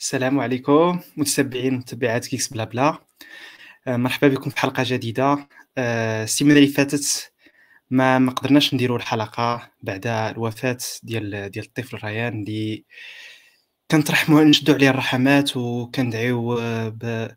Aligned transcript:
السلام 0.00 0.40
عليكم 0.40 1.00
متتبعين 1.16 1.74
ومتبعات 1.74 2.26
كيكس 2.26 2.48
بلا 2.48 2.64
بلا. 2.64 2.98
آه، 3.86 3.96
مرحبا 3.96 4.28
بكم 4.28 4.50
في 4.50 4.58
حلقة 4.58 4.82
جديدة. 4.86 5.48
آه، 5.78 6.24
السيمانة 6.24 6.58
اللي 6.58 6.68
فاتت 6.70 7.32
ما 7.90 8.18
ما 8.18 8.32
قدرناش 8.32 8.74
نديروا 8.74 8.96
الحلقة 8.96 9.70
بعد 9.82 10.06
الوفاة 10.06 10.78
ديال 11.02 11.50
ديال 11.50 11.64
الطفل 11.64 11.98
ريان 12.04 12.40
اللي 12.42 12.84
كنطرحوا 13.90 14.44
نشدوا 14.44 14.74
عليه 14.74 14.90
الرحمات 14.90 15.56
وكندعيو 15.56 16.58
آه، 16.58 17.36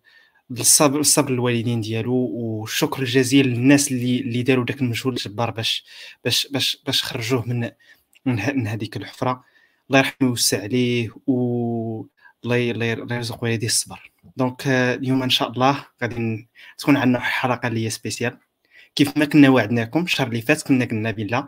بالصبر 0.49 0.99
الصبر 0.99 1.33
الوالدين 1.33 1.81
ديالو 1.81 2.13
والشكر 2.15 3.01
الجزيل 3.01 3.47
للناس 3.47 3.91
اللي 3.91 4.19
اللي 4.19 4.43
داروا 4.43 4.65
داك 4.65 4.81
المجهود 4.81 5.13
الجبار 5.13 5.51
باش 5.51 5.85
باش 6.25 6.47
باش 6.47 6.77
باش 6.85 7.03
خرجوه 7.03 7.45
من 7.47 7.71
من 8.25 8.67
هذيك 8.67 8.97
الحفرة. 8.97 9.43
الله 9.89 9.99
يرحمه 9.99 10.27
ويوسع 10.27 10.63
عليه 10.63 11.09
و 11.27 12.05
الله 12.43 12.71
الله 12.71 12.85
يرزق 12.85 13.43
والديه 13.43 13.67
الصبر. 13.67 14.11
donc 14.37 14.67
اليوم 14.67 15.23
إن 15.23 15.29
شاء 15.29 15.51
الله 15.51 15.85
غادي 16.01 16.47
تكون 16.77 16.97
عندنا 16.97 17.19
حلقه 17.19 17.67
اللي 17.67 17.85
هي 17.85 17.89
spéciale. 17.89 18.37
كيف 18.95 19.17
ما 19.17 19.25
كنا 19.25 19.49
وعدناكم 19.49 20.03
الشهر 20.03 20.27
اللي 20.27 20.41
فات 20.41 20.61
كنا 20.61 20.85
قلنا 20.85 21.11
بالله 21.11 21.47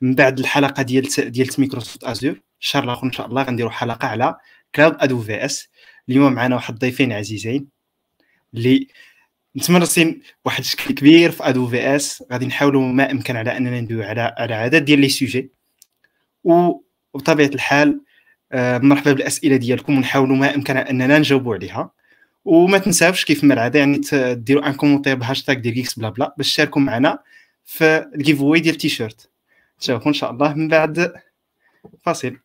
من 0.00 0.14
بعد 0.14 0.38
الحلقة 0.38 0.82
ديال 0.82 1.08
ديال 1.30 1.48
Microsoft 1.58 2.04
Azure 2.04 2.40
الشهر 2.60 2.84
الآخر 2.84 3.06
إن 3.06 3.12
شاء 3.12 3.26
الله 3.26 3.42
غنديروا 3.42 3.70
حلقة 3.70 4.08
على 4.08 4.36
cloud 4.74 5.20
AWS 5.20 5.68
اليوم 6.08 6.32
معنا 6.32 6.54
واحد 6.54 6.74
الضيفين 6.74 7.12
عزيزين 7.12 7.66
اللي 8.54 8.88
متمرسين 9.54 10.22
واحد 10.44 10.60
الشكل 10.60 10.94
كبير 10.94 11.30
في 11.30 11.48
AWS 11.48 12.24
غادي 12.32 12.46
نحاولوا 12.46 12.82
ما 12.82 13.10
امكن 13.10 13.36
على 13.36 13.56
أننا 13.56 13.80
ندويو 13.80 14.02
على 14.02 14.34
على 14.38 14.54
عدد 14.54 14.84
ديال 14.84 15.00
les 15.00 15.08
sujets. 15.08 15.50
وبطبيعة 16.44 17.48
الحال 17.48 18.00
مرحبا 18.54 19.12
بالأسئلة 19.12 19.56
ديالكم 19.56 19.96
ونحاولوا 19.96 20.36
ما 20.36 20.54
امكن 20.54 20.76
أننا 20.76 21.18
نجاوبوا 21.18 21.54
عليها. 21.54 21.90
وما 22.44 22.78
تنساوش 22.78 23.24
كيف 23.24 23.44
ما 23.44 23.54
العادة 23.54 23.78
يعني 23.78 24.00
ديروا 24.34 24.66
un 24.66 24.72
commentaire 24.72 25.14
ب 25.14 25.19
hashtag 25.19 25.56
ديال 25.56 25.74
GeeksBlaBla 25.74 26.34
باش 26.38 26.52
تشاركوا 26.52 26.82
معنا 26.82 27.18
في 27.64 28.06
ال 28.14 28.40
giveaway 28.40 28.60
ديال 28.60 28.74
التيشيرت 28.74 29.28
نشوفوا 29.82 30.08
إن 30.08 30.12
شاء 30.12 30.30
الله 30.30 30.54
من 30.54 30.68
بعد 30.68 31.12
فاصل. 32.04 32.36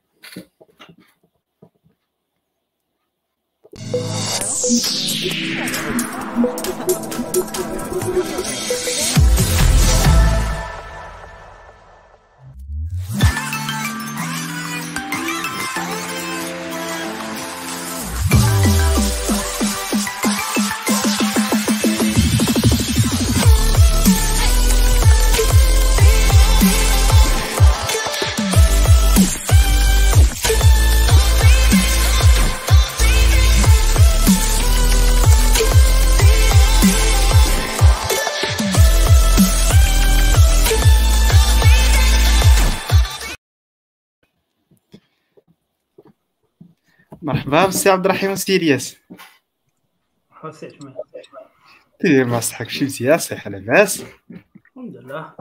مرحبا 47.25 47.65
بالسي 47.65 47.89
عبد 47.89 48.05
الرحيم 48.05 48.31
السي 48.31 48.55
الياس 48.55 48.97
دير 52.03 52.25
ما 52.25 52.39
صحك 52.39 52.69
شي 52.69 52.85
مزيان 52.85 53.17
صحيح 53.17 53.47
لاباس 53.47 54.03
الحمد 54.75 54.97
لله. 54.97 55.33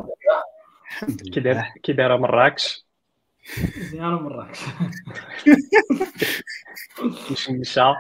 الحمد 0.91 1.21
كي 1.23 1.41
لله. 1.41 1.53
داير 1.53 1.65
كي 1.83 1.93
دايره 1.93 2.17
مراكش 2.17 2.85
مزيان 3.77 4.13
مراكش 4.13 4.59
مشمشه 7.31 7.97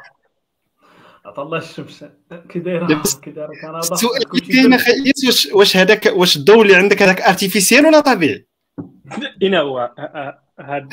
عطا 1.24 1.42
الله 1.42 1.58
الشمس. 1.58 2.04
كي 2.48 2.58
دايرة؟ 2.58 2.86
لاباس. 2.86 3.20
كي 3.20 3.30
دايرة 3.30 3.52
كندا 3.62 3.78
السؤال 3.78 4.22
اللي. 4.34 4.78
خيس 4.78 5.24
واش 5.26 5.46
واش 5.46 5.76
هذاك 5.76 6.06
واش 6.06 6.36
الضوء 6.36 6.62
اللي 6.62 6.76
عندك 6.76 7.02
هذاك 7.02 7.20
artificiel 7.20 7.86
ولا 7.86 8.00
طبيعي؟ 8.00 8.46
اين 9.42 9.54
هو 9.54 9.94
هاد 10.60 10.92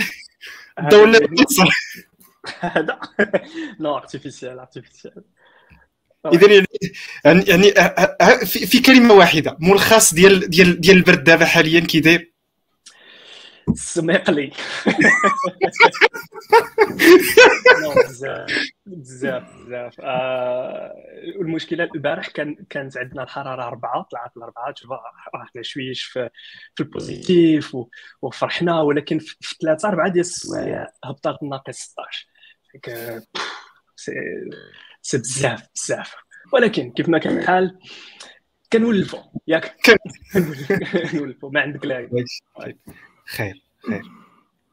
الضوء 0.79 1.03
اللي 1.03 1.19
هذا 2.59 2.99
نو 3.79 3.97
ارتيفيسيال 3.97 4.59
ارتيفيسيال 4.59 5.23
اذا 6.25 6.65
يعني 7.25 7.43
يعني 7.47 8.45
في 8.45 8.81
كلمه 8.81 9.13
واحدة 9.13 9.57
ملخص 9.59 10.13
ديال 10.13 10.49
ديال 10.49 10.81
ديال 10.81 10.97
البرد 10.97 11.23
دابا 11.23 11.45
حاليا 11.45 11.79
كي 11.79 11.99
داير 11.99 12.31
سميقلي 13.75 14.51
بزاف 18.07 18.51
بزاف 18.85 19.43
بزاف 19.55 20.01
آه، 20.01 20.93
المشكلة 21.41 21.89
البارح 21.95 22.27
كان 22.27 22.55
كانت 22.69 22.97
عندنا 22.97 23.23
الحرارة 23.23 23.63
أربعة 23.63 24.07
طلعت 24.11 24.37
الأربعة 24.37 24.73
شوف 24.75 24.91
رحنا 25.35 25.61
شويش 25.61 26.03
في 26.03 26.29
في 26.75 26.83
ال 26.83 26.95
positif 26.95 27.77
وفرحنا 28.21 28.81
ولكن 28.81 29.19
في 29.19 29.55
ثلاثة 29.61 29.89
أربعة 29.89 30.09
ديال 30.09 30.25
السوايع 30.25 30.87
هبطت 31.03 31.43
ناقص 31.43 31.77
16 31.77 31.97
ديك، 32.01 32.27
آه، 32.27 32.30
سي 33.95 34.11
سي 35.01 35.17
بزاف 35.17 35.61
بزاف 35.75 36.13
ولكن 36.53 36.91
كيف 36.91 37.09
ما 37.09 37.17
كان 37.17 37.37
الحال 37.37 37.79
كنولفوا 38.73 39.19
ياك؟ 39.47 39.75
كن- 39.85 39.97
كنولفوا 41.11 41.51
ما 41.51 41.61
عندك 41.61 41.85
لا 41.85 42.07
خير 43.27 43.61
خير. 43.87 44.11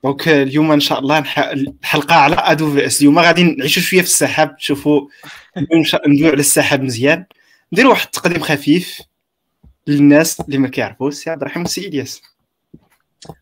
donc 0.05 0.29
اليوم 0.29 0.73
إن 0.73 0.81
شاء 0.81 0.99
الله 0.99 1.21
نح- 1.23 1.39
الحلقة 1.39 2.15
على 2.15 2.37
AWS 2.39 3.01
اليوم 3.01 3.19
غادي 3.19 3.43
نعيشوا 3.43 3.83
شوية 3.83 4.01
في 4.01 4.07
السحاب. 4.07 4.57
نش- 5.81 5.97
ندويو 6.07 6.31
على 6.31 6.41
السحاب 6.41 6.83
مزيان. 6.83 7.25
نديروا 7.73 7.91
واحد 7.91 8.05
التقديم 8.07 8.43
خفيف 8.43 9.03
للناس 9.87 10.41
اللي 10.41 10.59
ما 10.59 10.69
كيعرفوش. 10.69 11.13
السي 11.13 11.31
عبد 11.31 11.43
الرحيم 11.43 11.63
والسي 11.63 11.89
إلياس. 11.89 12.23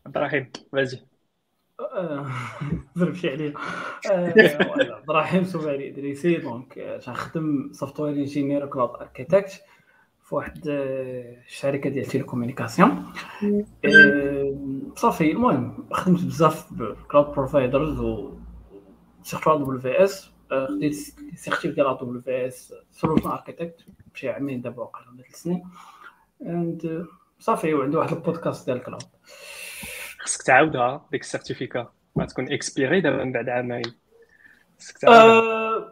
عبد 0.05 0.17
الرحيم 0.17 0.51
فازي. 0.71 0.99
ضرب 2.97 3.13
شي 3.13 3.29
عليا 3.29 3.53
آه، 4.11 4.33
عبد 4.95 5.09
الرحيم 5.09 5.43
سوباري 5.43 5.89
ادريسي 5.89 6.37
donc 6.37 6.77
آه، 6.77 6.97
تنخدم 6.97 7.69
software 7.73 8.13
engineer 8.13 8.65
cloud 8.65 8.89
architect 8.89 9.61
في 10.23 10.35
واحد 10.35 10.67
آه، 10.67 11.43
الشركة 11.45 11.89
ديال 11.89 12.05
télécommunication 12.05 13.05
آه، 13.85 14.55
صافي 14.95 15.31
المهم 15.31 15.87
خدمت 15.93 16.23
بزاف 16.23 16.73
ب 16.73 16.82
cloud 16.82 17.25
providers 17.35 17.99
و 17.99 18.33
surtout 19.23 19.79
AWS 19.79 20.31
خديت 20.51 20.93
certif 21.35 21.75
ديال 21.75 21.97
AWS 22.01 22.21
solution 22.21 23.29
architect 23.29 23.85
شي 24.13 24.29
عامين 24.29 24.61
دابا 24.61 24.83
وقيلا 24.83 25.09
ولا 25.09 25.23
ثلاث 25.23 25.35
سنين. 25.35 25.63
صافي 27.39 27.73
وعنده 27.73 27.99
واحد 27.99 28.11
البودكاست 28.13 28.65
ديال 28.65 28.77
ال 28.77 28.81
cloud 28.81 29.03
خصك 30.27 30.41
تعاودها 30.41 31.07
ديك 31.11 31.21
ال 31.21 31.27
certificat 31.27 31.91
ما 32.15 32.25
تكون 32.25 32.51
expirée 32.51 33.01
دابا 33.01 33.23
من 33.23 33.31
بعد 33.31 33.49
عامين 33.49 33.81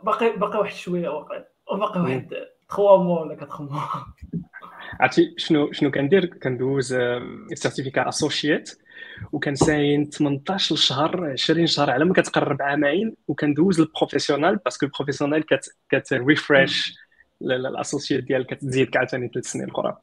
باقي 0.03 0.37
باقي 0.37 0.59
واحد 0.59 0.73
شوية 0.73 1.09
واقع 1.09 1.43
باقي 1.71 2.01
واحد 2.01 2.29
3 2.69 3.03
موا 3.03 3.21
ولا 3.21 3.37
4 3.41 3.61
موا 3.61 3.81
عرفتي 4.99 5.33
شنو 5.37 5.71
شنو 5.71 5.91
كندير 5.91 6.25
كندوز 6.25 6.93
ال 6.93 7.04
certificat 7.04 8.09
associate 8.09 8.79
وكنساين 9.31 10.09
18 10.09 10.75
شهر 10.75 11.31
20 11.31 11.67
شهر 11.67 11.89
على 11.89 12.05
ما 12.05 12.13
كتقرب 12.13 12.61
عامين 12.61 13.15
وكندوز 13.27 13.79
ال 13.79 13.85
professional 13.85 14.55
parce 14.55 14.74
que 14.74 14.85
ال 14.85 14.90
professional 14.90 15.45
كت 15.45 15.75
كت 15.89 16.13
refresh 16.13 16.97
ال 17.41 17.49
associate 17.49 18.23
ديالك 18.23 18.53
كتزيد 18.53 18.97
عاوتاني 18.97 19.27
ثلاث 19.27 19.45
سنين 19.45 19.69
أخرى 19.69 19.97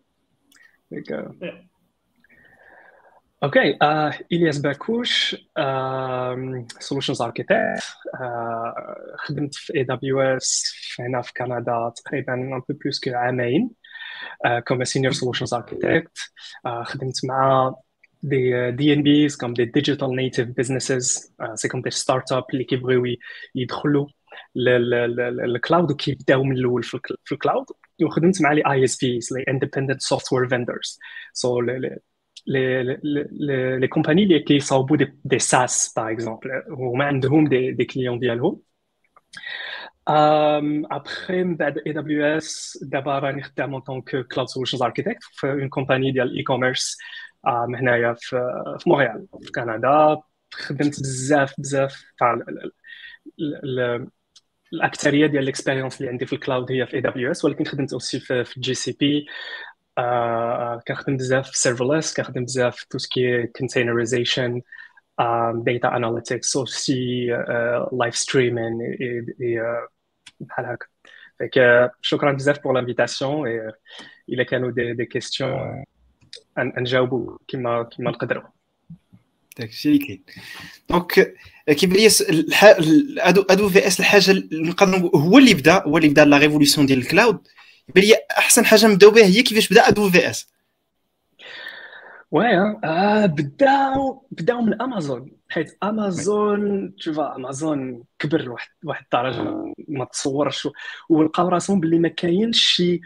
ديك 3.43 3.57
آه. 3.57 3.61
okay 3.71 3.79
آه 3.83 4.13
الياس 4.33 4.59
باكوش 4.59 5.37
solutions 6.81 7.23
architect 7.23 7.83
خدمت 9.19 9.55
AWS 9.55 10.75
هنا 11.01 11.23
في 11.23 11.33
كندا 11.37 11.93
تقريبا 11.97 12.35
un 12.35 12.59
peu 12.59 12.65
plus 12.85 13.01
que 13.01 13.11
عامين 13.15 13.71
comme 14.69 14.85
senior 14.85 15.13
solutions 15.13 15.55
architect 15.55 16.19
خدمت 16.85 17.25
مع 17.25 17.75
des 18.27 18.73
DNBs 18.81 19.33
comme 19.37 19.53
des 19.61 19.67
digital 19.79 20.11
native 20.23 20.49
businesses. 20.61 21.09
Euh, 21.43 21.55
c'est 21.57 21.69
comme 21.69 21.83
des 21.83 21.91
startups 21.91 22.47
اللي 22.53 22.65
كيبغيو 22.65 23.05
يدخلوا 23.55 24.07
لل 24.57 24.95
cloud 24.95 25.91
وكيبداو 25.91 26.43
من 26.45 26.57
الأول 26.57 26.83
في 26.83 26.95
الك- 26.95 27.19
في 27.25 27.33
ال 27.33 27.38
cloud 27.38 27.65
وخدمت 28.03 28.43
مع 28.43 28.53
les 28.53 28.63
ISVs 28.73 29.29
les 29.33 29.45
independent 29.45 29.99
software 30.17 30.49
vendors. 30.49 30.99
So 31.39 31.49
لي 32.47 32.83
لي 32.83 33.01
لي 33.03 33.29
لي 33.31 33.79
لي 33.79 33.89
كومباني 33.89 34.23
اللي 34.23 34.39
كيصاوبوا 34.41 34.97
des 34.97 35.19
des 35.25 35.39
SaaS 35.39 35.93
par 35.97 36.11
exemple 36.13 36.51
وما 36.71 37.05
عندهم 37.05 37.49
des 37.49 37.73
des 37.73 37.85
clients 37.85 38.19
ديالهم 38.19 38.61
ابخي 40.91 41.45
من 41.45 41.57
بعد 41.57 41.79
AWS 41.87 42.79
دابا 42.83 43.19
راني 43.19 43.43
خدام 43.43 43.73
en 43.73 43.81
tant 43.81 44.27
que 44.35 44.40
cloud 44.40 44.49
solutions 44.49 44.83
architect 44.83 45.23
في 45.23 45.47
une 45.53 45.69
compagnie 45.69 46.13
ديال 46.13 46.27
ال 46.31 46.43
e-commerce 46.43 46.99
هنايا 47.47 48.15
في 48.19 48.37
في 48.79 48.91
مونريال 48.91 49.27
في 49.43 49.53
كندا 49.53 50.17
خدمت 50.55 51.01
بزاف 51.01 51.55
بزاف 51.59 52.05
تاع 52.19 52.39
الاكثريه 54.73 55.27
ديال 55.27 55.43
ال 55.43 55.48
expérience 55.48 56.01
اللي 56.01 56.11
عندي 56.11 56.27
في 56.27 56.33
ال 56.33 56.40
cloud 56.40 56.73
هي 56.73 56.87
في 56.87 56.95
AWS 56.95 57.45
ولكن 57.45 57.65
خدمت 57.65 57.93
aussi 57.93 58.21
في 58.21 58.45
GCP 58.61 59.27
كنخدم 60.89 61.17
بزاف 61.17 61.51
في 61.51 61.59
serverless 61.59 62.15
كنخدم 62.15 62.45
بزاف 62.45 62.77
في 62.77 62.87
tout 62.91 62.99
ce 62.99 63.18
qui 63.18 63.47
containerization 63.47 64.63
data 65.55 65.97
analytics 65.97 66.57
aussi 66.57 67.27
live 67.93 68.17
streaming 68.17 68.79
بحال 70.41 70.67
هكا. 70.67 70.87
donc 71.41 71.91
شكرا 72.01 72.33
بزاف 72.33 72.63
pour 72.63 72.73
l'invitation 72.73 73.49
الا 74.29 74.43
كانوا 74.43 74.71
دي, 74.71 74.93
دي 74.93 75.05
كيستيون 75.05 75.85
نجاوبوا 76.59 77.39
كما 77.49 77.83
كما 77.83 78.11
نقدروا 78.11 78.43
داكشي 79.59 79.89
اللي 79.89 79.99
كاين. 79.99 80.25
donc 80.91 81.35
كيبان 81.67 81.97
لي 81.97 82.09
ادو 83.19 83.43
أدو 83.51 83.69
في 83.69 83.87
اس 83.87 84.01
الحاجة 84.01 84.33
نقدر 84.53 84.97
هو 85.15 85.39
اللي 85.39 85.55
بدا 85.55 85.83
هو 85.83 85.97
اللي 85.99 86.09
بدا 86.09 86.25
la 86.25 86.39
révolution 86.39 86.87
ديال 86.87 86.99
ال 86.99 87.07
cloud 87.07 87.49
يبان 87.89 88.05
لي 88.05 88.15
أحسن 88.39 88.65
حاجة 88.65 88.87
نبداو 88.87 89.11
بها 89.11 89.25
هي 89.25 89.43
كيفاش 89.43 89.73
بدأ 89.73 89.89
AWS 89.89 90.53
oui 92.31 92.47
آه 92.85 93.27
بداو 93.27 94.27
بداو 94.31 94.63
من 94.63 94.83
أمازون 94.83 95.33
حيت 95.49 95.79
أمازون 95.83 96.95
تشوفا 96.97 97.37
أمازون 97.37 98.05
كبر 98.19 98.43
لواحد 98.43 98.69
واحد 98.85 99.05
الدرجة 99.05 99.75
ما 99.89 100.05
تصورش. 100.05 100.69
ولقاو 101.09 101.49
راسهم 101.49 101.81
باللي 101.81 101.99
ما 101.99 102.09
كاينش 102.09 102.63
شي 102.63 103.01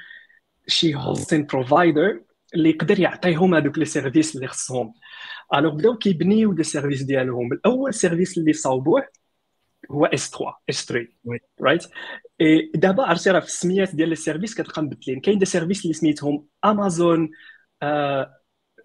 شي 0.67 0.95
hosting 0.95 1.47
provider 1.47 2.21
اللي 2.55 2.71
يقدر 2.71 3.01
يعطيهم 3.01 3.55
هذوك 3.55 3.79
les 3.79 3.85
services 3.85 4.37
اللي 4.37 4.47
خصهم. 4.49 4.95
alors 5.55 5.75
بداو 5.75 5.99
كيبنيو 5.99 6.53
des 6.53 6.63
services 6.63 7.03
ديالهم. 7.03 7.53
الأول 7.53 7.95
سيرفيس 7.95 8.39
اللي 8.39 8.53
صاوبوه 8.53 9.09
هو 9.91 10.07
S3 10.07 10.31
S3 10.31 10.87
right 10.87 11.85
اي 12.41 12.71
دابا 12.75 13.03
عرفتي 13.03 13.31
راه 13.31 13.41
في 13.41 13.47
السميات 13.47 13.95
ديال 13.95 14.13
ال 14.13 14.18
service 14.18 14.55
كتلقى 14.55 14.83
مبدلين 14.83 15.21
كاين 15.21 15.39
des 15.39 15.45
services 15.45 15.83
اللي 15.83 15.95
سميتهم 15.95 16.47
امازون 16.65 17.31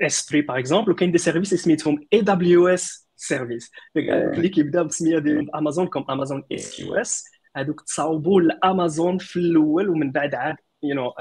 S3 0.01 0.25
par 0.29 0.59
exemple 0.59 0.91
وكاين 0.91 1.11
des 1.11 1.17
services 1.17 1.53
اللي 1.53 1.63
سميتهم 1.63 2.07
AWS 2.13 2.67
service. 2.67 3.71
اللي 3.95 4.49
كيبدا 4.49 4.81
بالسمية 4.81 5.19
ديال 5.19 5.55
امازون 5.55 5.87
comme 5.87 6.05
امازون 6.09 6.43
SQS 6.51 7.25
هذوك 7.55 7.81
تصاوبوا 7.81 8.41
لأمازون 8.41 9.17
في 9.17 9.39
الأول 9.39 9.89
ومن 9.89 10.11
بعد 10.11 10.35
عاد 10.35 10.55
you 10.83 10.95
know 10.95 11.13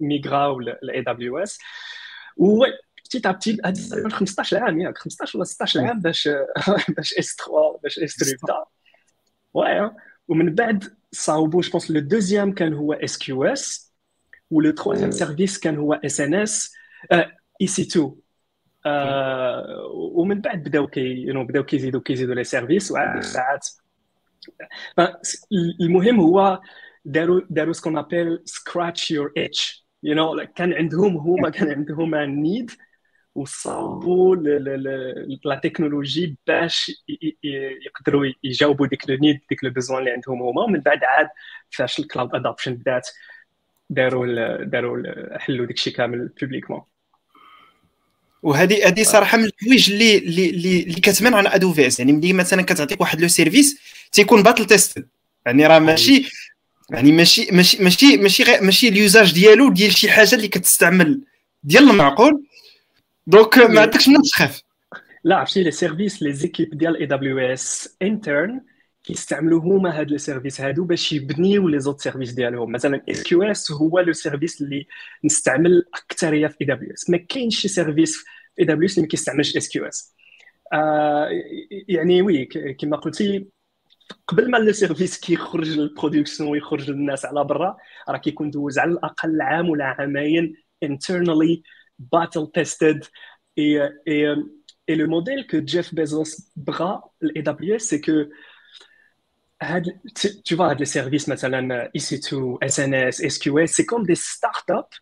ميغراو 0.00 0.60
ل 0.60 1.00
AWS 1.02 1.58
و 2.36 2.64
petit 3.04 3.26
à 3.26 3.30
petit 3.30 3.66
هذه 3.66 4.08
15 4.08 4.58
عام 4.58 4.80
ياك 4.80 4.98
15 4.98 5.38
ولا 5.38 5.44
16 5.44 5.80
عام 5.80 6.00
باش 6.00 6.28
باش 6.96 7.14
S3 7.18 7.80
باش 7.82 7.98
S3 7.98 8.36
بدا 8.42 8.64
واي 9.54 9.90
ومن 10.28 10.54
بعد 10.54 10.84
صاوبوا 11.12 11.62
je 11.62 11.70
pense 11.70 11.90
le 11.90 12.00
deuxième 12.00 12.52
كان 12.52 12.74
هو 12.74 12.92
SQS 12.92 13.94
و 14.50 14.57
le 14.57 14.70
troisième 14.70 15.10
service 15.10 15.58
كان 15.58 15.76
هو 15.76 15.94
اس 15.94 16.20
ان 16.20 16.34
اس 16.34 16.74
اي 17.60 17.66
سي 17.66 17.82
2 17.82 18.14
ومن 19.94 20.40
بعد 20.40 20.62
بداو 20.62 20.86
كي 20.86 21.00
يو 21.00 21.44
بداو 21.44 21.64
كيزيدوا 21.64 22.00
كيزيدوا 22.00 22.34
les 22.34 22.44
services 22.44 22.92
وعاد 22.92 23.22
ساعات 23.22 23.68
المهم 25.80 26.20
هو 26.20 26.60
داروا 27.04 27.40
داروا 27.50 27.72
ce 27.72 27.79
qu'on 27.79 27.98
appelle 27.98 28.42
scratch 28.44 29.10
your 29.10 29.32
itch 29.36 29.86
you 30.02 30.14
know 30.14 30.46
كان 30.54 30.72
عندهم 30.72 31.16
هما 31.16 31.50
كان 31.50 31.70
عندهم 31.70 32.14
need 32.14 32.70
وصاوبوا 33.38 34.36
la 35.44 35.60
technologie 35.64 36.36
باش 36.46 36.92
يقدروا 37.86 38.26
يجاوبوا 38.44 38.86
ديك 38.86 39.10
le 39.10 39.16
need 39.16 39.40
ديك 39.50 39.64
le 39.64 39.70
besoin 39.70 40.00
اللي 40.00 40.10
عندهم 40.10 40.42
هما. 40.42 40.62
ومن 40.62 40.80
بعد 40.80 41.04
عاد 41.04 41.28
فاش 41.70 41.98
ال 41.98 42.04
cloud 42.04 42.34
adoption 42.34 42.74
بدات 42.74 43.08
داروا 43.90 44.64
داروا 44.64 45.02
حلوا 45.38 45.66
داكشي 45.66 45.90
كامل 45.90 46.30
publiquement 46.40 46.82
وهذه 48.42 48.88
هذه 48.88 49.02
صراحة 49.02 49.38
من 49.38 49.44
الحوايج 49.44 49.92
اللي 49.92 50.18
اللي 50.18 50.50
اللي 50.82 51.00
كتبان 51.00 51.34
على 51.34 51.54
AWS 51.54 51.98
يعني 51.98 52.12
ملي 52.12 52.32
مثلا 52.32 52.62
كتعطيك 52.62 53.00
واحد 53.00 53.20
le 53.20 53.28
service 53.28 53.80
تيكون 54.12 54.42
battle 54.42 54.64
test 54.64 55.06
يعني 55.46 55.66
راه 55.66 55.78
ماشي 55.78 56.30
يعني 56.90 57.12
ماشي 57.12 57.48
ماشي 57.52 57.82
ماشي 57.82 58.16
ماشي 58.16 58.44
ماشي 58.60 58.88
ال 58.88 58.96
usage 58.96 59.34
ديالو 59.34 59.72
ديال 59.72 59.92
شي 59.92 60.10
حاجة 60.10 60.34
اللي 60.34 60.48
كتستعمل 60.48 61.20
ديال 61.62 61.90
المعقول. 61.90 62.47
donc 63.28 63.58
ما 63.58 63.80
عندكش 63.80 64.08
من 64.08 64.22
تخاف 64.22 64.62
لا 65.24 65.36
عرفتي 65.36 65.62
les 65.62 65.70
services 65.70 66.22
les 66.22 66.32
équipes 66.32 66.78
ديال 66.78 66.96
AWS 66.96 67.96
interne 68.02 68.60
كيستعملوا 69.04 69.60
هما 69.60 70.00
هاد 70.00 70.10
les 70.10 70.18
services 70.18 70.60
هادو 70.60 70.84
باش 70.84 71.12
يبنيو 71.12 71.68
les 71.68 71.78
autres 71.80 72.00
services 72.00 72.32
ديالهم 72.32 72.72
مثلا 72.72 73.02
SQS 73.08 73.72
هو 73.72 74.00
le 74.00 74.12
service 74.12 74.62
اللي 74.62 74.86
نستعمل 75.24 75.84
اكثريه 75.94 76.46
في 76.46 76.56
AWS 76.60 77.10
ما 77.10 77.16
كاينش 77.18 77.60
شي 77.60 77.68
service 77.68 78.16
في 78.16 78.24
AWS 78.60 78.92
اللي 78.92 79.02
ما 79.02 79.08
كيستعملش 79.08 79.56
SQS 79.56 80.14
يعني 81.88 82.22
oui 82.22 82.44
كما 82.80 82.96
قلتي 82.96 83.48
قبل 84.26 84.50
ما 84.50 84.56
le 84.56 84.72
service 84.72 85.20
كيخرج 85.20 85.68
لل 85.78 85.90
production 85.90 86.50
ويخرج 86.50 86.90
للناس 86.90 87.24
على 87.24 87.44
برا 87.44 87.76
راه 88.08 88.18
كيكون 88.18 88.50
دوز 88.50 88.78
على 88.78 88.90
الأقل 88.90 89.40
عام 89.40 89.68
ولا 89.68 89.84
عامين 89.84 90.54
internally 90.84 91.62
battle 91.99 92.51
tested 92.53 93.05
et, 93.55 93.79
et, 94.05 94.25
et 94.87 94.95
le 94.95 95.07
modèle 95.07 95.47
que 95.47 95.65
Jeff 95.65 95.93
Bezos 95.93 96.49
bras 96.55 97.11
l'AWS 97.21 97.79
c'est 97.79 98.01
que 98.01 98.29
tu 100.43 100.55
vois, 100.55 100.73
les 100.73 100.85
services, 100.85 101.27
مثلا 101.27 101.89
EC2, 101.95 102.57
SNS, 102.61 103.29
SQS, 103.29 103.67
c'est 103.67 103.85
comme 103.85 104.05
des 104.05 104.15
startups 104.15 104.97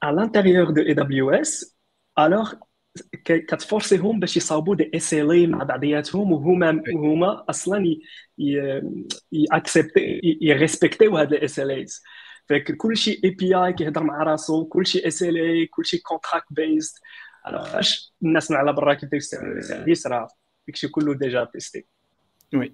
à 0.00 0.12
l'intérieur 0.12 0.72
de 0.72 0.82
AWS. 0.82 1.74
Alors, 2.16 2.54
كتفورسيهم 3.24 4.20
باش 4.20 4.36
يصاوبوا 4.36 4.74
دي 4.74 4.90
اس 4.94 5.14
ال 5.14 5.30
اي 5.30 5.46
مع 5.46 5.62
بعضياتهم 5.62 6.32
وهما 6.32 6.82
هما 6.94 7.44
اصلا 7.50 7.96
ياكسبتي 9.32 10.20
يريسبكتيو 10.42 11.16
هاد 11.16 11.32
الاس 11.32 11.58
ال 11.58 11.70
ايز 11.70 12.02
فكل 12.59 12.97
شيء 12.97 13.19
API 13.23 13.73
كيهضر 13.73 14.03
مع 14.03 14.23
راسو 14.23 14.65
كل 14.65 14.87
شيء 14.87 15.07
SLA 15.07 15.65
كل 15.65 15.85
شيء 15.85 15.99
contract-based 15.99 16.99
فاش 17.51 18.13
الناس 18.23 18.51
من 18.51 18.57
على 18.57 18.73
برا 18.73 18.93
كيبداو 18.93 19.17
يستعملوا 19.17 19.57
ال 19.57 19.63
service 19.63 20.07
راه 20.07 20.27
داكشي 20.67 20.87
كله 20.87 21.13
déjà 21.13 21.43
testé 21.53 21.85
Oui. 22.53 22.73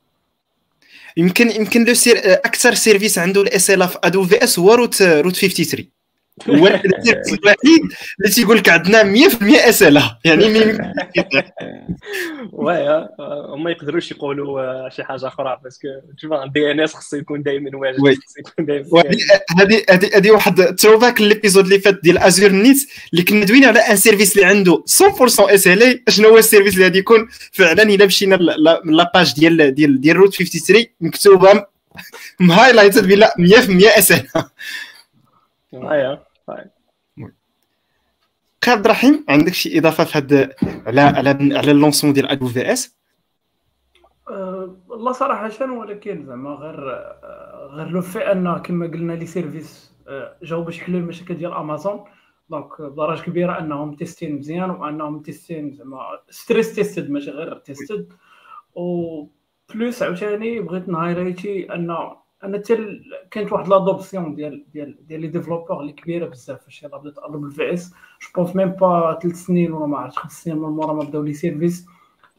يمكن 1.17 1.51
يمكن 1.51 1.85
le 1.85 1.93
ser 1.93 2.17
أكثر 2.17 2.73
service 2.73 3.17
عنده 3.17 3.41
ال 3.41 3.69
SLA 3.71 3.87
في 3.87 3.99
AWS 4.03 4.59
هو 4.59 4.73
Route 4.73 5.01
Route 5.01 5.35
53 5.35 5.91
هو 6.49 6.67
ال 6.85 6.91
service 6.91 7.33
الوحيد 7.33 7.81
اللي 8.19 8.31
تيقول 8.35 8.57
لك 8.57 8.69
عندنا 8.69 9.29
100% 9.29 9.37
SLA 9.41 10.01
يعني 10.25 10.45
oui 12.51 13.07
هما 13.49 13.71
يقدروش 13.71 14.11
يقولوا 14.11 14.89
شي 14.89 15.03
حاجة 15.03 15.27
أخرى 15.27 15.59
parce 15.63 15.78
que 15.78 15.87
تشوف 16.17 16.33
DNS 16.53 16.93
خصو 16.93 17.17
يكون 17.17 17.43
دائما 17.43 17.77
واجد 17.77 17.97
خصو 17.97 18.39
يكون 18.39 18.65
دائما 18.65 19.03
هذه 19.59 19.83
هذه 19.89 20.09
هذه 20.15 20.31
واحد 20.31 20.75
throwback 20.75 21.21
l'épisode 21.21 21.63
اللي 21.63 21.79
فات 21.79 21.99
ديال 22.03 22.17
Azure 22.17 22.51
نيت 22.51 22.77
اللي 23.13 23.23
كنا 23.23 23.45
دوينا 23.45 23.67
على 23.67 23.79
un 23.79 23.95
service 23.95 24.35
اللي 24.37 24.47
عنده 24.47 24.83
100% 25.19 25.39
SLA 25.39 26.03
شنو 26.09 26.29
هو 26.29 26.37
ال 26.37 26.42
service 26.42 26.73
اللي 26.73 26.83
غادي 26.83 26.99
يكون؟ 26.99 27.27
فعلا 27.51 27.83
إلا 27.83 28.05
مشينا 28.05 28.35
la 28.85 29.01
page 29.01 29.33
ديال 29.33 29.75
ديال 29.75 30.01
ديال 30.01 30.17
Route 30.17 30.35
53 30.35 30.85
مكتوبة 31.01 31.65
م 32.39 32.45
highlighted 32.45 33.07
بلا 33.07 33.33
100% 33.39 33.97
SLA 33.97 36.17
عبد 38.67 38.85
الرحيم 38.85 39.25
عندك 39.29 39.53
شي 39.53 39.79
إضافة 39.79 40.03
في 40.03 40.17
هذا 40.17 40.49
على 40.87 41.01
على 41.01 41.29
على 41.57 41.71
ال 41.71 41.75
lancement 41.75 42.13
ديال 42.13 42.27
AWS 42.27 42.99
والله 44.87 45.11
صراحة 45.11 45.49
شنو 45.49 45.81
ولكن 45.81 46.25
زعما 46.25 46.49
غير 46.49 46.79
غير 47.71 47.87
le 47.87 48.01
fait 48.01 48.31
أن 48.31 48.57
كما 48.57 48.87
قلنا 48.87 49.13
les 49.13 49.25
services 49.25 49.93
جاو 50.43 50.63
باش 50.63 50.77
يحلوا 50.77 50.99
المشاكل 50.99 51.33
ديال 51.33 51.53
امازون 51.53 52.03
donc 52.49 52.81
بدرجه 52.81 53.21
كبيرة 53.21 53.59
أنهم 53.59 53.95
tested 53.95 54.35
مزيان 54.35 54.69
وأنهم 54.69 55.21
tested 55.21 55.71
زعما 55.73 56.19
stress 56.29 56.75
tested 56.75 57.09
ماشي 57.09 57.31
غير 57.31 57.57
tested 57.57 58.13
و 58.75 59.25
plus 59.73 60.03
عاوتاني 60.03 60.59
بغيت 60.59 60.89
نهايلايتي 60.89 61.73
أن 61.73 61.97
أنا 62.43 62.57
حتى 62.57 63.01
كانت 63.31 63.51
واحد 63.51 63.67
l'adoption 63.67 64.35
ديال 64.35 64.65
ديال 64.73 65.07
ديال 65.07 65.21
les 65.21 65.27
développeurs 65.27 65.81
اللي 65.81 65.91
كبيرة 65.91 66.25
بزاف 66.25 66.63
فاش 66.63 66.83
يلاه 66.83 66.97
بدات 66.97 67.15
تقريبا 67.15 67.43
AWS 67.45 67.93
je 68.21 68.29
pense 68.35 68.55
même 68.55 68.69
pas 68.69 69.19
ثلاث 69.23 69.35
سنين 69.35 69.71
ولا 69.71 69.85
ما 69.85 69.97
عرفتش 69.97 70.19
خمس 70.19 70.43
سنين 70.43 70.57
من 70.57 70.69
مورا 70.69 70.93
ما 70.93 71.03
بداو 71.03 71.21
les 71.23 71.33
services 71.33 71.85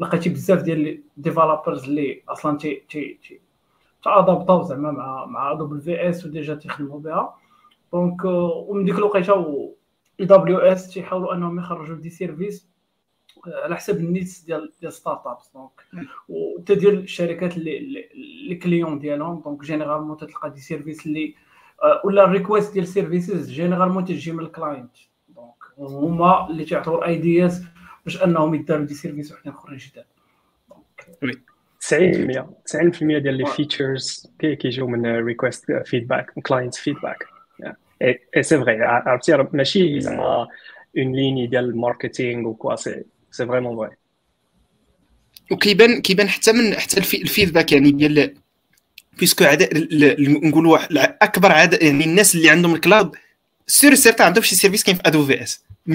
لقيتي 0.00 0.30
بزاف 0.30 0.62
ديال 0.62 0.80
les 0.80 1.02
developers 1.16 1.85
اللي 1.85 2.23
أصلا 2.28 2.59
تي 2.59 2.83
تي 2.90 3.19
تي 3.23 3.40
تأدابطاو 4.04 4.62
زعما 4.62 4.90
مع 4.90 5.26
مع 5.26 5.52
AWS 5.52 6.26
و 6.26 6.32
déjà 6.32 6.54
تيخدموا 6.54 7.00
بها. 7.00 7.35
donc 7.92 8.25
ومن 8.25 8.85
ديك 8.85 8.99
الوقيتة 8.99 9.75
AWS 10.21 10.90
تيحاولوا 10.95 11.35
أنهم 11.35 11.59
يخرجوا 11.59 11.97
des 11.97 12.11
services 12.11 12.70
على 13.47 13.76
حسب 13.76 13.97
ال 13.97 14.04
needs 14.04 14.40
ديال 14.40 14.73
ديال 14.80 14.92
startups. 14.92 15.50
donc 15.54 15.71
وحتى 16.28 16.75
ديال 16.75 16.99
الشركات 16.99 17.56
اللي 17.56 17.78
اللي 18.14 18.54
clients 18.54 18.99
ديالهم. 18.99 19.40
donc 19.45 19.64
généralement 19.64 20.16
تلقى 20.16 20.50
des 20.50 20.61
services 20.61 21.07
اللي 21.06 21.35
ولا 22.04 22.25
ال 22.25 22.30
request 22.30 22.73
ديال 22.73 22.87
services 22.87 23.50
généralement 23.50 24.04
تجي 24.04 24.32
من 24.32 24.44
ال 24.45 24.51
client 24.51 24.90
donc 25.28 25.54
هما 25.78 26.50
اللي 26.50 26.64
تيعطيو 26.64 27.04
ideas 27.04 27.64
باش 28.04 28.25
أنهم 28.25 28.54
يداروا 28.54 28.85
des 28.85 28.95
services 28.95 29.33
وحدين 29.32 29.52
أخرين 29.52 29.78
جداد. 29.78 30.04
90% 31.80 32.44
90% 32.66 32.99
ديال 33.00 33.35
les 33.35 33.47
features 33.47 34.33
كيجيو 34.38 34.87
من 34.87 35.06
request 35.07 35.73
feedback 35.73 36.30
client 36.30 36.75
feedback 36.75 37.26
et 38.02 38.42
c'est 38.42 38.59
vrai 38.59 38.83
عرفتي 38.82 39.37
ماشي 39.52 40.00
زعما 40.00 40.49
en 40.99 41.12
ligne 41.12 41.47
ديال 41.47 41.64
ال 41.64 41.73
marketing 41.73 42.49
ou 42.49 42.57
quoi 42.57 42.75
c'est 42.76 43.04
c'est 43.30 43.47
vraiment 43.47 43.76
vrai 43.76 43.97
وكيبان 45.50 46.00
كيبان 46.00 46.28
حتى 46.28 46.52
من 46.52 46.78
حتى 46.78 46.99
ال 46.99 47.07
feedback 47.07 47.73
يعني 47.72 47.90
ديال 47.90 48.34
puisque 49.19 49.45
عاد 49.44 49.68
نقولوا 50.20 50.78
اكبر 51.25 51.52
عدد 51.52 51.82
يعني 51.82 52.04
الناس 52.04 52.34
اللي 52.34 52.50
عندهم 52.50 52.75
ال 52.75 52.82
cloud 52.82 53.16
sûr 53.66 53.95
certain 53.95 54.26
عندهم 54.26 54.44
شي 54.44 54.56
service 54.57 54.85
كاين 54.84 54.96
في 54.96 55.02
AWS 55.07 55.61
100% 55.88 55.92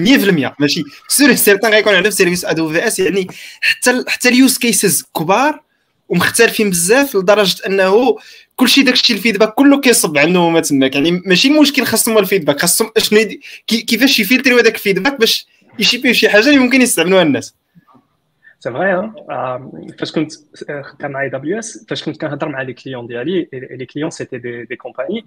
ماشي 0.60 0.82
sûr 1.08 1.34
certain 1.34 1.72
غيكون 1.72 1.94
عندهم 1.94 2.10
service 2.10 2.44
AWS 2.44 2.98
يعني 2.98 3.26
حتى 3.60 4.04
حتى 4.08 4.28
ال 4.28 4.35
use 4.35 4.58
cases 4.58 5.04
كبار 5.16 5.62
ومختلفين 6.08 6.70
بزاف 6.70 7.16
لدرجه 7.16 7.66
انه 7.66 8.16
كلشي 8.56 8.82
داكشي 8.82 9.12
ال 9.12 9.17
feedback 9.17 9.54
كله 9.54 9.80
كيصب 9.80 10.18
عندهم 10.18 10.52
ما 10.52 10.60
تماك 10.60 10.94
يعني 10.94 11.10
ماشي 11.10 11.48
المشكل 11.48 11.84
خاصهم 11.84 12.18
ال 12.18 12.23
feedback 12.23 12.60
خاصهم 12.60 12.90
شنو 12.98 13.20
كيفاش 13.66 14.20
يفيلتريو 14.20 14.58
هذاك 14.58 14.74
ال 14.74 14.79
feedback 14.79 15.20
باش 15.20 15.46
ي 15.78 15.83
ship 15.83 16.02
يو 16.02 16.12
شي 16.12 16.28
حاجة 16.28 16.48
اللي 16.48 16.58
ممكن 16.58 16.82
يستعملوها 16.82 17.22
الناس. 17.22 17.54
c'est 18.58 18.72
vrai 18.72 19.12
فاش 19.98 20.12
كنت 20.12 20.32
خدام 20.82 21.10
مع 21.10 21.22
اي 21.22 21.28
دبليو 21.28 21.58
اس 21.58 21.86
فاش 21.88 22.04
كنت 22.04 22.20
كنهضر 22.20 22.48
مع 22.48 22.62
les 22.62 22.72
clients 22.72 23.06
ديالي 23.06 23.48
les 23.52 23.86
clients 23.86 24.10
c'était 24.10 24.38
des, 24.38 24.64
des 24.64 24.76
compagnies 24.76 25.26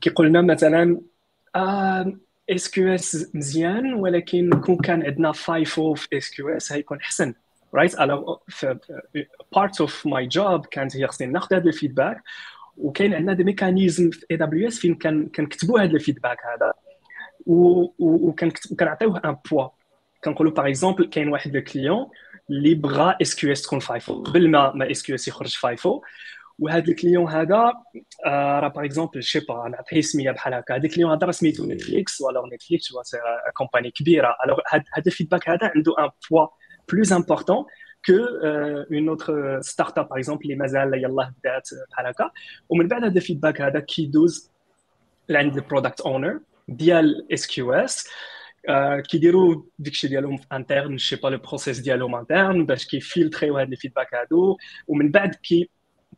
كيقول 0.00 0.26
لنا 0.26 0.42
مثلا 0.42 1.00
SQS 2.50 3.30
مزيان 3.34 3.94
ولكن 3.94 4.50
كون 4.60 4.76
كان 4.76 5.02
عندنا 5.02 5.32
FIFO 5.32 5.94
في 5.94 6.18
SQS 6.18 6.72
هيكون 6.72 6.98
احسن 6.98 7.34
right 7.74 7.96
part 9.52 9.80
of 9.80 10.06
my 10.06 10.26
job 10.26 10.66
كانت 10.66 10.96
هي 10.96 11.06
خصني 11.06 11.26
ناخذ 11.26 11.56
هذا 11.56 11.68
ال 11.68 11.74
feedback 11.74 12.22
وكاين 12.76 13.14
عندنا 13.14 13.32
des 13.32 13.44
mécanismes 13.44 14.10
في 14.10 14.26
AWS 14.30 14.78
فين 14.78 14.94
كنكتبوا 15.28 15.80
هذا 15.80 15.92
ال 15.92 15.97
feedback 15.97 16.38
هذا 16.54 16.72
وكنعطيوه 17.46 19.20
un 19.24 19.36
poids 19.50 19.68
كنقولوا 20.24 20.52
par 20.52 20.68
exemple 20.68 21.04
كاين 21.04 21.28
واحد 21.28 21.56
ال 21.56 21.63
client 21.63 22.06
اللي 22.50 22.74
بغى 22.74 23.16
SQS 23.22 23.62
تكون 23.62 23.78
FIFO 23.78 24.22
قبل 24.22 24.50
ما 24.50 24.72
ما 24.72 24.90
SQS 24.90 25.28
يخرج 25.28 25.56
FIFO 25.56 26.02
وهذا 26.58 26.88
ال 26.88 26.94
client 26.94 27.30
هذا 27.30 27.72
راه 28.26 28.68
par 28.68 28.84
exemple 28.84 29.22
je 29.22 29.28
sais 29.28 29.40
pas 29.40 29.68
نعطيه 29.68 30.00
سميه 30.00 30.30
بحال 30.30 30.54
هكا 30.54 30.76
هذا 30.76 30.84
ال 30.86 30.89
client 30.89 31.10
هذا 31.10 31.26
راه 31.26 31.32
سميتو 31.32 31.66
Netflix 31.66 32.20
ولا 32.20 32.42
Netflix 32.54 32.92
هو 32.92 33.02
compagnie 33.54 33.90
كبيره 33.90 34.36
alors 34.44 34.58
هذا 34.70 35.04
ال 35.06 35.11
feedback 35.11 35.48
هذا 35.48 35.72
عنده 35.74 35.94
un 35.98 36.10
poids 36.30 36.46
plus 36.92 37.12
important 37.12 37.64
que 38.08 38.12
euh, 38.12 38.84
une 38.90 39.08
autre 39.08 39.58
startup 39.62 40.06
par 40.08 40.18
exemple 40.18 40.42
اللي 40.42 40.54
مازال 40.54 40.94
يلاه 40.94 41.34
بدات 41.38 41.68
بحال 41.90 42.06
هكا 42.06 42.30
ومن 42.68 42.88
بعد 42.88 43.04
هذا 43.04 43.16
ال 43.16 43.21
feedback 43.21 43.60
هذا 43.60 43.80
كيدوز 43.80 44.50
لعند 45.28 45.56
ال 45.56 45.61
product 45.61 46.00
owner 46.00 46.40
ديال 46.68 47.32
SQS 47.32 48.08
كيديروا 49.10 49.62
داكشي 49.78 50.08
ديالهم 50.08 50.36
في 50.36 50.46
interne 50.52 50.98
je 50.98 51.04
sais 51.04 51.16
pas 51.16 51.28
le 51.28 51.38
process 51.38 51.78
ديالهم 51.78 52.14
interne 52.14 52.66
باش 52.66 52.86
كيفيلتريو 52.86 53.58
هاد 53.58 53.72
ال 53.72 53.77
feedback 53.77 54.14
هادو 54.14 54.56
ومن 54.88 55.10
بعد 55.10 55.34
كي 55.34 55.70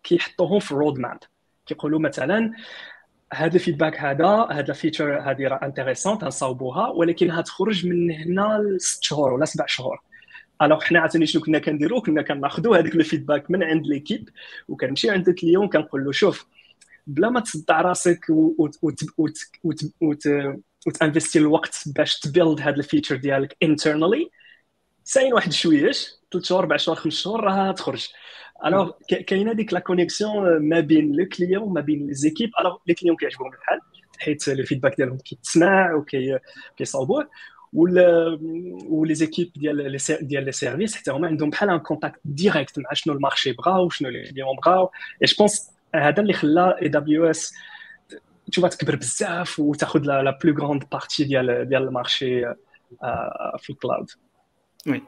كيحطوهم 0.03 0.59
في 0.59 0.75
roadmap 0.75 1.19
كيقولوا 1.67 2.01
مثلا 2.01 2.53
هذا 3.33 3.55
ال 3.55 3.60
feedback 3.60 4.01
هذا 4.01 4.49
هذا 4.51 4.71
ال 4.71 4.77
feature 4.77 5.21
هذه 5.31 5.49
راه 5.49 5.61
intéressante 5.63 6.25
نصاوبوها 6.25 6.89
ولكن 6.89 7.31
هتخرج 7.31 7.87
من 7.87 8.11
هنا 8.11 8.59
لست 8.59 9.03
شهور 9.05 9.33
ولا 9.33 9.45
سبع 9.45 9.67
شهور 9.67 10.01
alors 10.63 10.81
حنا 10.81 11.01
عاوتاني 11.01 11.27
شنو 11.27 11.43
كنا 11.43 11.59
كنديرو 11.59 12.01
كنا 12.01 12.23
كناخذوا 12.23 12.77
هذاك 12.77 12.95
ال 12.95 13.01
feedback 13.01 13.51
من 13.51 13.63
عند 13.63 13.87
l'équipe 13.87 14.29
وكنمشي 14.69 15.11
عند 15.11 15.29
ال 15.29 15.34
client 15.34 15.69
كنقول 15.69 16.05
له 16.05 16.13
شوف 16.13 16.47
بلا 17.07 17.31
ما 17.31 17.41
تصدع 17.41 17.81
راسك 17.81 18.27
وتانفستي 20.87 21.39
الوقت 21.39 21.85
باش 21.87 22.19
ت 22.19 22.26
build 22.26 22.61
هذا 22.61 22.77
ال 22.77 22.82
feature 22.82 23.17
ديالك 23.17 23.57
internally 23.63 24.31
تسنى 25.05 25.33
واحد 25.33 25.53
شويش 25.53 26.09
ثلاث 26.33 26.45
شهور 26.45 26.61
أربع 26.61 26.77
شهور 26.77 26.97
خمس 26.97 27.15
شهور 27.15 27.45
راه 27.45 27.73
تخرج. 27.73 28.09
alors 28.67 28.91
كاينة 29.27 29.53
ديك 29.53 29.73
la 29.73 29.81
connexion 29.81 30.59
ما 30.69 30.81
بين 30.81 31.13
le 31.13 31.29
client 31.29 31.73
ما 31.73 31.81
بين 31.81 32.07
les 32.07 32.15
équipes 32.15 32.51
alors 32.61 32.77
les 32.87 32.95
clients 32.95 33.17
كيعجبهم 33.17 33.53
الحال 33.53 33.81
حيت 34.19 34.49
ال 34.49 34.54
feedback 34.54 34.97
ديالهم 34.97 35.19
كيتسمع 35.19 35.95
وكيصاوبوه 35.95 37.29
و 37.73 39.15
les 39.15 39.26
équipes 39.26 39.53
ديال 39.57 39.99
ديال 40.21 40.45
les 40.45 40.53
services 40.53 40.97
حتى 40.97 41.11
هما 41.11 41.27
عندهم 41.29 41.51
بحال 41.51 41.71
un 41.71 41.79
contact 41.79 42.21
direct 42.25 42.79
مع 42.79 42.93
شنو 42.93 43.15
ال 43.15 43.20
marché 43.20 43.53
بغاو 43.53 43.87
وشنو 43.87 44.09
les 44.09 44.31
clients 44.31 44.57
بغاو. 44.57 44.91
et 45.23 45.27
je 45.27 45.37
pense 45.39 45.71
هذا 45.97 46.23
اللي 46.23 46.33
خلى 46.33 46.79
AWS 46.83 47.55
تشوفها 48.53 48.71
تكبر 48.71 48.97
بزاف 48.97 49.59
وتاخذ 49.59 50.01
la 50.01 50.39
plus 50.45 50.59
grande 50.59 50.85
partie 50.93 51.25
ديال 51.25 51.69
ديال 51.69 51.83
ال 51.83 51.91
marché 51.91 52.41
في 53.59 53.71
الكلاود 53.71 54.11
وي. 54.87 55.03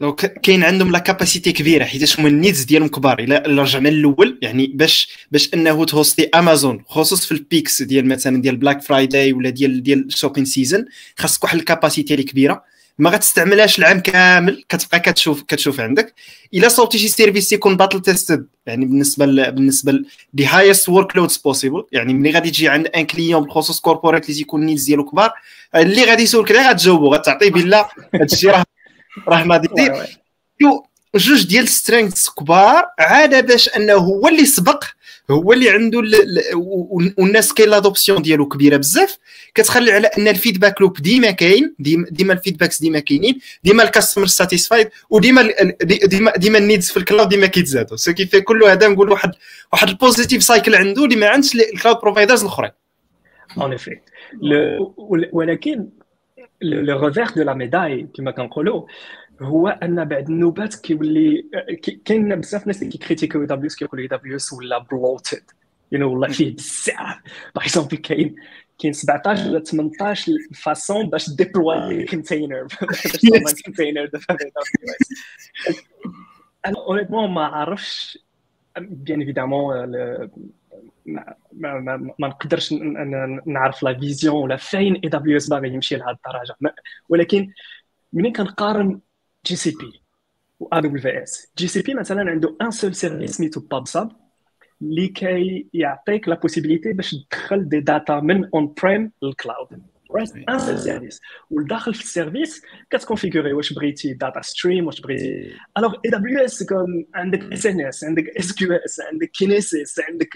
دونك 0.00 0.40
كاين 0.40 0.64
عندهم 0.64 0.92
la 0.92 0.98
capacité 0.98 1.52
كبيرة 1.52 1.84
حيت 1.84 2.20
هما 2.20 2.28
ال 2.28 2.34
needs 2.34 2.62
ديالهم 2.62 2.88
كبار. 2.88 3.18
الا 3.18 3.62
رجعنا 3.62 3.88
للأول 3.88 4.38
يعني 4.42 4.66
باش 4.66 5.26
باش 5.30 5.54
أنه 5.54 5.84
ت 5.84 5.91
host 5.91 6.17
ي 6.17 6.24
امازون 6.34 6.84
خصوص 6.86 7.26
في 7.26 7.32
ال 7.32 7.40
peaks 7.40 7.82
ديال 7.82 8.08
مثلا 8.08 8.42
ديال 8.42 8.56
Black 8.56 8.82
Friday 8.82 9.32
ولا 9.32 9.50
ديال 9.50 9.82
ديال 9.82 10.06
ال 10.06 10.10
shopping 10.10 10.44
season 10.44 10.84
خاصك 11.16 11.44
واحد 11.44 11.58
ال 11.58 11.64
capacité 11.64 12.14
اللي 12.14 12.24
كبيره 12.24 12.64
ما 12.98 13.10
غتستعملهاش 13.10 13.78
العام 13.78 14.00
كامل 14.00 14.64
كتبقى 14.68 15.00
كتشوف 15.00 15.42
كتشوف 15.42 15.80
عندك. 15.80 16.14
إلا 16.54 16.68
صوبتي 16.68 16.98
شي 16.98 17.08
service 17.08 17.52
يكون 17.52 17.76
battle 17.76 18.00
tested 18.02 18.46
يعني 18.66 18.84
بالنسبة 18.84 19.26
ل... 19.26 19.52
بالنسبة 19.52 20.00
the 20.32 20.46
highest 20.46 20.88
workloads 20.88 21.36
possible 21.36 21.84
يعني 21.92 22.14
ملي 22.14 22.30
غادي 22.30 22.50
تجي 22.50 22.68
عند 22.68 22.86
un 22.86 23.06
client 23.06 23.42
بالخصوص 23.42 23.80
corporate 23.80 24.24
اللي 24.24 24.34
تيكون 24.34 24.60
ال 24.60 24.64
needs 24.64 24.84
ديالو 24.84 25.04
كبار 25.04 25.32
اللي 25.74 26.04
غادي 26.04 26.22
يسولك 26.22 26.52
غير 26.52 26.70
غتجاوبو 26.70 27.14
غتعطيه 27.14 27.50
بالله 27.50 27.88
هادشي 28.14 28.48
راه 28.48 28.64
راه 29.28 29.44
ما 29.44 29.56
دير. 29.56 30.18
جوج 31.14 31.46
ديال 31.46 31.68
strengths 31.68 32.28
كبار 32.38 32.84
عاد 32.98 33.46
باش 33.46 33.68
أنه 33.68 33.92
هو 33.94 34.28
اللي 34.28 34.46
سبق 34.46 34.84
هو 35.30 35.52
اللي 35.52 35.70
عنده 35.70 36.02
والناس 37.18 37.52
كاين 37.52 37.68
l'adoption 37.68 38.22
ديالو 38.22 38.48
كبيرة 38.48 38.76
بزاف. 38.76 39.18
كتخلي 39.54 39.92
على 39.92 40.06
أن 40.06 40.28
ال 40.28 40.34
feedback 40.34 40.80
loop 40.80 40.96
ديما 40.96 41.30
كاين 41.30 41.74
ديما, 41.78 42.06
ديما 42.10 42.32
ال 42.32 42.37
feedbacks 42.37 42.80
ديما 42.80 42.98
كاينين 42.98 43.38
ديما 43.64 43.82
ال 43.82 43.87
customer 43.87 44.26
satisfied 44.26 44.88
وديما 45.10 45.48
ديما 45.82 46.32
ديما 46.36 46.58
ال 46.58 46.63
needs 46.63 46.90
في 46.90 46.96
ال 46.96 47.01
cloud 47.01 47.28
ديما 47.28 47.46
كيتزادوا. 47.46 47.96
سو 47.96 48.12
كيفي 48.12 48.40
كل 48.40 48.64
هذا 48.64 48.88
نقول 48.88 49.10
واحد 49.10 49.30
واحد 49.72 49.88
ال 49.88 49.94
positive 49.94 50.42
cycle 50.42 50.74
عنده 50.74 51.04
اللي 51.04 51.16
ما 51.16 51.28
عندش 51.28 51.54
ال 51.54 51.61
cloud 51.61 51.96
providers 51.96 52.40
الأخرين. 52.42 52.70
en 53.58 53.72
effet 53.72 53.98
ولكن 55.32 55.88
le 56.62 57.06
revers 57.06 57.26
de 57.36 57.42
la 57.42 57.54
médaille 57.54 58.06
كما 58.16 58.30
كنقولوا 58.30 58.86
هو 59.42 59.68
أن 59.68 60.04
بعد 60.04 60.28
النوبات 60.30 60.74
كيولي 60.74 61.44
كاين 62.04 62.40
بزاف 62.40 62.66
ناس 62.66 62.82
اللي 62.82 62.90
كيكريتيكيو 62.90 63.44
AWS 63.44 63.76
كيقولوا 63.76 64.06
AWS 64.06 64.52
ولا 64.52 64.78
bloated. 64.78 65.42
you 65.92 65.98
know 65.98 66.10
والله 66.10 66.28
فيه 66.28 66.56
بزاف. 66.56 67.16
par 67.54 67.64
exemple 67.64 67.96
كاين 67.96 68.34
كاين 68.78 68.92
17 68.92 69.50
ولا 69.50 69.60
18 69.60 70.32
façons 70.54 71.10
باش 71.10 71.30
déployer 71.30 72.04
conteneur 72.04 72.62
باش 73.44 73.62
conteneur 73.64 74.06
دابا 74.06 74.38
أنا 76.66 76.78
honnêtement 76.78 77.30
ما 77.30 77.46
عرفش 77.46 78.18
bien 78.78 79.20
évidemment 79.20 79.86
ما, 81.06 81.34
ما, 81.52 82.12
ما, 82.18 82.28
نقدرش 82.28 82.72
نعرف 83.46 83.82
la 83.82 83.98
vision 83.98 84.34
ولا 84.34 84.56
فين 84.56 84.94
AWS 84.94 85.48
باغي 85.48 85.68
يمشي 85.68 85.96
لهذه 85.96 86.10
الدرجة. 86.26 86.74
ولكن 87.08 87.52
ملي 88.12 88.30
كنقارن 88.30 89.00
جي 89.48 89.56
سي 89.56 89.70
بي 89.70 90.02
و 90.60 90.68
ا 90.72 90.80
دبليو 90.80 91.02
في 91.02 91.22
اس 91.22 91.52
جي 91.58 91.68
سي 91.68 91.82
بي 91.82 91.94
مثلا 91.94 92.30
عنده 92.30 92.56
un 92.62 92.70
seul 92.70 92.94
service 92.94 93.30
سميتو 93.30 93.60
Pub/Sub 93.60 94.12
اللي 94.82 95.08
كي 95.08 95.68
يعطيك 95.74 96.28
la 96.28 96.34
possibilité 96.34 96.92
باش 96.92 97.10
تدخل 97.30 97.68
دي 97.68 97.80
داتا 97.80 98.20
من 98.20 98.50
on-prem 98.54 99.12
لل 99.22 99.39
cloud 99.39 99.82
reste 100.16 100.36
un 100.36 100.58
seul 100.58 100.78
service 100.78 101.20
والداخل 101.50 101.94
في 101.94 102.00
ال 102.00 102.08
service 102.08 102.62
كتكونفيغوري 102.90 103.52
واش 103.52 103.72
بغيتي 103.72 104.12
data 104.12 104.40
stream 104.42 104.86
واش 104.86 105.00
بغيتي 105.00 105.54
الوغ 105.78 105.94
اي 106.04 106.10
دبليو 106.10 106.44
اس 106.44 106.62
كون 106.62 107.06
عندك 107.14 107.52
SNS 107.52 108.04
عندك 108.04 108.28
SQS 108.28 109.00
عندك 109.00 109.30
Kinesis 109.30 110.00
عندك 110.00 110.30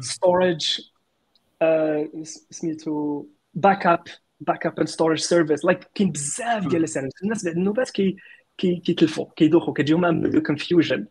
storage 0.00 0.80
سميتو 2.50 3.26
backup 3.54 4.04
backup 4.46 4.78
and 4.78 4.88
storage 4.88 5.18
service 5.18 5.64
like 5.64 5.90
كاين 5.94 6.12
بزاف 6.12 6.66
ديال 6.66 6.82
ال 6.84 6.88
services. 6.88 7.22
الناس 7.22 7.44
بعد 7.44 7.56
النوبات 7.56 7.90
كي 7.90 8.16
كي 8.58 8.76
كيتلفوا 8.76 9.26
كيدوخوا 9.36 9.74
كتجيهم 9.74 10.40
confusion 10.40 11.06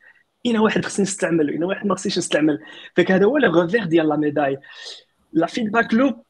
اين 0.45 0.57
واحد 0.57 0.85
خصني 0.85 1.03
نستعمل 1.03 1.49
اين 1.49 1.63
واحد 1.63 1.87
ما 1.87 1.95
خصنيش 1.95 2.17
نستعمل. 2.17 2.59
donc 2.95 3.11
هذا 3.11 3.25
هو 3.25 3.37
revers 3.37 3.83
ديال 3.85 4.09
la 4.09 4.15
médaille 4.15 4.57
la 5.33 5.47
feedback 5.47 5.93
loop 5.93 6.23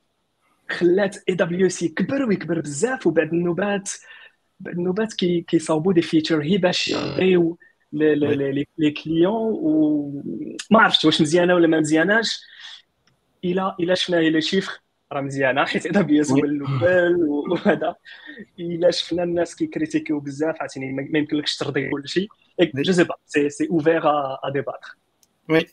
خلات 0.70 1.18
AWS 1.30 1.88
كبر 1.88 2.26
ويكبر 2.26 2.60
بزاف 2.60 3.08
وبعد 3.08 3.34
النوبات 3.34 3.90
بعد 4.60 4.78
النوبات 4.78 5.14
كي 5.14 5.42
كيصاوبوا 5.42 5.94
des 5.94 6.02
features 6.02 6.44
هي 6.44 6.58
باش 6.58 6.88
يعطيو 6.88 7.58
les 7.94 8.92
clients 9.04 9.58
وما 9.62 10.82
عرفتش 10.82 11.06
واش 11.06 11.22
مزيانة 11.22 11.56
ولا 11.56 11.68
ما 11.68 11.80
مزياناش. 11.80 12.42
إلى 13.46 13.76
إلى 13.80 13.96
شفنا 13.96 14.16
les 14.16 14.42
chiffres 14.42 14.82
راه 15.14 15.22
مزيانة 15.22 15.66
حيت 15.66 15.86
AWS 15.86 16.32
هو 16.32 16.38
الأول 16.38 17.52
وهذا. 17.52 17.96
إلا 18.60 18.92
شفنا 18.92 19.24
الناس 19.24 19.56
كيكريتيكيو 19.56 20.20
بزاف 20.20 20.56
عرفتيني؟ 20.62 20.94
ما 20.94 21.20
يمكنلكش 21.20 21.58
ترضي 21.58 21.90
كل 21.90 22.04
شيء. 22.10 22.28
جو 22.76 22.94
سي 22.94 23.04
با 23.04 23.16
سي 23.28 23.50
سي 23.50 23.68
اوفير 23.72 24.10
ا 24.10 24.50
ديباتر 24.54 24.96
وي 25.50 25.66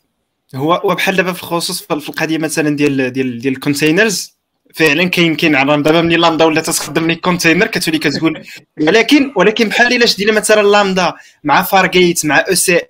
هو 0.54 0.94
بحال 0.94 1.16
دابا 1.16 1.32
في 1.32 1.42
الخصوص 1.42 1.82
في 1.82 1.94
القضية 1.94 2.38
مثلا 2.38 2.76
ديال 2.76 3.12
ديال 3.12 3.38
ديال 3.38 3.54
ال 3.54 3.62
containers 3.62 4.38
فعلا 4.74 5.04
كاين 5.04 5.34
كاين 5.36 5.54
على 5.54 5.82
دابا 5.82 6.02
ملي 6.02 6.16
لامدا 6.16 6.44
ولا 6.44 6.60
تستخدم 6.60 7.06
les 7.06 7.14
conteneurs 7.14 7.66
كتولي 7.66 7.98
كتقول. 7.98 8.42
ولكن 8.80 9.32
ولكن 9.36 9.68
بحال 9.68 9.92
إلا 9.92 10.06
شدينا 10.06 10.32
مثلا 10.32 10.62
لامدا 10.62 11.12
مع 11.44 11.62
Fargate 11.62 12.26
مع 12.26 12.44
EC 12.48 12.80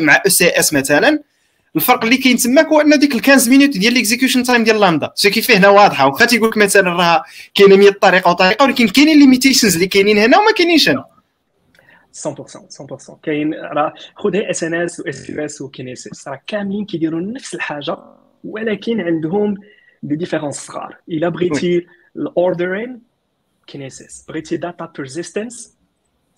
مع 0.00 0.16
ECS 0.16 0.72
مثلا 0.72 1.22
الفرق 1.76 2.04
اللي 2.04 2.16
كاين 2.16 2.36
تماك 2.36 2.66
هو 2.66 2.80
أن 2.80 2.98
ديك 2.98 3.14
ال 3.14 3.24
15 3.24 3.50
minutes 3.50 3.78
ديال 3.78 3.92
ل 3.94 3.99
execution 3.99 4.42
time 4.42 4.64
ديال 4.64 4.80
لامدا 4.80 5.10
سو 5.14 5.30
كيف 5.30 5.50
هنا 5.50 5.68
واضحة. 5.68 6.06
واخا 6.06 6.24
تيقول 6.24 6.48
لك 6.48 6.56
مثلا 6.56 6.90
راه 6.90 7.24
كاينة 7.54 7.76
100 7.76 7.90
طريقة 7.90 8.30
وطريقة 8.30 8.64
ولكن 8.64 8.88
كاينين 8.88 9.18
limitations 9.18 9.74
اللي 9.74 9.86
كاينين 9.86 10.18
هنا 10.18 10.38
وما 10.38 10.52
كاينينش 10.52 10.88
هنا. 10.88 11.04
100% 12.12 12.18
100% 12.18 13.14
كاين 13.22 13.54
راه 13.54 13.94
خذ 14.14 14.36
SNS 14.36 15.00
و 15.00 15.02
SQS 15.08 15.60
و 15.60 15.69
Kinesis 15.69 16.28
راه 16.28 16.40
كاملين 16.46 16.84
كيديروا 16.84 17.20
نفس 17.20 17.54
الحاجة 17.54 17.96
ولكن 18.44 19.00
عندهم 19.00 19.54
des 20.02 20.16
différences 20.16 20.56
صغار 20.56 20.96
إلا 21.08 21.28
بغيتي 21.28 21.86
ال 22.16 22.25
ordering 22.25 23.00
Kinesis 23.66 24.24
بغيتي 24.28 24.56
data 24.56 24.92
persistence 24.96 25.74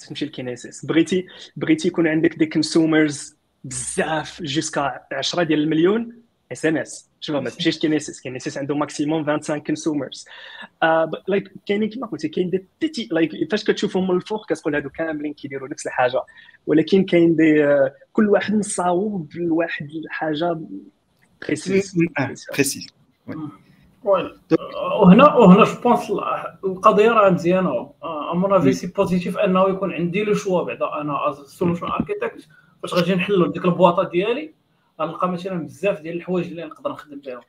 تمشي 0.08 0.24
ل 0.24 0.32
Kinesis 0.32 0.84
بغيتي 0.84 1.26
بغيتي 1.56 1.88
يكون 1.88 2.08
عندك 2.08 2.34
des 2.34 2.46
consumers 2.46 3.36
بزاف 3.64 4.42
jusqu'à 4.42 5.00
10 5.12 5.42
ديال 5.42 5.60
المليون 5.60 6.22
SNS. 6.52 7.10
شوف 7.20 7.36
ما 7.36 7.50
تمشيش 7.50 7.78
Kinesis 7.78 8.20
Kinesis 8.20 8.58
عنده 8.58 8.74
maximum 8.74 9.24
25 9.24 9.60
consumers 9.60 10.24
like 11.28 11.52
كاينين 11.66 11.88
كيما 11.88 12.06
قلتي 12.06 12.28
كاين 12.28 12.50
des 12.50 12.64
petits 12.80 13.08
لايك 13.12 13.50
فاش 13.50 13.64
كتشوفهم 13.64 14.08
من 14.08 14.16
الفوق 14.16 14.48
كتقول 14.48 14.74
هادو 14.74 14.90
كاملين 14.90 15.32
كيديروا 15.32 15.68
نفس 15.68 15.86
الحاجة. 15.86 16.22
ولكن 16.66 17.04
كاين 17.04 17.36
des 17.36 17.66
كل 18.12 18.28
واحد 18.28 18.54
مصاوب 18.54 19.32
لواحد 19.34 19.88
الحاجة 20.04 20.60
précise 21.46 21.96
précise 22.54 22.86
وهنا 24.04 25.34
وهنا 25.34 25.64
je 25.64 25.80
pense 25.82 26.10
القضية 26.64 27.10
راه 27.10 27.30
مزيانة. 27.30 27.90
à 28.32 28.37
mon 28.37 28.52
avis 28.52 28.72
c'est 28.72 28.86
positif 28.86 29.38
أنه 29.38 29.68
يكون 29.68 29.92
عندي 29.92 30.24
le 30.24 30.34
choix 30.34 30.62
بعدا. 30.62 31.00
أنا 31.00 31.30
as 31.30 31.36
solution 31.36 31.86
architect 31.86 32.48
فاش 32.82 32.94
غادي 32.94 33.14
نحلوا 33.14 33.52
ديك 33.52 33.64
البواطة 33.64 34.08
ديالي؟ 34.08 34.54
غنلقى 35.00 35.28
مثلا 35.28 35.64
بزاف 35.64 36.00
ديال 36.00 36.16
الحوايج 36.16 36.46
اللي 36.46 36.64
نقدر 36.64 36.92
نخدم 36.92 37.20
بهم. 37.20 37.40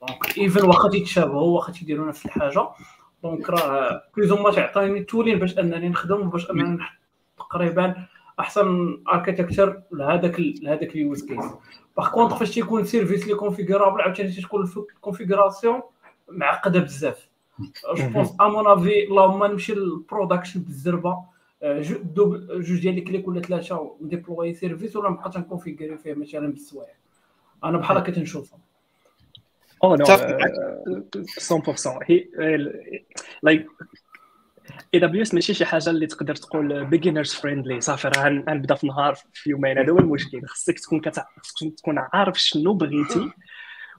donc 0.00 0.38
even 0.38 0.64
واخا 0.64 0.88
تيتشابهوا 0.88 1.56
واخا 1.56 1.72
تيديروا 1.72 2.08
نفس 2.08 2.26
الحاجة. 2.26 2.68
donc 3.22 3.50
راه 3.50 4.02
plus 4.16 4.32
ما 4.32 4.50
تعطيني 4.50 4.98
ال 4.98 5.03
tooling 5.03 5.38
باش 5.38 5.58
أنني 5.58 5.88
نخدم 5.88 6.26
وباش 6.26 6.50
أنني 6.50 6.62
نحط 6.62 6.98
تقريبا 7.38 8.06
أحسن 8.40 8.98
architecture 9.12 9.82
لهذاك 9.92 10.40
لهذاك 10.40 10.94
ال 10.94 11.01
use 11.01 11.24
case 11.24 11.44
par 11.96 12.10
contre 12.10 12.36
فاش 12.36 12.50
تيكون 12.54 12.84
service 12.84 13.26
لي 13.26 13.34
configurable 13.34 14.00
عاوتاني 14.00 14.32
تكون 14.32 14.70
ال 14.76 14.83
configuration 14.83 15.80
معقدة 16.28 16.80
بزاف. 16.80 17.28
je 17.96 18.10
pense 18.10 18.34
à 18.40 18.44
mon 18.44 18.66
avis 18.66 19.04
اللهم 19.04 19.44
نمشي 19.44 19.74
لل 19.74 19.88
production 19.88 20.60
بالزربة. 20.60 21.18
جوج 21.62 22.80
ديال 22.80 22.94
les 22.94 23.00
clics 23.00 23.28
ولا 23.28 23.40
ثلاثة 23.40 23.96
ن 24.00 24.08
deploy 24.08 24.54
service 24.54 24.96
ولا 24.96 25.10
نبقى 25.10 25.30
تنكونفيغوري 25.30 25.98
فيه 25.98 26.14
مثلا 26.14 26.52
بالسوايع. 26.52 26.94
أنا 27.64 27.78
بحال 27.78 27.96
هكا 27.96 28.12
تنشوفها 28.12 28.58
ou 29.84 29.94
non 29.94 30.04
100% 30.04 30.10
هي 32.10 32.28
like 33.42 33.66
AWS 34.94 35.34
ماشي 35.34 35.54
شي 35.54 35.64
حاجة 35.64 35.90
اللي 35.90 36.06
تقدر 36.06 36.34
تقول 36.34 36.84
beginners 36.84 37.34
friendly 37.34 37.80
صافي 37.80 38.08
راه 38.08 38.28
غنبدا 38.28 38.74
في 38.74 38.86
نهار 38.86 39.14
في 39.32 39.50
يومين 39.50 39.78
هذا 39.78 39.92
هو 39.92 39.98
المشكل. 39.98 40.46
خصك 40.46 40.78
تكون 40.78 41.00
كتع... 41.00 41.24
تكون 41.76 41.98
عارف 42.12 42.40
شنو 42.40 42.74
بغيتي. 42.74 43.30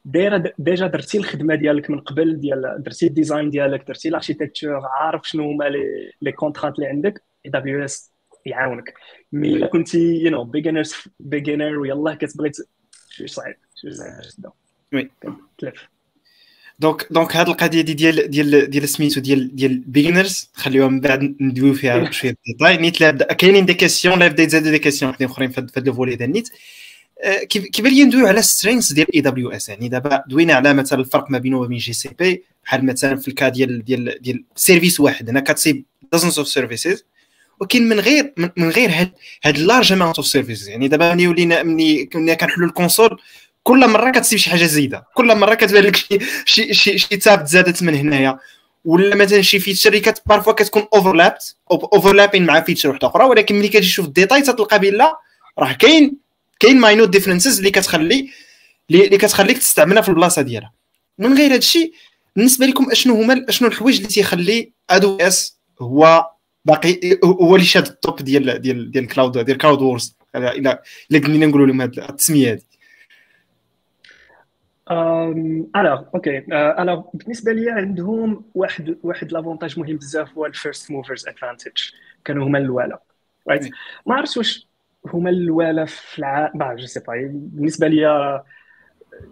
دايرة 0.06 0.54
déjà 0.58 0.88
درتي 0.88 1.18
الخدمة 1.18 1.56
ديالك 1.56 1.90
من 1.90 2.00
قبل 2.00 2.40
ديال 2.40 2.76
درتي 2.80 3.08
ال 3.08 3.14
design 3.14 3.50
ديالك 3.50 3.88
درتي 3.88 4.10
ال 4.10 4.15
architecture 4.15 4.82
عارف 4.86 5.30
شنو 5.30 5.52
هما 5.52 5.64
les 5.64 6.12
les 6.22 6.32
contraintes 6.32 6.76
اللي 6.76 6.88
عندك. 6.88 7.24
AWS 7.46 8.12
يعاونك. 8.46 8.94
mais 9.32 9.54
الا 9.54 9.68
كنتي 9.68 9.98
you 9.98 10.32
know 10.32 10.44
beginners 10.44 10.94
beginner 11.20 11.78
ويلاه 11.78 12.14
كتبغي 12.14 12.52
شي 13.10 13.28
صعيب 13.28 13.56
شي 13.76 13.92
صعيب 13.92 14.52
ويتلف 14.94 15.90
donc 16.80 17.08
donc 17.12 17.36
هاد 17.36 17.50
القضية 17.50 17.82
دي 17.82 17.94
ديال 17.94 18.30
ديال 18.30 18.70
ديال 18.70 18.90
سميتو 18.90 19.22
ديال 19.22 19.56
ديال 19.56 19.80
beginners 19.80 20.50
خليوها 20.54 20.88
من 20.88 21.00
بعد 21.00 21.36
ندويو 21.42 21.74
فيها 21.74 21.98
بشويه 21.98 22.36
ديتاي. 22.48 22.78
نيت 22.78 23.02
لا 23.02 23.12
كاينين 23.12 23.66
des 23.66 23.74
questions 23.74 24.20
لا 24.20 24.28
بدا 24.28 24.44
يتزادوا 24.44 24.72
des 24.72 24.80
questions 24.80 25.14
أخرين 25.22 25.50
في 25.52 25.62
هاد 25.62 25.88
ال 25.88 25.92
volet 25.92 26.16
ديال 26.16 26.32
نيت. 26.32 26.50
كيبان 27.50 27.94
لي 27.94 28.04
ندويو 28.04 28.28
على 28.28 28.42
strength 28.42 28.94
ديال 28.94 29.16
AWS 29.16 29.70
يعني 29.70 29.90
دابا 29.90 30.24
دوينا 30.28 30.54
على 30.54 30.74
مثلا 30.74 31.00
الفرق 31.00 31.32
ما 31.32 31.38
بينه 31.38 31.60
وبين 31.60 31.78
GCP 31.78 32.44
بحال 32.64 32.86
مثلا 32.86 33.16
في 33.16 33.28
ال 33.28 33.33
cas 33.33 33.50
ديال 33.50 33.84
ديال 33.84 34.22
ديال 34.22 34.44
service 34.56 35.00
واحد. 35.00 35.30
هنا 35.30 35.40
كتصيب 35.40 35.86
dozens 36.16 36.38
of 36.38 36.48
services 36.48 37.06
ولكن 37.60 37.90
من 37.90 38.00
غير 38.00 38.34
من 38.58 38.70
غير 38.70 38.90
هاد 38.90 39.12
هاد 39.44 39.58
large 39.58 39.94
amount 39.94 40.18
of 40.18 40.28
services 40.28 40.70
يعني 40.70 40.88
دابا 40.88 41.14
ملي 41.14 41.28
ولينا 41.28 41.64
ملي 41.64 42.06
كنا 42.06 42.34
كنحلوا 42.34 42.68
ال 42.68 42.74
console 42.74 43.20
كل 43.64 43.88
مرة 43.88 44.12
كتصيب 44.12 44.40
شي 44.40 44.50
حاجة 44.50 44.66
زايدة. 44.66 45.06
كل 45.14 45.36
مرة 45.36 45.54
كتبان 45.54 45.84
لك 45.84 45.96
شي 45.96 46.74
شي 46.74 46.98
شي, 46.98 47.18
tab 47.18 47.46
زادت 47.46 47.84
من 47.84 47.96
هنايا. 47.96 48.40
ولا 48.86 49.16
مثلا 49.16 49.42
شي 49.42 49.60
feature 49.60 49.94
اللي 49.94 50.14
parfois 50.26 50.54
كتكون 50.54 50.88
overlapped 50.94 51.56
overlapping 51.72 52.46
مع 52.46 52.62
feature 52.62 52.90
واحدة 52.90 53.08
أخرى. 53.08 53.24
ولكن 53.24 53.56
ملي 53.56 53.68
كتجي 53.68 53.80
تشوف 53.88 54.06
الديتاي 54.06 54.42
تتلقى 54.42 54.80
بلا 54.80 55.18
راه 55.60 55.74
كاين 55.74 56.18
كاين 56.60 56.80
minute 56.80 57.10
differences 57.10 57.58
اللي 57.58 57.72
كتخلي 57.72 58.30
اللي 58.92 59.18
كتخليك 59.18 59.58
تستعملها 59.58 60.02
في 60.02 60.10
البلاصة 60.10 60.42
ديالها. 60.42 60.72
من 61.18 61.38
غير 61.38 61.50
هذا 61.50 61.56
الشيء 61.56 61.94
بالنسبة 62.36 62.66
لكم 62.66 62.92
أشنو 62.92 63.22
هما 63.22 63.46
أشنو 63.50 63.68
الحوايج 63.68 63.96
اللي 63.96 64.08
تيخلي 64.08 64.72
AWS 64.90 65.58
هو 65.82 66.30
باقي 66.66 67.00
هو 67.24 67.56
اللي 67.56 67.66
شاد 67.66 67.88
ال 67.88 67.95
top 67.95 68.16
ديال 68.16 68.62
ديال 68.62 68.92
ديال 68.92 69.08
cloud 69.08 69.38
ديال 69.38 69.58
cloud 69.58 69.82
wars. 69.82 70.20
إلا 70.36 70.56
إلا 71.12 71.20
قلنا 71.20 71.46
نقولوا 71.46 71.68
لهم 71.68 71.82
هذه 71.82 72.10
التسمية 72.10 72.52
هذه 72.52 72.62
alors 75.76 76.04
OK 76.16 76.46
alors 76.54 77.04
بالنسبة 77.14 77.52
لي 77.52 77.72
عندهم 77.72 78.46
واحد 78.56 78.98
واحد 79.04 79.32
l'avantage 79.32 79.80
مهم 79.80 79.98
بزاف 79.98 80.38
هو 80.38 80.46
ال 80.46 80.53
first 80.53 80.92
movers 80.92 81.28
advantage 81.28 81.82
كانوا 82.26 82.48
هما 82.48 82.60
الاولى 82.60 83.00
right 83.50 83.70
ما 84.06 84.16
عرفتش 84.16 84.38
واش 84.38 84.68
هما 85.14 85.30
الاولى 85.30 85.88
في 85.88 86.20
العالم 86.20 86.76
je 86.76 86.86
sais 86.86 87.00
pas 87.00 87.14
بالنسبة 87.32 87.88
لي 87.88 88.44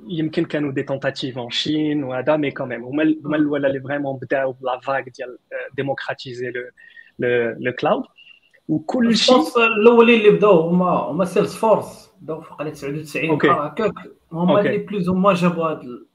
يمكن 0.08 0.46
كانوا 0.46 0.72
des 0.72 0.84
tentatives 0.84 1.38
en 1.38 1.50
Chine 1.50 2.04
وهذا 2.04 2.38
mais 2.38 2.52
quand 2.52 2.69
même 2.69 2.84
هما 2.84 3.16
هما 3.26 3.38
الاولى 3.38 3.68
اللي 3.68 3.82
vraiment 3.82 4.20
بداو 4.20 4.52
ب 4.52 4.61
la 4.61 4.80
vague 4.80 5.02
ديال 5.02 5.38
démocratiser 5.76 6.52
le 7.20 7.72
cloud 7.80 8.04
وكل 8.69 9.17
شيء 9.17 9.36
الاولين 9.58 10.19
اللي 10.19 10.32
بداو 10.32 10.60
هما 10.60 10.89
هما 10.89 11.25
Salesforce 11.26 12.13
بداو 12.21 12.41
في 12.41 12.49
قريه 12.53 12.71
99 12.71 13.30
OK 13.30 13.50
هكاك 13.49 13.93
هما 14.32 14.60
اللي 14.60 14.77
plus 14.78 15.10
هما 15.10 15.34
جابوا 15.34 15.65
هاد 15.65 16.06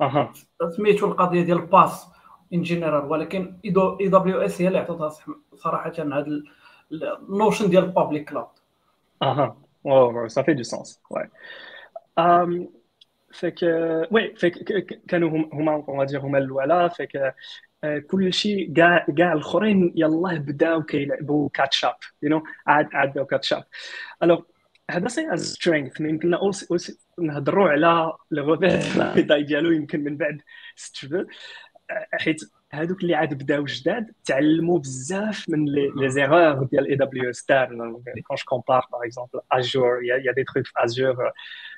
أها 0.00 0.32
سميتو 0.76 1.06
القضية 1.06 1.42
ديال 1.42 1.58
ال 1.58 1.68
PaaS 1.68 2.06
en 2.54 2.62
général 2.62 3.04
ولكن 3.04 3.56
AWS 3.64 4.62
هي 4.62 4.68
اللي 4.68 4.78
عطاتها 4.78 5.10
صراحة 5.54 5.92
هاد 5.98 6.42
ال 7.28 7.34
notion 7.34 7.70
ديال 7.70 7.84
ال 7.84 7.91
public 7.91 8.30
cloud 8.30 8.46
أها 9.22 9.56
oh, 9.84 10.28
ça 10.28 10.44
fait 10.44 10.54
du 10.54 10.64
sens. 10.64 11.00
Ouais. 11.10 11.28
Um, 12.16 12.68
فك 13.32 13.62
وي 14.10 14.34
فك 14.36 14.52
كانوا 15.08 15.30
هما 15.52 15.84
هما 15.88 16.04
دير 16.04 16.20
هما 16.20 16.38
الاولى 16.38 16.90
فك 16.90 17.34
كل 18.10 18.32
شيء 18.32 18.72
كاع 18.72 19.06
كاع 19.18 19.32
الاخرين 19.32 19.92
يلاه 19.96 20.34
بداو 20.34 20.82
كيلعبوا 20.82 21.48
كاتشاب 21.54 21.96
يو 22.22 22.30
نو 22.30 22.42
عاد 22.66 22.88
عاد 22.92 23.10
بداو 23.10 23.26
كاتشاب 23.26 23.64
الوغ 24.22 24.42
هذا 24.90 25.08
سي 25.08 25.32
از 25.32 25.52
سترينث 25.52 26.00
يمكن 26.00 26.38
نهضروا 27.18 27.68
على 27.68 28.12
لو 28.30 28.54
ديالو 29.42 29.70
يمكن 29.78 30.04
من 30.04 30.16
بعد 30.16 30.40
حيت 32.20 32.40
هذوك 32.72 33.02
اللي 33.02 33.14
عاد 33.14 33.34
بداو 33.34 33.64
جداد 33.64 34.12
تعلموا 34.24 34.78
بزاف 34.78 35.48
من 35.48 35.64
لي 35.96 36.10
زيغور 36.10 36.64
ديال 36.64 36.88
اي 36.88 36.96
دبليو 36.96 37.30
اس 37.30 37.46
كون 37.46 38.36
جو 38.36 38.44
كومبار 38.44 38.86
باغ 38.92 39.04
اكزومبل 39.04 39.40
اجور 39.52 40.04
يا 40.04 40.32
دي 40.32 40.44
تروك 40.44 40.66
في 40.66 40.72
اجور 40.76 41.32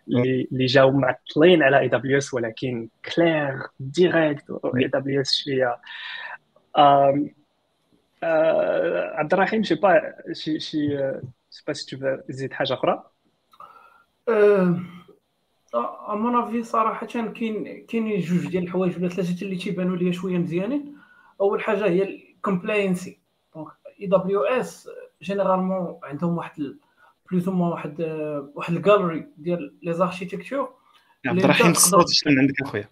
اللي 0.09 0.67
جاو 0.67 0.91
معطلين 0.91 1.63
على 1.63 1.79
اي 1.79 1.89
دبليو 1.89 2.19
اس 2.19 2.35
ولكن 2.35 2.89
كلير 3.15 3.63
ديريكت 3.81 4.45
اي 4.51 4.87
دبليو 4.87 5.21
اس 5.21 5.35
شوية. 5.35 5.81
عبد 9.19 9.33
الرحيم 9.33 9.63
شي 9.63 9.75
با 9.75 10.15
شي 10.33 10.61
شي 10.61 10.89
سي 11.51 11.65
با 11.67 11.73
سي 11.73 11.97
تزيد 12.29 12.53
حاجة 12.53 12.75
أخرى. 12.75 13.05
امون 16.09 16.37
افي 16.37 16.63
صراحة 16.63 17.07
كاين 17.07 17.33
كاين 17.87 18.21
جوج 18.21 18.49
ديال 18.49 18.63
الحوايج 18.63 18.99
ولا 18.99 19.09
ثلاثة 19.09 19.45
اللي 19.47 19.57
تيبانوا 19.57 19.97
لي 19.97 20.13
شوية 20.13 20.39
مزيانين. 20.39 20.97
أول 21.41 21.63
حاجة 21.63 21.87
هي 21.87 22.03
ال 22.03 22.13
compliancy 22.13 23.19
donc 23.55 23.69
AWS 24.01 24.43
généralement 24.43 26.01
عندهم 26.03 26.39
واحد 26.39 26.77
plus 27.31 27.49
ما 27.49 27.69
واحد 27.69 28.01
واحد 28.55 28.75
ال 28.75 28.82
galerie 28.82 29.29
ديال 29.37 29.75
les 29.83 29.93
architectures 29.93 30.75
عبد 31.27 31.45
الرحيم 31.45 31.71
الصوت 31.71 32.09
شنو 32.09 32.41
عندك 32.41 32.63
اخويا 32.63 32.89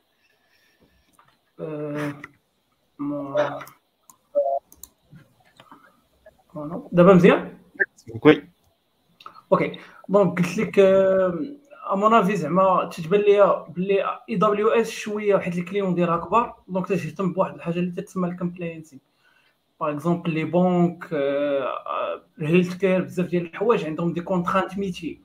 دابا 6.92 7.14
مزيان؟ 7.14 7.58
Ouais 8.24 8.48
OK. 9.52 9.78
donc 10.08 10.38
قلت 10.38 10.58
لك 10.58 10.78
à 11.92 11.98
mon 11.98 12.14
avis 12.14 12.36
زعما 12.36 12.90
تتبان 12.92 13.20
ليا 13.20 13.66
بلي 13.68 14.04
AWS 14.28 14.90
شوية 14.90 15.38
حيت 15.38 15.58
ال 15.58 15.63
clients 15.63 15.94
ديالها 15.94 16.16
كبار 16.16 16.56
donc 16.68 16.88
تهتم 16.88 17.32
بواحد 17.32 17.54
الحاجة 17.54 17.78
اللي 17.78 17.90
تتسمى 17.90 18.28
ال 18.28 18.35
compliancy 18.35 19.00
par 19.82 19.90
exemple 19.90 20.34
les 20.34 20.44
banques 20.44 21.08
ال 22.38 22.44
health 22.44 22.76
care 22.76 23.02
بزاف 23.02 23.26
ديال 23.26 23.46
الحوايج 23.46 23.84
عندهم 23.84 24.12
des 24.12 24.20
contraintes 24.20 24.78
métier 24.78 25.20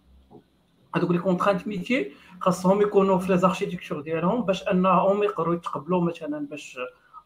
هذوك 0.95 1.11
les 1.11 1.17
contraintes 1.17 1.67
métier 1.67 2.11
خاصهم 2.39 2.81
يكونوا 2.81 3.17
في 3.17 3.31
les 3.31 3.37
architectures 3.37 4.01
ديالهم 4.01 4.41
باش 4.41 4.67
انهم 4.67 5.23
يقدروا 5.23 5.55
يتقبلوا 5.55 6.01
مثلا 6.01 6.47
باش 6.47 6.79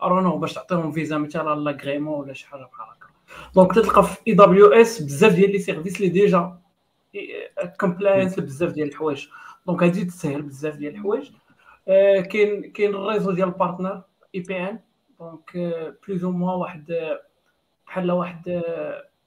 ارونو 0.04 0.38
باش 0.38 0.54
تعطيهم 0.54 0.92
فيزا 0.92 1.18
مثلا 1.18 1.56
l'agrément 1.56 2.20
ولا 2.20 2.34
شي 2.34 2.48
حاجة 2.48 2.64
بحال 2.64 2.88
هكا 2.88 3.08
donc 3.56 3.76
تلقى 3.76 4.04
في 4.04 4.18
AWS 4.28 5.02
بزاف 5.02 5.36
ديال 5.36 5.52
les 5.52 5.60
services 5.60 5.98
اللي 5.98 6.10
déjà 6.10 6.58
compliance 7.80 8.40
بزاف 8.40 8.72
ديال 8.72 8.88
الحوايج 8.88 9.28
donc 9.68 9.84
هادي 9.84 10.06
تسهل 10.06 10.42
بزاف 10.42 10.76
ديال 10.76 10.94
الحوايج 10.94 11.32
كاين 12.32 12.72
كاين 12.72 12.96
ال 12.96 13.01
réseau 13.01 13.32
ديال 13.32 13.48
ال 13.48 13.54
partner 13.54 14.02
et 14.36 14.40
bien 14.40 14.80
donc 15.22 15.58
plus 16.08 16.24
ou 16.24 16.32
moins 16.32 16.54
واحد 16.54 17.18
بحال 17.88 18.12
واحد 18.12 18.62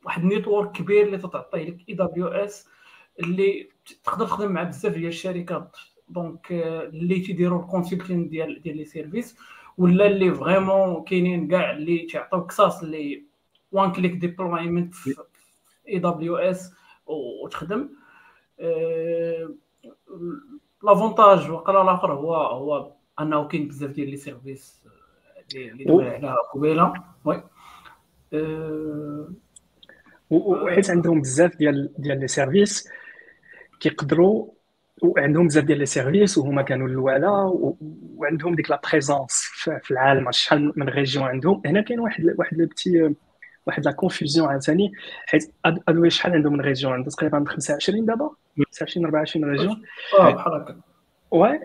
واحد 0.04 0.24
network 0.24 0.72
كبير 0.72 1.06
اللي 1.06 1.18
تعطيه 1.18 1.64
لك 1.64 1.88
AWS 1.88 2.68
اللي 3.20 3.68
تقدر 4.04 4.26
تخدم 4.26 4.52
مع 4.52 4.62
بزاف 4.62 4.92
ديال 4.92 5.06
الشركات. 5.06 5.76
donc 6.08 6.52
اللي 6.52 7.20
تيديروا 7.20 7.62
ال 7.62 7.68
consulting 7.68 8.28
ديال 8.28 8.62
ديال 8.62 8.76
les 8.76 8.84
services 8.84 9.38
ولا 9.78 10.06
اللي 10.06 10.34
vraiment 10.34 11.04
كاينين 11.04 11.48
كاع 11.48 11.70
اللي 11.70 11.98
تيعطيو 11.98 12.46
ك 12.46 12.53
SaaS 12.53 12.82
اللي 12.82 13.22
one 13.72 13.92
click 13.92 14.12
deployment 14.12 14.94
في 14.94 15.14
AWS 15.88 16.72
وتخدم. 17.06 17.88
l'avantage 20.82 21.50
وقال 21.50 21.76
الآخر 21.76 22.12
هو 22.12 22.34
هو 22.34 22.92
أنه 23.20 23.48
كاين 23.48 23.68
بزاف 23.68 23.90
ديال 23.90 24.10
les 24.10 24.16
services 24.16 24.83
اللي 25.54 25.84
دوي 25.84 26.08
على 26.08 26.36
قبيله 26.54 26.92
oui 27.24 27.42
وحيت 30.30 30.90
عندهم 30.90 31.20
بزاف 31.20 31.56
ديال 31.56 31.92
ديال 31.98 32.20
les 32.20 32.28
services 32.28 32.88
كيقدروا 33.80 34.46
وعندهم 35.02 35.46
بزاف 35.46 35.64
ديال 35.64 35.78
les 35.78 35.86
services 35.86 36.38
وهما 36.38 36.62
كانوا 36.62 36.88
الاولى 36.88 37.52
وعندهم 38.16 38.54
ديك 38.54 38.70
la 38.70 38.80
présence 38.90 39.42
في 39.82 39.90
العالم 39.90 40.30
شحال 40.32 40.72
من 40.76 40.88
régions 40.88 41.24
عندهم 41.24 41.62
هنا 41.66 41.80
كاين 41.80 42.00
واحد 42.00 42.34
واحد 42.38 42.56
le 42.58 42.66
petit 42.66 43.14
واحد 43.66 43.84
la 43.84 43.92
confusion 43.92 44.48
عاوتاني 44.48 44.92
حيت 45.26 45.54
AWS 45.64 46.10
شحال 46.10 46.32
عندهم 46.32 46.52
من 46.52 46.60
régions 46.60 46.92
عنده 46.92 47.10
تقريبا 47.10 47.44
25 47.48 48.04
دابا 48.06 48.30
25 48.56 49.06
24 49.06 49.50
régions 49.50 49.82
آه 50.18 50.30
بحال 50.30 50.52
هكا 50.52 50.80
ouais 51.34 51.58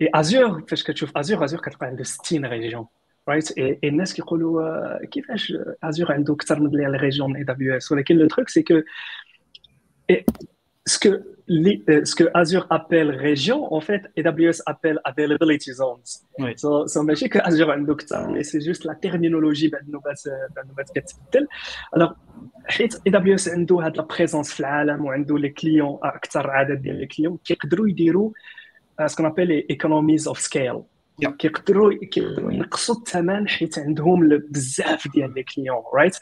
et, 0.00 0.04
et 0.04 0.10
Azure 0.12 0.64
فاش 0.68 0.84
كتشوف 0.84 1.18
Azure 1.18 1.42
Azure 1.42 1.60
كتلقى 1.60 1.86
عنده 1.86 2.04
60 2.04 2.46
régions 2.46 2.86
right 3.28 3.58
et 3.58 3.78
الناس 3.84 4.14
كيقولوا 4.14 5.06
كيفاش 5.06 5.52
Azure 5.86 6.10
عنده 6.10 6.34
أكثر 6.34 6.60
من 6.60 6.70
les 6.70 6.86
régions 6.86 7.30
من 7.30 7.36
AWS 7.36 7.92
ولكن 7.92 8.16
le 8.16 8.28
truc 8.28 8.48
c'est 8.48 8.62
que 8.62 8.80
ce 10.84 10.98
que, 10.98 11.22
ce 11.48 12.14
que 12.14 12.24
Azure 12.34 12.66
appelle 12.70 13.10
région, 13.10 13.72
en 13.72 13.80
fait, 13.80 14.02
AWS 14.16 14.62
appelle 14.66 15.00
availability 15.04 15.72
zones. 15.72 16.26
Oui. 16.38 16.52
So, 16.56 16.86
so 16.88 17.02
ماشي 17.02 17.28
que 17.28 17.38
Azure 17.38 17.70
عنده 17.70 17.94
كثر, 17.94 18.34
mais 18.34 18.42
c'est 18.42 18.60
juste 18.60 18.84
la 18.84 18.94
terminologie 18.94 19.70
بعد 19.70 19.86
النوبات 19.86 20.22
بعد 20.56 20.64
النوبات 20.64 20.90
كتبدل. 20.90 21.48
Alors, 21.96 22.14
حيت 22.66 22.94
AWS 22.94 23.48
عنده 23.48 23.76
هاد 23.76 23.96
la 23.96 24.02
présence 24.02 24.52
في 24.52 24.60
العالم 24.60 25.04
وعنده 25.04 25.38
les 25.38 25.48
clients 25.48 25.98
أكثر 26.02 26.50
عدد 26.50 26.82
ديال 26.82 27.00
les 27.00 27.06
clients 27.06 27.38
كيقدروا 27.44 27.88
يديروا 27.88 28.32
ce 29.06 29.12
qu'on 29.12 29.26
appelle 29.26 29.66
economies 29.70 30.28
of 30.28 30.40
scale 30.40 30.82
كيقدروا 31.38 31.92
كيقدروا 32.04 32.52
ينقصوا 32.52 32.94
الثمن 32.94 33.48
حيت 33.48 33.78
عندهم 33.78 34.28
بزاف 34.28 35.08
ديال 35.08 35.34
les 35.34 35.42
clients 35.42 35.82
right 35.94 36.16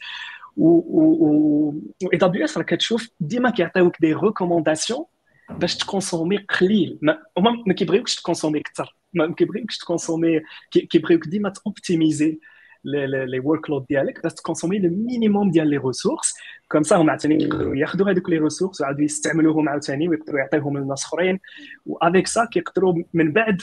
و 0.57 1.73
AWS 2.13 2.59
راه 2.59 2.65
كتشوف 2.65 3.09
ديما 3.21 3.51
كيعطيوك 3.51 4.01
des 4.01 4.13
recommandations 4.13 5.05
باش 5.51 5.77
تكونسومي 5.77 6.37
قليل. 6.37 6.99
هما 7.39 7.65
ما 7.67 7.75
كيبغيوكش 7.75 8.17
تكونسومي 8.17 8.61
كثر 8.61 8.97
ما 9.15 9.35
كيبغيوكش 9.35 9.79
تكونسومي 9.79 10.41
كيبغيوك 10.71 11.27
ديما 11.27 11.49
توبتيميزي 11.49 12.39
les 12.85 13.41
workloads 13.45 13.87
ديالك 13.87 14.23
باش 14.23 14.35
تكونسومي 14.35 14.79
le 14.79 14.91
minimum 14.91 15.51
ديال 15.51 15.71
les 15.71 15.77
ressources 15.77 16.35
comme 16.69 16.83
ça 16.83 16.97
هما 16.97 17.11
عاوتاني 17.11 17.49
ياخذوا 17.81 18.11
هذوك 18.11 18.31
les 18.31 18.39
ressources 18.39 18.81
ويعاودوا 18.81 19.05
يستعملوهم 19.05 19.69
عاوتاني 19.69 20.09
ويقدروا 20.09 20.41
يعطيوهم 20.41 20.79
للناس 20.79 21.05
اخرين 21.05 21.41
و 21.87 21.95
avec 21.95 22.27
ça 22.27 22.45
كيقدروا 22.45 22.95
من 23.15 23.33
بعد 23.33 23.63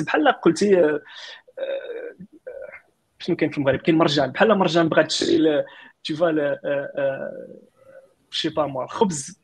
بحال 0.00 0.28
قلتي 0.28 0.98
شنو 3.18 3.36
كاين 3.36 3.50
في 3.50 3.58
المغرب 3.58 3.78
كاين 3.78 3.98
مرجان 3.98 4.30
بحال 4.30 4.58
مرجان 4.58 4.88
بغات 4.88 5.06
تشري 5.06 5.38
le 5.38 5.64
je 8.32 8.40
sais 8.40 8.50
pas 8.50 8.66
moi 8.66 8.82
الخبز 8.84 9.42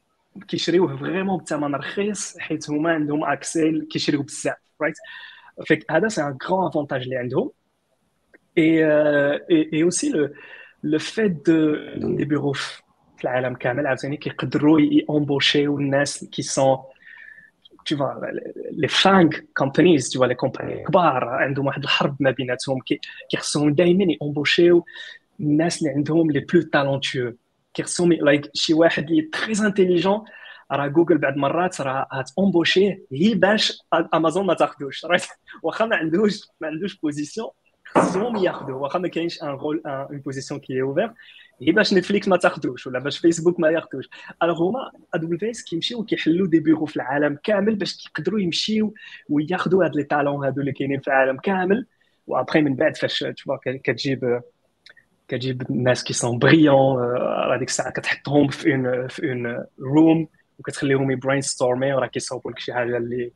كيشريوه 0.49 0.97
vraiment 0.97 1.39
بثمن 1.39 1.75
رخيص 1.75 2.39
حيت 2.39 2.71
هما 2.71 2.93
عندهم 2.93 3.25
accès 3.25 3.87
كيشريو 3.91 4.23
بزاف 4.23 4.57
right 4.83 4.97
فهذا 5.69 5.83
هذا 5.91 6.09
c'est 6.09 6.23
un 6.23 6.39
grand 6.49 6.67
avantage 6.67 7.03
اللي 7.03 7.17
عندهم 7.17 7.51
et 8.59 8.85
et 9.73 9.83
aussi 9.83 10.11
le 10.11 10.29
le 10.83 10.99
fait 10.99 11.47
de 11.47 11.77
des 12.17 12.25
bureaux 12.25 12.53
في 12.53 13.25
العالم 13.25 13.55
كامل 13.55 13.87
عاوتاني 13.87 14.17
كيقدروا 14.17 14.81
يامبوشيو 14.81 15.79
الناس 15.79 16.25
qui 16.25 16.43
sont 16.43 16.79
tu 17.89 17.95
vois 17.95 18.15
les 18.83 18.93
FANG 19.03 19.31
companies 19.55 20.03
tu 20.11 20.19
vois 20.19 20.29
les 20.33 20.37
compagnies 20.45 20.87
كبار 20.87 21.25
عندهم 21.25 21.67
واحد 21.67 21.83
الحرب 21.83 22.17
ما 22.21 22.31
بيناتهم 22.31 22.79
كيخصهم 23.31 23.75
دائما 23.75 24.17
يامبوشيو 24.23 24.85
الناس 25.41 25.83
اللي 25.83 25.91
عندهم 25.91 26.31
les 26.31 26.41
plus 26.41 26.63
talentueux 26.63 27.37
كيخصهم 27.75 28.13
like 28.13 28.51
شي 28.55 28.75
واحد 28.75 29.11
اللي 29.11 29.23
très 29.23 29.67
intelligent 29.67 30.25
راه 30.73 30.87
جوجل 30.87 31.19
بعد 31.19 31.37
مرات 31.37 31.81
راه 31.81 32.07
هتامبوشيه 32.13 33.05
هي 33.13 33.35
باش 33.35 33.79
امازون 34.15 34.47
ما 34.47 34.55
تاخذوش 34.55 35.07
واخا 35.63 35.87
ما 35.87 35.97
عندوش 35.97 36.41
ما 36.61 36.69
عندوش 36.69 37.01
position 37.01 37.49
خصهم 37.95 38.37
ياخذوه 38.37 38.77
واخا 38.77 38.99
ما 38.99 39.09
كاينش 39.09 39.43
un 39.43 39.49
rôle 39.49 39.83
une 39.87 40.21
position 40.25 40.61
qui 40.61 40.83
est 40.83 40.92
ouverte 40.92 41.13
هي 41.63 41.73
باش 41.73 41.95
Netflix 41.95 42.29
ما 42.29 42.37
تاخذوش 42.37 42.87
ولا 42.87 42.99
باش 42.99 43.19
فيسبوك 43.19 43.61
ما 43.61 43.71
ياخذوش 43.71 44.09
alors 44.43 44.63
هما 44.63 44.91
AWS 45.15 45.65
كيمشيو 45.65 46.05
كيحلوا 46.05 46.47
des 46.47 46.61
bureaux 46.61 46.87
في 46.87 46.97
العالم 46.97 47.39
كامل 47.43 47.75
باش 47.75 48.07
يقدروا 48.07 48.41
يمشيو 48.41 48.95
وياخذوا 49.29 49.85
هاد 49.85 49.97
les 49.97 50.03
talents 50.03 50.45
هادو 50.45 50.61
اللي 50.61 50.73
كاينين 50.73 51.01
في 51.01 51.09
العالم 51.09 51.37
كامل 51.37 51.87
وابخي 52.27 52.61
من 52.61 52.75
بعد 52.75 52.97
فاش 52.97 53.19
تشوف 53.19 53.59
كتجيب 53.65 54.41
كتجيب 55.29 55.71
الناس 55.71 56.05
qui 56.05 56.13
sont 56.13 56.39
brillants 56.39 57.17
هذيك 57.55 57.69
الساعة 57.69 57.91
كتحطهم 57.91 58.49
في 58.49 58.75
une 58.75 59.09
في 59.09 59.29
une 59.29 59.65
room 59.81 60.29
وكتخليهم 60.59 61.11
يبرين 61.11 61.41
ستورمي 61.41 61.93
وراه 61.93 62.07
كيصاوبوا 62.07 62.51
لك 62.51 62.59
شي 62.59 62.73
حاجة 62.75 62.97
اللي 62.97 63.33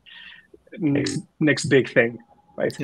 next 1.41 1.69
big 1.69 1.87
thing 1.87 2.15
right 2.59 2.77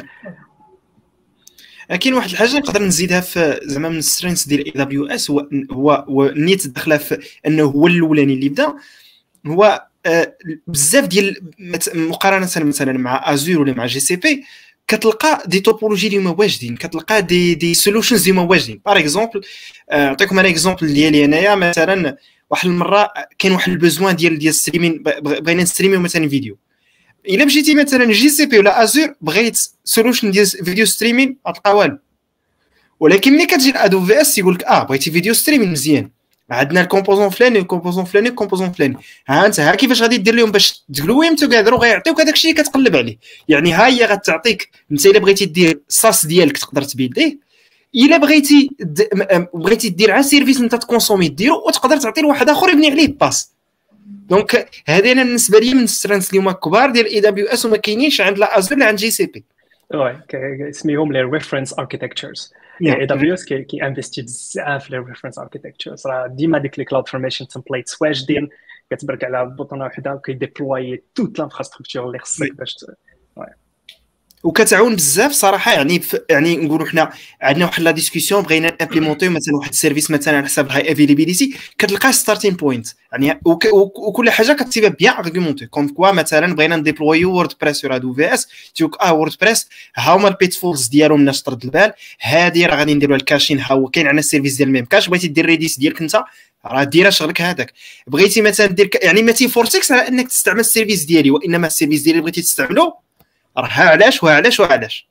كاين 1.95 2.13
واحد 2.13 2.29
الحاجة 2.29 2.57
نقدر 2.57 2.83
نزيدها 2.83 3.21
في 3.21 3.59
زعما 3.63 3.89
من 3.89 3.97
ال 3.97 4.02
strength 4.02 4.43
ديال 4.43 4.65
AWS 4.65 5.31
هو 5.71 6.05
هو 6.09 6.33
نيت 6.35 6.67
داخلة 6.67 6.97
في 6.97 7.19
إنه 7.47 7.63
هو 7.63 7.87
الأولاني 7.87 8.33
اللي 8.33 8.49
بدا 8.49 8.73
هو 9.47 9.85
آه، 10.05 10.35
بزاف 10.67 11.05
ديال 11.07 11.35
مقارنة 11.93 12.45
مثلا 12.61 12.97
مع 12.97 13.33
Azure 13.33 13.61
ولا 13.61 13.73
مع 13.73 13.85
GCP 13.85 14.43
كتلقى 14.87 15.43
des 15.45 15.59
topologies 15.59 16.07
اللي 16.07 16.17
هما 16.17 16.35
واجدين 16.39 16.75
كتلقى 16.77 17.21
des 17.21 17.55
des 17.55 17.73
solutions 17.73 18.29
اللي 18.29 18.41
هما 18.41 18.49
واجدين. 18.49 18.81
par 18.85 18.99
exemple 18.99 19.41
نعطيكم 19.91 20.39
أنا 20.39 20.49
exemple 20.49 20.93
ديالي 20.93 21.25
أنايا 21.25 21.55
مثلا 21.55 22.17
واحد 22.49 22.67
المرة 22.69 23.09
كاين 23.39 23.53
واحد 23.53 23.71
besoin 23.71 24.15
ديال 24.15 24.39
ديال 24.39 24.53
streaming 24.53 25.03
بغينا 25.03 25.63
نستريمي 25.63 25.97
مثلا 25.97 26.29
فيديو 26.29 26.57
الا 27.27 27.45
مشيتي 27.45 27.73
مثلا 27.75 28.11
GCP 28.11 28.59
ولا 28.59 28.83
Azure 28.83 29.13
بغيت 29.21 29.59
solution 29.83 30.31
ديال 30.31 30.45
video 30.47 30.85
streaming 30.85 31.37
غتلقى 31.47 31.77
والو 31.77 31.97
ولكن 32.99 33.33
ملي 33.33 33.45
كتجي 33.45 33.71
ل 33.71 34.05
AWS 34.05 34.37
يقول 34.37 34.53
لك 34.53 34.63
آه 34.63 34.83
بغيتي 34.83 35.11
video 35.11 35.33
streaming 35.33 35.71
مزيان 35.71 36.09
عندنا 36.51 36.81
ال 36.81 36.86
composant 36.86 37.29
فلاني 37.29 37.59
ال 37.59 37.64
composant 37.64 38.05
فلاني 38.05 38.29
ال 38.29 38.34
composant 38.34 38.71
فلاني 38.71 38.97
ها 39.27 39.45
انت 39.45 39.59
ها 39.59 39.75
كيفاش 39.75 40.01
غادي 40.01 40.17
دير 40.17 40.35
لهم 40.35 40.51
باش 40.51 40.85
تقلوهم 40.93 41.35
تقادروا 41.35 41.79
غيعطيوك 41.79 42.21
هذاك 42.21 42.33
الشيء 42.33 42.51
اللي 42.51 42.63
كتقلب 42.63 42.95
عليه 42.95 43.17
يعني 43.49 43.73
ها 43.73 43.87
هي 43.87 44.05
غتعطيك 44.05 44.69
انت 44.91 45.05
الا 45.05 45.19
بغيتي 45.19 45.45
دير 45.45 45.81
ال 45.89 45.96
SaaS 45.96 46.25
ديالك 46.25 46.57
تقدر 46.57 46.81
تبيلديه 46.81 47.39
الا 47.95 48.17
بغيتي 48.17 48.69
بغيتي 49.53 49.89
دير 49.89 50.11
على 50.11 50.23
service 50.23 50.57
انت 50.57 50.75
تكونسومي 50.75 51.29
ديرو 51.29 51.67
وتقدر 51.67 51.97
تعطي 51.97 52.21
لواحد 52.21 52.49
اخر 52.49 52.69
يبني 52.69 52.91
عليه 52.91 53.07
باس 53.07 53.51
donc 54.09 54.69
هذه 54.87 55.11
أنا 55.11 55.23
بالنسبة 55.23 55.59
لي 55.59 55.73
من 55.73 55.83
ال 55.83 55.88
strength 55.88 56.29
اللي 56.29 56.41
هما 56.41 56.51
كبار 56.51 56.91
ديال 56.91 57.05
AWS 57.05 57.65
وما 57.65 57.77
كاينينش 57.77 58.21
عند 58.21 58.37
لا 58.37 58.57
Azure 58.57 58.77
ولا 58.77 58.85
عند 58.87 58.97
GCP 58.97 59.43
oui 59.93 60.71
سميهم 60.71 61.13
les 61.13 61.21
reference 61.21 61.79
architectures 61.79 62.53
AWS 62.81 63.45
كي 63.45 63.83
انفستي 63.83 64.21
بزاف 64.21 64.91
les 64.91 64.97
reference 64.97 65.39
architectures 65.39 66.07
راه 66.07 66.27
ديما 66.27 66.57
ديك 66.57 66.79
les 66.79 66.85
CloudFormation 66.85 67.47
templates 67.47 68.01
واجدين. 68.01 68.49
كتبرك 68.91 69.23
على 69.23 69.45
bouton 69.45 69.85
وحدة 69.85 70.13
وكيديبلوي 70.13 71.03
toute 71.15 71.39
l'infrastructure 71.39 72.07
اللي 72.07 72.19
خصك 72.19 72.53
باش 72.53 72.85
وكتعاون 74.43 74.95
بزاف 74.95 75.31
صراحة 75.31 75.73
يعني 75.73 76.01
يعني 76.29 76.57
نقولوا 76.57 76.87
حنا 76.87 77.11
عندنا 77.41 77.65
واحد 77.65 77.83
la 77.83 77.91
discussion 77.91 78.41
بغينا 78.43 78.77
امبليمونتي 78.81 79.29
مثلا 79.29 79.55
واحد 79.55 79.69
ال 79.69 79.74
service 79.75 80.11
مثلا 80.11 80.37
على 80.37 80.45
حساب 80.45 80.71
high 80.71 80.91
availability 80.91 81.55
كتلقى 81.77 82.13
starting 82.13 82.53
point 82.53 82.87
يعني 83.11 83.39
وكل 83.75 84.29
حاجة 84.29 84.53
كتسيبها 84.53 84.89
bien 84.89 85.13
argumentée 85.13 85.65
comme 85.65 85.87
quoi 85.87 86.11
مثلا 86.11 86.55
بغينا 86.55 86.75
نديبلوي 86.75 87.25
WordPress 87.25 87.77
sur 87.77 87.95
AWS 87.95 88.47
تيوك 88.75 89.01
آه 89.01 89.13
WordPress 89.13 89.67
ها 89.95 90.15
هما 90.15 90.27
ال 90.27 90.53
pitfalls 90.53 90.87
ديالهم 90.87 91.19
الناس 91.19 91.43
ترد 91.43 91.63
البال 91.63 91.93
هادي 92.21 92.65
راه 92.65 92.75
غادي 92.75 92.93
نديروا 92.93 93.15
ال 93.15 93.21
caching 93.21 93.59
ها 93.59 93.73
هو 93.73 93.87
كاين 93.87 94.07
عندنا 94.07 94.19
ال 94.19 94.24
service 94.24 94.55
ديال 94.55 94.71
Memcache 94.71 95.09
بغيتي 95.09 95.27
دير 95.27 95.45
Redis 95.45 95.79
ديالك 95.79 96.01
انت 96.01 96.23
راه 96.65 96.83
ديرها 96.83 97.09
شغلك 97.09 97.41
هذاك. 97.41 97.73
بغيتي 98.07 98.41
مثلا 98.41 98.67
دير 98.67 98.89
يعني 99.03 99.21
ما 99.21 99.31
تيفورسكس 99.31 99.91
على 99.91 100.07
إنك 100.07 100.27
تستعمل 100.27 100.59
ال 100.59 100.65
service 100.65 101.03
ديالي 101.03 101.31
وإنما 101.31 101.67
ال 101.67 101.71
service 101.72 102.01
ديالي 102.01 102.21
بغيتي 102.21 102.41
تستعملو 102.41 102.93
راه 103.57 103.79
علاش 103.79 104.23
وعلاش 104.23 104.59
وعلاش؟ 104.59 105.09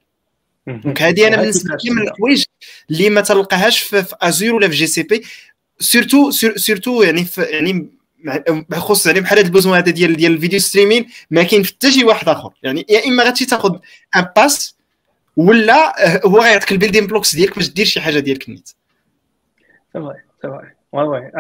donc 0.67 1.03
هذه 1.03 1.29
أنا 1.29 1.37
بالنسبة 1.37 1.77
لي 1.85 1.91
من 1.91 2.03
الحوايج 2.03 2.45
اللي 2.91 3.11
ما 3.11 3.21
تلقاهاش 3.21 3.83
في, 3.83 4.03
في 4.03 4.17
Azure 4.23 4.55
ولا 4.55 4.69
في 4.69 4.75
GCP 4.75 5.23
surtout 5.81 6.31
surtout 6.31 7.03
يعني 7.03 7.25
في 7.25 7.43
يعني 7.43 7.91
بخصوص 8.69 9.07
يعني 9.07 9.21
بحال 9.21 9.39
هذا 9.39 9.47
ال 9.47 9.51
besoin 9.51 9.77
هذا 9.77 9.91
ديال 9.91 10.17
ديال 10.17 10.33
ال 10.33 10.37
video 10.37 10.59
streaming 10.59 11.07
ما 11.31 11.43
كاين 11.43 11.67
حتى 11.67 11.91
شي 11.91 12.05
واحد 12.05 12.29
آخر. 12.29 12.53
يعني 12.63 12.87
يا 12.89 13.07
إما 13.07 13.23
غادي 13.25 13.47
تاخذ 13.47 13.79
un 14.17 14.27
PaaS 14.37 14.77
ولا 15.37 15.95
هو 16.27 16.41
غيعطيك 16.41 16.73
ال 16.73 16.77
building 16.77 17.07
blocks 17.07 17.35
ديالك 17.35 17.55
باش 17.55 17.69
دير 17.69 17.87
شي 17.87 18.01
حاجة 18.01 18.19
ديالك 18.19 18.49
نيت. 18.49 18.71
oui 19.95 20.15
oui 20.93 21.31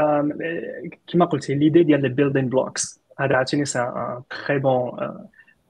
كما 1.13 1.25
قلتي 1.25 1.55
l'idée 1.55 1.83
ديال 1.83 2.05
ال 2.05 2.10
building 2.10 2.49
blocks 2.49 3.01
هذا 3.21 3.37
عاوتاني 3.37 3.65
c'est 3.65 3.93
très 4.47 4.59
bon 4.59 4.91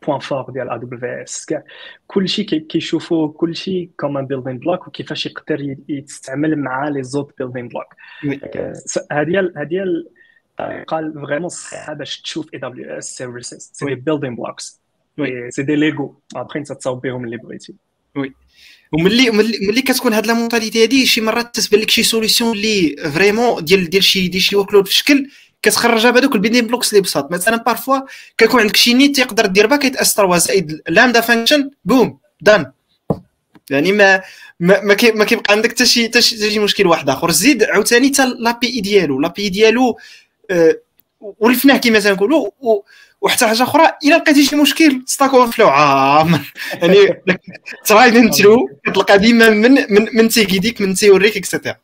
point 0.06 0.18
fort 0.18 0.50
ديال 0.50 0.70
AWS 0.70 1.46
كلشي 2.06 2.44
كيشوفوا 2.44 3.32
كلشي 3.32 3.90
comme 4.00 4.16
un 4.16 4.26
building 4.26 4.58
block 4.58 4.88
وكيفاش 4.88 5.26
يقدر 5.26 5.76
يستعمل 5.88 6.58
مع 6.58 6.88
les 6.88 7.02
autres 7.02 7.32
building 7.38 7.68
blocks 7.68 7.94
هذه 9.12 9.52
هذه 9.56 9.84
قال 10.88 11.26
vraiment 11.26 11.48
صحيحه 11.48 11.92
باش 11.94 12.20
تشوف 12.20 12.54
AWS 12.54 12.98
services 12.98 13.70
c'est 13.74 13.87
des 13.87 13.94
building 13.94 14.37
blocks 14.37 14.80
c'est 15.48 15.62
des 15.62 15.76
Lego 15.76 16.20
après 16.37 16.58
انت 16.58 16.72
تصاوب 16.72 17.00
بهم 17.00 17.24
اللي 17.24 17.37
بغيتي 17.37 17.74
oui 18.16 18.34
وملي 18.92 19.30
ملي 19.68 19.82
كتكون 19.82 20.12
هاد 20.12 20.26
la 20.26 20.34
mentalité 20.34 20.82
هادي 20.82 21.06
شي 21.06 21.20
مرات 21.20 21.54
تتبان 21.54 21.80
لك 21.80 21.90
شي 21.90 22.02
solution 22.02 22.52
اللي 22.52 22.96
vraiment 23.14 23.64
ديال 23.64 23.90
ديال 23.90 24.04
شي 24.04 24.28
ديال 24.28 24.42
شي 24.42 24.56
workload 24.56 24.87
في 24.87 24.94
شكل 24.94 25.30
كتخرجها 25.62 26.10
بهذوك 26.10 26.34
البيلدين 26.34 26.66
بلوكس 26.66 26.92
اللي 26.92 27.02
بساط. 27.02 27.32
مثلا 27.32 27.56
بارفوا 27.56 28.00
كيكون 28.38 28.60
عندك 28.60 28.76
شي 28.76 28.94
نيت 28.94 29.20
تقدر 29.20 29.46
دير 29.46 29.66
با 29.66 29.76
كيتاس 29.76 30.14
3 30.14 30.36
زائد 30.36 30.82
لامدا 30.88 31.20
فانكشن 31.20 31.70
بوم 31.84 32.18
دان 32.40 32.72
يعني 33.70 33.92
ما 33.92 34.22
ما 34.60 34.80
ما, 34.80 34.94
كي 34.94 35.12
ما 35.12 35.24
كيبقى 35.24 35.54
عندك 35.54 35.70
حتى 35.70 35.86
شي 35.86 36.08
حتى 36.08 36.22
شي 36.22 36.58
مشكل 36.58 36.86
واحد 36.86 37.10
آخر. 37.10 37.30
زيد 37.30 37.62
عاوتاني 37.62 38.08
حتى 38.08 38.34
لابي 38.38 38.80
ديالو. 38.80 39.20
لابي 39.20 39.48
ديالو 39.48 39.98
آه 40.50 40.76
ولفناه 41.20 41.76
كما 41.76 42.00
تنقولوا 42.00 42.50
وحتى 43.20 43.46
حاجة 43.46 43.62
أخرى 43.62 43.92
إلا 44.04 44.14
لقيتي 44.16 44.44
شي 44.44 44.56
مشكل 44.56 45.02
ستاك 45.06 45.34
اوفر 45.34 45.52
فلو 45.52 45.68
عام. 45.68 46.32
يعني 46.82 47.22
ترايدنت 47.84 48.34
ثرو 48.34 48.68
كتلقى 48.86 49.18
ديما 49.18 49.50
من 49.50 49.72
من 49.72 50.08
من 50.12 50.28
تيكيديك 50.28 50.80
من 50.80 50.94
تيوريك 50.94 51.36
اكسيتيرا 51.36 51.76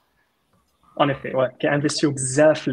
en 1.00 1.10
effet 1.10 1.50
كينفستيو 1.60 2.10
بزاف 2.10 2.68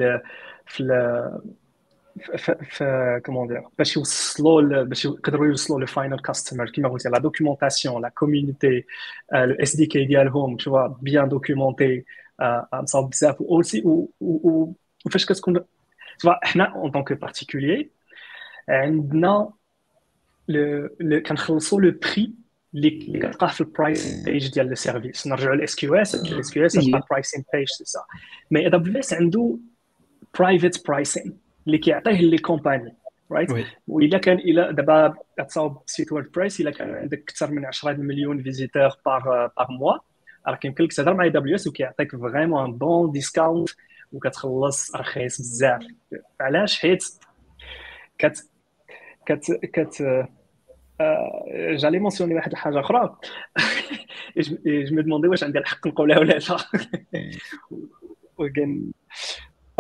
في 0.71 2.55
في 2.63 3.21
comment 3.25 3.47
dire 3.47 3.63
باش 3.77 3.97
يوصلوا 3.97 4.84
باش 4.84 5.05
يقدروا 5.05 5.47
يوصلوا 5.47 5.79
لل 5.80 5.91
final 5.91 6.19
customer 6.19 6.69
كيما 6.69 6.89
قلت 6.89 7.07
la 7.08 7.19
documentation 7.19 8.01
la 8.01 8.10
community 8.10 8.86
ال 9.34 9.75
SDK 9.75 10.06
ديالهم 10.05 10.57
تشوا 10.57 10.88
bien 10.88 11.30
documenté 11.30 12.06
مصاوب 12.73 13.10
بزاف 13.10 13.41
aussi 13.41 13.84
وفاش 15.05 15.25
كتكون 15.25 15.60
حنا 16.25 16.63
en 16.75 16.91
tant 16.91 17.04
que 17.04 17.13
particulier 17.13 17.89
عندنا 18.69 19.49
كنخلصوا 21.25 21.81
le 21.82 21.91
prix 21.91 22.34
اللي 22.75 22.89
كتلقاه 22.89 23.47
في 23.47 23.62
ال 23.62 23.72
price 23.72 24.23
page 24.23 24.54
ديال 24.53 24.71
ال 24.71 24.79
service 24.79 25.27
نرجعوا 25.27 25.55
لل 25.56 25.75
SQS 25.75 26.15
ال 26.15 26.51
SQS 26.51 26.77
pricing 27.10 27.43
page 27.54 27.67
c'est 27.67 28.69
ça 28.69 28.80
mais 28.80 28.99
AWS 28.99 29.13
عنده 29.13 29.57
private 30.39 30.88
pricing 30.88 31.38
اللي 31.67 31.78
كيعطيه 31.78 32.22
les 32.21 32.38
companies 32.38 32.95
right 33.32 33.65
وإلا 33.88 34.17
كان 34.17 34.38
إلى 34.38 34.74
دابا 34.74 35.13
تصاوب 35.48 35.82
site 35.86 36.12
WordPress 36.12 36.62
إلا 36.62 36.72
كان 36.72 36.96
عندك 36.96 37.20
أكثر 37.20 37.52
من 37.52 37.65
10 37.65 37.94
مليون 37.94 38.44
visiteurs 38.43 38.89
par 39.06 39.51
par 39.58 39.67
mois 39.69 39.97
راه 40.48 40.56
كيمكن 40.56 40.84
لك 40.84 40.94
تهضر 40.94 41.13
مع 41.13 41.28
AWS 41.27 41.67
وكيعطيك 41.67 42.15
vraiment 42.15 42.77
bon 42.77 43.12
discount 43.12 43.69
وكتخلص 44.13 44.96
رخيص 44.96 45.41
بزاف. 45.41 45.82
علاش؟ 46.41 46.80
حيت 46.80 47.04
كت 48.17 48.50
كت 49.26 49.52
كت 49.52 50.28
j'allais 51.71 51.99
mentionner 51.99 52.36
واحد 52.36 52.52
الحاجة 52.52 52.80
أخرى. 52.80 53.15
je 54.38 54.56
me 54.95 55.01
demandais 55.01 55.27
واش 55.28 55.44
عندي 55.44 55.60
الحق 55.60 55.88
نقولها 55.88 56.20
ولا 56.20 56.34
لا. 56.34 56.58
وكان 58.38 58.91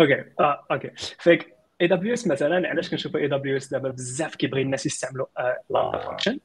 OK. 0.01 0.23
آه 0.39 0.65
OK. 0.71 0.91
avec 0.95 1.55
AWS 1.81 2.27
مثلا 2.27 2.69
علاش 2.69 2.89
كنشوفوا 2.89 3.19
AWS 3.19 3.67
دابا 3.67 3.89
بزاف 3.89 4.35
كيبغي 4.35 4.61
الناس 4.61 4.85
يستعملوا 4.85 5.25
Lambda 5.69 5.97
function 5.97 6.39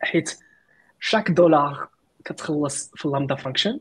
حيت 0.00 0.38
chaque 1.00 1.30
dollar 1.30 1.88
كتخلص 2.24 2.92
في 2.96 3.04
ال 3.06 3.10
Lambda 3.10 3.34
function 3.34 3.80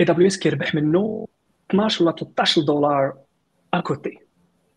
AWS 0.00 0.38
كيربح 0.38 0.74
منه 0.74 1.28
12 1.70 2.04
ولا 2.04 2.12
13 2.12 2.62
دولار 2.62 3.18
à 3.74 3.83
côté 3.83 4.18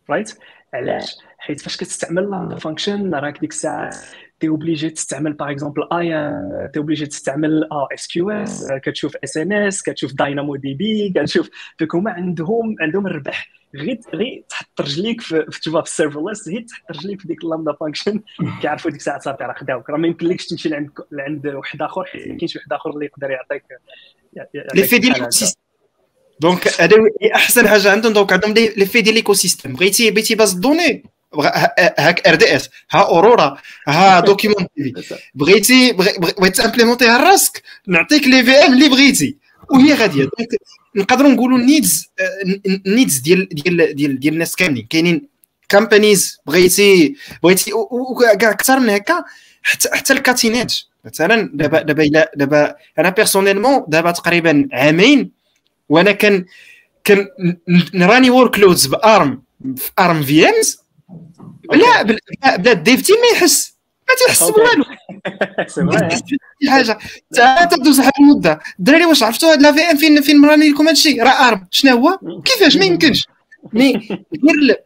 right 0.09 0.37
علاش؟ 0.73 1.15
حيت 1.47 1.61
فاش 1.61 1.77
كتستعمل 1.77 2.57
function 2.61 3.15
راك 3.15 3.39
ديك 3.39 3.51
الساعة 3.51 3.89
t'es 4.39 4.47
obligé 4.47 4.89
تستعمل 4.89 5.33
par 5.33 5.51
exemple 5.51 5.87
et 5.93 6.09
t'es 6.73 6.79
obligé 6.79 7.05
تستعمل 7.05 7.67
آه 7.71 7.87
SQS 7.93 8.67
كتشوف 8.83 9.15
SNS 9.23 9.83
كتشوف 9.83 10.13
DynamoDB 10.13 11.13
كتشوف 11.15 11.49
دوك 11.79 11.95
هما 11.95 12.11
عندهم 12.11 12.75
عندهم 12.81 13.07
الربح. 13.07 13.49
غير 13.75 13.99
غير 14.13 14.43
تحط 14.49 14.81
رجليك 14.81 15.21
في 15.21 15.45
في 15.51 15.71
في 15.71 15.79
ال 15.79 16.29
serverless 16.29 16.49
غير 16.49 16.61
تحط 16.61 16.91
رجليك 16.91 17.21
في 17.21 17.27
ديك 17.27 17.43
ال 17.43 17.48
Lambda 17.48 17.73
function 17.73 18.21
كيعرفوا 18.61 18.91
ديك 18.91 18.99
الساعة 18.99 19.19
صافي 19.19 19.43
راه 19.43 19.53
خداوك 19.53 19.89
راه 19.89 19.97
ما 19.97 20.07
يمكنلكش 20.07 20.45
تمشي 20.45 20.69
لعند 20.69 20.89
لعند 21.11 21.47
واحد 21.47 21.81
آخر 21.81 22.05
حيت 22.05 22.27
ما 22.27 22.37
كاينش 22.37 22.55
واحد 22.55 22.73
آخر 22.73 22.89
اللي 22.89 23.05
يقدر 23.05 23.31
يعطيك 23.31 23.63
لي 24.75 24.83
في 24.83 24.97
ديال 24.97 25.29
دونك 26.39 26.67
هذا 26.81 26.97
احسن 27.35 27.67
حاجة 27.67 27.91
عندهم 27.91 28.13
donc 28.13 28.33
عندهم 28.33 28.53
l'effet 28.53 29.01
ديال 29.01 29.15
l'écosystème 29.15 29.73
بغيتي 29.73 30.11
بغيتي 30.11 30.35
base 30.35 30.53
de 30.53 30.66
données؟ 30.66 31.16
هاك 31.99 32.27
ار 32.27 32.35
دي 32.35 32.55
اس 32.55 32.69
ها 32.91 32.99
أورورا 32.99 33.57
ها 33.87 34.19
دوكيمون 34.19 34.67
تي 34.75 34.93
في. 35.01 35.15
بغيتي 35.35 35.91
بغيتي 35.91 36.61
تامبليمونتيها 36.61 37.17
راسك 37.17 37.63
نعطيك 37.87 38.27
les 38.27 38.43
VM 38.43 38.73
اللي 38.73 38.89
بغيتي. 38.89 39.37
وهي 39.71 39.93
غادية. 39.93 40.23
donc 40.23 40.49
نقدروا 40.95 41.31
نقولوا 41.31 41.57
ال 41.57 41.66
needs 41.66 42.09
ال 42.85 42.90
needs 42.90 43.17
ديال 43.17 43.49
ديال 43.49 43.95
ديال 43.95 44.19
ديال 44.19 44.33
الناس 44.33 44.55
كاملين. 44.55 44.87
كاينين 44.89 45.27
companies 45.69 46.39
بغيتي 46.45 47.15
بغيتي 47.43 47.71
كاع 48.39 48.51
أكثر 48.51 48.79
من 48.79 48.89
هكا 48.89 49.23
حتى 49.63 49.89
حتى 49.93 50.13
الكاتيناج 50.13 50.85
مثلا 51.05 51.49
دابا 51.53 51.81
دابا 51.81 52.25
دابا 52.35 52.75
أنا 52.99 53.09
personnellement 53.09 53.85
دابا 53.87 54.11
تقريبا 54.11 54.67
عامين 54.73 55.31
وأنا 55.89 56.11
كان 56.11 56.45
كان 57.03 57.27
نراني 57.93 58.29
ورك 58.29 58.59
لودز 58.59 58.85
بأرم 58.85 59.43
في 59.75 59.91
ارم 59.99 60.23
في 60.23 60.49
امز 60.49 60.86
لا 61.73 62.01
بلا 62.01 62.71
الديف 62.71 63.01
تيم 63.01 63.15
ما 63.15 63.37
يحس. 63.37 63.73
ما 64.09 64.15
تيحس 64.15 64.43
بوالو 64.43 64.83
شي 66.63 66.69
حاجة. 66.71 66.97
تدوز 67.71 67.99
واحد 67.99 68.11
المدة. 68.19 68.59
الدراري 68.79 69.05
واش 69.05 69.23
عرفتوا 69.23 69.51
هاد 69.51 69.61
لا 69.61 69.71
في 69.71 69.81
إم 69.81 69.97
فين 69.97 70.21
فين 70.21 70.37
مراني 70.41 70.69
لكم 70.69 70.87
هادشي 70.87 71.21
راه 71.21 71.47
ارم 71.47 71.67
شنو 71.71 71.97
هو؟ 71.97 72.19
كيفاش؟ 72.45 72.77
ما 72.77 72.85
يمكنش. 72.85 73.27
مي 73.73 74.07
غير 74.49 74.85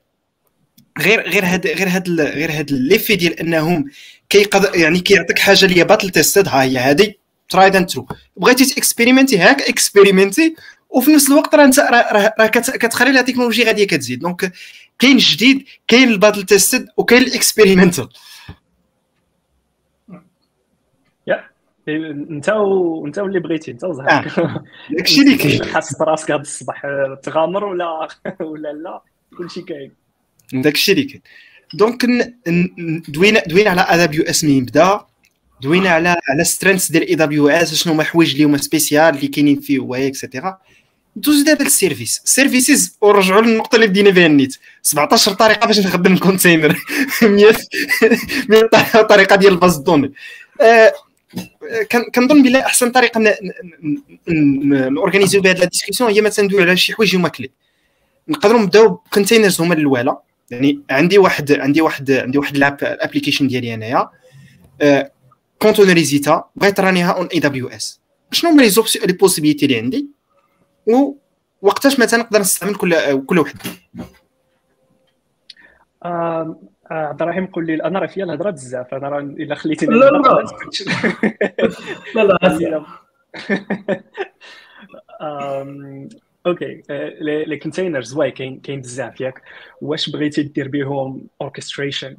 غير 1.00 1.22
غير 1.30 1.46
هاد 1.46 1.67
غير 1.67 1.89
هاد 1.89 2.10
غير 2.22 2.52
هاد 2.52 2.72
ليفي 2.72 3.15
ديال 3.15 3.39
أنهم 3.39 3.86
كيقدر 4.30 4.76
يعني 4.76 5.00
كيعطيك 5.00 5.39
حاجة 5.39 5.65
اللي 5.65 5.84
باتل 5.84 6.10
تيستد 6.10 6.48
ها 6.48 6.63
هي 6.63 6.78
هادي. 6.78 7.20
tried 7.50 7.76
and 7.76 7.88
true 7.89 8.08
بغيتي 8.38 8.65
تكسبيريمنتي 8.65 9.38
هاك 9.38 9.62
expérimente 9.62 10.56
وفي 10.89 11.12
نفس 11.12 11.30
الوقت 11.30 11.56
راه 11.56 11.63
انت 11.65 11.80
راه 11.80 12.48
كتخلي 12.48 13.12
la 13.12 13.22
technologie 13.22 13.63
غادية 13.63 13.88
كتزيد. 13.88 14.20
donc 14.20 14.52
كاين 15.02 15.18
جديد 15.18 15.66
كاين 15.88 16.10
ال 16.10 16.14
battle 16.14 16.44
tested 16.44 16.88
وكاين 16.98 17.24
ال 17.24 17.30
experimental. 17.30 18.10
انت 21.88 22.50
و... 22.50 23.06
انت 23.06 23.20
واللي 23.20 23.40
بغيتي 23.40 23.72
انت 23.72 23.84
وزهرك 23.84 24.40
آه. 24.40 24.64
داكشي 24.90 25.22
اللي 25.22 25.38
كاين. 25.38 25.66
حاس 25.74 25.98
براسك 26.00 26.32
هذا 26.32 26.42
الصباح 26.42 26.82
تغامر 27.24 27.64
ولا 27.64 28.08
ولا 28.42 28.74
لا؟ 28.74 29.02
كلشي 29.38 29.62
كاين. 29.62 29.92
داكشي 30.54 30.92
اللي 30.92 31.04
كاين. 31.04 31.22
donc 31.74 32.06
دوينا 33.08 33.44
دوينا 33.48 33.70
على 33.70 33.82
AWS 33.82 34.44
مين 34.44 34.66
بدا 34.66 35.06
دوينا 35.62 35.90
على 35.90 36.16
على 36.30 36.44
strength 36.44 36.91
ديال 36.92 37.08
AWS 37.08 37.74
شنو 37.74 37.94
هما 37.94 38.04
حوايج 38.04 38.32
اللي 38.32 38.44
هما 38.44 38.58
spécial 38.58 39.15
اللي 39.16 39.28
كاينين 39.28 39.60
فيه 39.60 39.80
هو 39.80 39.96
et 39.96 40.12
cetera 40.12 40.60
دوز 41.15 41.41
دابا 41.41 41.63
لل 41.63 41.76
service 41.76 42.22
services 42.26 42.98
ورجعوا 43.02 43.41
للنقطة 43.41 43.76
اللي 43.76 43.88
بدينا 43.88 44.10
بها 44.10 44.26
النيت. 44.26 44.58
17 44.82 45.34
طريقة 45.34 45.67
باش 45.67 45.80
نخدم 45.80 46.13
ال 46.13 46.20
container. 46.20 46.84
100 48.50 49.02
طريقه 49.02 49.36
ديال 49.36 49.54
ال 49.54 49.58
base 49.58 49.78
de 49.78 49.84
données. 49.84 50.12
آه، 50.62 50.93
كنظن 52.15 52.43
بلا 52.43 52.65
أحسن 52.65 52.91
طريقة 52.91 53.36
نورغانيزيو 54.28 55.41
بهذه 55.41 55.58
la 55.58 55.65
discussion 55.65 56.12
هي 56.12 56.21
مثلا 56.21 56.45
ندوي 56.45 56.62
على 56.62 56.78
شي 56.78 56.93
حوايج 56.93 57.15
هما 57.15 57.30
clés 57.30 57.50
نقدروا 58.28 58.62
نبداو 58.62 58.88
ب 58.88 58.94
containers 58.94 59.62
هما 59.62 59.74
الاولى 59.74 60.17
يعني 60.52 60.80
عندي 60.89 61.17
واحد 61.17 61.52
عندي 61.52 61.82
واحد 61.82 62.12
عندي 62.12 62.38
واحد 62.38 62.58
l'app 62.58 62.78
application 62.82 63.48
ديالي 63.47 63.74
أنايا. 63.74 64.10
كونتينريزيتا 65.60 66.43
بغيت 66.56 66.80
رانيها 66.80 67.12
on 67.12 67.28
AWS 67.28 68.00
شنو 68.32 68.52
هما 68.52 68.62
les 68.62 68.72
les 69.06 69.13
possibilités 69.13 69.65
اللي 69.65 69.78
عندي؟ 69.78 70.08
ووقتاش 70.88 72.00
مثلا 72.00 72.20
نقدر 72.20 72.39
نستعمل 72.39 72.76
كل 72.76 72.96
كل 73.26 73.39
وحده 73.39 73.70
عبد 76.91 77.22
الرحيم 77.22 77.46
قول 77.46 77.67
لي 77.67 77.84
أنا 77.84 78.00
راه 78.00 78.08
فيا 78.08 78.24
الهضرة 78.24 78.50
بزاف 78.50 78.94
أنا 78.94 79.10
راه 79.10 79.20
إلا 79.20 79.56
خليتني 79.56 79.96
لا 79.96 80.06
لا 80.06 80.17
لا. 82.15 82.24
لا 82.70 82.86
OK. 86.48 86.82
les 87.22 87.58
containers 87.58 88.13
oui 88.13 88.32
كاين 88.32 88.60
كاين 88.60 88.82
بزاف 88.82 89.22
ياك. 89.22 89.41
واش 89.82 90.10
بغيتي 90.10 90.44
دير 90.44 90.67
بهم 90.67 91.28
orchestration 91.41 92.17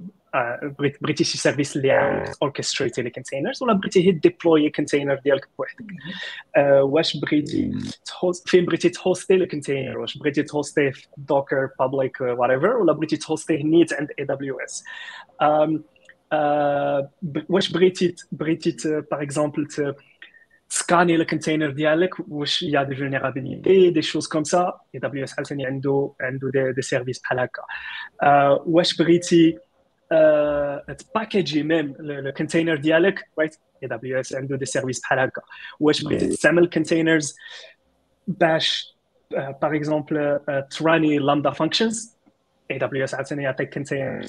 بغيت 0.63 1.03
بغيتي 1.03 1.25
شي 1.25 1.39
service 1.39 1.77
اللي 1.77 1.91
عندك 1.91 2.33
اوركستريتي 2.43 3.03
les 3.03 3.11
containers 3.11 3.63
ولا 3.63 3.73
بغيتي 3.73 4.07
هي 4.07 4.11
deploy 4.11 4.71
container 4.71 5.15
ديالك 5.15 5.49
بوحدك؟ 5.59 5.87
واش 6.83 7.17
بغيتي 7.17 7.73
فين 8.47 8.65
بغيتي 8.65 8.89
تهوستي 8.89 9.35
ال 9.35 9.41
container 9.41 9.99
واش 9.99 10.19
بغيتي 10.19 10.43
تهوستي 10.43 10.93
في 10.93 11.07
Docker 11.17 11.69
public 11.79 12.21
what 12.21 12.65
ولا 12.81 12.93
بغيتي 12.93 13.17
تهوستيه 13.17 13.63
نيت 13.65 13.93
عند 13.93 14.09
AWS 14.19 14.85
واش 17.49 17.73
بغيتي 17.73 18.15
بغيتي 18.33 18.77
par 19.11 19.23
exemple 19.23 19.69
سكاني 20.69 21.17
ال 21.17 21.22
container 21.22 21.71
ديالك 21.71 22.15
واش 22.29 22.63
y 22.63 22.83
a 22.83 22.86
des 22.86 22.97
vulnérabilités 22.97 24.29
des 24.29 24.45
choses 24.45 25.01
comme 25.01 25.18
ça 25.18 25.25
AWS 25.25 25.35
عاوتاني 25.39 25.67
عنده 25.67 26.13
عنده 26.21 26.51
des, 26.51 26.73
des 26.73 26.83
services 26.83 27.21
بحال 27.21 27.39
هكا. 27.39 27.63
واش 28.67 28.97
بغيتي 28.97 29.59
تباكيجي 30.99 31.63
même 31.63 31.95
ال 32.01 32.08
container 32.08 32.77
ديالك 32.77 33.29
right 33.39 34.21
AWS 34.21 34.35
عنده 34.35 34.57
des 34.57 34.65
services 34.65 35.01
بحال 35.01 35.19
هكا 35.19 35.43
واش 35.81 36.05
بغيتي 36.05 36.27
تستعمل 36.27 36.69
containers 36.69 37.37
باش 38.27 38.97
par 39.31 39.77
exemple 39.77 40.41
تراني 40.71 41.19
Lambda 41.19 41.51
functions 41.51 42.17
AWS 42.71 43.15
عاوتاني 43.15 43.43
يعطيك 43.43 43.75
container 43.75 44.27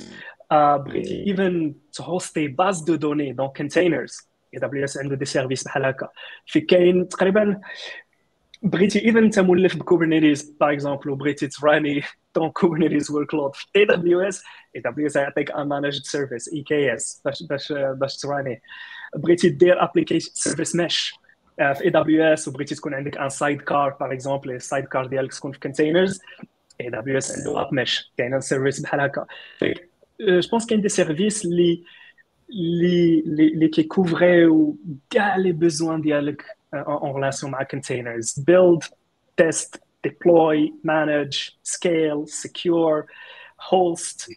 بغيتي 0.51 1.27
even 1.27 1.75
تهوستي 1.93 2.47
base 2.47 2.81
de 2.81 2.95
données 2.95 3.33
donc 3.33 3.57
containers 3.57 4.29
AWS 4.53 4.97
عنده 4.97 5.15
des 5.15 5.25
services 5.25 5.63
بحال 5.63 5.85
هكا 5.85 6.09
في 6.45 6.61
كاين 6.61 7.07
تقريبا 7.07 7.61
بغيتي 8.63 8.99
اذا 8.99 9.19
انت 9.19 9.39
مولف 9.39 9.77
ب 9.77 9.84
Kubernetes 9.84 10.55
par 10.59 10.73
exemple 10.73 11.09
وبغيتي 11.09 11.47
تراني 11.47 12.01
دون 12.35 12.49
كوبرنيتيز 12.49 13.11
ورك 13.11 13.33
لود 13.33 13.55
في 13.55 13.65
اي 13.75 13.85
دبليو 13.85 14.21
اس 14.21 14.43
اي 14.75 14.81
دبليو 14.81 15.07
اس 15.07 15.15
يعطيك 15.15 15.51
ان 15.51 15.67
مانجد 15.67 16.03
سيرفيس 16.03 16.53
اي 16.53 16.61
كي 16.61 16.93
اس 16.93 17.21
باش 17.25 17.43
باش 17.43 17.71
باش 17.71 18.17
تراني 18.17 18.61
بغيتي 19.15 19.49
دير 19.49 19.83
application 19.83 20.31
service 20.33 20.75
mesh 20.75 21.13
في 21.57 21.83
AWS 21.83 22.47
وبغيتي 22.47 22.75
تكون 22.75 22.93
عندك 22.93 23.17
un 23.17 23.29
sidecar 23.29 23.89
par 23.99 24.13
exemple 24.13 24.46
ال 24.46 24.51
sidecar 24.51 25.05
ديالك 25.05 25.33
تكون 25.33 25.51
في 25.51 25.59
containers 25.59 26.21
AWS 26.81 27.37
عنده 27.37 27.61
اب 27.61 27.73
مش 27.73 28.11
كاين 28.17 28.41
service 28.41 28.79
بحال 28.81 28.99
هكا 28.99 29.25
je 30.21 30.49
pense 30.51 30.65
كاين 30.65 30.81
des 30.81 30.89
services 30.89 31.45
اللي 31.45 31.83
اللي 32.49 33.23
اللي 33.29 33.67
كيكوفريو 33.67 34.77
كاع 35.09 35.35
les 35.35 35.51
besoins 35.51 36.01
ديالك 36.01 36.45
en 36.75 37.13
relation 37.13 37.53
avec 37.53 37.69
containers. 37.69 38.37
Build, 38.37 38.83
test, 39.37 39.79
deploy, 40.03 40.69
manage, 40.83 41.57
scale, 41.63 42.27
secure, 42.27 43.07
host, 43.57 44.29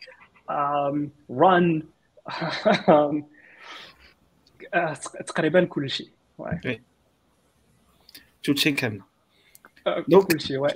um, 0.48 1.10
run. 1.28 1.82
تقريبا 5.26 5.64
كل 5.64 5.90
شيء. 5.90 6.08
توتشي 8.42 8.72
كاملة. 8.72 9.04
donc 10.08 10.26
كل 10.32 10.40
شيء 10.40 10.68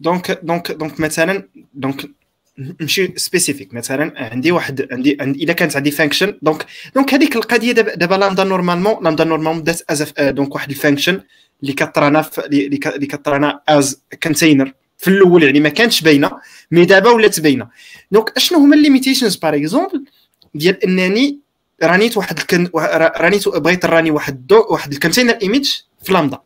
donc 0.00 0.30
donc 0.42 0.72
donc 0.72 1.00
مثلا 1.00 1.48
donc 1.74 2.10
نمشي 2.58 3.12
spécifique 3.16 3.74
مثلا 3.74 4.12
عندي 4.16 4.52
واحد 4.52 4.92
عندي, 4.92 5.16
عندي 5.20 5.44
إذا 5.44 5.52
كانت 5.52 5.76
عندي 5.76 5.90
function 5.90 6.38
donc 6.42 6.66
donc 6.94 7.14
هذيك 7.14 7.36
القضية 7.36 7.72
دابا 7.72 7.94
دابا 7.94 8.14
Lambda 8.14 8.44
normalement 8.44 9.04
Lambda 9.04 9.24
normalement 9.24 9.62
بدات 9.62 9.82
as 9.90 10.12
donc 10.18 10.54
واحد 10.54 10.70
ال 10.70 10.76
function 10.76 11.22
اللي 11.62 11.72
كطرانا 11.72 12.24
اللي 12.46 13.06
كطرانا 13.06 13.60
as 13.68 14.02
container 14.22 14.72
في 14.98 15.08
الأول 15.08 15.42
يعني 15.42 15.60
ما 15.60 15.68
كانتش 15.68 16.00
باينة 16.00 16.30
mais 16.70 16.84
دابا 16.84 17.10
ولات 17.10 17.40
باينة. 17.40 17.68
donc 18.10 18.32
أشنو 18.36 18.58
هما 18.58 18.76
ال 18.76 18.81
limitations 18.81 19.36
par 19.36 19.56
exemple 19.56 20.04
ديال 20.54 20.84
أنني 20.84 21.38
رانيت 21.82 22.16
واحد 22.16 22.38
الكن... 22.38 22.70
رانيت 23.16 23.48
بغيت 23.48 23.84
راني 23.84 24.10
واحد 24.10 24.46
دو... 24.46 24.66
واحد 24.70 24.92
ال 24.92 24.97
container 24.97 25.38
image 25.42 25.80
في 26.02 26.12
لامدا. 26.12 26.38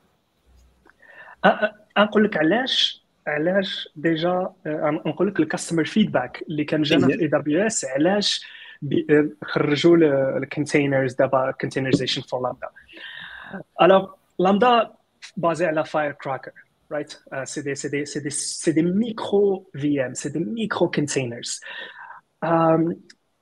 نقول 1.99 2.25
لك 2.25 2.37
علاش 2.37 3.03
علاش 3.27 3.89
déjà 3.97 4.51
نقول 4.67 5.29
لك 5.29 5.41
ال 5.41 5.45
customer 5.45 5.85
feedback 5.85 6.45
اللي 6.49 6.65
كان 6.65 6.83
جانا 6.83 7.07
في 7.07 7.21
AWS 7.21 7.85
علاش 7.85 8.47
خرجوا 9.45 9.97
ال 10.39 10.45
containers 10.45 11.15
دابا 11.15 11.51
containerization 11.61 12.23
for 12.23 12.43
Lambda. 12.43 12.69
alors 13.83 14.09
Lambda 14.39 14.91
right 16.93 17.13
c'est 17.45 17.63
des 17.63 17.75
c'est 17.75 18.05
des 18.05 18.11
c'est 18.11 18.21
des 18.21 18.73
c'est 18.73 18.79
des 18.79 18.83
micro 18.83 19.71
VM 19.73 20.15
c'est 20.15 20.29
des 20.29 20.39
micro 20.39 20.91
containers 20.91 21.61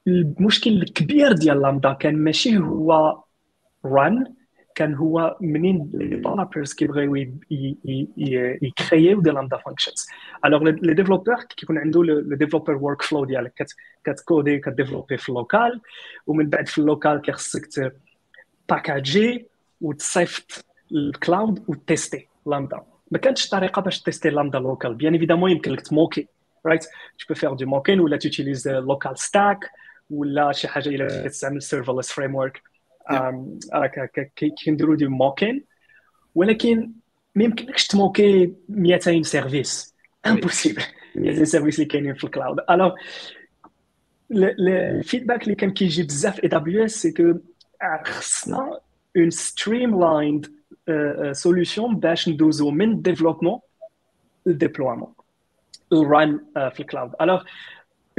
المشكل 0.06 0.70
الكبير 0.70 1.32
ديال 1.32 1.62
لامدا 1.62 1.92
كان 1.92 2.16
ماشي 2.16 2.58
هو 2.58 3.22
run 3.84 4.34
كان 4.74 4.94
هو 4.94 5.36
منين 5.40 5.90
developers 5.94 6.74
كيبغيو 6.74 7.16
يكرييو 8.62 9.20
des 9.20 9.30
Lambda 9.30 9.56
functions 9.56 10.06
alors 10.44 10.62
les 10.62 10.94
développeurs 10.94 11.34
كيكون 11.56 11.78
عنده 11.78 12.04
le 12.04 12.36
developer 12.36 12.74
workflow 12.74 13.24
ديالك 13.24 13.66
كتكودي 14.04 14.58
كديفلوبي 14.58 15.16
في 15.16 15.28
ال 15.28 15.37
local 15.37 15.80
ومن 16.26 16.50
بعد 16.50 16.68
في 16.68 16.78
ال 16.78 16.85
local 16.85 17.20
كيخصك 17.20 17.92
باكاجي 18.68 19.46
وتصيفط 19.80 20.73
ال 20.92 21.04
cloud 21.04 21.64
وتيستي 21.68 22.28
لامدا. 22.46 22.82
ما 23.10 23.18
كانتش 23.18 23.48
طريقة 23.48 23.82
باش 23.82 24.02
تيستي 24.02 24.30
Lambda 24.30 24.58
local 24.58 24.94
bien 24.94 25.12
évidemment 25.12 25.50
يمكن 25.50 25.72
لك 25.72 25.80
تموكي 25.80 26.28
right 26.66 26.84
tu 26.84 27.24
peux 27.32 27.38
faire 27.38 27.54
du 27.56 27.66
mocking 27.66 28.00
ولا 28.00 28.16
تيتيليز 28.16 28.68
LocalStack 28.68 29.70
ولا 30.10 30.52
شي 30.52 30.68
حاجة 30.68 30.88
إلا 30.88 31.26
كتستعمل 31.26 31.62
Serverless 31.62 32.12
Framework 32.12 32.62
كنديروا 34.64 34.96
du 34.96 35.06
mocking 35.06 35.64
ولكن 36.34 36.92
ما 37.34 37.44
يمكنلكش 37.44 37.86
تموكي 37.86 38.52
200 38.68 39.22
services 39.22 39.94
impossible 40.26 40.82
200 41.16 41.44
services 41.44 41.74
اللي 41.74 41.88
كاينين 41.88 42.14
في 42.14 42.24
ال 42.24 42.30
cloud 42.30 42.58
alors 42.70 42.94
ال 44.32 44.44
feedback 44.44 45.42
اللي 45.44 45.54
كان 45.54 45.70
كيجي 45.70 46.02
بزاف 46.02 46.44
AWS 46.44 46.84
c'est 46.84 47.12
que 47.12 47.34
خصنا 48.04 48.78
une 49.16 49.30
streamlined 49.30 50.52
سوليوشن 51.31 51.95
باش 51.95 52.29
ندوزو 52.29 52.71
من 52.71 53.01
ديفلوبمون 53.01 53.59
للديبلويمون 54.45 55.13
الران 55.93 56.39
في 56.55 56.79
الكلاود 56.79 57.11
الوغ 57.21 57.43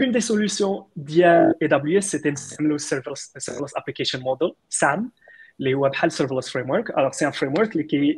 une 0.01 0.13
des 0.13 0.21
solutions 0.23 0.87
d'IA 0.97 1.53
AWS, 1.61 2.03
c'était 2.13 2.33
le 2.59 2.79
Serverless, 2.79 3.33
Serverless 3.37 3.73
Application 3.77 4.21
Model, 4.21 4.51
SAM, 4.69 5.11
les 5.59 5.75
web 5.75 5.93
Serverless 6.09 6.49
Framework. 6.49 6.91
Alors, 6.97 7.15
c'est 7.15 7.27
un 7.27 7.33
framework 7.33 7.71
qui 7.87 8.17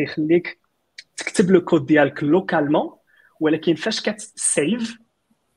يخليك 0.00 0.58
تكتب 1.16 1.50
le 1.50 1.60
code 1.60 1.86
ديالك 1.86 2.20
localement 2.24 2.98
ولكن 3.40 3.74
فاش 3.74 4.00
save 4.00 4.98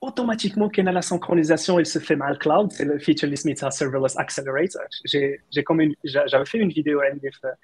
automatiquement 0.01 0.69
كاين 0.69 0.95
la 0.95 1.03
synchronisation 1.03 1.79
il 1.79 1.87
se 1.87 1.99
fait 1.99 2.17
mal 2.17 2.39
cloud 2.39 2.73
c'est 2.73 2.85
le 2.85 2.99
feature 2.99 3.25
اللي 3.25 3.37
سميتها 3.37 3.71
serverless 3.71 4.17
accelerator. 4.17 4.87
J'ai 5.05 5.41
j'ai 5.51 5.63
comme 5.65 5.81
une 5.81 5.95
j'avais 6.05 6.47
fait 6.47 6.59
une 6.59 6.73
vidéo 6.73 7.01
عندي 7.01 7.31
في 7.31 7.55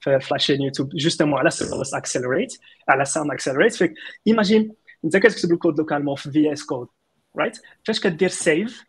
في 0.00 0.34
la 0.34 0.38
chaîne 0.38 0.60
YouTube 0.60 0.90
justement 0.96 1.34
على 1.34 1.50
serverless 1.50 1.94
accelerate 1.94 2.58
على 2.88 3.04
SAM 3.04 3.30
accelerate. 3.30 3.76
Fait 3.76 3.94
imagine 4.28 4.72
انت 5.04 5.16
كتكتب 5.16 5.52
الكود 5.52 5.78
localement 5.78 6.16
في 6.16 6.30
VS 6.30 6.64
Code 6.64 6.88
right 7.38 7.58
فاش 7.84 8.00
كدير 8.00 8.28
save 8.28 8.84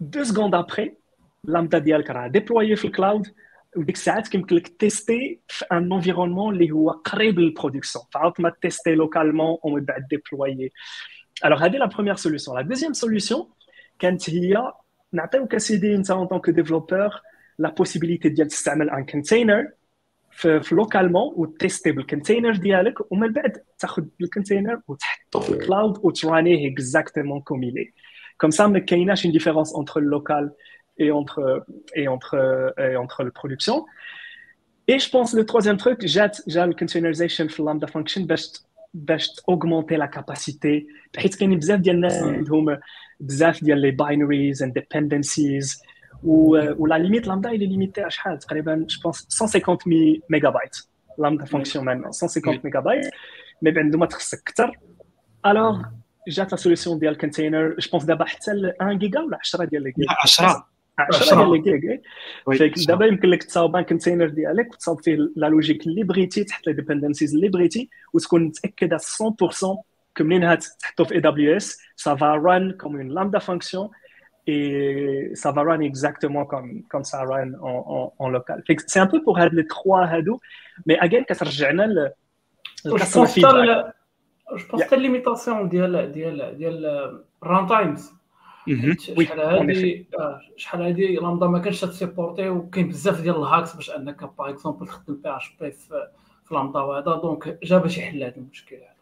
deux 0.00 0.24
secondes 0.24 0.54
après 0.54 0.94
Lambda 1.44 1.78
ديالك 1.78 2.10
راه 2.10 2.26
deploy 2.26 2.76
في 2.76 2.84
ال 2.84 2.91
cloud 2.91 3.26
وديك 3.76 3.94
الساعات 3.96 4.28
كيمكن 4.28 4.56
لك 4.56 4.68
تيستي 4.68 5.40
في 5.48 5.64
un 5.72 5.92
environnement 5.92 6.54
اللي 6.54 6.70
هو 6.70 6.90
قريب 6.90 7.38
لل 7.38 7.49
production 7.49 8.04
فعوض 8.12 8.32
ما 8.38 8.52
تيستي 8.62 8.94
localement 8.94 9.58
ومن 9.62 9.84
بعد 9.84 10.06
deploy 10.10 10.70
alors 11.44 11.64
هذه 11.64 11.76
la 11.76 11.86
première 11.86 12.14
solution 12.14 12.56
la 12.56 12.62
deuxième 12.62 12.92
solution 12.92 13.48
كانت 13.98 14.30
هي 14.30 14.72
نعطيوك 15.12 15.54
اسيدي 15.54 15.94
انت 15.94 16.10
en 16.10 16.26
tant 16.26 16.40
que 16.40 16.50
développeur 16.50 17.10
la 17.58 17.70
possibilité 17.70 18.28
ديال 18.28 18.48
تستعمل 18.48 18.90
un 18.90 19.04
container 19.06 19.68
في, 20.30 20.60
localement 20.72 21.32
وتيستي 21.36 21.92
ب 21.92 21.98
ال 21.98 22.04
container 22.04 22.56
ديالك 22.56 23.12
ومن 23.12 23.32
بعد 23.32 23.52
تاخذ 23.78 24.04
ال 24.20 24.26
container 24.26 24.80
وتحطه 24.88 25.40
في 25.40 25.50
ال 25.50 25.58
cloud 25.58 25.98
وترانيه 26.02 26.72
exactement 26.72 27.40
comme 27.40 27.62
il 27.62 27.92
est 28.40 28.44
comme 28.44 28.50
ça 28.50 28.66
ما 28.66 28.78
كايناش 28.78 29.24
une 29.24 29.32
différence 29.32 29.76
entre 29.76 30.00
ال 30.00 30.08
local 30.08 30.50
et 30.98 31.10
entre 31.10 31.64
et 31.94 32.08
entre 32.08 32.74
et 32.78 32.96
entre 32.96 33.22
la 33.24 33.30
production 33.30 33.86
et 34.88 34.98
je 34.98 35.08
pense 35.10 35.32
le 35.32 35.44
troisième 35.46 35.76
truc 35.76 35.98
j'ai 36.06 36.26
j'ai 36.46 36.66
le 36.66 36.74
containerization 36.74 37.46
في 37.46 37.62
lambda 37.62 37.86
function 37.86 38.20
باش 38.20 38.52
باش 38.94 39.30
augmenter 39.50 39.96
la 39.96 40.08
capacité 40.08 40.86
حيت 41.16 41.34
كاين 41.34 41.58
بزاف 41.58 41.80
ديال 41.80 41.96
الناس 41.96 42.22
عندهم 42.22 42.78
بزاف 43.20 43.64
ديال 43.64 43.78
لي 43.78 43.96
binaries 44.02 44.58
and 44.64 44.72
dependencies 44.72 45.82
où, 46.24 46.54
la 46.92 46.98
limite 46.98 47.26
lambda 47.26 47.52
il 47.54 47.62
est 47.62 47.72
limitée 47.74 48.02
à 48.02 48.08
je 48.08 49.00
pense 49.02 49.24
150 49.28 49.86
mégabytes 50.28 50.88
lambda 51.18 51.46
fonctionne 51.46 51.84
maintenant 51.84 52.12
150 52.12 52.64
mégabytes 52.64 53.10
mais 53.62 53.72
ben 53.72 53.90
de 53.90 53.98
secteur 54.18 54.70
alors 55.42 55.82
j'ai 56.26 56.42
la 56.50 56.56
solution 56.56 56.98
ديال 56.98 57.16
container 57.16 57.74
je 57.78 57.88
pense 57.88 58.04
d'abord 58.06 58.28
حتى 58.28 58.50
1 58.80 58.98
giga 58.98 59.20
ولا 59.20 59.38
10 59.42 59.64
ديال 59.64 59.82
لي 59.82 59.92
10 60.24 60.71
10 60.99 61.35
ديال 61.35 61.51
لي 61.51 61.77
جيجا 61.77 62.01
فيك 62.51 62.73
دابا 62.87 63.05
يمكن 63.05 63.29
لك 63.29 63.43
تصاوب 63.43 63.75
ان 63.75 63.83
كونتينر 63.83 64.27
ديالك 64.27 64.73
وتصاوب 64.73 65.01
فيه 65.01 65.15
لا 65.35 65.47
لوجيك 65.47 65.87
اللي 65.87 66.03
بغيتي 66.03 66.43
تحط 66.43 66.67
لي 66.67 66.73
ديبندنسيز 66.73 67.35
اللي 67.35 67.49
بغيتي 67.49 67.89
وتكون 68.13 68.43
متاكد 68.43 68.93
100% 68.95 68.97
que 70.19 70.21
منين 70.21 70.57
تحطو 70.79 71.05
في 71.05 71.15
اي 71.15 71.19
دبليو 71.19 71.57
اس 71.57 71.77
ça 72.05 72.13
va 72.15 72.31
run 72.45 72.65
comme 72.81 72.95
une 73.01 73.11
lambda 73.17 73.39
function 73.39 73.89
et 74.47 75.31
ça 75.33 75.51
va 75.51 75.61
run 75.63 75.81
exactement 75.81 76.45
comme, 76.45 76.83
comme 76.91 77.03
ça 77.03 77.19
run 77.31 77.51
en, 77.61 77.79
en, 77.97 78.13
en 78.23 78.29
local. 78.29 78.63
C'est 78.87 78.99
un 78.99 79.07
peu 79.07 79.21
pour 79.21 79.37
les 79.37 79.67
trois 79.67 80.03
hados, 80.05 80.39
mais 80.85 80.97
again, 80.99 81.23
quand 81.27 81.43
رجعنا 81.43 81.83
ل 81.83 82.11
je 84.55 84.65
pense 84.69 84.83
que 84.89 84.95
limitation 84.95 85.67
ديال 85.69 86.11
ديال 86.11 86.57
ديال 86.57 87.23
run 87.43 87.65
times 87.67 88.01
شحال 88.98 89.40
هادي 89.40 90.06
شحال 90.56 90.82
هادي 90.82 91.14
لامدا 91.14 91.46
ما 91.46 91.58
كانش 91.58 91.80
تسيبورتي 91.80 92.48
وكاين 92.48 92.88
بزاف 92.88 93.20
ديال 93.20 93.36
ال 93.36 93.43
hacks 93.43 93.76
باش 93.76 93.90
انك 93.90 94.24
par 94.38 94.50
exemple 94.50 94.86
تخدم 94.86 95.14
PHP 95.14 95.70
في 95.70 96.54
لامدا 96.54 96.80
وهذا. 96.80 97.16
donc 97.16 97.58
جا 97.62 97.78
باش 97.78 97.98
يحل 97.98 98.22
هذا 98.22 98.36
المشكل 98.36 98.76
هذا. 98.76 98.92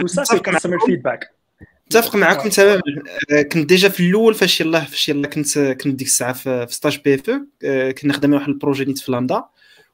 Tout 0.00 0.08
ça, 0.08 0.24
c'est 0.24 0.42
customer 0.42 0.78
feedback. 0.86 1.34
متفق 1.86 2.16
معكم 2.16 2.48
تماما 2.48 2.82
آه، 3.32 3.42
كنت 3.42 3.68
déjà 3.68 3.88
في 3.88 4.08
الأول 4.08 4.34
فاش 4.34 4.60
يلاه 4.60 4.84
فاش 4.84 5.08
يلاه 5.08 5.28
كنت 5.28 5.58
كنت 5.58 5.94
ديك 5.94 6.06
الساعة 6.06 6.32
في 6.32 6.66
stage 6.70 7.00
PFE 7.04 7.30
كنا 7.98 8.12
خدامين 8.12 8.38
واحد 8.38 8.48
ال 8.48 8.53
projet 8.53 8.84
نيت 8.84 8.98
في 8.98 9.12
Lambda. 9.12 9.44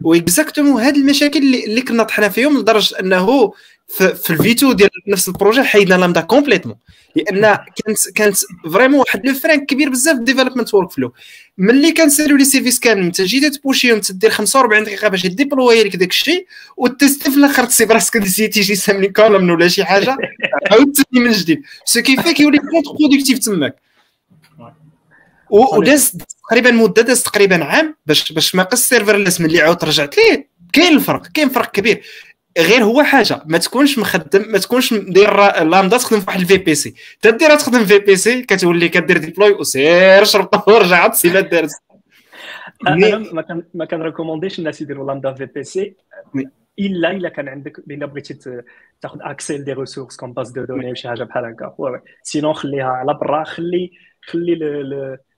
و 0.05 0.12
exactement 0.12 0.83
هاد 0.83 0.97
المشاكل 0.97 1.39
اللي, 1.39 1.83
كنا 1.83 2.03
طحنا 2.03 2.29
فيهم 2.29 2.59
لدرجة 2.59 3.01
أنه 3.01 3.53
في, 3.89 4.15
في 4.15 4.31
ال 4.31 4.45
V2 4.45 4.73
ديال 4.73 4.91
نفس 5.09 5.29
ال 5.29 5.34
projet 5.34 5.63
حيدنا 5.63 5.95
Lambda 5.95 6.21
complètement 6.21 6.77
لأن 7.17 7.59
كانت 7.85 8.11
كانت 8.15 8.37
vraiment 8.73 9.01
واحد 9.01 9.27
le 9.27 9.35
frein 9.35 9.67
كبير 9.67 9.89
بزاف 9.91 10.15
في 10.15 10.21
ال 10.21 10.75
development 10.75 10.91
workflow 10.91 11.13
ملي 11.59 11.93
كنسالو 11.93 12.37
les 12.37 12.45
services 12.45 12.81
كامل 12.81 13.03
أنت 13.03 13.21
جيتي 13.21 13.51
تبوشيهم 13.51 14.01
تدير 14.01 14.31
45 14.31 14.85
دقيقة 14.85 15.09
باش 15.09 15.25
يديبلوي 15.25 15.83
لك 15.83 15.97
داك 15.97 16.11
الشيء 16.11 16.47
وتستي 16.77 17.31
في 17.31 17.37
الآخر 17.37 17.65
تصيب 17.65 17.93
راسك 17.93 18.17
نسيتي 18.17 18.63
شي 18.63 18.75
ساملي 18.75 19.09
كولوم 19.09 19.51
ولا 19.51 19.69
شي 19.69 19.85
حاجة 19.85 20.17
عاوتاني 20.71 21.25
من 21.25 21.33
جديد. 21.33 21.63
سو 21.85 22.03
كيفاه 22.03 22.33
كيولي 22.33 22.59
كونت 22.59 22.87
برودكتيف 23.01 23.39
تماك. 23.39 23.90
وداز 25.51 26.19
تقريبا 26.49 26.71
مده 26.71 27.03
داز 27.03 27.23
تقريبا 27.23 27.65
عام 27.65 27.97
باش 28.07 28.33
باش 28.33 28.55
ما 28.55 28.63
قص 28.63 28.73
السيرفر 28.73 29.45
ملي 29.45 29.61
عاود 29.61 29.85
رجعت. 29.85 30.17
ليه؟ 30.17 30.49
كاين 30.73 30.97
الفرق 30.97 31.27
كاين 31.27 31.49
فرق 31.49 31.71
كبير. 31.71 32.03
غير 32.59 32.85
هو 32.85 33.03
حاجة 33.03 33.43
ما 33.47 33.59
تكونش 33.59 33.99
مخدم 33.99 34.53
ما 34.53 34.59
تكونش 34.59 34.95
داير 34.95 35.37
لامدا 35.65 35.97
تخدم 35.97 36.21
في 36.21 36.25
واحد 36.29 36.41
الفي 36.41 36.57
بي 36.57 36.75
سي 36.75 36.95
تديرها 37.23 37.57
تخدم 37.57 37.85
في 37.85 37.99
بي 37.99 38.17
سي 38.17 38.43
كتولي 38.43 38.89
كدير 38.89 39.19
ديبلوي 39.19 39.53
وسير 39.53 40.25
شربطه 40.25 40.73
ورجع 40.73 41.07
تسيب 41.07 41.33
دار 41.33 41.67
أنا 42.89 43.19
ما 43.19 43.43
كان 43.43 43.63
ما 43.75 43.85
كان 43.85 44.03
ريكومونديش 44.03 44.59
الناس 44.59 44.81
يديروا 44.81 45.07
لامدا 45.07 45.35
في 45.35 45.47
VPC 45.47 45.95
إلا 46.79 47.11
إلا 47.11 47.29
كان 47.29 47.49
عندك 47.49 47.79
إلا 47.91 48.07
بغيتي 48.07 48.63
تاخذ 49.01 49.19
accès 49.23 49.59
à 49.59 49.62
des 49.62 49.73
ressources 49.73 50.17
comme 50.17 50.33
base 50.33 50.51
de 50.51 50.65
données 50.65 50.97
شي 50.97 51.09
حاجة 51.09 51.25
بحال 51.25 51.45
هكا. 51.45 52.01
sinon 52.23 52.55
خليها 52.55 52.85
على 52.85 53.15
برا 53.15 53.45
خلي 53.45 53.91
خلي 54.23 54.55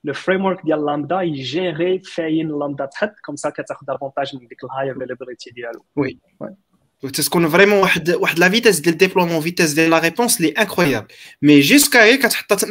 le 0.05 0.14
framework 0.14 0.64
ديال 0.64 0.87
لامدا 0.87 1.22
يجيري 1.22 1.99
فاين 1.99 2.49
لامدا 2.59 2.87
تحط 2.87 3.14
comme 3.25 3.37
ça 3.37 3.51
كتاخذ 3.51 3.87
avantage 3.89 4.37
من 4.37 4.47
ديك 4.47 4.64
ال 4.64 4.91
high 4.91 5.06
availability 5.06 5.51
ديالو 5.51 5.85
oui 5.97 6.18
وتكون 7.03 7.49
vraiment 7.49 7.79
واحد 7.78 8.11
واحد 8.11 8.39
la 8.39 8.49
vitesse 8.49 8.81
ديال 8.80 8.93
ال 8.93 8.97
déploiement 8.97 9.41
vitesse 9.41 9.73
ديال 9.72 9.91
la 9.91 9.99
réponse 9.99 10.41
لي 10.41 10.49
incroyable 10.49 11.07
mais 11.43 11.61
jusqu'à 11.61 12.05
هي 12.05 12.16
كتحط 12.16 12.64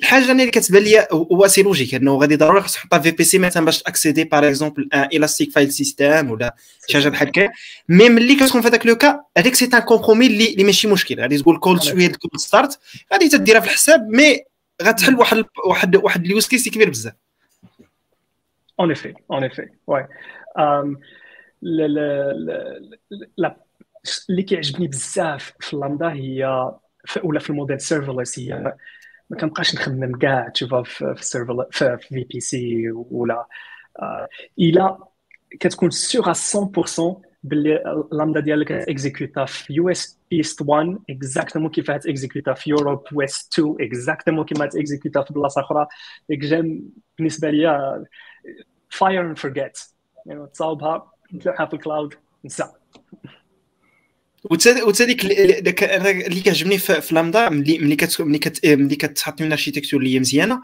الحاجة 0.00 0.32
اللي 0.32 0.46
كتبان 0.46 0.82
لي 0.82 1.06
هو 1.12 1.46
c'est 1.46 1.62
logique 1.62 1.94
انه 1.94 2.16
غادي 2.16 2.36
ضروري 2.36 2.60
خصك 2.60 2.80
تحطها 2.80 2.98
في 2.98 3.10
VPC 3.10 3.38
مثلا 3.38 3.64
باش 3.64 3.82
تاكسيدي 3.82 4.24
par 4.24 4.48
exemple 4.48 4.88
un 4.94 5.02
Elastic 5.02 5.52
File 5.52 5.72
System 5.72 6.30
ولا 6.30 6.54
شي 6.88 6.98
حاجة 6.98 7.08
بحال 7.08 7.28
هكا 7.28 7.50
mais 7.88 8.08
ملي 8.08 8.36
كتكون 8.36 8.60
في 8.60 8.68
هذاك 8.68 8.86
le 8.86 8.96
cas 8.96 9.20
هذيك 9.36 9.54
c'est 9.54 9.64
un 9.74 9.78
compromis 9.78 10.26
اللي, 10.26 10.52
اللي 10.52 10.64
ماشي 10.64 10.88
مشكل 10.88 11.20
غادي 11.20 11.38
تقول 11.38 11.58
كول 11.58 11.82
شوية 11.82 12.12
cold 12.12 12.36
start 12.36 12.78
غادي 13.12 13.28
تديرها 13.28 13.60
في 13.60 13.66
الحساب 13.66 14.08
mais 14.08 14.38
غتحل 14.82 15.14
واحد 15.14 15.44
واحد 15.66 15.96
واحد 15.96 16.24
ال 16.24 16.30
use 16.30 16.48
case 16.48 16.68
كبير 16.68 16.90
بزاف. 16.90 17.14
اون 18.80 18.90
افي 18.90 19.14
اون 19.30 19.44
افي 19.44 19.68
واي. 19.86 20.08
اللي 24.30 24.42
كيعجبني 24.42 24.88
بزاف 24.88 25.52
في 25.60 25.76
لامدا 25.76 26.12
هي 26.12 26.70
ولا 27.22 27.40
في 27.40 27.50
ال 27.50 27.54
modèle 27.54 27.80
serverless 27.80 28.38
هي 28.38 28.76
ما 29.30 29.36
كنبقاش 29.36 29.74
نخمم 29.74 30.18
كاع 30.18 30.48
تشوفها 30.48 30.82
في 30.82 31.04
ال 31.04 31.12
serveur 31.12 31.66
في 31.70 31.98
VPC 32.00 32.90
ولا 32.92 33.46
إلا 34.58 34.98
كتكون 35.60 35.90
sûr 35.90 36.32
100% 36.32 36.36
باللي 37.44 38.04
لامدا 38.12 38.40
ديالك 38.40 38.72
اكزيكوتا 38.72 39.44
في 39.44 39.72
US 39.72 40.18
East 40.32 40.62
1 40.62 40.98
exactement 41.10 41.70
كيف 41.70 41.90
تاكزيكوتا 41.90 42.54
في 42.54 42.70
Europe 42.70 43.02
West 43.12 43.52
2 43.52 43.76
exactement 43.80 44.44
كيما 44.44 44.66
تاكزيكوتا 44.66 45.22
في 45.22 45.34
بلاصة 45.34 45.60
أخرى. 45.60 45.86
ديك 46.28 46.38
j'aime 46.38 46.82
بالنسبة 47.18 47.50
ليا 47.50 48.04
fire 48.90 49.20
and 49.20 49.38
forget 49.38 49.78
يعني 50.26 50.46
تصاوبها 50.46 51.12
تلوحها 51.40 51.66
في 51.66 51.74
ال 51.74 51.81
cloud 51.81 52.14
نسى 52.44 52.64
وتا 54.50 55.04
ديك 55.04 55.24
اللي 55.24 56.40
كيعجبني 56.40 56.78
في 56.78 57.14
لامدا 57.14 57.48
ملي 57.48 57.78
ملي 57.78 57.96
ملي 58.20 58.38
ملي 58.76 58.96
كتحط 58.96 59.42
من 59.42 59.52
architecture 59.52 60.00
اللي 60.00 60.14
هي 60.14 60.20
مزيانة 60.20 60.62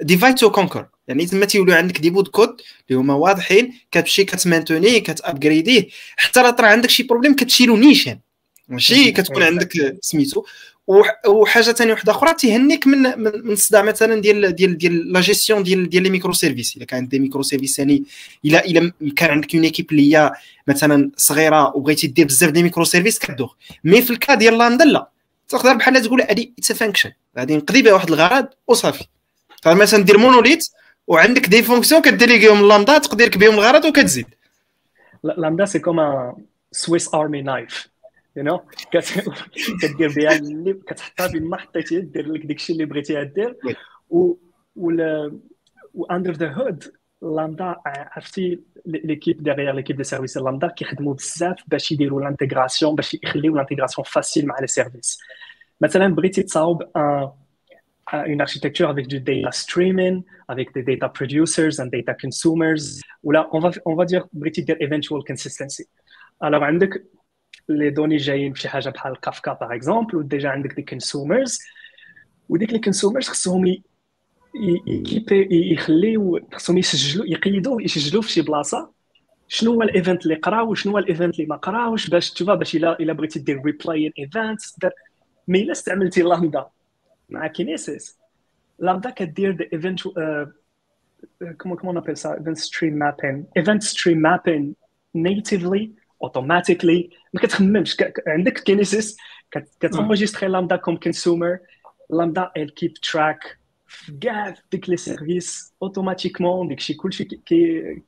divide 0.00 0.34
to 0.34 0.50
conquer 0.50 0.86
يعني 1.08 1.26
تما 1.26 1.46
تيوليو 1.46 1.74
عندك 1.74 1.98
des 1.98 2.10
bouts 2.10 2.28
de 2.28 2.39
code 2.39 2.60
اللي 2.88 3.00
هما 3.00 3.14
واضحين 3.14 3.72
كتمشي 3.90 4.24
كتمانتوني 4.24 5.00
كتابجريديه 5.00 5.88
حتى 6.16 6.40
راه 6.40 6.50
طرا 6.50 6.66
عندك 6.66 6.90
شي 6.90 7.02
problème 7.02 7.36
كتشيلو 7.36 7.76
نيشان. 7.76 8.18
ماشي؟ 8.68 9.12
كتكون 9.12 9.42
عندك 9.42 9.98
سميتو. 10.00 10.44
وحاجة 11.28 11.72
ثانية 11.72 11.92
واحدة 11.92 12.12
أخرى 12.12 12.34
تيهنيك 12.34 12.86
من 12.86 13.02
من 13.18 13.52
الصداع 13.52 13.82
مثلا 13.82 14.20
ديال 14.20 14.54
ديال 14.54 14.78
ديال 14.78 15.12
لا 15.12 15.20
جيستيون 15.20 15.62
ديال 15.62 15.88
ديال 15.90 16.02
les 16.02 16.10
microservices 16.10 16.76
إلا 16.76 16.84
كان 16.84 16.98
عندك 16.98 17.18
microservices 17.18 17.76
ثاني 17.76 18.04
إلا 18.44 18.64
إلا 18.66 18.92
كان 19.16 19.30
عندك 19.30 19.54
une 19.54 19.64
équipe 19.64 19.90
اللي 19.92 20.16
هي 20.16 20.32
مثلا 20.68 21.10
صغيرة 21.16 21.76
وبغيتي 21.76 22.06
دير 22.06 22.26
بزاف 22.26 22.50
ديال 22.50 22.64
microservices 22.64 23.18
كدوخ. 23.18 23.54
mais 23.84 24.02
في 24.02 24.10
ال 24.10 24.16
cas 24.16 24.34
ديال 24.34 24.58
لاندا 24.58 24.84
لا. 24.84 25.10
تقدر 25.48 25.74
بحال 25.74 26.02
تقول 26.02 26.22
هذه 26.22 26.48
it's 26.58 26.72
function 26.72 27.12
غادي 27.38 27.56
نقضي 27.56 27.82
بها 27.82 27.92
واحد 27.92 28.08
الغرض 28.08 28.48
وصافي. 28.66 29.04
فمثلا 29.62 30.04
دير 30.04 30.18
monolithe 30.18 30.68
وعندك 31.06 31.46
des 31.46 31.62
fonctions 31.62 32.02
كديليغيهم 32.02 32.68
لامدا 32.68 32.98
تقدر 32.98 33.30
بهم 33.36 33.54
الغرض 33.54 33.84
وكتزيد. 33.84 34.26
Lambda 35.24 35.64
c'est 35.64 35.78
comme 35.78 36.32
Swiss 36.72 37.14
army 37.14 37.42
knife 37.42 37.88
you 38.36 38.42
know 38.44 38.60
كدير 39.82 40.12
بها 40.16 40.36
اللي 40.36 40.72
كتحطها 40.72 41.28
فين 41.28 41.44
ما 41.44 41.56
حطيتيه 41.56 41.98
دير 41.98 42.32
لك 42.32 42.46
داكشي 42.46 42.72
اللي 42.72 42.84
بغيتيها 42.84 43.22
دير. 43.22 43.56
و 44.10 44.34
و 44.76 46.04
under 46.10 46.32
the 46.32 46.52
hood 46.52 46.92
Lambda 47.22 47.76
عرفتي 47.86 48.60
l'équipe 48.86 49.42
derrière 49.42 49.72
l'équipe 49.72 49.96
des 49.96 50.04
services 50.04 50.36
Lambda 50.36 50.68
كيخدموا 50.68 51.14
بزاف 51.14 51.56
باش 51.66 51.92
يديروا 51.92 52.22
l'intégration 52.22 52.94
باش 52.94 53.14
يخليو 53.22 53.56
l'intégration 53.56 54.04
facile 54.04 54.46
مع 54.46 54.58
les 54.60 54.66
services 54.66 55.18
مثلا 55.80 56.14
بغيتي 56.14 56.42
تصاوب 56.42 56.82
une 56.96 58.40
architecture 58.40 58.88
avec 58.88 59.06
du 59.06 59.20
data 59.20 59.50
streaming, 59.52 60.22
avec 60.48 60.72
des 60.74 60.82
data 60.82 61.08
producers 61.08 61.80
and 61.80 61.86
data 61.86 62.14
consumers. 62.14 62.82
Ou 63.24 63.30
là, 63.30 63.48
on 63.52 63.60
va, 63.60 63.70
on 63.84 63.94
va 63.94 64.04
dire, 64.04 64.26
dire 64.32 64.76
eventual 64.80 65.22
consistency. 65.26 65.84
Alors, 66.40 66.62
عندك 66.64 67.04
les 67.68 67.90
données 67.90 68.16
جايين 68.16 68.52
في 68.52 68.68
حاجة 68.68 68.90
بحال 68.90 69.20
Kafka 69.20 69.54
par 69.54 69.72
exemple 69.72 70.16
ou 70.16 70.22
déjà 70.22 70.46
عندك 70.46 70.72
des 70.72 70.84
consumers 70.84 71.58
وديك 72.48 72.70
les 72.72 72.80
consumers 72.80 73.22
خصهم 73.22 73.76
يكيبي 74.86 75.72
يخليو 75.72 76.40
خصهم 76.52 76.78
يسجلوا 76.78 77.26
يقيدوا 77.26 77.82
يسجلوا 77.82 78.22
في 78.22 78.30
شي 78.30 78.42
بلاصه 78.42 78.90
شنو 79.48 79.72
هو 79.72 79.82
ال 79.82 79.89
event 79.89 80.22
اللي 80.22 80.34
قرا 80.34 80.62
وشنو 80.62 80.92
هو 80.92 80.98
ال 80.98 81.04
event 81.04 81.34
اللي 81.34 81.46
ما 81.46 81.56
قراوش 81.56 82.08
باش 82.10 82.30
تشوفها 82.30 82.54
باش 82.54 82.76
الا 82.76 83.00
الا 83.00 83.12
بغيتي 83.12 83.38
دير 83.38 83.62
replay 83.64 84.12
events 84.18 84.76
mais 85.48 85.62
الا 85.62 85.72
استعملتي 85.72 86.22
لامدا 86.22 86.66
مع 87.28 87.46
Kinesis 87.46 88.18
Lambda 88.78 89.10
كدير 89.10 89.56
the 89.56 89.66
event 89.72 90.00
comment 91.58 91.76
comment 91.76 91.92
on 91.92 91.96
appelle 91.96 92.16
ça 92.16 92.36
event 92.40 92.58
stream 92.68 92.94
mapping 93.04 93.36
event 93.60 93.82
stream 93.92 94.18
mapping 94.28 94.74
natively 95.14 95.82
automatically 96.24 97.10
ما 97.34 97.40
كتخممش 97.40 97.96
عندك 98.26 98.58
Kinesis 98.58 99.16
كتونجستري 99.80 100.48
Lambda 100.48 100.76
comme 100.76 100.96
consumer 100.96 101.58
Lambda 102.10 102.50
elle 102.56 102.74
keep 102.74 102.94
track 102.94 103.58
في 103.86 104.12
كاع 104.12 104.54
ديك 104.72 104.88
les 104.88 104.96
services 104.96 105.74
automatiquement 105.82 106.68
داكشي 106.68 106.94
كلشي 106.94 107.24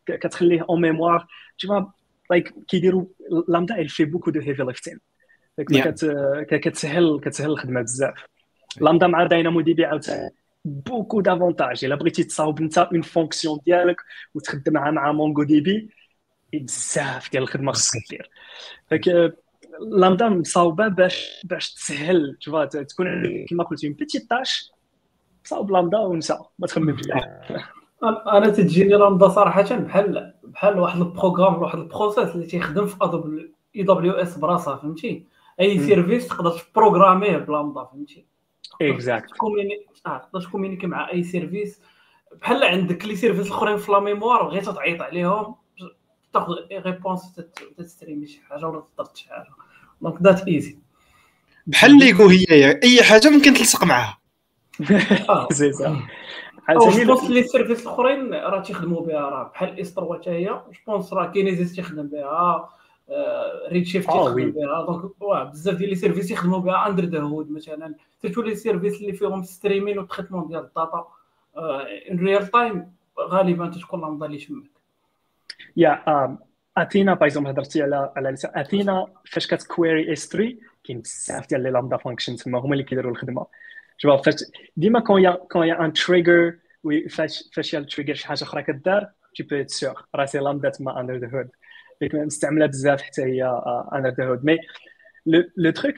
كتخليه 0.07 0.67
en 0.71 0.81
mémoire 0.81 1.27
tu 1.63 1.69
vois 1.69 1.85
like 2.31 2.55
كيديروا 2.69 3.05
Lambda 3.49 3.79
elle 3.81 3.89
fait 3.89 4.05
beaucoup 4.05 4.31
de 4.31 4.41
heavy 4.41 4.63
lifting 4.63 5.01
كتسهل 6.51 7.21
كتسهل 7.21 7.51
الخدمه 7.51 7.83
بزاف 7.83 8.25
لامدا 8.81 9.07
مع 9.07 9.25
DynamoDB 9.27 9.85
عاوتاني 9.85 10.31
beaucoup 10.65 11.21
d'avantages 11.21 11.85
الا 11.85 11.95
بغيتي 11.95 12.25
تصاوب 12.25 12.61
انت 12.61 12.79
une 12.79 13.03
fonction 13.03 13.59
ديالك 13.67 13.97
وتخدمها 14.35 14.91
مع 14.91 15.13
MongoDB 15.13 15.91
بزاف 16.53 17.31
ديال 17.33 17.43
الخدمه 17.43 17.73
خصك 17.73 18.01
دير 18.11 18.31
donc 18.91 19.35
Lambda 19.81 20.29
مصاوبه 20.29 20.89
باش 20.89 21.41
باش 21.45 21.75
تسهل 21.75 22.39
تكون 22.89 23.45
كما 23.49 23.65
قلتي 23.65 23.87
une 23.87 23.97
petite 23.97 24.19
tâche 24.19 24.73
صاوب 25.45 25.71
لامدا 25.71 25.99
ونسى 25.99 26.39
ما 26.59 26.67
تخممش 26.67 27.03
أنا 28.27 28.51
تجيني 28.51 28.95
لامدا 28.95 29.29
صراحة 29.29 29.77
بحال 29.77 30.35
بحال 30.45 30.79
واحد 30.79 31.01
ال 31.01 31.07
programme 31.07 31.63
واحد 31.63 31.79
ال 31.79 31.85
process 31.85 32.29
اللي 32.29 32.47
تيخدم 32.47 32.87
في 32.87 32.97
AWS 33.77 34.39
براسها 34.39 34.77
فهمتي 34.77 35.27
أي 35.61 35.79
service 35.79 36.29
تقدر 36.29 36.51
تبروغراميه 36.51 37.37
بلامدا 37.37 37.85
فهمتي 37.85 38.34
exact 38.83 39.31
آه 40.07 40.19
تقدر 40.19 40.41
تكومينيكي 40.41 40.87
مع 40.87 41.11
أي 41.11 41.23
service. 41.23 41.81
بحال 42.41 42.65
عندك 42.65 43.05
les 43.05 43.17
services 43.17 43.47
الأخرين 43.47 43.77
في 43.77 43.93
la 43.93 44.01
mémoire 44.01 44.43
بغيتي 44.43 44.73
تعيط 44.73 45.03
عليهم 45.03 45.55
تاخذ 46.33 46.55
réponse 46.73 47.41
تستريمي 47.79 48.27
شي 48.27 48.41
حاجة 48.49 48.67
ولا 48.67 48.83
تضغط 48.97 49.17
شي 49.17 49.29
حاجة. 49.29 49.49
donc 50.01 50.23
that 50.23 50.49
easy 50.49 50.79
بحال 51.67 51.99
ليغو 51.99 52.27
هي 52.27 52.81
أي 52.83 53.03
حاجة 53.03 53.31
ممكن 53.31 53.55
تلصق 53.55 53.85
معاها. 53.85 54.19
سي 55.53 55.73
سا 55.73 56.03
جو 56.71 57.29
les 57.29 57.43
services 57.43 57.83
الأخرين 57.83 58.35
راه 58.35 58.63
تيخدموا 58.63 59.01
بها 59.01 59.21
راه 59.21 59.51
بحال 59.55 59.81
S3 59.81 60.15
حتى 60.15 60.31
هي 60.31 60.45
je 60.45 60.61
pense 60.87 61.13
راه 61.13 61.33
Kinesis 61.33 61.75
تيخدم 61.75 62.07
بها. 62.07 62.69
Redshift 63.69 64.13
تيخدم 64.13 64.51
بها. 64.51 64.87
donc 64.87 65.13
بزاف 65.51 65.77
ديال 65.77 65.91
les 65.91 65.95
services 65.95 66.31
يخدموا 66.31 66.59
بها. 66.59 66.87
under 66.87 67.05
the 67.05 67.21
hood 67.21 67.51
مثلا. 67.51 67.95
surtout 68.23 68.43
les 68.43 68.55
services 68.55 69.01
اللي 69.01 69.13
فيهم 69.13 69.43
streaming 69.43 69.99
و 69.99 70.03
traitement 70.03 70.49
ديال 70.49 70.61
ال 70.61 70.68
data. 70.68 71.07
en 72.11 72.19
real 72.19 72.47
time 72.47 72.93
غالبا 73.21 73.71
تكون 73.71 74.01
لامدا 74.01 74.27
اللي 74.27 74.39
تماك. 74.39 74.71
yeah 75.77 76.39
Athena 76.77 77.15
par 77.15 77.25
exemple 77.27 77.51
هضرتي 77.51 77.83
على 77.83 78.13
على 78.17 78.35
Athena 78.45 79.07
فاش 79.25 79.47
كتكويري 79.47 80.13
S3 80.13 80.57
كاين 80.85 81.01
بزاف 81.01 81.49
ديال 81.49 81.63
les 81.63 81.71
Lambda 81.71 81.97
functions 81.97 82.37
تما 82.37 82.59
هما 82.59 82.73
اللي 82.73 82.85
كيديروا 82.85 83.11
الخدمة. 83.11 83.47
جو 84.01 84.17
فاش 84.17 84.35
ديما 84.77 85.01
quand 85.01 85.23
y 85.23 85.31
a 85.31 85.37
quand 85.37 85.67
y 85.67 85.85
a 85.85 85.87
un 85.87 85.93
trigger 85.93 86.55
فاش 87.11 87.51
فاش 87.53 87.75
y 87.75 87.79
a 87.79 87.83
ال 87.83 87.87
trigger 87.87 88.15
شي 88.15 88.27
حاجة 88.27 88.43
أخرى 88.43 88.63
كدار 88.63 89.07
tu 89.37 89.43
peux 89.43 89.57
être 89.57 89.71
sûr 89.71 89.95
راه 90.15 90.25
c'est 90.25 90.39
Lambda 90.39 90.69
تما 90.69 91.01
under 91.01 91.17
the 91.17 91.39
hood 91.39 91.49
ديك 92.01 92.15
مستعمله 92.15 92.67
بزاف 92.67 93.03
حتى 93.03 93.23
هي 93.23 93.63
under 93.95 94.11
the 94.11 94.27
hood 94.27 94.45
mais 94.45 94.59
le 95.57 95.71
truc 95.71 95.95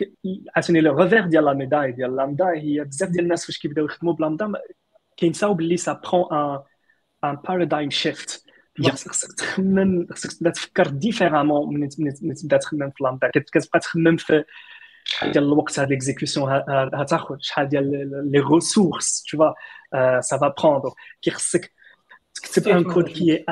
عاوتاني 0.57 0.81
le 0.81 1.01
revers 1.03 1.27
ديال 1.27 1.45
la 1.45 1.53
médaille 1.53 1.93
ديال 1.93 2.17
لامدا 2.17 2.47
هي 2.47 2.85
بزاف 2.85 3.09
ديال 3.09 3.25
الناس 3.25 3.47
فاش 3.47 3.59
كيبداو 3.59 3.85
يخدموا 3.85 4.13
بلامدا 4.13 4.53
كينساو 5.17 5.55
باللي 5.55 5.77
ça 5.77 6.01
prend 6.05 6.27
un 6.33 6.59
un 7.25 7.37
paradigm 7.37 7.91
shift 7.91 8.45
خصك 8.85 9.33
تخمم 9.39 10.07
خصك 10.11 10.33
تبدا 10.33 10.51
تفكر 10.51 10.87
différemment 10.87 11.81
من 11.81 11.89
تبدا 12.35 12.57
تخمم 12.57 12.91
في 12.91 13.05
لامدا 13.05 13.31
كتبقى 13.35 13.81
تخمم 13.81 14.17
في 14.17 14.45
شحال 15.05 15.33
ديال 15.33 15.45
الوقت 15.45 15.79
هاد 15.79 15.89
l'exécution 15.89 16.51
غتاخذ 16.95 17.37
شحال 17.41 17.69
ديال 17.69 18.11
les 18.33 18.39
ressources 18.41 19.23
tout 19.23 19.39
ça 19.39 20.21
ça 20.21 20.39
va 20.39 20.55
prendre 20.59 20.91
كي 21.23 21.31
خصك 21.31 21.73
تكتب 22.35 22.69
un 22.69 22.85
code 22.85 23.09
qui 23.09 23.45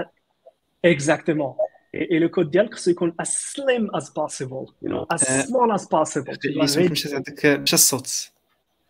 exactement 0.85 1.55
et 1.95 2.19
le 2.19 2.29
code 2.29 2.51
ديالك 2.51 2.75
خصو 2.75 2.91
يكون 2.91 3.15
as 3.23 3.27
slim 3.27 3.91
as 3.97 4.05
possible 4.05 4.73
you 4.83 4.89
know 4.89 5.07
as 5.15 5.47
small 5.47 5.73
as 5.73 5.87
possible. 5.87 6.39
مشى 6.91 7.15
عندك 7.15 7.47
مشى 7.47 7.75
الصوت 7.75 8.33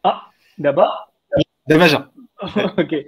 آه 0.04 0.22
دابا 0.58 0.88
دابا 1.68 1.86
جا 1.86 2.10
OK 2.78 3.06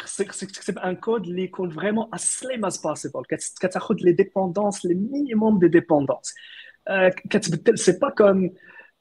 خصك 0.00 0.30
خصك 0.30 0.50
تكتب 0.50 0.78
un 0.78 0.96
code 0.96 1.26
اللي 1.26 1.42
يكون 1.42 1.70
vraiment 1.70 2.10
as 2.16 2.20
slim 2.20 2.70
as 2.70 2.76
possible 2.76 3.22
كتاخذ 3.60 3.94
les 4.00 4.12
dépendances 4.12 4.86
le 4.86 4.94
minimum 4.94 5.58
de 5.58 5.68
dépendances 5.68 6.34
كتبدل 7.30 7.78
c'est 7.78 7.98
pas 8.02 8.10
comme 8.10 8.50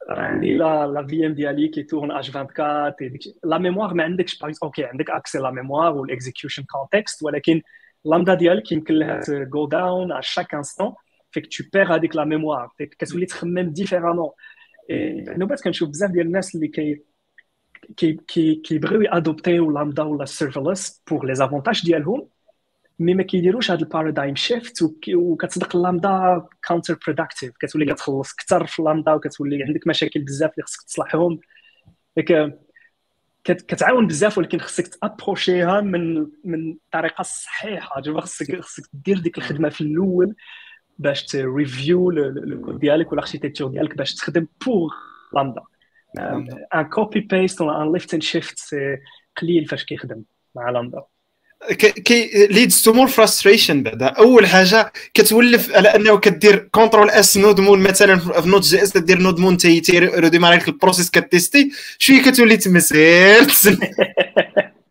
عندي 0.09 0.57
la 0.57 0.87
la 0.87 1.07
VM 1.07 1.33
ديالي 1.33 1.67
كي 1.67 1.83
tourne 1.83 2.11
H24 2.11 2.93
la 3.43 3.57
mémoire 3.57 3.93
ما 3.93 4.03
عندكش 4.03 4.39
par 4.39 4.51
OK 4.63 4.85
عندك 4.85 5.09
accès 5.09 5.37
la 5.37 5.51
mémoire 5.51 5.93
وال 5.93 6.06
execution 6.06 6.63
context 6.63 7.23
ولكن 7.23 7.61
لامدا 8.05 8.33
ديالك 8.33 8.71
يمكن 8.71 8.93
لها 8.93 9.21
go 9.29 9.67
down 9.67 10.11
à 10.11 10.21
chaque 10.21 10.55
instant 10.55 10.93
fait 11.31 11.41
que 11.41 11.47
tu 11.57 11.63
perds 11.73 11.95
هذيك 11.95 12.15
la 12.15 12.25
mémoire 12.25 12.69
كتولي 12.99 13.25
تخمم 13.25 13.69
différemment 13.69 14.29
نوبات 15.37 15.61
كنشوف 15.63 15.89
بزاف 15.89 16.11
ديال 16.11 16.25
الناس 16.25 16.55
اللي 16.55 16.67
كي 16.67 17.01
كي 18.01 18.61
كيبغيو 18.63 19.01
ي 19.01 19.13
adopt 19.13 19.71
يو 19.71 19.79
Lambda 19.79 20.03
ولا 20.03 20.25
serverless 20.25 21.03
pour 21.09 21.25
les 21.25 21.35
avantages 21.35 21.85
ديالهم 21.85 22.27
mais 22.99 23.13
ما 23.13 23.23
كيديروش 23.23 23.71
هذا 23.71 23.79
ال 23.81 23.87
paradigm 23.87 24.35
shift 24.35 24.83
وكتصدق 25.15 25.75
ال 25.75 26.45
Lambda 26.67 26.99
counterproductive 27.07 27.51
كتولي 27.59 27.93
كتخلص 27.93 28.33
أكثر 28.33 28.67
في 28.67 28.79
اللامدا 28.79 29.13
وكتولي 29.13 29.63
عندك 29.63 29.87
مشاكل 29.87 30.21
بزاف 30.21 30.51
اللي 30.53 30.63
خصك 30.63 30.81
تصلحهم 30.81 31.39
ديك 32.17 32.31
كتعاون 33.43 34.07
بزاف 34.07 34.37
ولكن 34.37 34.59
خصك 34.59 34.87
ت 34.87 34.97
approch 34.97 35.63
يها 35.63 35.81
من 35.81 36.27
من 36.43 36.71
الطريقة 36.71 37.21
الصحيحه 37.21 38.01
so 38.01 38.19
خصك 38.21 38.59
خصك 38.61 38.83
دير 38.93 39.19
ديك 39.19 39.37
الخدمة 39.37 39.69
في 39.69 39.81
الأول 39.81 40.35
باش 40.99 41.25
ت 41.25 41.37
review 41.37 42.09
ال 42.09 42.23
code 42.23 42.79
ديالك 42.79 43.11
والاركتيكتور 43.11 43.71
ديالك 43.71 43.97
باش 43.97 44.15
تخدم 44.15 44.47
pour 44.65 44.89
Lambda 45.33 45.61
un 46.75 46.81
copy 46.89 47.19
paste 47.19 47.61
ولا 47.61 47.83
un 47.83 47.91
lift 47.93 48.13
and 48.13 48.23
shift 48.23 48.75
قليل 49.37 49.65
فاش 49.65 49.83
كيخدم 49.85 50.23
مع 50.55 50.69
لامدا 50.69 51.03
كي 51.69 52.47
leads 52.47 52.81
to 52.81 52.93
more 52.93 53.07
frustration 53.07 53.83
بعدا. 53.83 54.05
أول 54.07 54.47
حاجة 54.47 54.91
كتولف 55.13 55.75
على 55.75 55.89
أنه 55.95 56.17
كدير 56.19 56.57
Control 56.71 57.09
S 57.09 57.37
nodemon 57.37 57.79
مثلا 57.79 58.19
في 58.41 58.49
Node.js 58.49 58.97
دير 58.97 59.19
nodemon 59.19 59.57
ت 59.57 59.67
redémarr 59.67 60.47
ي 60.47 60.57
لك 60.57 60.67
ال 60.67 60.73
process 60.73 61.09
كت 61.09 61.27
test 61.27 61.62
ي 61.62 61.71
شوية 61.99 62.21
كتولي 62.21 62.57
تمسير 62.57 63.47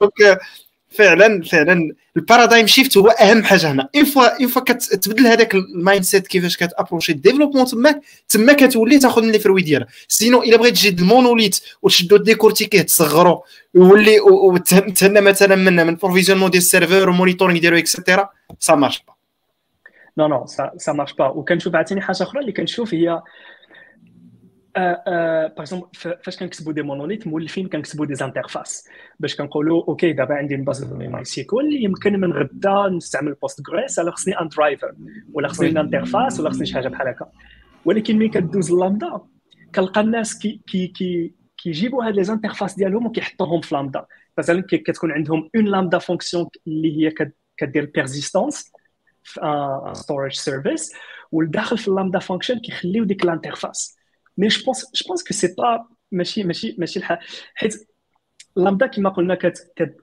donc 0.00 0.38
فعلا 0.90 1.42
فعلا 1.42 1.94
ال 2.16 2.22
paradigm 2.22 2.66
shift 2.66 2.96
هو 2.96 3.08
أهم 3.08 3.42
حاجة 3.44 3.72
هنا. 3.72 3.88
une 3.96 4.04
fois 4.04 4.40
une 4.40 4.46
fois 4.46 4.62
كتبدل 4.62 5.26
هذاك 5.26 5.54
ال 5.54 6.04
mindset 6.04 6.26
كيفاش 6.26 6.56
كت 6.56 6.69
approch 6.69 7.12
ي 7.12 7.16
ال 7.16 7.19
développement 7.19 7.64
تماك 7.64 8.00
تما 8.28 8.52
كتولي 8.52 8.98
تاخذ 8.98 9.22
من 9.22 9.32
les 9.32 9.38
fruits 9.38 9.62
ديالها. 9.62 9.86
sinon 10.08 10.42
إلا 10.42 10.56
بغيت 10.56 10.74
تجي 10.74 10.88
ال 10.88 10.95
monolithe 10.95 11.60
وتشدو 11.82 12.16
décortiquer 12.16 12.82
تصغرو 12.82 13.44
ويولي 13.74 14.20
وتهنى 14.20 15.20
مثلا 15.20 15.56
من 15.56 15.86
من 15.86 15.96
provisionnement 15.96 16.50
ديال 16.50 16.62
ال 16.62 16.68
serveur 16.68 17.08
و 17.08 17.13
monitoring 17.13 17.60
ديالو 17.60 17.76
et 17.76 17.89
cetera 17.89 18.28
ça 18.58 18.74
marche 18.74 19.02
pas 19.06 19.14
non 20.18 20.26
non 20.26 20.46
ça 20.76 20.92
marche 20.92 21.12
pas 21.12 21.28
وكنشوف 21.28 21.74
عاوتاني 21.74 22.00
حاجة 22.00 22.22
أخرى 22.22 22.40
اللي 22.40 22.52
كنشوف 22.52 22.94
هي 22.94 23.22
par 24.76 24.94
exemple 25.06 25.86
فاش 25.94 26.36
كنكتبوا 26.36 26.72
des 26.72 26.82
monolithes 26.82 27.26
مولفين 27.26 27.68
كنكتبوا 27.68 28.06
des 28.06 28.14
interfaces 28.14 28.88
باش 29.20 29.36
كنقولوا 29.36 29.84
OK 29.88 30.12
دابا 30.12 30.34
عندي 30.34 30.56
base 30.56 30.84
de 30.84 31.08
données 31.08 31.24
MySQL 31.24 31.74
يمكن 31.84 32.20
من 32.20 32.32
غدا 32.32 32.88
نستعمل 32.96 33.34
Postgres 33.34 33.98
الا 33.98 34.10
خصني 34.10 34.40
un 34.40 34.48
driver 34.48 34.94
ولا 35.32 35.48
خصني 35.48 35.70
une 35.70 35.76
interface 35.76 36.40
ولا 36.40 36.50
خصني 36.50 36.66
شي 36.66 36.74
حاجة 36.74 36.88
بحال 36.88 37.08
هكا 37.08 37.30
ولكن 37.84 38.16
ملي 38.16 38.28
كدوز 38.28 38.72
لامدا 38.72 39.20
كنلقى 39.74 40.00
الناس 40.00 40.38
كي 40.38 40.60
كي 40.66 40.86
كي 40.86 41.34
كيجيبوا 41.58 42.04
هاد 42.04 42.14
les 42.14 42.24
interfaces 42.24 42.74
ديالهم 42.74 43.06
وكيحطوهم 43.06 43.60
في 43.60 43.74
لامدا 43.74 44.06
مثلا 44.38 44.62
كتكون 44.68 45.12
عندهم 45.12 45.50
une 45.56 45.64
Lambda 45.64 45.98
fonction 45.98 46.48
اللي 46.66 47.06
هي 47.06 47.14
كدير 47.56 47.90
persistance 47.94 48.72
في 49.22 49.92
storage 49.94 50.32
service 50.32 50.92
والداخل 51.32 51.78
في 51.78 51.88
ال 51.88 51.93
Lambda 51.93 52.18
function 52.18 52.58
كيخليو 52.58 53.04
ديك 53.04 53.24
ال 53.24 53.32
interface 53.32 53.99
mais 54.36 54.48
je 54.48 54.64
pense 54.64 54.92
je 54.94 55.08
pense 55.08 55.24
que 55.24 55.34
c'est 55.34 55.54
pas 55.58 55.86
ماشي 56.12 56.44
ماشي 56.44 56.76
ماشي 56.78 56.98
الحال 56.98 57.18
حيت 57.54 57.88
لامدا 58.56 58.86
كما 58.86 59.10
قلنا 59.10 59.34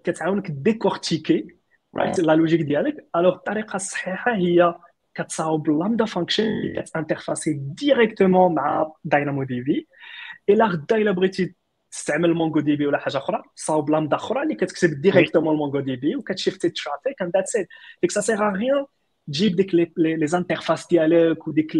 كتعاونك 0.03 0.51
décortiquer 0.51 1.47
right 1.95 2.19
la 2.19 2.35
logique 2.35 2.61
ديالك. 2.61 3.07
alors 3.15 3.35
الطريقة 3.35 3.75
الصحيحة 3.75 4.35
هي 4.35 4.75
كتصاوب 5.15 5.69
Lambda 5.69 6.05
function 6.05 6.43
اللي 6.43 6.81
كت 6.81 6.96
interfac 6.96 7.53
ي 7.53 7.62
directement 7.62 8.55
مع 8.55 8.91
DynamoDB 9.03 9.63
voilà 9.63 10.65
غدا 10.65 10.95
الا 10.95 11.11
بغيتي 11.11 11.55
تستعمل 11.91 12.33
MongoDB 12.33 12.87
ولا 12.87 12.97
حاجة 12.97 13.17
أخرى 13.17 13.43
صاوب 13.55 13.89
لامدا 13.89 14.15
أخرى 14.15 14.43
اللي 14.43 14.55
كتكتب 14.55 15.01
directement 15.01 15.49
ال 15.49 15.53
MongoDB 15.53 16.15
وكت 16.15 16.35
shift 16.35 16.67
ي 16.67 16.73
ال 16.73 16.79
traffic 16.79 17.21
and 17.21 17.31
that's 17.35 17.55
it 17.55 17.67
ديك 18.01 18.11
ça 18.11 18.21
sert 18.21 18.41
à 18.41 18.50
rien 18.50 18.85
تجيب 19.27 19.55
ديك 19.55 19.75
les 19.97 20.27
interfaces 20.27 20.87
ديالك 20.87 21.47
وديك 21.47 21.71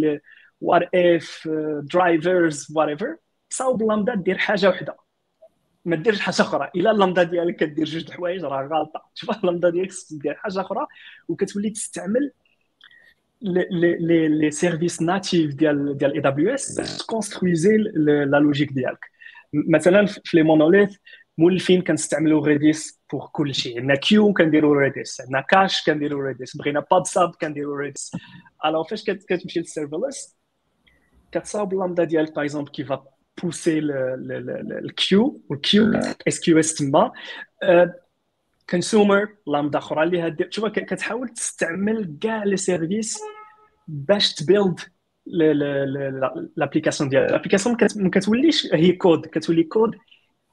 whatever 0.62 1.50
drivers 1.94 2.68
whatever 2.76 3.16
صاوب 3.50 3.84
لامدا 3.84 4.16
دير 4.16 4.38
حاجة 4.38 4.70
وحدة. 4.70 4.98
ما 5.86 5.96
ديرش 5.96 6.20
حاجة 6.20 6.42
أخرى. 6.42 6.70
إلا 6.76 6.92
اللامدا 6.92 7.24
ديالك 7.24 7.56
كدير 7.56 7.86
جوج 7.86 8.06
الحوايج 8.06 8.44
راه 8.44 8.68
غالطه 8.68 9.02
شوف 9.16 9.30
اللامدا 9.30 9.70
ديالك 9.70 9.92
دير 10.12 10.34
حاجة 10.34 10.62
أخرى 10.62 10.88
وكتولي 11.28 11.70
تستعمل 11.70 12.32
les 13.42 14.28
les 14.28 14.52
services 14.52 15.02
natifs 15.02 15.56
ديال 15.56 15.98
ديال 15.98 16.14
AWS 16.14 16.20
ت 16.20 16.54
construis 16.54 16.76
ي 17.00 17.78
la 17.96 18.38
logique 18.40 18.74
ديالك. 18.74 19.06
مثلا 19.54 20.06
في 20.06 20.38
les 20.38 20.44
monolithes 20.44 20.98
مولفين 21.38 21.82
كنستعملوا 21.82 22.48
Redis 22.48 23.02
pour 23.12 23.28
كل 23.32 23.56
شيء. 23.56 23.80
عندنا 23.80 23.96
queue 23.96 24.34
كنديروا 24.34 24.82
Redis 24.82 25.22
عندنا 25.22 25.42
cache 25.42 25.84
كنديروا 25.86 26.28
Redis 26.28 26.58
بغينا 26.58 26.86
pub/sub 26.92 27.32
كنديروا 27.42 27.78
Redis 27.78 28.12
alors 28.66 28.84
فاش 28.84 29.04
كتمشي 29.04 29.60
لل 29.60 29.73
serverless 29.73 30.38
كتصاوب 31.32 31.74
اللامدا 31.74 32.04
ديالك 32.04 32.36
par 32.36 32.44
exemple 32.44 32.72
qui 32.72 32.84
va 32.84 33.04
pousser 33.44 33.80
ال 33.80 35.42
queue 35.50 35.92
وال 36.28 36.40
queue 36.40 36.60
SQS 36.60 36.74
تما 36.74 37.12
consumer 38.70 39.28
Lambda 39.48 39.80
أخرى 39.80 40.04
اللي 40.04 40.22
هاد 40.22 40.48
شوف 40.50 40.66
كتحاول 40.66 41.30
تستعمل 41.30 42.18
كاع 42.22 42.44
les 42.44 42.58
services 42.58 43.20
باش 43.88 44.34
ت 44.34 44.42
build 44.42 44.80
l'application 46.56 47.10
ديالك 47.10 47.32
l'application 47.32 47.78
ما 47.96 48.10
كتوليش 48.10 48.74
هي 48.74 48.92
كود 48.92 49.26
كتولي 49.26 49.64
code 49.64 49.96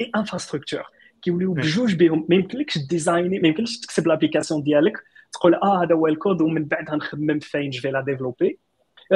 et 0.01 0.11
infrastructure 0.17 0.83
كيوليو 1.23 1.53
بجوج 1.53 1.95
بهم 1.95 2.27
ما 2.29 2.37
يمكنلكش 2.37 2.79
design 2.79 3.30
ي 3.30 3.39
ما 3.39 3.49
يمكنلكش 3.49 3.81
تكتب 3.81 4.07
l'application 4.07 4.63
ديالك 4.63 4.93
تقول 5.33 5.55
آه 5.55 5.83
هذا 5.83 5.95
هو 5.95 6.07
الكود 6.07 6.43
ومن 6.43 6.65
بعد 6.65 6.91
غنخمم 6.91 7.39
فين 7.39 7.71
je 7.71 7.81
vais 7.81 7.91
la 7.91 8.01
développer 8.01 8.59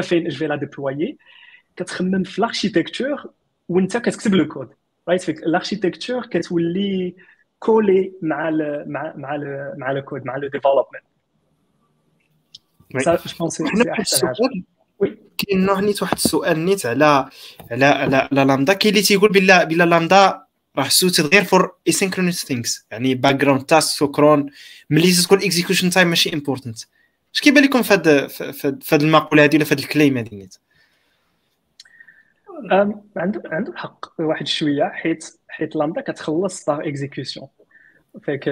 فين 0.02 0.28
je 0.28 0.38
vais 0.38 0.46
la 0.46 0.56
déployer 0.56 1.18
كتخمم 1.78 2.22
في 2.22 2.38
ال 2.38 2.45
architecture 2.45 3.30
وانت 3.68 3.96
كتكتب 3.96 4.34
le 4.34 4.48
code 4.48 4.68
right 5.08 5.22
fait 5.22 5.31
que 5.31 5.38
ال 5.38 5.45
architecture 5.45 6.26
كتولي 6.26 7.14
كولي 7.58 8.12
مع 8.22 8.48
ال 8.48 8.84
مع 8.92 9.12
مع 9.16 9.34
ال 9.34 9.74
مع 9.78 9.90
الكود 9.90 10.24
مع 10.24 10.36
le 10.36 10.48
développement 10.48 11.02
كاين 15.38 15.84
نيت 15.84 16.02
واحد 16.02 16.16
السؤال 16.16 16.64
نيت 16.64 16.86
على 16.86 17.30
على 17.70 17.84
على, 17.84 18.16
على 18.16 18.44
لامدا 18.44 18.72
كاين 18.72 18.94
اللي 18.94 19.06
تيقول 19.06 19.32
بلا 19.32 19.64
بلا 19.64 19.84
لامدا 19.84 20.42
راه 20.76 20.84
خصو 20.84 21.08
تغير 21.08 21.44
for 21.44 21.76
asynchronous 21.88 22.44
things 22.44 22.86
يعني 22.90 23.14
background 23.14 23.34
task 23.34 23.62
و 23.62 24.02
cron 24.02 24.46
ملي 24.90 25.12
تكون 25.12 25.38
execution 25.38 25.90
time 25.90 26.08
ماشي 26.08 26.32
important 26.32 26.78
اش 27.34 27.40
كيبان 27.40 27.64
لكم 27.64 27.82
في 27.82 27.94
هذا 27.94 28.26
في 28.26 28.78
هذه 28.92 29.02
المقوله 29.02 29.44
هذه 29.44 29.56
ولا 29.56 29.64
في 29.64 29.74
هذا 29.74 29.82
ال 29.82 29.88
claim 29.88 30.18
هذه 30.18 30.34
نيت 30.34 30.56
عنده 33.16 33.42
عنده 33.46 33.72
الحق 33.72 34.20
واحد 34.20 34.46
شوية 34.46 34.84
حيت 34.84 35.38
حيت 35.48 35.76
لامدا 35.76 36.00
كتخلص 36.00 36.64
par 36.64 36.88
execution 36.88 37.46
fait 38.22 38.37
que 38.37 38.48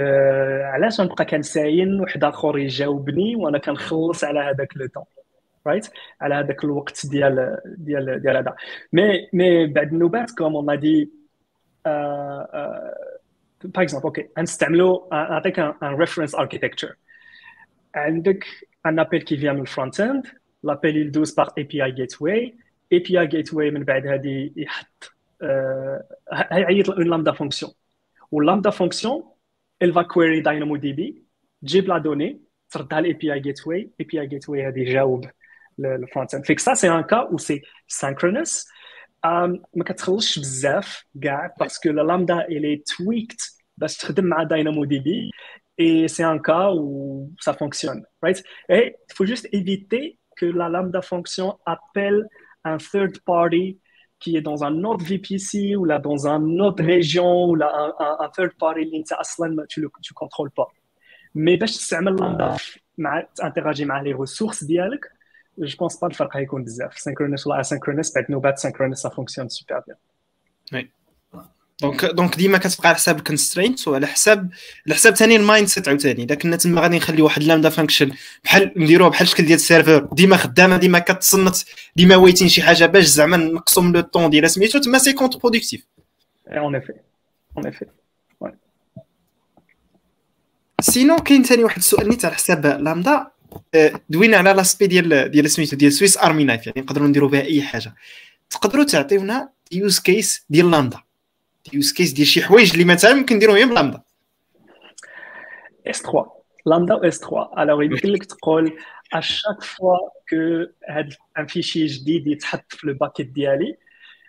علاش 0.64 1.00
نبقى 1.00 1.24
كنساين 1.24 2.00
واحد 2.00 2.24
آخر 2.24 2.59
يجاوبني 2.59 3.36
وأنا 3.36 3.59
كنخلص 3.59 4.24
على 4.24 4.40
هذاك 4.40 4.76
le 4.76 4.86
temps 4.86 5.05
رايت 5.66 5.88
على 6.20 6.34
هذاك 6.34 6.64
الوقت 6.64 7.07
ديال 7.07 7.59
ديال 7.66 8.22
ديال 8.22 8.36
هذا. 8.36 8.54
مي 8.92 9.28
مي 9.32 9.66
بعد 9.66 9.92
النوبات 9.92 10.30
comme 10.30 10.57
on 10.57 10.80
dit 10.80 11.11
par 13.64 13.82
exemple 13.82 14.05
OK 14.07 14.28
غنستعملوا 14.38 15.14
نعطيك 15.14 15.59
un 15.59 15.74
reference 15.82 16.34
architecture 16.34 16.94
عندك 17.94 18.44
un 18.86 18.99
appel 18.99 19.22
qui 19.22 19.36
vient 19.36 19.53
من 19.52 19.61
ال 19.61 20.01
front-end 20.01 20.26
l'appel 20.62 20.97
يدوز 20.96 21.34
باغ 21.34 21.48
اي 21.59 21.62
بي 21.62 21.84
اي 21.84 21.90
جيت 21.92 22.22
واي 22.22 22.57
اي 22.93 22.99
بي 22.99 23.20
اي 23.20 23.26
جيت 23.26 23.55
واي 23.55 23.70
من 23.70 23.84
بعد 23.84 24.07
هذه 24.07 24.51
يحط 24.57 25.12
هيعيط 26.32 26.91
une 26.90 27.09
Lambda 27.09 27.32
fonction 27.32 27.72
وال 28.32 28.42
Lambda 28.42 28.70
fonction 28.70 29.24
elle 29.84 29.93
va 29.93 30.05
query 30.05 30.43
DynamoDB 30.43 31.12
تجيب 31.62 31.89
la 31.88 31.99
donnée 31.99 32.40
تردها 32.70 32.99
الاي 32.99 33.12
بي 33.12 33.32
اي 33.32 33.41
جيت 33.41 33.66
واي 33.66 33.91
اي 34.01 34.05
بي 34.05 34.20
اي 34.20 34.26
جيت 34.26 34.49
واي 34.49 34.66
هذه 34.68 34.78
يجاوب 34.78 35.24
ال 35.78 35.84
front-end 35.84 36.34
fait 36.34 36.44
que 36.44 36.53
ça 36.53 36.59
c'est 36.59 36.90
un 36.90 37.01
cas 37.01 37.20
où 37.20 37.38
c'est 37.38 37.62
synchronous 37.88 38.66
ما 39.74 39.84
كتخلصش 39.87 40.39
بزاف 40.39 41.05
كاع 41.22 41.55
parce 41.61 41.78
que 41.78 41.88
la 41.88 42.03
Lambda 42.03 42.40
elle 42.40 42.76
est 42.76 42.96
tweaked 42.96 43.40
باش 43.76 43.97
تخدم 43.97 44.24
مع 44.24 44.43
DynamoDB 44.42 45.30
et 45.78 46.09
c'est 46.09 46.22
un 46.22 46.39
cas 46.39 46.72
où 46.72 47.32
ça 47.41 47.53
fonctionne, 47.53 48.05
right? 48.22 48.43
Et 48.68 48.97
il 49.09 49.14
faut 49.14 49.26
juste 49.26 49.49
éviter 49.53 50.18
que 50.37 50.47
la 50.47 50.68
lambda 50.68 51.03
fonction 51.03 51.59
appelle 51.66 52.26
un 52.65 52.78
third 52.78 53.19
party 53.32 53.78
qui 54.19 54.36
est 54.38 54.41
dans 54.41 54.63
un 54.63 54.84
autre 54.84 55.03
VPC 55.03 55.76
ou 55.76 55.86
là 55.86 55.97
dans 55.99 56.28
une 56.28 56.61
autre 56.61 56.84
région 56.84 57.45
ou 57.49 57.55
là 57.55 57.67
un, 57.84 58.26
un, 58.26 58.30
third 58.30 58.53
party 58.59 58.82
اللي 58.82 58.97
انت 58.97 59.11
اصلا 59.11 59.65
tu 59.69 59.82
le 59.82 59.89
tu 60.01 60.13
contrôles 60.13 60.51
pas 60.59 60.69
mais 61.36 61.59
باش 61.59 61.78
تستعمل 61.78 62.15
لامدا 62.15 62.57
مع 62.97 63.28
تانتيراجي 63.36 63.86
مع 63.86 64.01
لي 64.01 64.11
ريسورس 64.13 64.63
ديالك 64.63 65.11
جو 65.57 65.78
بونس 65.78 65.99
با 65.99 66.07
الفرق 66.07 66.38
غيكون 66.38 66.63
بزاف 66.63 66.95
synchronous 66.95 67.47
ولا 67.47 67.63
asynchronous 67.63 68.15
بعد 68.15 68.26
نوبات 68.30 68.59
synchronous 68.59 69.01
ça 69.01 69.09
fonctionne 69.09 69.49
super 69.49 69.82
bien 69.88 69.95
Oui. 70.74 70.89
donc 71.80 72.05
donc 72.05 72.36
ديما 72.37 72.59
كتبقى 72.59 72.89
على 72.89 72.97
حساب 72.97 73.18
ال 73.18 73.25
constraint 73.25 73.88
وعلى 73.89 74.07
حساب 74.07 74.51
على 74.87 74.95
حساب 74.95 75.16
ثاني 75.16 75.37
ال 75.36 75.68
mindset 75.68 75.88
عاوتاني. 75.89 76.22
اذا 76.22 76.35
كنا 76.35 76.57
تما 76.57 76.81
غادي 76.81 76.97
نخلي 76.97 77.22
واحد 77.22 77.43
lambda 77.42 77.68
function 77.68 78.12
بحال 78.45 78.72
نديروها 78.77 79.11
بحال 79.11 79.27
الشكل 79.27 79.45
ديال 79.45 79.57
ال 79.57 79.63
serveur 79.63 80.09
ديما 80.12 80.37
خدامة 80.37 80.77
ديما 80.77 80.99
كتصنت 80.99 81.57
ديما 81.97 82.16
waiting 82.16 82.49
شي 82.49 82.62
حاجة 82.62 82.87
باش 82.87 83.05
زعما 83.05 83.37
نقصوا 83.37 83.83
من 83.83 83.93
le 83.92 84.01
temps 84.01 84.30
ديال 84.31 84.51
سميتو 84.51 84.79
تما 84.79 84.99
c'est 84.99 85.12
contre-productif 85.12 85.86
en 86.49 86.76
fait 86.76 86.92
en 87.57 87.66
fait 87.66 87.86
sinon 90.80 91.16
كاين 91.16 91.43
ثاني 91.43 91.64
واحد 91.64 91.77
السؤال 91.77 92.09
نيت 92.09 92.24
على 92.24 92.35
حساب 92.35 92.66
لامدا. 92.66 93.27
دوينا 94.11 94.37
على 94.37 94.53
l'aspect 94.53 94.86
ديال 94.87 95.31
ديال 95.31 95.51
سميتو 95.51 95.77
ديال 95.77 95.93
Swiss 95.92 96.18
army 96.18 96.44
knife 96.44 96.66
يعني 96.66 96.81
نقدروا 96.81 97.09
نديروا 97.09 97.29
بها 97.29 97.43
أي 97.43 97.62
حاجة. 97.62 97.95
تقدروا 98.51 98.85
تعطيونا 98.85 99.49
use 99.72 99.99
case 99.99 100.44
ديال 100.51 100.70
lambda. 100.70 101.05
use 101.74 101.92
case 101.92 102.12
ديال 102.12 102.26
شي 102.26 102.42
حوايج 102.42 102.72
اللي 102.72 102.84
مثلا 102.84 103.14
ممكن 103.14 103.36
نديروهم 103.36 103.56
غير 103.56 103.68
ب 103.68 103.73
lambda. 103.73 104.03
S3 105.86 106.03
lambda 106.03 106.94
و 106.94 106.98
S3 107.05 107.18
alors 107.18 107.82
يمكن 107.82 108.08
لك 108.08 108.24
تقول 108.24 108.78
اشاك 109.12 109.62
فوا 109.62 109.96
كو 110.30 110.66
هاد 110.88 111.14
un 111.38 111.47
fichier 111.47 111.86
جديد 111.86 112.26
يتحط 112.26 112.64
في 112.68 112.86
le 112.86 112.94
bucket 112.94 113.26
ديالي 113.26 113.76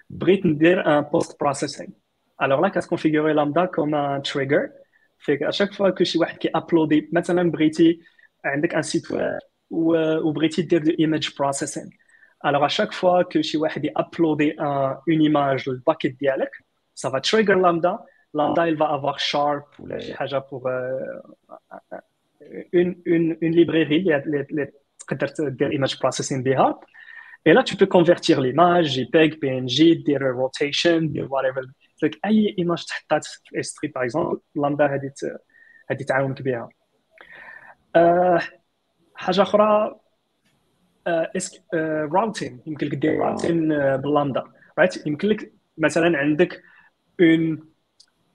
بغيت 0.09 0.45
ندير 0.45 0.97
un 0.97 1.01
post-processing 1.01 1.89
alors 2.41 2.61
لا 2.61 2.69
كت 2.69 2.80
configurer 2.80 3.33
lambda 3.33 3.65
comme 3.65 3.95
un 3.95 4.21
trigger 4.21 4.69
فيك 5.19 5.43
à 5.43 5.47
chaque 5.47 5.73
fois 5.73 5.89
que 5.89 6.03
شي 6.03 6.19
واحد 6.19 6.37
كي 6.37 6.49
uploader 6.55 7.09
مثلا 7.13 7.51
بغيتي 7.51 7.99
عندك 8.45 8.75
un 8.75 8.81
site 8.81 9.11
web 9.11 9.39
وبغيتي 10.25 10.61
دير 10.61 10.83
de 10.83 10.91
l'image 10.99 11.29
processing 11.39 11.87
alors 12.45 12.65
à 12.65 12.69
chaque 12.69 12.91
fois 12.91 13.21
que 13.21 13.41
شي 13.41 13.57
واحد 13.57 13.85
ي 13.85 13.93
uploader 13.93 14.55
une 14.59 15.21
image 15.21 15.69
لل 15.69 15.82
bucket 15.82 16.19
ديالك 16.19 16.51
ça 16.96 17.08
va 17.10 17.20
trigger 17.20 17.54
lambda. 17.54 18.04
Lambda, 18.34 18.68
il 18.68 18.76
va 18.76 18.86
avoir 18.86 19.18
Sharp 19.18 19.66
ou 19.78 19.86
les 19.86 20.14
pour 20.48 20.66
euh, 20.66 20.98
une, 22.72 22.96
une, 23.04 23.36
une 23.40 23.54
librairie, 23.54 24.02
les, 24.02 24.46
les, 24.50 24.68
les 25.60 25.74
image 25.76 25.98
processing 25.98 26.42
behind. 26.42 26.76
Et 27.44 27.52
là, 27.52 27.62
tu 27.62 27.76
peux 27.76 27.86
convertir 27.86 28.40
l'image, 28.40 28.86
JPEG, 28.94 29.40
PNG, 29.40 30.02
dire 30.04 30.22
rotation, 30.34 31.02
dire 31.02 31.28
whatever. 31.30 31.62
Donc, 32.00 32.18
أي 32.24 32.56
image 32.58 32.86
تحطات 32.86 33.24
في 33.24 33.62
S3 33.62 33.92
par 33.92 34.02
exemple, 34.02 34.38
Lambda 34.56 34.82
هذه 34.82 35.12
هذه 35.90 36.02
تعاونك 36.02 36.42
بها. 36.42 36.68
حاجة 39.14 39.42
أخرى 39.42 40.00
راوتين 42.12 42.62
يمكن 42.66 42.86
لك 42.86 42.94
دير 42.94 43.18
راوتين 43.18 43.68
باللامدا 43.96 44.44
رايت 44.78 45.06
يمكن 45.06 45.28
لك 45.28 45.52
مثلا 45.78 46.18
عندك 46.18 46.62
un 47.21 47.59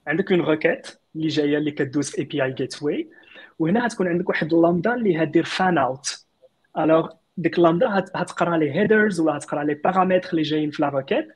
عندك 0.06 0.32
une 0.32 0.40
requête 0.40 0.88
اللي 1.16 1.28
جاية 1.28 1.58
اللي 1.58 1.70
كدوز 1.70 2.10
في 2.10 2.18
API 2.18 2.44
Gateway 2.44 3.10
وهنا 3.58 3.84
غتكون 3.84 4.08
عندك 4.08 4.28
واحد 4.28 4.54
اللامدا 4.54 4.94
اللي 4.94 5.22
هدير 5.22 5.44
fan 5.44 5.78
out 5.78 6.26
alors 6.78 7.08
ديك 7.36 7.58
اللامدا 7.58 7.88
هتقرا 8.14 8.56
les 8.56 8.72
headers 8.72 9.20
ولا 9.20 9.36
هتقرا 9.36 9.64
لي 9.64 9.74
paramètres 9.74 10.30
اللي 10.30 10.42
جايين 10.42 10.70
في 10.70 10.82
la 10.82 10.88
requête 10.88 11.28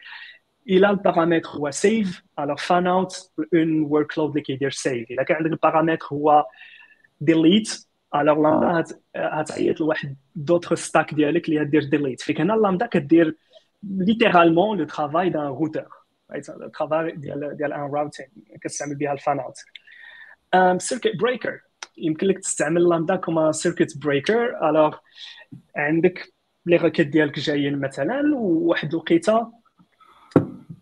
إلى 0.68 0.90
البارامتر 0.90 1.48
هو 1.48 1.70
save 1.70 2.22
alors 2.38 2.56
fan 2.56 2.86
out 2.86 3.30
un 3.54 3.80
workload 3.82 4.30
اللي 4.30 4.40
كيدير 4.42 4.70
save 4.70 5.10
إلا 5.10 5.22
كان 5.22 5.36
عندك 5.36 5.50
البارامتر 5.52 6.06
هو 6.12 6.46
delete 7.20 7.86
alors 8.14 8.42
lambda 8.42 8.84
هتعيط 9.16 9.80
لواحد 9.80 10.16
d'autre 10.34 10.74
stack 10.74 11.14
ديالك 11.14 11.48
اللي 11.48 11.62
هدير 11.62 11.84
delete 11.84 12.20
فيك 12.20 12.40
هنا 12.40 12.54
اللامدا 12.54 12.86
كدير 12.86 13.36
littéralement 13.82 14.78
le 14.78 14.84
travail 14.84 15.30
d'un 15.30 15.42
routeur 15.42 16.05
ال 16.34 16.44
travail 16.44 17.10
ديال 17.10 17.56
ديال 17.56 17.72
un 17.72 17.80
routing 17.80 18.26
كتستعمل 18.60 18.94
بها 18.94 19.12
ال 19.12 19.19
fan 19.19 19.40
out 19.40 19.56
circuit 20.82 21.16
breaker 21.16 21.60
يمكن 21.96 22.26
لك 22.26 22.38
تستعمل 22.38 22.88
لامدا 22.88 23.16
كما 23.16 23.52
circuit 23.52 23.98
breaker 23.98 24.68
alors 24.68 24.96
عندك 25.76 26.32
les 26.66 26.76
requêtes 26.76 27.06
ديالك 27.06 27.38
جايين 27.38 27.80
مثلا 27.80 28.22
وواحد 28.36 28.88
الوقيتة 28.88 29.52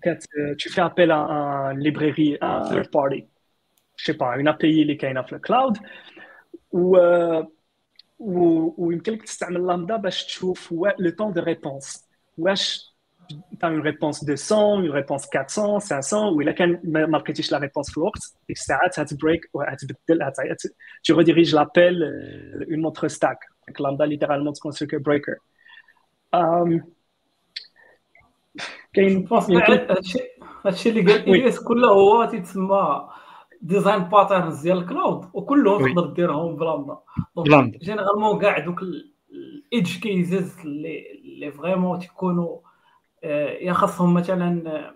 كت 0.02 0.24
à 1.10 1.70
un 1.70 1.74
librairie 1.74 2.36
un 2.40 2.60
third 2.68 2.90
party. 2.90 3.28
Je 3.96 4.04
sais 4.04 4.14
pas 4.14 4.36
une 4.36 4.48
API 4.48 4.64
اللي 4.64 4.94
كاينة 4.94 5.22
في 5.22 5.32
ال 5.32 5.40
cloud 5.40 5.78
و 6.72 6.98
ويمكن 8.18 9.12
لك 9.12 9.22
تستعمل 9.22 9.66
لامدا 9.66 9.96
باش 9.96 10.24
تشوف 10.24 10.72
le 10.72 11.10
temps 11.18 11.32
de 11.32 11.42
réponse 11.42 12.08
واش 12.38 12.93
tu 13.28 13.66
as 13.66 13.70
une 13.70 13.80
réponse 13.80 14.24
de 14.24 14.36
100, 14.36 14.80
une 14.80 14.90
réponse 14.90 15.26
400, 15.26 15.80
500, 15.80 16.32
ou 16.32 16.40
là, 16.40 16.52
quand 16.52 16.80
ما 16.84 17.18
لقيتيش 17.18 17.54
la 17.54 17.58
réponse 17.58 17.90
في 17.90 17.98
الوقت 17.98 18.20
ديك 18.48 18.56
الساعات 18.56 19.00
ه 19.00 19.07
تـ 19.07 19.15
break 19.15 19.50
وهتبدل 19.54 20.30
tu 21.02 21.12
rediriges 21.12 21.54
l'appel 21.54 21.94
une 22.68 22.86
autre 22.86 23.08
stack. 23.08 23.38
Donc 23.68 23.78
lambda 23.80 24.06
littéralement 24.06 24.52
تكون 24.52 24.72
circuit 24.72 25.00
breaker. 25.00 25.36
كاين 28.92 29.28
هادشي 30.66 30.88
اللي 30.88 31.12
قال 31.12 31.28
الياس 31.28 31.60
كله 31.60 31.88
هو 31.88 32.24
تيتسمى 32.24 33.08
design 33.62 34.04
patterns 34.04 34.62
ديال 34.62 34.78
ال 34.78 34.87
cloud 34.87 35.30
وكلهم 35.34 35.94
تقدر 35.94 36.06
ديرهم 36.06 36.56
ب 36.56 36.61
lambda. 36.62 36.98
donc 37.36 37.76
généralement 37.76 38.38
كاع 38.40 38.58
دوك 38.58 38.82
ال 38.82 39.05
edge 39.05 39.98
cases 39.98 40.58
اللي 40.64 41.12
اللي 41.12 41.52
vraiment 41.52 41.98
تيكونوا 41.98 42.58
يا 43.60 43.72
خاصهم 43.72 44.14
مثلا 44.14 44.94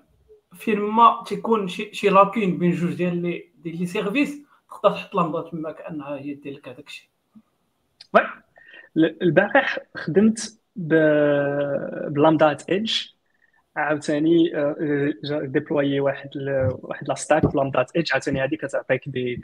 فين 0.52 0.80
ما 0.80 1.24
تيكون 1.26 1.68
شي 1.68 1.94
شي 1.94 2.08
lacune 2.08 2.58
بين 2.58 2.72
جوج 2.72 2.94
ديال 2.94 3.22
les 3.22 3.52
ديال 3.56 3.78
les 3.78 3.86
services 3.86 4.42
تقدر 4.68 4.90
تحط 4.90 5.14
لامدا 5.14 5.50
تما 5.50 5.72
كانها 5.72 6.16
هي 6.16 6.34
دير 6.34 6.52
لك 6.52 6.68
هذاك 6.68 6.86
الشيء 6.86 7.08
oui 8.14 8.20
البارح 8.96 9.78
خدمت 9.96 10.60
ب 10.76 11.02
Lambda 11.02 12.56
Edge 12.68 13.02
عاوتاني 13.76 14.52
déployer 15.42 16.00
واحد 16.00 16.30
واحد 16.82 17.08
la 17.08 17.14
stack 17.14 17.46
ب 17.46 17.52
Lambda 17.52 17.86
Edge 17.96 18.12
عاوتاني 18.12 18.44
هذه 18.44 18.54
كتعطيك 18.54 19.08
دي 19.08 19.42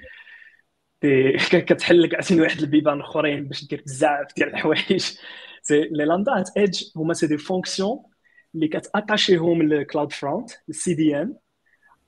كتحل 1.68 2.02
لك 2.02 2.14
عاوتاني 2.14 2.40
واحد 2.40 2.58
البيبان 2.58 3.00
أخرين 3.00 3.48
باش 3.48 3.64
دير 3.68 3.82
بزاف 3.86 4.26
ديال 4.36 4.48
الحوايج. 4.48 5.04
les 5.70 6.04
Lambda 6.04 6.44
Edge 6.56 6.82
هما 6.96 7.14
c'est 7.14 7.26
des 7.26 7.38
fonctions 7.38 8.13
اللي 8.54 8.68
كت 8.68 8.82
attacher 8.82 9.35
هم 9.35 9.49
لل 9.49 9.62
CloudFront 9.62 10.50
ال 10.68 10.94
CDN 10.94 11.36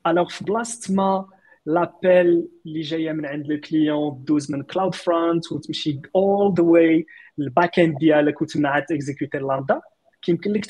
alors 0.07 0.29
في 0.29 0.43
بلاصه 0.43 0.93
ما 0.93 1.29
l'appel 1.65 2.47
اللي 2.65 2.81
جاية 2.81 3.11
من 3.11 3.25
عند 3.25 3.51
ال 3.51 3.61
client 3.61 4.23
دوز 4.23 4.51
من 4.51 4.63
CloudFront 4.63 5.51
وتمشي 5.51 6.01
all 6.15 6.53
the 6.53 6.63
way 6.63 7.05
لل 7.37 7.79
backend 7.79 7.97
ديالك 7.97 8.41
وتما 8.41 8.69
عاد 8.69 8.85
ت 8.85 8.91
exécuter 8.91 9.37
lambda 9.37 9.81
كيمكن 10.21 10.51
لك 10.53 10.65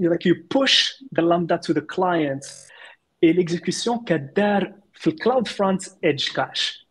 like 0.00 0.24
you 0.24 0.34
push 0.48 1.02
the 1.12 1.22
lambda 1.22 1.58
to 1.58 1.72
the 1.74 1.82
client. 1.82 2.44
Et 3.22 3.32
l'exécution 3.32 4.04
كدار 4.04 4.74
في 4.94 5.06
ال 5.06 5.48
CloudFront 5.48 5.82
edge 6.04 6.28
cache 6.28 6.86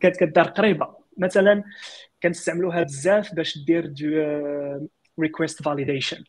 كدار 0.00 0.48
قريبه 0.48 0.96
مثلا 1.18 1.64
كنستعملوها 2.22 2.82
بزاف 2.82 3.34
باش 3.34 3.58
دير 3.58 3.86
de 3.86 4.06
request 5.20 5.62
validation 5.62 6.24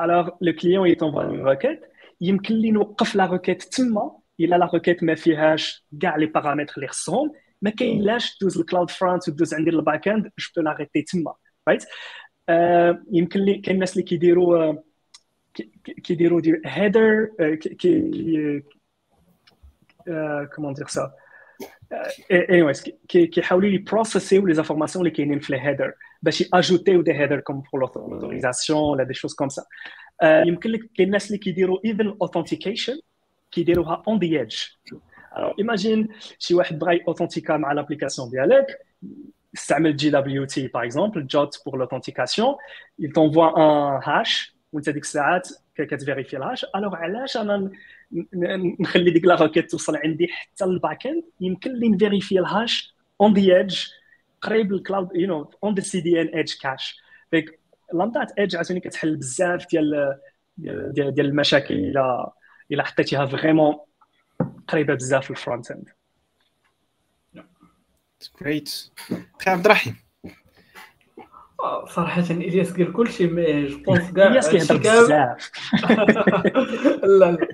alors 0.00 0.28
le 0.40 0.52
client 0.52 0.88
ي 0.88 0.92
t'envoie 0.92 1.22
une 1.22 1.40
requête 1.40 1.80
يمكن 2.20 2.54
لي 2.54 2.70
نوقف 2.70 3.14
la 3.14 3.26
requête 3.26 3.62
تما 3.62 4.16
الا 4.40 4.56
la 4.56 4.70
requête 4.74 5.02
ما 5.02 5.14
فيهاش 5.14 5.84
كاع 6.00 6.16
les 6.16 6.26
paramètres 6.26 6.72
اللي 6.76 6.88
خصهم 6.88 7.32
ما 7.62 7.70
كاينلاش 7.70 8.38
دوز 8.42 8.58
ال 8.58 8.90
CloudFront 8.90 9.28
ودوز 9.28 9.54
عندي 9.54 9.70
ال 9.70 10.08
backend 10.08 10.22
je 10.22 10.48
peux 10.56 10.62
l'arrêter 10.62 11.02
تما 11.02 11.34
right 11.68 11.84
يمكن 13.12 13.40
لي 13.40 13.54
كاين 13.58 13.74
الناس 13.74 13.92
اللي 13.92 14.02
كيديروا 14.02 14.74
كيديروا 16.04 16.40
des 16.40 16.62
headers 16.66 17.28
كي 17.56 18.62
comment 20.54 20.74
dire 20.74 20.86
ça 20.86 21.12
anyways 22.32 22.90
كيحاولوا 23.08 23.70
ي 23.70 23.78
processer 23.78 24.46
و 24.46 24.54
les 24.54 24.64
informations 24.64 25.06
اللي 25.06 25.16
كاينين 25.16 25.38
في 25.38 25.50
ال 25.50 25.56
header 25.56 25.92
باش 26.22 26.40
ي 26.40 26.48
ajouter 26.48 27.02
و 27.02 27.05
des 27.05 27.12
headers 27.12 27.40
comme 27.40 27.62
pour 27.72 27.80
l'autorisation 27.80 28.80
ولا 28.80 29.04
des 29.04 29.14
choses 29.14 29.34
comme 29.34 29.48
ça 29.48 29.64
يمكن 30.22 30.70
لك 30.70 30.80
كاين 30.96 31.08
الناس 31.08 31.26
اللي 31.26 31.38
كيديروا 31.38 31.78
even 31.84 32.16
authentication 32.22 33.00
كيديروها 33.50 34.02
on 34.08 34.18
the 34.18 34.38
edge 34.38 34.56
imagine 35.58 36.08
شي 36.38 36.54
واحد 36.54 36.78
بغا 36.78 36.98
authentica 37.08 37.56
مع 37.56 37.72
l'application 37.72 38.30
ديالك 38.30 38.66
استعمل 39.54 39.96
JWT 39.96 40.10
par 40.10 40.44
exemple 40.44 41.26
JWT 41.26 41.62
pour 41.66 41.78
l'authentification 41.78 42.54
il 43.02 43.12
t'envoie 43.12 43.52
un 43.58 44.00
hash 44.00 44.58
وانت 44.72 44.90
ديك 44.90 45.02
الساعات 45.02 45.48
كت 45.76 45.88
vérifier 45.88 46.36
ال 46.36 46.42
hash 46.42 46.66
alors 46.76 46.96
علاش 46.96 47.36
أنا 47.36 47.70
نخلي 48.80 49.10
ديك 49.10 49.24
la 49.24 49.34
requête 49.34 49.70
توصل 49.70 49.96
عندي 49.96 50.28
حتى 50.28 50.64
ال 50.64 51.06
backend 51.06 51.24
يمكن 51.40 51.72
لي 51.72 51.88
ن 51.88 51.94
vérifier 51.94 52.38
ال 52.38 52.49
hash 52.49 52.94
on 53.20 53.34
the 53.34 53.56
edge 53.56 53.78
قريب 54.40 54.72
ال 54.72 54.78
cloud 54.78 55.08
you 55.14 55.28
know 55.28 55.50
on 55.64 55.74
the 55.74 55.80
CDN 55.80 56.26
edge 56.26 56.54
cache 56.62 57.00
ديك 57.32 57.60
Lambda 57.92 58.32
Edge 58.38 58.56
عاوتاني 58.56 58.80
كتحل 58.80 59.16
بزاف 59.16 59.66
ديال 59.70 60.18
ديال, 60.58 61.14
ديال 61.14 61.26
المشاكل 61.26 61.74
الا 61.74 62.32
إلا 62.72 62.84
حطيتيها 62.84 63.26
vraiment 63.26 63.76
قريبة 64.68 64.94
بزاف 64.94 65.24
في 65.24 65.30
الفرونت 65.30 65.70
اند 65.70 65.88
جريت 68.40 68.90
عبد 69.46 69.64
الرحيم. 69.64 69.96
آه، 71.60 71.86
صراحة 71.86 72.20
إلياس 72.30 72.72
قال 72.72 72.92
كل 72.92 73.10
شيء 73.10 73.30
mais 73.30 73.66
je 73.66 73.78
pense 73.78 74.12
كاع 74.12 74.26
الياس 74.26 74.48
كيهضر 74.48 74.76
بزاف. 74.76 75.50
لا 77.20 77.30
لا. 77.30 77.48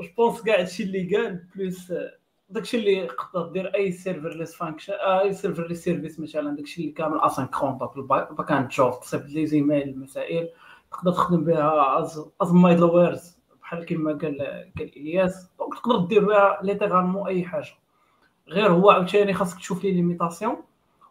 je 0.00 0.08
pense 0.16 0.42
كاع 0.42 0.60
هادشي 0.60 0.82
اللي 0.82 1.16
قال 1.16 1.44
plus 1.56 1.92
داكشي 2.50 2.76
اللي 2.76 3.06
تقدر 3.06 3.46
دير 3.48 3.74
اي 3.74 3.92
serverless 3.92 4.54
function 4.54 4.92
اي 4.92 5.32
serverless 5.32 5.84
service 5.84 6.20
مثلا 6.20 6.56
داكشي 6.56 6.80
اللي 6.80 6.92
كامل 6.92 7.20
asynchrone 7.20 7.78
donc 7.78 7.96
ال 7.96 8.52
backend 8.52 8.68
job 8.68 9.00
تصيفط 9.00 9.26
les 9.26 9.46
emails 9.46 9.88
المسائل 9.88 10.48
تقدر 10.90 11.12
تخدم 11.12 11.44
بها 11.44 11.98
as 11.98 12.24
as 12.42 12.52
middlewares 12.52 13.38
بحال 13.62 13.84
كما 13.86 14.12
قال 14.12 14.38
قال 14.78 14.90
الياس 14.96 15.50
donc 15.58 15.74
تقدر 15.74 15.98
دير 15.98 16.24
بها 16.24 16.60
littéralement 16.62 17.26
اي 17.28 17.44
حاجة 17.44 17.74
غير 18.48 18.72
هو 18.72 18.90
عاوتاني 18.90 19.32
خاصك 19.32 19.58
تشوف 19.58 19.84
les 19.84 19.92
limitations 19.92 20.56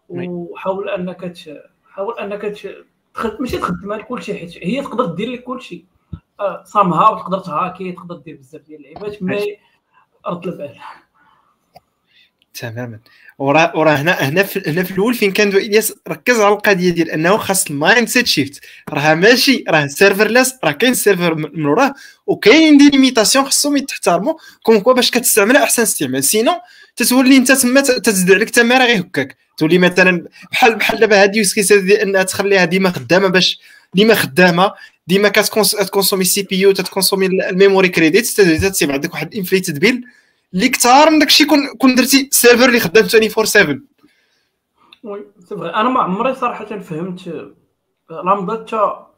وحاول 0.10 0.90
انك. 0.90 1.34
حاول 1.90 2.20
انك 2.20 2.42
تش... 2.42 2.68
تخد... 3.14 3.42
ماشي 3.42 3.58
تخدمها 3.58 3.98
لكلشي 3.98 4.34
حيت 4.34 4.58
هي 4.58 4.82
تقدر 4.82 5.06
دير 5.06 5.30
لك 5.30 5.44
كلشي 5.44 5.86
صامها 6.66 7.10
وتقدر 7.10 7.40
تهاكي 7.40 7.92
تقدر 7.92 8.16
دير 8.16 8.36
بزاف 8.36 8.62
ديال 8.62 8.80
اللعيبات 8.80 9.24
مي 9.24 9.58
رد 10.28 10.48
البال. 10.48 10.76
تماما. 12.54 13.00
وراه 13.38 13.72
وراه 13.76 13.92
هنا 13.92 14.12
هنا 14.12 14.44
في 14.44 14.64
هنا 14.68 14.84
في 14.84 14.92
الأول 14.92 15.14
فين 15.14 15.32
كان 15.32 15.48
إلياس 15.48 15.94
ركز 16.08 16.40
على 16.40 16.54
القضية 16.54 16.90
ديال 16.90 17.12
أنه 17.12 17.38
خاص 17.38 17.68
ال 17.68 18.08
mindset 18.08 18.28
shift 18.28 18.62
راه 18.90 19.14
ماشي 19.14 19.64
راه 19.70 19.88
serverless 19.88 20.56
راه 20.64 20.72
كاين 20.72 20.94
server 20.94 21.36
من 21.36 21.66
وراه 21.66 21.94
وكاين 22.28 22.78
des 22.78 22.90
limitations 22.90 23.46
خصهم 23.46 23.78
يتحترموا 23.78 24.34
كون 24.64 24.80
كوا 24.80 24.94
باش 24.94 25.12
كتستعملها 25.12 25.64
أحسن 25.64 25.82
استعمال. 25.82 26.24
sinon 26.24 26.62
تتولي 26.96 27.38
أنت 27.38 27.52
تما 27.52 27.82
تزد 27.82 28.32
عليك 28.32 28.50
تما 28.50 28.78
راه 28.78 28.86
غيهكاك 28.86 29.38
تولي 29.58 29.78
مثلا 29.78 30.28
بحال 30.52 30.76
بحال 30.76 31.00
دابا 31.00 31.24
هاد 31.24 31.36
use 31.36 31.54
case 31.54 31.74
ديال 31.74 32.00
انها 32.00 32.24
تخليها 32.24 32.66
ديما 32.66 32.90
خدامة 32.92 33.28
باش 33.28 33.60
ديما 33.94 34.16
خدامة. 34.16 34.74
ديما 35.10 35.30
كتكونسومي 35.30 36.22
ال 36.22 36.44
CPU 36.44 36.72
تتكونسومي 36.72 37.26
ال 37.26 37.35
memory 37.35 37.90
credit 37.90 38.26
تسيب 38.26 38.92
عندك 38.92 39.14
واحد 39.14 39.36
inflated 39.36 39.80
bill 39.80 40.06
اللي 40.54 40.70
كثار 40.70 41.10
من 41.10 41.20
داكشي 41.20 41.46
كون 41.46 41.60
كون 41.78 41.96
درتي 41.96 42.30
server 42.32 42.66
اللي 42.66 42.80
خدام 42.80 43.04
24 43.04 43.46
7 43.46 43.80
oui 45.04 45.26
أنا 45.52 45.90
ما 45.90 46.02
عمري 46.02 46.36
صراحة 46.36 46.80
فهمت 46.80 47.54
لامدا 48.10 48.56
تا 48.56 49.10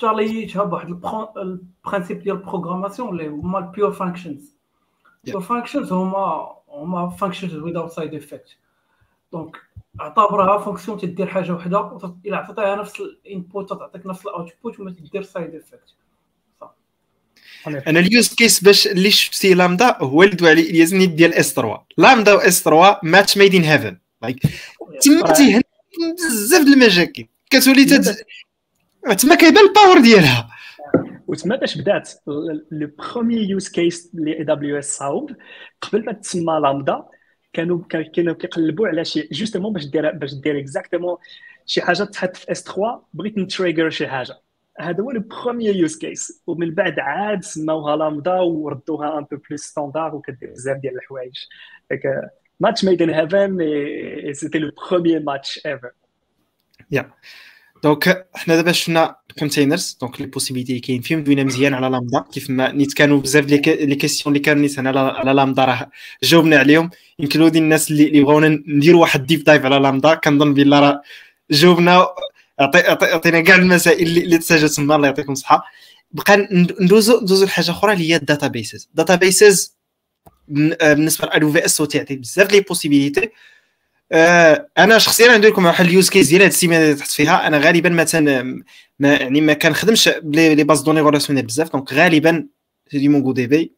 تا 0.00 0.06
ليتها 0.06 0.64
بواحد 0.64 0.88
ال 1.36 1.46
principe 1.46 2.22
ديال 2.22 2.36
ال 2.36 2.41
programmation 2.41 3.08
اللي 3.08 3.28
هما 3.28 3.58
ال 3.58 3.65
pure 3.65 3.92
functions 3.92 4.54
ال 5.24 5.28
pure 5.28 5.42
functions 5.42 5.92
هما 5.92 6.48
هما 6.68 7.08
functions 7.08 7.54
without 7.54 7.92
side 7.92 8.14
effect 8.14 8.56
donc 9.32 9.56
اعتبرها 10.00 10.58
fonction 10.58 10.98
تدير 10.98 11.26
حاجة 11.26 11.52
وحدة 11.52 12.00
إلا 12.26 12.36
عطيتها 12.36 12.76
نفس 12.76 13.00
ال 13.00 13.11
input 13.11 13.68
تعطيك 13.68 14.06
نفس 14.06 14.26
ال 14.26 14.34
output 14.34 14.80
وما 14.80 14.90
تدير 14.90 15.22
side 15.22 15.54
effect 15.54 15.94
أنا 17.66 18.00
ال 18.00 18.08
use 18.08 18.34
case 18.34 18.64
باش 18.64 18.86
اللي 18.86 19.10
شفتي 19.10 19.54
لامدا 19.54 19.96
هو 19.98 20.22
اللي 20.22 20.36
دوا 20.36 20.48
عليه 20.48 20.70
الياس 20.70 20.94
ديال 20.94 21.34
S 21.34 21.54
3 21.54 21.80
لامدا 21.98 22.34
و 22.34 22.38
S 22.38 22.62
3 22.62 23.00
match 23.02 23.38
made 23.38 23.54
in 23.54 23.62
heaven 23.62 23.98
like 24.22 24.38
تما 25.02 25.32
تيهن 25.32 25.62
بزاف 26.30 26.62
د 26.62 26.68
المشاكل. 26.68 27.26
كتولي 27.50 27.84
تد 27.84 28.16
تما 29.18 29.34
كيبان 29.34 29.64
ال 29.66 29.72
power 29.72 30.00
ديالها. 30.00 30.48
وتما 31.26 31.56
باش 31.56 31.78
بدات 31.78 32.10
le 32.70 32.90
premier 32.98 33.48
use 33.48 33.68
case 33.68 34.10
اللي 34.14 34.38
AWS 34.38 34.96
صاوب 34.96 35.30
قبل 35.82 36.04
ما 36.04 36.12
تسمى 36.12 36.60
لامدا 36.62 37.04
كانوا 37.54 37.82
كانوا 37.88 38.34
كيقلبوا 38.34 38.88
على 38.88 39.04
شي 39.04 39.28
justement 39.32 39.72
باش 39.72 39.86
دير 39.86 40.10
باش 40.10 40.34
دير 40.34 40.58
exactement 40.58 41.16
شي 41.66 41.82
حاجة 41.82 42.04
تحط 42.04 42.36
في 42.36 42.52
S 42.52 42.62
3 42.62 43.02
بغيت 43.12 43.38
ن 43.38 43.44
trigger 43.44 43.90
شي 43.90 44.08
حاجة. 44.08 44.40
هذا 44.80 45.02
هو 45.02 45.10
le 45.10 45.20
premier 45.20 45.76
use 45.76 45.98
case 45.98 46.42
ومن 46.46 46.74
بعد 46.74 46.98
عاد 46.98 47.44
سماوها 47.44 47.96
لامدا 47.96 48.40
وردوها 48.40 49.18
un 49.18 49.24
peu 49.24 49.36
plus 49.48 49.60
standard 49.60 50.14
وكدير 50.14 50.50
بزاف 50.50 50.76
ديال 50.76 50.96
الحوايج. 50.96 51.34
donc 51.90 52.30
match 52.60 52.84
made 52.84 53.02
in 53.02 53.10
heaven 53.10 53.58
c'était 54.32 54.58
le 54.58 54.70
premier 54.90 55.22
match 55.22 55.66
ever 55.66 55.90
yeah 56.90 57.10
donc 57.84 58.26
حنا 58.34 58.56
دابا 58.56 58.72
شفنا 58.72 59.16
containers 59.38 59.98
دونك 60.00 60.20
les 60.20 60.26
possibilités 60.26 60.72
اللي 60.72 60.80
كاين 60.80 61.00
فيهم. 61.00 61.24
دوينا 61.24 61.44
مزيان 61.44 61.74
على 61.74 61.88
لامدا. 61.88 62.24
كيف 62.32 62.50
ما 62.50 62.72
نيت 62.72 62.92
كانوا 62.92 63.20
بزاف 63.20 63.46
les 63.46 63.58
questions 63.96 64.34
اللي 64.34 64.44
كانوا 64.44 64.62
نيت 64.62 64.78
على 64.78 65.32
لامدا 65.32 65.64
راه 65.64 65.90
جاوبنا 66.22 66.58
عليهم. 66.58 66.90
including 67.20 67.58
الناس 67.58 67.90
اللي 67.90 68.22
بغاونا 68.22 68.48
نديروا 68.48 69.00
واحد 69.00 69.26
deep 69.26 69.44
dive 69.44 69.64
على 69.64 69.78
لامدا. 69.78 70.14
كنظن 70.14 70.54
بلا 70.54 70.80
راه 70.80 71.02
جاوبنا. 71.50 72.06
عطينا 72.60 73.40
كاع 73.40 73.56
المسائل 73.56 74.06
اللي, 74.06 74.38
تسجلت 74.38 74.72
تما. 74.72 74.96
الله 74.96 75.06
يعطيكم 75.06 75.32
الصحة. 75.32 75.64
بقى 76.10 76.48
ندوزو 76.80 77.20
ندوزو 77.20 77.44
لحاجة 77.44 77.70
أخرى 77.70 77.92
اللي 77.92 78.10
هي 78.10 78.16
ال 78.16 78.46
databases 78.46 78.88
ال 78.90 79.14
databases 79.14 79.76
بالنسبة 80.48 81.30
ل 81.34 81.52
AWS 81.52 81.76
تيعطي 81.76 82.16
بزاف 82.16 82.52
les 82.52 82.60
possibilités 82.60 83.30
أنا 84.14 84.98
شخصيا 84.98 85.32
عندي 85.32 85.48
لكم 85.48 85.66
واحد 85.66 85.84
ال 85.84 85.90
use 85.90 86.10
case 86.10 86.28
ديال 86.28 86.42
هاد 86.42 86.50
السيمانة 86.50 86.84
اللي 86.84 86.94
تحت 86.94 87.10
فيها. 87.10 87.46
أنا 87.46 87.58
غالبا 87.58 88.04
تن 88.04 88.24
ما 88.98 89.14
يعني 89.14 89.40
ما 89.40 89.52
كنخدمش 89.52 90.10
les 90.24 90.64
bases 90.64 90.80
de 90.80 90.84
données 90.84 91.00
relationnelles 91.00 91.46
بزاف. 91.46 91.72
donc 91.72 91.92
غالبا 91.92 92.46
دي 92.92 93.08
MongoDB 93.08 93.72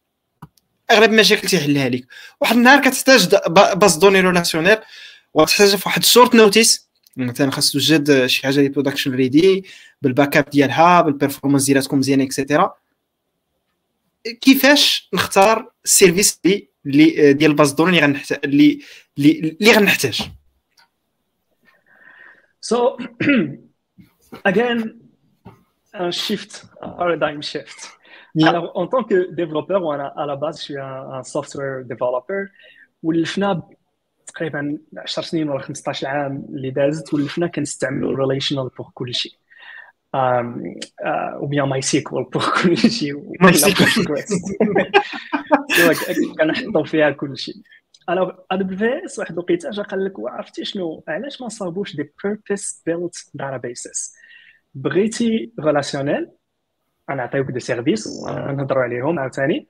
أغلب 0.91 1.11
المشاكل 1.11 1.47
تيحلها 1.47 1.89
لك 1.89 2.07
واحد 2.41 2.55
النهار 2.55 2.81
كتحتاج 2.81 3.35
base 3.75 3.95
de 3.95 4.01
données 4.01 4.21
relationnelle 4.21 4.77
وتحتاج 5.33 5.75
في 5.75 5.83
واحد 5.85 6.01
ال 6.01 6.07
short 6.07 6.35
notice 6.35 6.87
مثلا 7.17 7.51
خاص 7.51 7.71
توجد 7.71 8.25
شي 8.25 8.43
حاجة 8.43 8.57
اللي 8.57 8.69
production 8.69 9.15
ready 9.15 9.65
بال 10.01 10.37
backup 10.37 10.49
ديالها 10.49 11.01
بال 11.01 11.11
performance 11.11 11.63
ديالها 11.63 11.95
مزيانة 11.95 12.23
et 12.23 12.36
cetera 12.36 12.73
كيفاش 14.41 15.09
نختار 15.13 15.71
ال 15.85 15.92
service 15.92 16.39
اللي 16.85 17.33
ديال 17.33 17.51
ال 17.51 17.55
base 17.55 17.71
de 17.71 17.75
données 17.75 17.89
اللي 17.89 18.01
غنحتاج 18.01 18.39
اللي 18.43 18.79
اللي 19.17 19.71
غنحتاج 19.71 20.29
So 22.69 22.97
again, 24.51 24.79
un 25.93 26.11
shift, 26.11 26.65
un 26.81 26.91
paradigm 26.99 27.41
shift. 27.41 27.79
Yeah. 28.35 28.49
Alors, 28.49 28.71
en 28.75 28.87
tant 28.87 29.03
que 29.03 29.33
développeur, 29.41 29.81
ou 29.85 29.91
à 29.91 30.25
la 30.25 30.35
base, 30.35 30.57
je 30.59 30.63
suis 30.63 30.77
un, 30.77 31.11
un 31.19 31.23
software 31.23 31.85
developer. 31.85 32.49
ولفنا 33.03 33.61
تقريبا 34.27 34.77
10 34.97 35.21
سنين 35.21 35.49
ولا 35.49 35.59
15 35.59 36.07
عام 36.07 36.45
اللي 36.49 36.69
دازت 36.69 37.13
ولفنا 37.13 37.47
كنستعملوا 37.47 38.17
relational 38.17 38.69
pour 38.77 38.87
كل 38.93 39.15
شيء 39.15 39.31
ou 40.15 41.45
bien 41.45 41.69
MySQL 41.69 42.23
pour 42.23 42.43
كل 42.63 42.77
شيء 42.77 43.33
MySQL 43.41 44.23
كنحطوا 46.39 46.83
فيها 46.83 47.11
كل 47.11 47.37
شيء 47.37 47.55
الوغ 48.09 48.31
ا 48.51 48.55
دبليو 48.55 49.05
اس 49.05 49.19
واحد 49.19 49.31
الوقيته 49.31 49.69
جا 49.69 49.83
قال 49.83 50.05
لك 50.05 50.13
عرفتي 50.19 50.65
شنو؟ 50.65 51.03
علاش 51.07 51.41
ما 51.41 51.49
صابوش 51.49 51.95
des 51.95 52.13
purpose 52.23 52.83
built 52.85 53.15
databases 53.33 54.15
بغيتي 54.75 55.53
relationnel 55.59 56.31
غنعطيوك 57.11 57.51
des 57.51 57.59
services 57.59 58.07
نهضروا 58.27 58.83
عليهم 58.83 59.19
عاوتاني. 59.19 59.67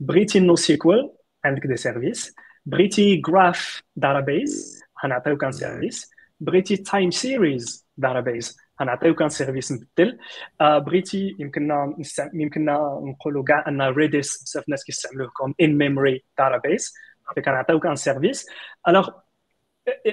بغيتي 0.00 0.40
NoSQL 0.40 1.12
عندك 1.44 1.66
des 1.66 1.76
services 1.76 2.34
بغيتي 2.66 3.16
graph 3.16 3.82
database 3.96 4.80
غنعطيوك 5.04 5.44
un 5.44 5.52
service 5.52 6.10
بغيتي 6.40 6.76
time 6.76 7.10
series 7.10 7.86
database 7.96 8.56
غنعطيوك 8.80 9.22
un 9.22 9.28
service 9.28 9.72
مبدل. 9.72 10.18
آه 10.60 10.78
بغيتي 10.78 11.36
يمكننا 11.38 11.96
يمكننا 12.34 13.00
نقولوا 13.02 13.44
كاع 13.44 13.64
أن 13.68 13.82
Redis 13.82 14.42
بزاف 14.42 14.64
الناس 14.64 14.84
كيستعملوه 14.84 15.28
comme 15.28 15.54
in 15.60 15.78
memory 15.78 16.24
database 16.38 16.94
كنعطيوك 17.38 17.86
un 17.86 17.96
service 17.96 18.46
alors 18.88 19.10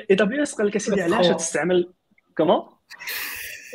AWS 0.10 0.56
قال 0.56 0.68
لك 0.68 0.76
اسيدي 0.76 1.02
علاش 1.02 1.28
تستعمل 1.28 1.94
comment 2.38 2.62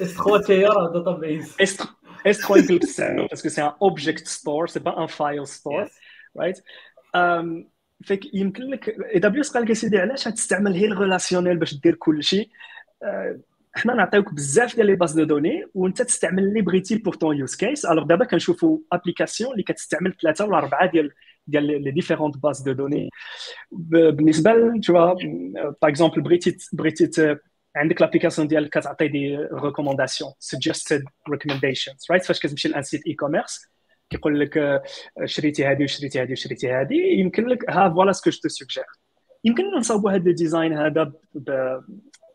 S 0.02 0.14
3 0.14 0.38
تي 0.46 0.64
راه 0.64 0.92
database 0.92 1.56
S 1.60 1.76
3 1.76 2.56
يمكن 2.56 2.78
تستعمل 2.78 3.26
parce 3.26 3.40
que 3.40 3.48
c'est 3.48 3.62
un 3.62 3.72
object 3.82 4.26
store 4.26 4.66
c'est 4.66 4.80
pas 4.80 5.02
un 5.02 5.06
file 5.06 5.46
store 5.46 5.88
right 6.36 6.62
فيك 8.02 8.34
يمكن 8.34 8.62
لك 8.62 8.88
AWS 8.88 9.50
قال 9.52 9.62
لك 9.62 9.70
اسيدي 9.70 9.98
علاش 9.98 10.24
تستعمل 10.24 10.74
هي 10.74 10.86
ال 10.86 10.92
relationnel 10.92 11.56
باش 11.56 11.74
دير 11.74 11.94
كل 11.94 12.22
شيء؟ 12.24 12.48
حنا 13.74 13.94
نعطيوك 13.94 14.34
بزاف 14.34 14.76
ديال 14.76 14.86
les 14.86 14.94
bases 14.94 15.12
de 15.12 15.24
données 15.24 15.66
وأنت 15.74 16.02
تستعمل 16.02 16.42
اللي 16.42 16.60
بغيتي 16.60 16.96
pour 16.96 17.14
ton 17.14 17.36
use 17.36 17.54
case 17.54 17.84
alors 17.86 18.04
دابا 18.04 18.24
كنشوفوا 18.24 18.78
application 18.92 19.52
اللي 19.52 19.62
كتستعمل 19.62 20.14
ثلاثة 20.22 20.44
ولا 20.44 20.58
أربعة 20.58 20.90
ديال 20.90 21.10
ديال 21.46 21.82
les 21.84 21.90
différentes 21.90 22.36
bases 22.36 22.60
de 22.60 22.72
données 22.72 23.10
بالنسبة 23.70 24.52
تو 24.84 24.92
par 24.92 25.16
exemple 25.82 26.20
بغيتي 26.20 26.56
بغيتي 26.72 27.36
عندك 27.76 28.00
l'application 28.00 28.48
ديالك 28.48 28.78
كتعطي 28.78 29.08
des 29.08 29.36
recommandations 29.36 30.32
suggested 30.38 31.04
recommendations 31.30 32.06
right 32.10 32.24
فاش 32.24 32.40
كتمشي 32.40 32.68
ل 32.68 32.82
un 32.82 33.06
site 33.06 33.14
e-commerce 33.14 33.66
كيقول 34.10 34.40
لك 34.40 34.58
آه، 34.58 34.82
شريتي 35.24 35.66
هذه 35.66 35.84
وشريتي 35.84 36.22
هذه 36.22 36.32
وشريتي 36.32 36.72
هذه 36.72 36.94
يمكن 36.94 37.46
لك 37.46 37.70
ها 37.70 37.88
voilà 37.88 38.12
ce 38.12 38.19
que 38.19 38.30
je 38.30 38.38
te 38.42 38.48
suggère 38.48 38.84
يمكن 39.44 39.64
نصاوبوا 39.78 40.10
هذا 40.10 40.30
ال 40.30 40.36
design 40.36 40.72
هذا 40.72 41.12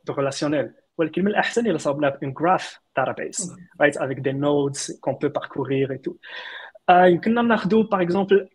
ب 0.08 0.13
relationnel 0.13 0.72
ولكن 0.98 1.22
من 1.22 1.28
الاحسن 1.28 1.68
الا 1.68 1.78
صاوبناه 1.78 2.10
ب 2.10 2.18
un 2.18 2.34
graph 2.34 2.80
database 2.98 3.52
right 3.82 3.98
avec 3.98 4.20
des 4.20 4.32
nodes 4.32 5.00
qu'on 5.02 5.14
peut 5.14 5.28
parcourir 5.28 5.98
et 5.98 6.03
tout 6.03 6.14
يمكننا 6.90 7.42
ناخذوا 7.42 7.84
par 7.84 8.02
exemple 8.02 8.50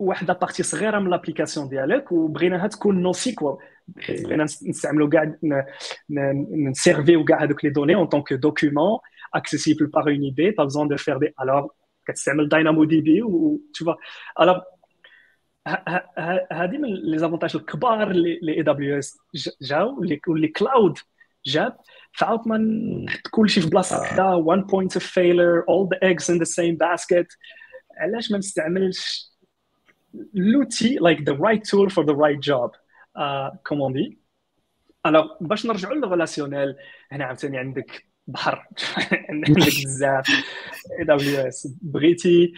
واحد 0.00 0.28
la 0.28 0.36
partie 0.36 0.62
صغيرة 0.62 0.98
من 0.98 1.10
l'application 1.10 1.68
ديالك 1.68 2.12
وبغيناها 2.12 2.66
تكون 2.66 3.02
NoSQL 3.02 3.56
بغينا 4.08 4.44
نستعملوا 4.44 5.08
كاع 5.08 5.34
نسيرفيو 6.68 7.24
كاع 7.24 7.42
هذوك 7.42 7.64
les 7.64 7.70
données 7.70 7.94
en 7.94 8.06
tant 8.06 8.21
que 8.21 8.32
documents 8.32 8.98
accessible 9.32 9.90
par 9.90 10.08
un 10.08 10.24
ID, 10.24 10.52
pas 10.52 10.64
besoin 10.64 10.86
de 10.86 10.96
faire 10.96 11.18
des. 11.18 11.32
Alors, 11.36 11.74
كتستعمل 12.06 12.48
DynamoDB 12.48 13.22
و 13.22 13.60
tu 13.72 13.84
vois. 13.84 13.96
Alors, 14.36 14.62
هذه 16.52 16.78
من 16.78 16.94
les 16.94 17.18
avantages 17.18 17.56
الكبار 17.56 18.10
اللي 18.10 18.56
AWS 18.56 19.18
جاو 19.62 20.00
واللي 20.28 20.48
cloud 20.48 20.98
جاب 21.46 21.76
فعاود 22.12 22.48
ما 22.48 22.58
نحط 23.04 23.28
كلشي 23.30 23.60
في 23.60 23.68
بلاصة 23.68 24.00
وحده 24.00 24.44
one 24.44 24.62
point 24.64 24.96
of 24.96 25.02
failure 25.02 25.64
all 25.68 25.86
the 25.86 25.98
eggs 26.02 26.28
in 26.28 26.38
the 26.38 26.46
same 26.46 26.76
basket 26.76 27.26
علاش 27.98 28.32
ما 28.32 28.38
نستعملش 28.38 29.29
l'outil 30.34 30.98
like 31.00 31.24
the 31.24 31.36
right 31.46 31.62
tool 31.64 31.88
for 31.90 32.04
the 32.04 32.14
right 32.14 32.40
job 32.40 32.70
uh, 33.16 33.50
comme 33.64 33.80
on 33.80 33.90
dit. 33.90 34.18
Alors 35.04 35.36
باش 35.40 35.66
نرجعوا 35.66 35.94
لل 35.94 36.07
relationnel 36.07 36.76
هنا 37.12 37.24
عاوتاني 37.24 37.58
عندك 37.58 38.06
بحر 38.26 38.66
عندك 39.30 39.50
بزاف. 39.50 40.28
AWS 40.98 41.68
بغيتي 41.82 42.52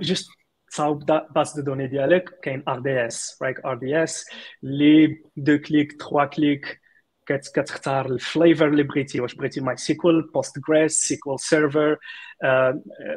juste 0.00 0.28
تصاوب 0.70 1.04
base 1.34 1.56
de 1.56 1.62
données 1.62 1.86
ديالك 1.86 2.40
كاين 2.42 2.62
ار 2.68 2.78
دي 2.78 3.06
اس 3.06 3.38
رايك 3.42 3.60
ار 3.60 3.74
دي 3.74 4.02
اس 4.02 4.26
les 4.62 5.22
deux 5.36 5.58
clics 5.58 5.92
trois 5.92 6.24
clics 6.24 6.80
كتختار 7.26 8.06
ال 8.06 8.15
flavor 8.15 8.68
اللي 8.68 8.82
بغيتي 8.82 9.20
واش 9.20 9.34
بغيتي 9.34 9.60
MySQL 9.60 9.76
Postgres 9.76 10.30
SQL 10.34 10.58
Server 10.68 10.92
وكت 10.92 11.40
provisionner 11.40 11.96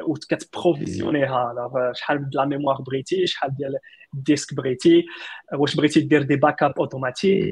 ها 0.06 1.70
شحال 1.94 2.30
د 2.30 2.34
la 2.34 2.44
mémoire 2.44 2.76
بغيتي 2.82 3.26
شحال 3.26 3.54
ديال 3.56 3.76
ال 4.14 4.20
disque 4.20 4.54
بغيتي 4.54 5.06
واش 5.52 5.76
بغيتي 5.76 6.00
دير 6.00 6.22
des 6.22 6.36
backups 6.36 6.72
automatiques 6.78 7.42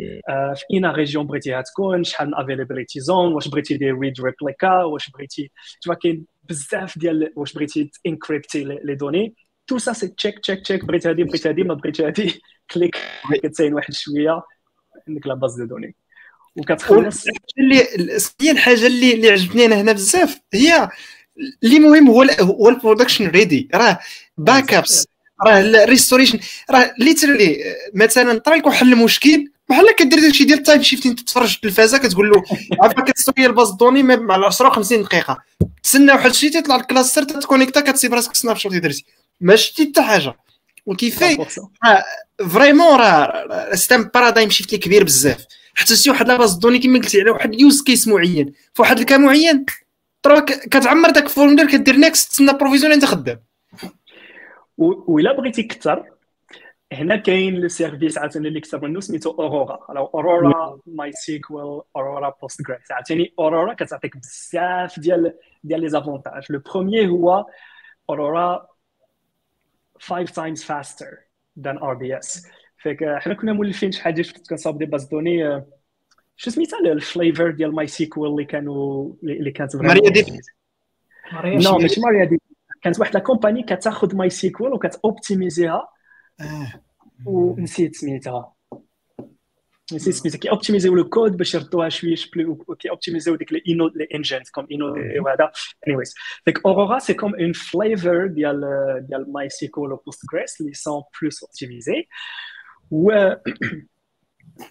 في 0.54 0.64
اينا 0.72 0.92
région 0.92 1.26
بغيتيها 1.26 1.62
تكون 1.62 2.04
شحال 2.04 2.28
من 2.28 2.34
availability 2.34 3.00
zones 3.00 3.32
واش 3.32 3.48
بغيتي 3.48 3.76
دير 3.76 3.98
read 3.98 4.20
replica 4.20 4.82
واش 4.82 5.10
بغيتي 5.10 5.50
تشوف 5.80 5.96
كاين 5.96 6.26
بزاف 6.48 6.98
ديال 6.98 7.32
واش 7.36 7.52
بغيتي 7.52 7.90
encrypter 8.06 8.64
les 8.64 8.94
données. 8.94 9.34
tout 9.66 9.78
ça 9.78 9.92
c'est 9.92 10.08
check 10.08 10.38
check 10.38 10.60
check 10.62 10.84
بغيت 10.84 11.06
هادي 11.06 11.24
بغيت 11.24 11.46
هادي 11.46 11.62
ما 11.62 11.74
بغيت 11.74 12.00
هادي. 12.00 12.40
clic 12.70 12.96
كتسنى 13.42 13.74
واحد 13.74 13.92
شوية 13.92 14.42
عندك 15.08 15.26
la 15.26 15.34
base 15.34 15.60
de 15.60 15.66
données 15.66 15.96
وكتخلص 16.58 17.24
اللي 17.58 17.86
هي 18.40 18.50
الحاجة 18.50 18.86
اللي 18.86 19.14
اللي 19.14 19.30
عجبتني 19.30 19.64
أنا 19.64 19.80
هنا 19.80 19.92
بزاف 19.92 20.38
هي 20.54 20.88
اللي 21.64 21.78
مهم 21.78 22.10
هو 22.10 22.22
هو 22.40 22.68
ال 22.68 22.73
production 22.73 23.26
ready 23.26 23.68
راه 23.74 23.98
backups 24.38 25.06
راه 25.46 25.60
ال 25.60 25.67
restoration 25.67 26.38
راه 26.70 26.94
literally 26.98 27.76
مثلا 27.94 28.38
طريق 28.38 28.66
وحل 28.66 28.92
المشكل 28.92 29.50
بحال 29.68 29.94
كدير 29.96 30.20
داكشي 30.20 30.44
ديال 30.44 30.58
ال 30.58 30.63
time 30.63 30.82
shifting 30.82 31.16
تتفرج 31.16 31.48
في 31.48 31.54
التلفازه 31.56 31.98
كتقول 31.98 32.30
له 32.30 32.42
عارفه 32.82 33.02
كت 33.02 33.10
restaurer 33.10 33.46
ال 33.46 33.51
base 33.51 33.70
données 33.70 34.02
مع 34.02 34.46
10 34.46 34.70
50 34.70 35.02
دقيقة. 35.02 35.38
تسنى 35.82 36.12
واحد 36.12 36.30
الشيء 36.30 36.50
تيطلع 36.52 36.76
ال 36.76 36.82
cluster 36.82 37.22
تت 37.22 37.34
connecta 37.34 37.80
كتصيب 37.80 38.14
راسك 38.14 38.34
snapshot 38.34 38.72
درتي 38.74 39.04
ما 39.40 39.56
شتي 39.56 39.84
حتى 39.84 40.02
حاجة. 40.02 40.34
وكيفاش؟ 40.86 41.36
vraiment 42.50 42.96
راه 43.00 43.74
c'est 43.74 44.00
un 44.00 44.10
paradigm 44.14 44.50
shift 44.50 44.78
كبير 44.78 45.04
بزاف. 45.04 45.44
حتى 45.78 45.96
شي 45.96 46.10
واحد 46.10 46.28
la 46.28 46.37
base 46.37 46.54
données 46.54 46.78
كما 46.78 46.98
قلتي 46.98 47.20
على 47.20 47.30
واحد 47.30 47.54
ال 47.54 47.61
use 47.61 47.82
case 47.82 48.08
معين. 48.08 48.52
في 48.74 48.82
واحد 48.82 48.98
ال 48.98 49.03
cas 49.03 49.16
معين 49.16 49.66
ترى 50.22 50.40
كتعمر 50.42 51.10
داك 51.10 51.24
ال 51.24 51.28
formulaire 51.28 51.70
كدير 51.70 51.96
next 51.96 52.30
تسنى 52.30 52.52
provision 52.52 52.92
انت 52.92 53.04
خدام. 53.04 53.40
وإلا 54.78 55.32
بغيتي 55.32 55.62
كثر 55.62 56.10
هنا 56.92 57.16
كاين 57.16 57.54
le 57.54 57.68
service 57.68 58.18
عاوتاني 58.18 58.48
اللي 58.48 58.60
كتب 58.60 58.84
منه 58.84 59.00
سميتو 59.00 59.30
Aurora 59.30 59.78
Aurora 59.90 60.80
MySQL 60.86 61.82
Aurora 61.96 62.34
Postgres 62.42 62.92
عاوتاني 62.92 63.34
Aurora 63.38 63.74
كتعطيك 63.74 64.16
بزاف 64.16 65.00
ديال 65.00 65.34
ديال 65.64 65.80
les 65.80 65.88
avantages 65.88 66.52
le 66.52 66.58
premier 66.58 67.08
هو 67.08 67.46
Aurora 68.10 68.68
5 70.00 70.24
times 70.24 70.60
faster 70.60 71.18
than 71.60 71.78
RDS 71.78 72.46
vu 72.78 72.89
que 72.89 73.04
حنا 73.04 73.34
كنا 73.34 73.52
مولفين 73.52 73.92
شحال 73.92 74.14
ديال 74.14 74.32
كنت 74.32 74.50
كنصاوب 74.50 74.78
دي 74.78 74.86
باز 74.86 75.04
دوني 75.04 75.62
شو 76.36 76.50
سميتها 76.50 76.78
ال 76.78 76.88
flavor 76.88 77.50
ديال 77.50 77.74
MySQL 77.74 78.30
اللي 78.30 78.44
كانوا 78.44 79.12
اللي 79.22 79.50
كانت 79.50 79.76
MariaDB 79.76 80.40
non 81.44 81.78
ماشي 81.78 82.00
MariaDB 82.00 82.40
كانت 82.82 83.00
واحد 83.00 83.14
la 83.14 83.20
compagnie 83.20 83.62
كتاخذ 83.62 84.16
MySQL 84.16 84.72
وكت 84.72 84.99
optimiser 84.99 85.79
ها 85.79 85.88
ونسيت 87.26 87.96
سميتها. 87.96 88.54
نسيت 89.92 90.14
سميتها. 90.14 90.38
كي 90.38 90.50
optimiser 90.50 90.94
و 90.94 90.99
le 90.99 91.08
code 91.08 91.36
باش 91.36 91.54
يردوها 91.54 91.88
شوية 91.88 92.14
plus 92.36 92.56
كي 92.78 92.90
optimiser 92.90 93.30
و 93.30 93.34
ديك 93.34 93.52
les 93.52 93.62
Inno 93.68 93.86
les 93.86 94.08
engines 94.14 94.50
comme 94.50 94.66
Inno 94.72 94.86
وهذا. 95.24 95.50
anyways 95.88 96.14
ديك 96.46 96.66
Aurora 96.66 96.98
c'est 96.98 97.14
comme 97.14 97.34
une 97.34 97.52
flavor 97.52 98.26
ديال 98.26 98.60
ديال 99.08 99.32
MySQL 99.32 99.92
و 99.92 100.22
Postgres 100.32 100.60
اللي 100.60 100.72
sont 100.72 101.02
plus 101.20 101.42
optimisées. 101.42 102.08
و 102.90 103.32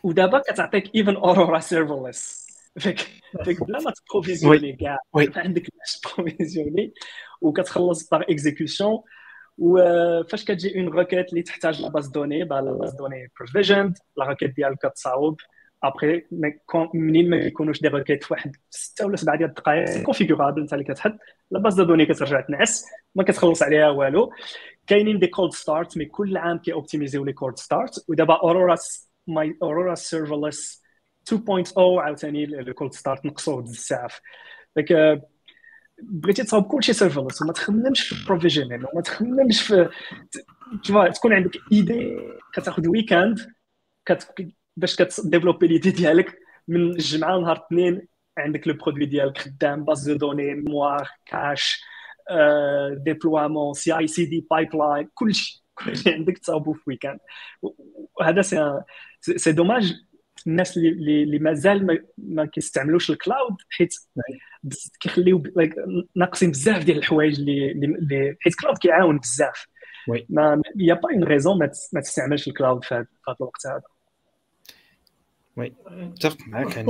ودابا 0.03 0.39
كتعطيك 0.39 0.95
even 0.95 1.15
Aurora 1.15 1.59
Serverless 1.59 2.47
vu 2.79 2.87
que 2.87 2.99
vu 3.43 3.51
que 3.51 3.63
بلا 3.63 3.79
ما 3.79 3.91
ت 3.91 3.98
provisionner 3.98 4.73
كاع. 4.73 4.97
عندك 5.15 5.61
باش 5.61 5.99
ت 5.99 6.07
provisionner 6.07 6.93
وكتخلص 7.41 8.09
par 8.09 8.21
exécution 8.21 8.99
وفاش 9.57 10.45
كتجي 10.45 10.79
une 10.79 10.87
requête 10.87 11.29
اللي 11.29 11.41
تحتاج 11.41 11.81
لا 11.81 11.89
باز 11.89 12.07
دوني 12.07 12.43
با 12.43 12.55
لا 12.55 12.71
باز 12.71 12.95
دوني 12.95 13.31
بروفيجند 13.37 13.97
لا 14.17 14.25
روكيت 14.25 14.55
ديالك 14.55 14.77
كتصاوب. 14.77 15.41
ابخي 15.83 16.23
منين 16.93 17.29
ما 17.29 17.37
يكونوش 17.37 17.81
des 17.81 17.87
requêtes 17.87 18.23
في 18.23 18.33
واحد 18.33 18.55
ستة 18.69 19.05
ولا 19.05 19.15
سبعة 19.15 19.37
ديال 19.37 19.49
الدقائق 19.49 20.03
configurable 20.03 20.61
انت 20.61 20.73
اللي 20.73 20.83
كتحط 20.83 21.17
لا 21.51 21.59
باز 21.59 21.81
دوني 21.81 22.05
كترجع 22.05 22.41
تنعس. 22.41 22.85
ما 23.15 23.23
كتخلص 23.23 23.63
عليها 23.63 23.89
والو. 23.89 24.31
كاينين 24.87 25.19
des 25.19 25.27
cold 25.27 25.53
starts 25.53 25.97
mais 25.97 26.05
كل 26.05 26.37
عام 26.37 26.57
كي 26.57 26.73
optimiser 26.73 27.25
و 27.25 27.27
les 27.27 27.33
cold 27.33 27.57
starts. 27.57 28.05
ودابا 28.09 28.33
Aurora 28.33 28.75
mais 29.27 29.57
Aurora 29.63 29.95
Serverless 29.95 30.83
2.0 31.33 31.73
عاوتاني 31.77 32.43
ال 32.43 32.53
cold 32.53 32.93
start 32.93 33.25
نقصوه 33.25 33.61
بزاف. 33.61 34.21
داك 34.75 35.19
بغيتي 36.03 36.43
تصاوب 36.43 36.63
كلشي 36.63 36.93
serverless 36.93 37.41
وما 37.41 37.53
تخممش 37.53 38.01
في 38.01 38.21
ال 38.21 38.26
provisioning 38.26 38.85
وما 38.93 39.01
تخممش 39.01 39.61
في 39.63 39.89
تكون 41.15 41.33
عندك 41.33 41.51
idée 41.71 42.17
كتاخذ 42.53 42.87
week-end 42.87 43.39
كت... 44.05 44.51
باش 44.77 44.95
كت 44.95 45.07
développer 45.07 45.67
l'idée 45.67 45.91
ديالك 45.91 46.39
من 46.67 46.91
الجمعة 46.91 47.37
لنهار 47.37 47.57
الاثنين 47.57 48.07
عندك 48.37 48.67
le 48.67 48.73
produit 48.73 49.05
ديالك 49.05 49.37
خدام 49.37 49.85
base 49.85 50.09
de 50.09 50.17
données 50.17 50.53
mémoire 50.53 51.09
cache 51.25 51.83
déploiement 52.93 53.73
CI/CD 53.73 54.47
pipeline 54.51 55.09
كلشي 55.13 55.63
كلشي 55.75 56.13
عندك 56.13 56.37
تصاوبو 56.37 56.73
في 56.73 56.81
week-end 56.87 57.19
وهذا 58.19 58.41
c'est 58.41 58.81
c'est 59.21 59.51
dommage 59.51 59.95
الناس 60.47 60.77
اللي 60.77 61.23
اللي 61.23 61.39
مازال 61.39 61.85
ما, 61.85 61.99
ما 62.17 62.45
كيستعملوش 62.45 63.09
ال 63.09 63.17
cloud 63.17 63.55
حيت 63.69 63.95
كيخليو 64.99 65.43
ناقصين 66.15 66.51
بزاف 66.51 66.83
ديال 66.83 66.97
الحوايج 66.97 67.39
اللي 67.39 67.71
اللي 67.71 68.37
حيت 68.41 68.53
ال 68.53 68.57
cloud 68.57 68.77
كيعاون 68.77 69.17
بزاف 69.17 69.67
mais 70.29 70.61
y 70.75 70.93
a 70.93 70.97
pas 70.97 71.09
une 71.13 71.23
raison 71.23 71.59
ما 71.93 72.01
تستعملش 72.01 72.47
ال 72.47 72.53
cloud 72.53 72.83
في 72.83 72.95
هذا 72.95 73.07
الوقت 73.41 73.67
هذا 73.67 73.81
oui 75.57 75.73
متفق 75.87 76.37
معك 76.47 76.77
يعني 76.77 76.87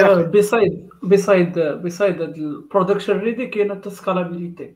besides 0.00 0.88
besides 1.02 1.58
besides 1.58 2.20
ال 2.20 2.29
production 2.29 3.18
ready 3.18 3.46
كاينة 3.46 3.74
ال 3.74 3.82
scalabilité 3.82 4.74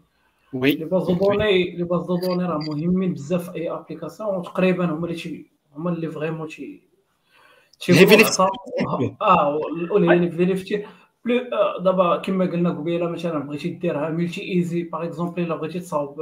oui 0.53 0.73
les 0.73 0.85
bases 0.85 1.11
données 1.11 1.77
les 1.77 1.85
bases 1.85 2.07
données 2.07 2.45
راه 2.45 2.59
مهمين 2.59 3.15
بزاف 3.15 3.51
في 3.51 3.57
اي 3.57 3.71
application 3.71 4.37
وتقريبا 4.37 4.85
هما 4.85 5.07
اللي 5.07 5.47
هما 5.77 5.91
اللي 5.91 6.11
vraiment 6.11 6.49
تي 6.49 6.83
آه 9.23 9.61
اللي 9.97 10.31
فيريفتي 10.31 10.87
plus 11.25 11.41
دابا 11.81 12.17
كما 12.17 12.45
قلنا 12.45 12.71
قبيله 12.71 13.09
مثلا 13.09 13.39
بغيتي 13.39 13.69
ديرها 13.69 14.11
multi-AZ 14.11 14.83
par 14.83 15.05
exemple 15.05 15.43
الا 15.43 15.57
بغيتي 15.57 15.81
تصاوب 15.81 16.21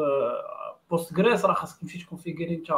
Postgres 0.90 1.44
راه 1.44 1.54
خاصك 1.54 1.80
تمشي 1.80 1.98
ت 1.98 2.03
configurer 2.03 2.54
انت 2.54 2.72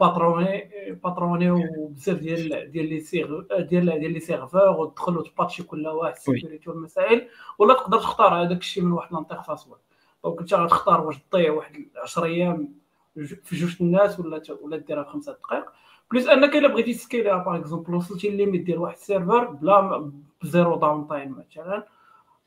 Patroni 0.00 0.70
Patroni 1.04 1.50
وبزاف 1.50 2.18
ديال 2.18 2.70
ديال 2.72 2.88
les 2.88 3.00
ser- 3.00 3.40
ديال 3.40 4.00
ديال 4.00 4.12
les 4.12 4.20
serveurs 4.20 4.68
وتدخل 4.68 5.18
وت 5.18 5.28
patcher 5.28 5.62
كل 5.62 5.86
واحد 5.86 6.16
sécurité 6.16 6.70
والمسائل 6.70 7.28
ولا 7.58 7.74
تقدر 7.74 7.98
تختار 7.98 8.42
هذاك 8.42 8.58
الشيء 8.58 8.82
من 8.82 8.92
واحد 8.92 9.12
l'interface 9.12 9.68
web 9.68 9.78
donc 10.24 10.40
انت 10.40 10.54
غتختار 10.54 11.06
واش 11.06 11.18
تضيع 11.18 11.52
واحد 11.52 11.86
10 12.02 12.24
أيام 12.24 12.74
في 13.14 13.56
جوج 13.56 13.76
الناس 13.80 14.20
ولا 14.20 14.42
ولا 14.62 14.76
ديرها 14.76 15.02
في 15.02 15.10
خمسة 15.10 15.32
دقائق 15.32 15.64
plus 16.10 16.28
انك 16.28 16.56
الا 16.56 16.68
بغيتي 16.68 16.94
ت 16.94 17.00
scaler 17.00 17.36
ها 17.36 17.41
par 17.41 17.56
exemple 17.56 17.94
وصلتي 17.94 18.30
limite 18.30 18.62
ديال 18.62 18.78
واحد 18.78 18.94
ال 18.94 19.01
server 19.01 19.44
بلا 19.44 20.10
ب 20.42 20.76
zero 20.76 21.08
downtime 21.08 21.36
مثلا 21.38 21.86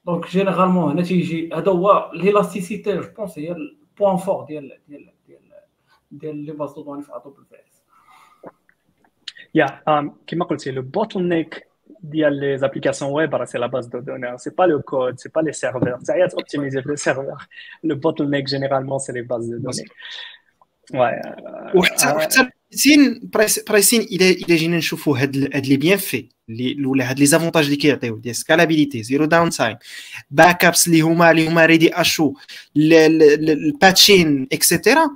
donc 0.06 0.28
généralement 0.28 0.92
هنا 0.92 1.02
تيجي 1.02 1.54
هذا 1.54 1.72
هو 1.72 2.12
l'élasticité 2.14 2.98
je 2.98 3.08
pense 3.18 3.40
هي 3.40 3.52
ال 3.52 3.63
point 3.63 4.18
fort 4.18 4.44
ديال 4.44 4.80
ديال 4.88 5.17
ديال 6.12 6.20
ديال 6.22 6.46
les 6.46 6.52
bases 6.52 6.74
de 6.74 6.82
données 6.82 7.04
في 7.04 7.12
AWS 7.16 7.82
يا 9.56 9.82
كما 10.28 10.46
قلتي 10.46 10.72
le 10.72 10.82
bottleneck 10.82 11.68
ديال 12.04 12.40
les 12.40 12.58
applications 12.58 13.12
web 13.12 13.36
راه 13.36 13.46
c'est 13.46 13.58
la 13.58 13.68
base 13.68 13.86
de 13.86 14.00
données 14.00 14.38
c'est 14.38 14.50
pas 14.50 14.64
le 14.64 14.82
code 14.82 15.20
c'est 15.20 15.30
pas 15.36 15.42
les 15.42 15.54
serveurs 15.54 16.00
تاعي 16.06 16.24
optimiser 16.24 16.82
في 16.82 16.90
le 16.90 16.96
serveur 16.96 17.48
le 17.84 17.96
bottleneck 17.96 18.46
généralement 18.46 19.00
c'est 19.00 19.14
les 19.14 19.22
bases 19.22 19.46
de 19.46 19.58
données 19.58 19.86
وحتى 21.76 22.06
حتى 22.06 22.50
pricing 22.72 23.30
pricing 23.68 24.02
إلى 24.02 24.32
إلى 24.32 24.56
جينا 24.56 24.78
نشوفوا 24.78 25.18
هاد 25.18 25.56
هاد 25.56 25.66
les 25.66 25.78
bienfaits 25.78 26.30
اللي 26.50 26.86
ولا 26.86 27.10
هاد 27.10 27.20
les 27.20 27.26
avantages 27.26 27.66
اللي 27.66 27.76
كيعطيو 27.76 28.18
ديال 28.18 28.36
scalability 28.36 29.04
zero 29.04 29.26
downtime 29.26 29.78
backups 30.32 30.88
اللي 30.88 31.02
هما 31.02 31.32
اللي 31.32 31.48
هما 31.48 31.66
ready 31.66 31.94
اشو 31.94 32.34
ال 32.78 32.97
patching 32.97 34.48
et 34.54 34.68
cetera 34.68 35.10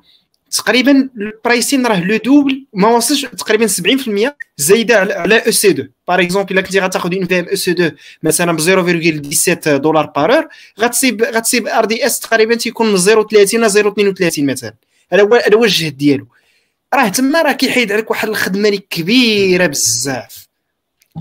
تقريبا 0.52 1.10
ال 1.18 1.26
pricing 1.26 1.86
راه 1.86 2.04
le 2.06 2.18
double 2.18 2.66
ما 2.74 2.88
وصلش 2.88 3.26
تقريبا 3.26 3.68
70% 3.68 4.32
زايدة 4.58 5.00
على 5.00 5.38
EC2 5.46 5.70
par 5.70 6.22
exemple 6.22 6.52
إلا 6.52 6.62
كنتي 6.62 6.80
غتاخذ 6.80 7.16
une 7.16 7.26
VM 7.26 7.46
EC2 7.46 7.92
مثلا 8.24 8.52
ب 8.52 8.62
0.17 8.62 9.70
دولار 9.70 10.06
per 10.06 10.34
hour 10.34 10.48
غتصيب 10.80 11.24
غتصيب 11.24 11.68
RDS 11.68 12.20
تقريبا 12.20 12.56
تيكون 12.56 12.92
من 12.92 12.98
0.30 12.98 13.04
ل 13.34 13.72
0.32 13.72 14.40
مثلا. 14.40 14.74
هذا 15.12 15.22
هو 15.22 15.36
هذا 15.36 15.56
هو 15.56 15.64
الجهد 15.64 15.98
ديالو. 15.98 16.28
راه 16.94 17.08
تما 17.08 17.42
راه 17.42 17.52
كيحيد 17.52 17.92
عليك 17.92 18.12
واحد 18.12 18.30
الخدمة 18.30 18.70
اللي 18.70 18.84
كبيرة 18.90 19.68
بزاف. 19.68 20.41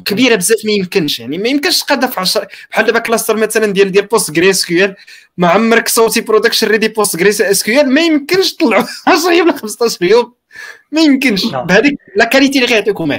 كبيرة 0.05 0.35
بزاف 0.35 0.59
ما 0.65 0.73
يمكنش. 0.73 1.21
يعني 1.21 1.39
ما 1.39 1.49
يمكنش 1.49 1.79
تقادها 1.79 2.09
في 2.09 2.21
10 2.21 2.49
بحال 2.71 2.87
دابا 2.87 2.99
cluster 2.99 3.37
مثلا 3.37 3.73
ديال 3.73 3.93
ديال 3.93 4.07
بوست 4.07 4.31
جري 4.31 4.51
اس 4.51 4.67
كيو 4.67 4.85
ال 4.85 4.97
ما 5.37 5.49
عمرك 5.49 5.89
صوتي 5.89 6.21
برودكشن 6.21 6.67
ريدي 6.67 6.89
بوست 6.89 7.17
جري 7.17 7.31
اس 7.31 7.63
كيو 7.63 7.81
ال 7.81 7.91
ما 7.91 8.01
يمكنش 8.01 8.55
تطلعوا 8.55 8.85
10 9.07 9.33
يوم 9.33 9.49
ولا 9.49 9.57
15 9.57 10.05
يوم. 10.05 10.33
ما 10.93 11.01
يمكنش. 11.01 11.47
بهذيك 11.47 11.99
la 12.17 12.25
qualité 12.25 12.59
اللي 12.59 12.71
غيعطيكم. 12.71 13.17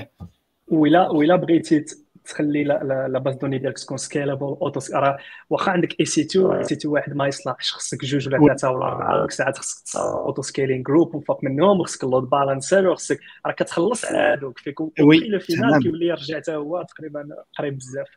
ولا 0.68 1.10
ولا 1.10 1.36
بغيتي 1.36 1.86
تخلي 2.26 2.64
لا 2.64 3.20
باز 3.20 3.36
دوني 3.36 3.58
ديالك 3.58 3.80
تكون 3.80 3.98
سكيلابل 3.98 4.46
اوتو 4.46 4.80
راه 4.94 5.18
واخا 5.50 5.72
عندك 5.72 6.00
اي 6.00 6.06
سي 6.06 6.22
2 6.22 6.52
اي 6.52 6.64
سي 6.64 6.76
2 6.76 6.94
واحد 6.94 7.14
ما 7.14 7.28
يصلحش 7.28 7.74
خصك 7.74 8.06
جوج 8.06 8.28
ولا 8.28 8.38
ثلاثة 8.38 8.70
ولا 8.70 8.86
أربعة 8.86 9.28
ساعات 9.28 9.58
خصك 9.58 9.96
auto 9.96 10.42
scaling 10.42 10.84
group 10.84 11.16
وفوق 11.16 11.44
منهم 11.44 11.80
وخصك 11.80 12.04
ال 12.04 12.08
load 12.08 12.24
balancer 12.24 12.88
وخصك 12.88 13.20
راه 13.46 13.52
كتخلص 13.52 14.06
على 14.06 14.18
هذوك 14.18 14.60
فيكون 14.60 14.92
au 15.00 15.40
final 15.40 15.82
كيولي 15.82 16.08
يرجع 16.08 16.38
حتى 16.38 16.56
هو 16.56 16.86
تقريبا 16.90 17.28
قريب 17.58 17.78
بزاف. 17.78 18.08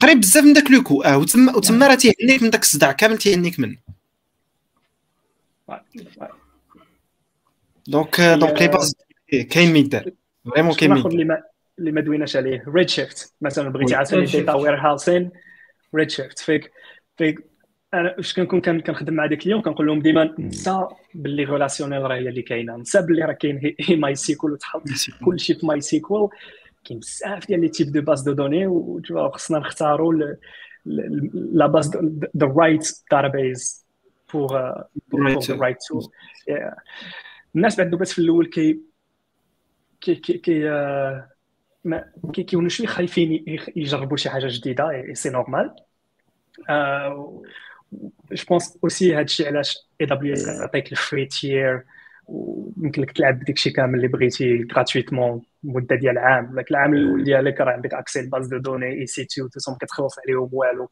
قريب 0.00 0.20
بزاف 0.20 0.44
من 0.44 0.52
داك 0.52 0.70
le 0.70 0.81
coût 0.81 1.02
آه 1.02 1.18
وتما 1.18 1.56
وتما 1.56 1.88
راه 1.88 1.94
تيهنيك 1.94 2.42
من 2.42 2.50
داك 2.50 2.62
الصداع. 2.62 2.92
كامل 2.92 3.18
تيهنيك 3.18 3.60
منه. 3.60 3.76
donc 7.86 8.20
donc 8.20 8.62
les 8.62 8.68
bases 8.68 8.94
كاين 9.50 9.72
ميدان. 9.72 10.12
vraiment 10.50 10.74
كاين 10.74 10.92
ميدان. 10.92 11.42
اللي 11.78 11.92
ما 11.92 12.00
دويناش 12.00 12.36
عليه. 12.36 12.64
Redshift 12.68 13.34
مثلا 13.40 13.68
بغيتي 13.68 13.94
عاوتاني 13.94 14.26
data 14.26 14.54
warehousing 14.54 15.30
Redshift 15.94 16.38
فيك 16.38 16.72
فيك 17.16 17.54
أنا 17.94 18.14
واش 18.16 18.34
كنكون 18.34 18.60
كنخدم 18.60 19.14
مع 19.14 19.26
des 19.26 19.36
clients 19.36 19.62
كنقول 19.62 19.86
لهم 19.86 20.00
ديما 20.02 20.34
نسى 20.38 20.86
باللي 21.14 21.44
relationnelle 21.44 22.02
راه 22.02 22.14
هي 22.14 22.28
اللي 22.28 22.42
كاينة. 22.42 22.76
نسى 22.76 23.02
باللي 23.02 23.24
راه 23.24 23.32
كاين 23.32 23.74
هي 23.80 23.96
MySQL 23.96 24.52
وتحط 24.52 24.82
كلشي 25.24 25.54
في 25.54 25.66
MySQL 25.66 26.30
كاين 26.84 26.98
بزاف 26.98 27.46
ديال 27.46 27.60
les 27.60 27.68
types 27.68 27.92
de 27.92 28.02
bases 28.02 28.22
de 28.22 28.32
données 28.32 28.66
وخصنا 28.66 29.58
نختاروا 29.58 30.34
la 31.34 31.66
base 31.66 31.96
the 32.36 32.46
right 32.46 32.92
database 33.10 33.86
pour 34.32 34.52
right 35.50 35.78
tool 35.88 36.08
الناس 37.56 37.80
بعد 37.80 37.90
بس 37.90 38.12
في 38.12 38.18
الأول 38.18 38.46
كي 38.46 38.80
كي 40.00 40.14
كي, 40.14 40.38
كي 40.38 40.68
ما 41.84 42.04
كيكونوا 42.32 42.68
شوية 42.68 42.86
خايفين 42.86 43.44
يجربوا 43.76 44.16
شي 44.16 44.30
حاجة 44.30 44.46
جديدة 44.50 45.12
c'est 45.12 45.30
normal 45.30 45.74
je 48.32 48.44
pense 48.48 48.78
aussi 48.84 49.14
هادشي 49.14 49.46
علاش 49.46 49.78
AWS 50.00 50.48
عطيك 50.48 50.92
ال 50.92 50.99
free 50.99 51.26
tier 51.26 51.84
ويمكن 52.28 53.02
لك 53.02 53.12
تلعب 53.12 53.40
بديك 53.40 53.56
الشيء 53.56 53.72
كامل 53.72 53.94
اللي 53.94 54.08
بغيتي 54.08 54.66
gratuitement 54.72 55.42
مدة 55.62 55.96
ديال 55.96 56.18
عام. 56.18 56.58
لك 56.58 56.70
العام 56.70 56.94
الأول 56.94 57.24
ديالك 57.24 57.60
راه 57.60 57.72
عندك 57.72 57.94
accès 57.94 58.20
ل 58.20 58.25
base 58.25 58.46
de 58.48 58.58
données 58.58 59.24
EC2 59.24 59.72
ما 59.72 59.78
كتخلص 59.80 60.18
عليهم 60.18 60.48
والو 60.52 60.90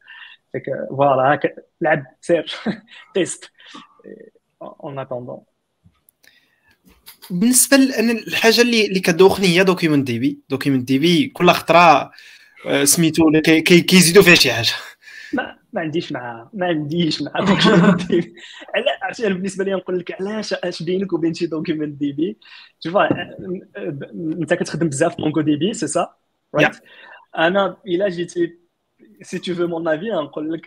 ديك 0.54 0.64
voilà 0.88 1.32
هاك 1.32 1.54
لعب 1.80 2.04
سير 2.20 2.46
teste 3.14 3.50
en 4.62 4.98
attendant 4.98 5.51
بالنسبة 7.32 7.76
لأن 7.76 8.10
الحاجة 8.10 8.60
اللي 8.60 8.86
اللي 8.86 9.00
كدوخني 9.00 9.46
هي 9.46 9.64
دوكيومنت 9.64 10.06
دي 10.06 10.18
بي. 10.18 10.38
دوكيومنت 10.48 10.88
دي 10.88 10.98
بي 10.98 11.26
كل 11.26 11.50
خطرة 11.50 12.10
آه، 12.66 12.84
سميتو 12.84 13.30
كيزيدوا 13.66 14.22
فيها 14.22 14.34
شي 14.34 14.52
حاجة. 14.52 14.72
ما 15.32 15.58
ما 15.72 15.80
عنديش 15.80 16.12
مع 16.12 16.50
ما 16.54 16.66
عنديش 16.66 17.22
مع 17.22 17.40
DocumentDB. 17.40 18.34
عرفتي 19.02 19.26
أنا 19.26 19.34
بالنسبة 19.34 19.64
لي 19.64 19.72
نقول 19.74 19.98
لك 19.98 20.20
علاش 20.20 20.52
أش 20.52 20.82
بينك 20.82 21.12
وبين 21.12 21.34
شي 21.34 21.46
DocumentDB؟ 21.46 22.36
شوف 22.80 22.96
أنت 22.96 24.54
كتخدم 24.54 24.88
بزاف 24.88 25.20
MongoDB 25.20 25.74
c'est 25.74 25.86
ça 25.86 26.14
أنا 27.38 27.76
إلا 27.86 28.08
جيتي 28.08 28.58
si 29.22 29.38
tu 29.38 29.54
veux 29.54 29.66
mon 29.66 29.88
avis 29.88 30.08
نقول 30.10 30.52
لك 30.52 30.66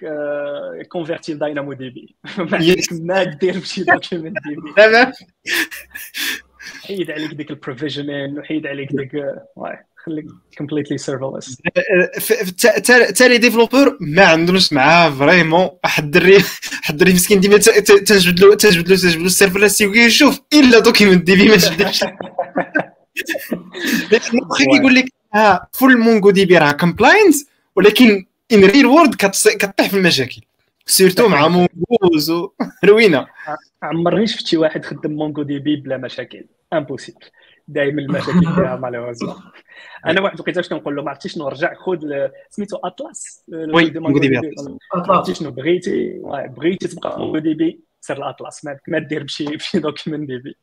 convertit 0.89 1.29
ل 1.29 1.33
DynamoDB. 1.33 2.15
ما 2.91 3.23
دير 3.23 3.59
بشي 3.59 3.83
DocumentDB. 3.83 4.71
حيد 6.83 7.11
عليك 7.11 7.33
ديك 7.33 7.49
ال 7.49 7.56
provisioning 7.56 8.39
وحيد 8.39 8.67
عليك 8.67 8.89
ديك 8.91 9.11
خليك 9.95 10.25
completely 10.57 10.97
serverless 10.97 11.57
حتى 12.65 13.27
les 13.27 13.37
développeurs 13.37 13.97
ما 14.01 14.25
عندهمش 14.25 14.73
معاه 14.73 15.09
vraiment 15.09 15.69
واحد 15.83 16.03
الدري 16.03 16.35
واحد 16.35 16.45
الدري 16.89 17.13
مسكين 17.13 17.39
ديما 17.39 17.57
تجبد 17.57 17.89
له 17.89 17.99
تجبد 17.99 18.39
له 18.39 18.55
تجبد 18.55 18.87
له 19.17 19.25
ال 19.25 19.30
serverless 19.30 19.81
يشوف 19.81 20.41
إلا 20.53 20.79
DocumentDB 20.79 21.47
ما 21.47 21.57
تجبدش 21.57 22.03
يقول 24.75 24.95
لك 24.95 25.05
ها 25.33 25.67
full 25.73 25.97
MongoDB 25.97 26.57
راه 26.57 26.71
compliance 26.71 27.45
ولكن 27.75 28.25
in 28.53 28.65
real 28.65 28.85
world 28.85 29.15
كطيح 29.15 29.89
في 29.89 29.97
المشاكل. 29.97 30.41
surtout 30.85 31.27
مع 31.27 31.47
Mongoose 31.47 32.31
روينه 32.89 33.27
عمرني 33.83 34.27
شفت 34.27 34.47
شي 34.47 34.57
واحد 34.57 34.85
خدم 34.85 35.11
MongoDB 35.11 35.75
بلا 35.75 35.97
مشاكل. 35.97 36.45
impossible 36.73 37.19
دائما 37.67 38.01
المشاكل 38.01 38.55
فيها 38.55 38.75
malheureusement 38.81 39.35
أنا 40.05 40.21
واحد 40.21 40.35
الوقيتة 40.35 40.59
اش 40.59 40.69
كنقول 40.69 40.95
له 40.95 41.03
ما 41.03 41.09
عرفتي 41.09 41.29
شنو 41.29 41.47
رجع 41.47 41.73
خذ 41.73 41.99
سميتو 42.49 42.77
Atlas 42.77 43.43
oui 43.49 43.91
MongoDB 43.91 44.55
عرفتي 44.93 45.33
شنو 45.33 45.51
بغيتي؟ 45.51 46.21
بغيتي 46.57 46.87
تبقى 46.87 47.19
MongoDB 47.19 47.83
سير 48.01 48.17
الأطلس. 48.17 48.65
ما 48.87 48.99
دير 48.99 49.23
بشي 49.23 49.45
بشي 49.45 49.79
DocumentDB. 49.79 50.57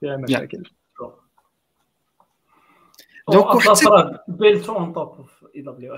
فيها 0.00 0.16
مشاكل. 0.16 0.62
donc 3.32 3.46
واحد 3.46 4.18
built 4.28 4.68
on 4.68 4.92
top 4.92 5.26
AW 5.56 5.96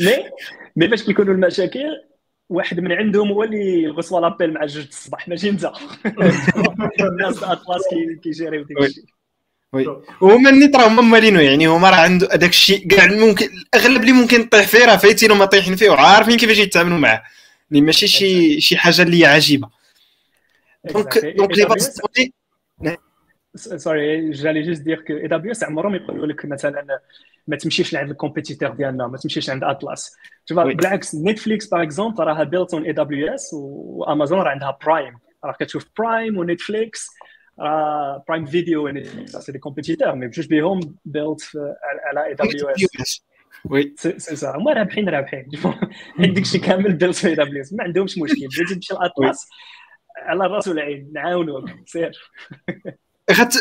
مي 0.00 0.30
مي 0.76 0.88
فاش 0.88 1.02
كيكونوا 1.02 1.34
المشاكل 1.34 2.11
واحد 2.52 2.80
من 2.80 2.92
عندهم 2.92 3.32
هو 3.32 3.44
اللي 3.44 3.82
يغصوا 3.82 4.20
l'appel 4.20 4.54
مع 4.54 4.66
جوج 4.66 4.86
الصباح 4.86 5.28
ماشي 5.28 5.48
انت. 5.48 5.64
الناس 7.00 7.42
اطلاس 7.42 7.82
كيجيريو 8.22 8.62
داك 8.64 8.88
الشيء. 8.88 9.04
oui. 9.72 9.86
وهما 10.20 10.50
النيت 10.50 10.76
راهم 10.76 11.10
مالينو 11.10 11.40
يعني 11.40 11.66
هما 11.66 11.90
راه 11.90 11.96
عنده 11.96 12.28
هذاك 12.32 12.50
الشيء 12.50 12.88
كاع 12.88 13.06
ممكن 13.06 13.48
الأغلب 13.74 14.00
اللي 14.00 14.12
ممكن 14.12 14.44
طيح 14.44 14.66
فيه 14.66 14.84
راه 14.84 14.96
فايتين 14.96 15.32
وما 15.32 15.44
طايحين 15.44 15.76
فيه 15.76 15.90
وعارفين 15.90 16.36
كيفاش 16.36 16.58
يتعاملوا 16.58 16.98
معاه. 16.98 17.22
يعني 17.70 17.86
ماشي 17.86 18.06
شي 18.06 18.60
شي 18.60 18.76
حاجة 18.76 19.02
اللي 19.02 19.26
عجيبة. 19.26 19.68
donc 20.84 21.18
donc 21.18 21.58
les 21.58 21.64
bases 21.64 22.00
sorry 23.54 24.30
j'allais 24.30 24.62
juste 24.62 24.82
dire 24.82 25.00
que 25.00 25.12
AWS 25.12 25.64
عمرهم 25.64 25.94
يقولوا 25.94 26.26
لك 26.26 26.44
مثلا 26.44 27.00
ما 27.46 27.56
تمشيش 27.56 27.92
لعند 27.92 28.10
ال 28.10 28.15
compétiteur 28.15 28.70
ديالنا 28.70 29.06
ما 29.06 29.18
تمشيش 29.18 29.50
عند 29.50 29.64
شوف 30.44 30.58
بالعكس 30.58 31.14
Netflix 31.14 31.68
par 31.68 31.82
exemple 31.82 32.24
راها 32.24 32.44
built 32.44 32.74
on 32.74 32.84
AWS 32.84 33.50
و 33.52 33.64
Amazon 33.64 34.38
راه 34.38 34.50
عندها 34.50 34.78
Prime 34.84 35.18
راه 35.44 35.52
كتشوف 35.52 35.86
Prime 35.98 36.38
و 36.38 36.47
Netflix 36.47 37.06
راه 37.58 38.24
Prime 38.28 38.46
Video 38.46 38.86
و 38.86 38.92
Netflix 38.92 39.36
c'est 39.36 39.52
des 39.52 39.58
compétiteurs 39.58 40.14
mais 40.14 40.26
بجوج 40.26 40.46
بهم 40.46 40.80
built 41.04 41.42
على 42.04 42.24
AWS 42.24 43.24
oui 43.64 43.94
c'est 43.96 44.18
ça 44.18 44.56
هما 44.56 44.72
رابحين 44.72 45.08
رابحين 45.08 45.46
عندك 46.18 46.44
شي 46.44 46.58
كامل 46.58 46.92
built 46.92 47.16
في 47.16 47.34
WS 47.34 47.72
ما 47.72 47.84
عندهمش 47.84 48.18
مشكل 48.18 48.48
بغيتي 48.56 48.74
تمشي 48.74 48.94
لاطلاس 48.94 49.48
على 50.16 50.46
الراس 50.46 50.68
والعين 50.68 51.10
نعاونوك 51.12 51.70
سير 51.86 52.12
خاطر 53.34 53.60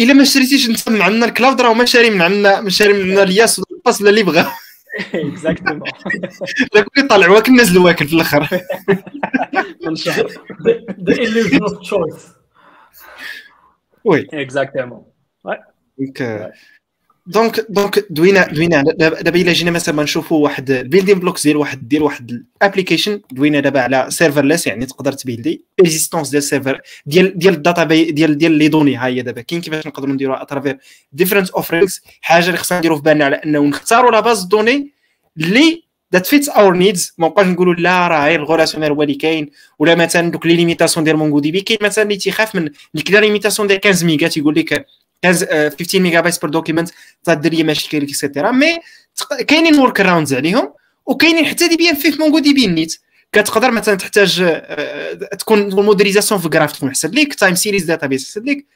إلا 0.00 0.14
ما 0.14 0.24
شريتيش 0.24 0.70
أنت 0.70 0.88
من 0.88 1.02
عندنا 1.02 1.26
ال 1.26 1.32
cloud 1.32 1.60
راه 1.60 1.72
هما 1.72 1.84
شاري 1.84 2.10
من 2.10 2.22
عندنا 2.22 2.60
من 2.60 2.70
شاري 2.70 2.92
من 2.92 3.00
عندنا 3.00 3.22
ال 3.22 3.29
IaaS 3.29 3.58
وال 3.58 3.72
PaaS 3.72 4.00
ولا 4.00 4.10
اللي 4.10 4.22
بغا. 4.22 4.52
exactement 5.14 5.82
داك 6.74 6.86
اللي 6.96 7.08
طالع 7.08 7.28
واكل 7.30 7.52
نازل 7.56 7.78
واكل 7.78 8.08
في 8.08 8.14
الآخر. 8.14 8.46
The 11.06 11.14
illusion 11.24 11.62
of 11.68 11.72
choice. 11.90 12.22
oui. 14.04 14.26
exactement 14.32 15.04
donc 15.98 16.52
donc 17.26 17.66
donc 17.68 18.06
دوينا 18.10 18.46
دوينا 18.46 18.82
دابا 18.98 19.40
إلا 19.40 19.52
جينا 19.52 19.70
مثلا 19.70 20.02
نشوفوا 20.02 20.44
واحد 20.44 20.70
ال 20.70 20.75
building 20.75 21.18
blocks 21.18 21.42
ديال 21.42 21.56
واحد 21.56 21.88
دير 21.88 22.02
واحد 22.02 22.42
ال 22.62 22.67
application 22.67 23.20
دوينا 23.32 23.60
دابا 23.60 23.80
على 23.80 24.06
serverless 24.08 24.66
يعني 24.66 24.86
تقدر 24.86 25.12
ت 25.12 25.18
builder. 25.18 25.64
résistance 25.80 26.28
ديال 26.28 26.42
ال 26.42 26.47
server 26.47 26.80
ديال 27.06 27.38
ديال 27.38 27.54
ال 27.54 27.60
data 27.60 27.84
ديال 27.84 28.38
ديال 28.38 28.52
les 28.52 28.68
données. 28.68 28.96
ها 28.96 29.06
هي 29.06 29.22
دابا 29.22 29.40
كاين 29.40 29.60
كيفاش 29.60 29.86
نقدروا 29.86 30.14
نديروها 30.14 30.42
à 30.42 30.46
travers 30.46 30.78
different 31.12 31.50
offerings 31.50 32.00
حاجة 32.20 32.46
اللي 32.46 32.56
خصنا 32.56 32.78
نديروا 32.78 32.96
في 32.96 33.02
بالنا 33.02 33.24
على 33.24 33.36
أنه 33.36 33.60
نختاروا 33.60 34.10
la 34.10 34.20
base 34.20 34.42
de 34.42 34.53
données 34.53 34.92
اللي 35.36 35.82
that 36.12 36.26
fits 36.26 36.48
our 36.48 36.76
needs 36.76 37.14
ما 37.18 37.28
بقاش 37.28 37.46
نقولوا 37.46 37.74
لا 37.74 38.08
راه 38.08 38.26
غير 38.26 38.40
ال 38.40 38.44
relationnel 38.44 38.92
هو 38.92 39.02
اللي 39.02 39.14
كاين. 39.14 39.50
ولا 39.78 39.94
مثلا 39.94 40.30
donc 40.30 40.46
les 40.46 40.56
limitations 40.56 41.04
ديال 41.04 41.16
MongoDB 41.16 41.60
كاين 41.60 41.78
مثلا 41.82 42.04
اللي 42.04 42.16
تيخاف 42.16 42.54
من 42.54 42.62
اللي 42.62 43.04
كدا 43.04 43.20
limitation 43.20 43.68
ديال 43.68 43.80
15 43.84 44.06
ميغا 44.06 44.28
تيقول 44.28 44.54
لك 44.54 44.86
15 45.24 46.00
ميجا 46.00 46.20
بايت 46.20 46.40
per 46.40 46.50
document 46.50 46.90
تدير 47.24 47.52
لي 47.54 47.62
مشاكل 47.62 48.02
et 48.02 48.14
cetera 48.14 48.50
mais 48.50 48.78
كاينين 49.48 49.78
workarounds 49.78 50.34
عليهم 50.34 50.72
وكاينين 51.06 51.46
حتى 51.46 51.68
دي 51.68 51.76
بي 51.76 51.90
ام 51.90 51.94
في 51.96 52.10
MongoDB 52.18 52.66
نيت 52.66 52.98
كتقدر 53.32 53.70
مثلا 53.70 53.94
تحتاج 53.94 54.60
تكون 55.38 55.58
ال 55.62 55.68
modélisation 55.68 56.40
في 56.40 56.48
graph 56.48 56.72
تكون 56.72 56.88
احسن 56.88 57.10
ليك 57.10 57.34
time 57.34 57.54
series 57.54 57.84
database 57.84 58.24
احسن 58.24 58.42
ليك 58.42 58.66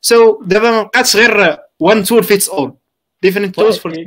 so 0.00 0.42
دابا 0.44 0.70
ما 0.70 0.82
بقاتش 0.82 1.16
غير 1.16 1.56
one 1.80 2.04
tool 2.04 2.24
fits 2.24 2.48
all 2.48 2.74
different 3.22 3.54
tools 3.54 3.78
for 3.78 4.06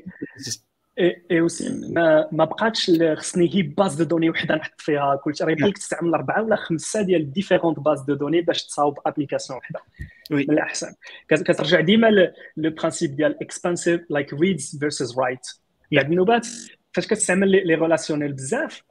a 1.00 1.40
use 1.40 1.62
case 1.62 1.92
ما 1.94 2.28
ما 2.32 2.46
بقاتش 2.46 2.92
خصني 3.16 3.56
هي 3.56 3.62
base 3.62 3.96
de 3.96 4.04
données 4.04 4.30
وحده 4.30 4.56
نحط 4.56 4.82
فيها 4.82 5.16
كلشي. 5.16 5.44
راه 5.44 5.52
يمكن 5.52 5.66
لك 5.66 5.78
تستعمل 5.78 6.14
أربعة 6.14 6.44
ولا 6.44 6.56
خمسة 6.56 7.02
ديال 7.02 7.34
différentes 7.34 7.80
bases 7.80 8.02
de 8.02 8.14
données 8.14 8.42
باش 8.42 8.66
تصاوب 8.66 9.00
application 9.06 9.60
وحده. 9.60 9.80
من 10.32 10.40
الأحسن. 10.40 10.94
كترجع 11.30 11.80
ديما 11.80 12.08
le 12.58 12.70
principe 12.70 13.16
ديال 13.16 13.42
expensive 13.42 14.02
like 14.10 14.34
reads 14.34 14.78
versus 14.80 15.20
write 15.20 15.48
يعني 15.92 16.10
النوبات 16.10 16.48
فاش 16.94 17.08
كتستعمل 17.08 17.50
les 17.50 17.76
relationnelles 17.76 18.34
بزاف 18.34 18.84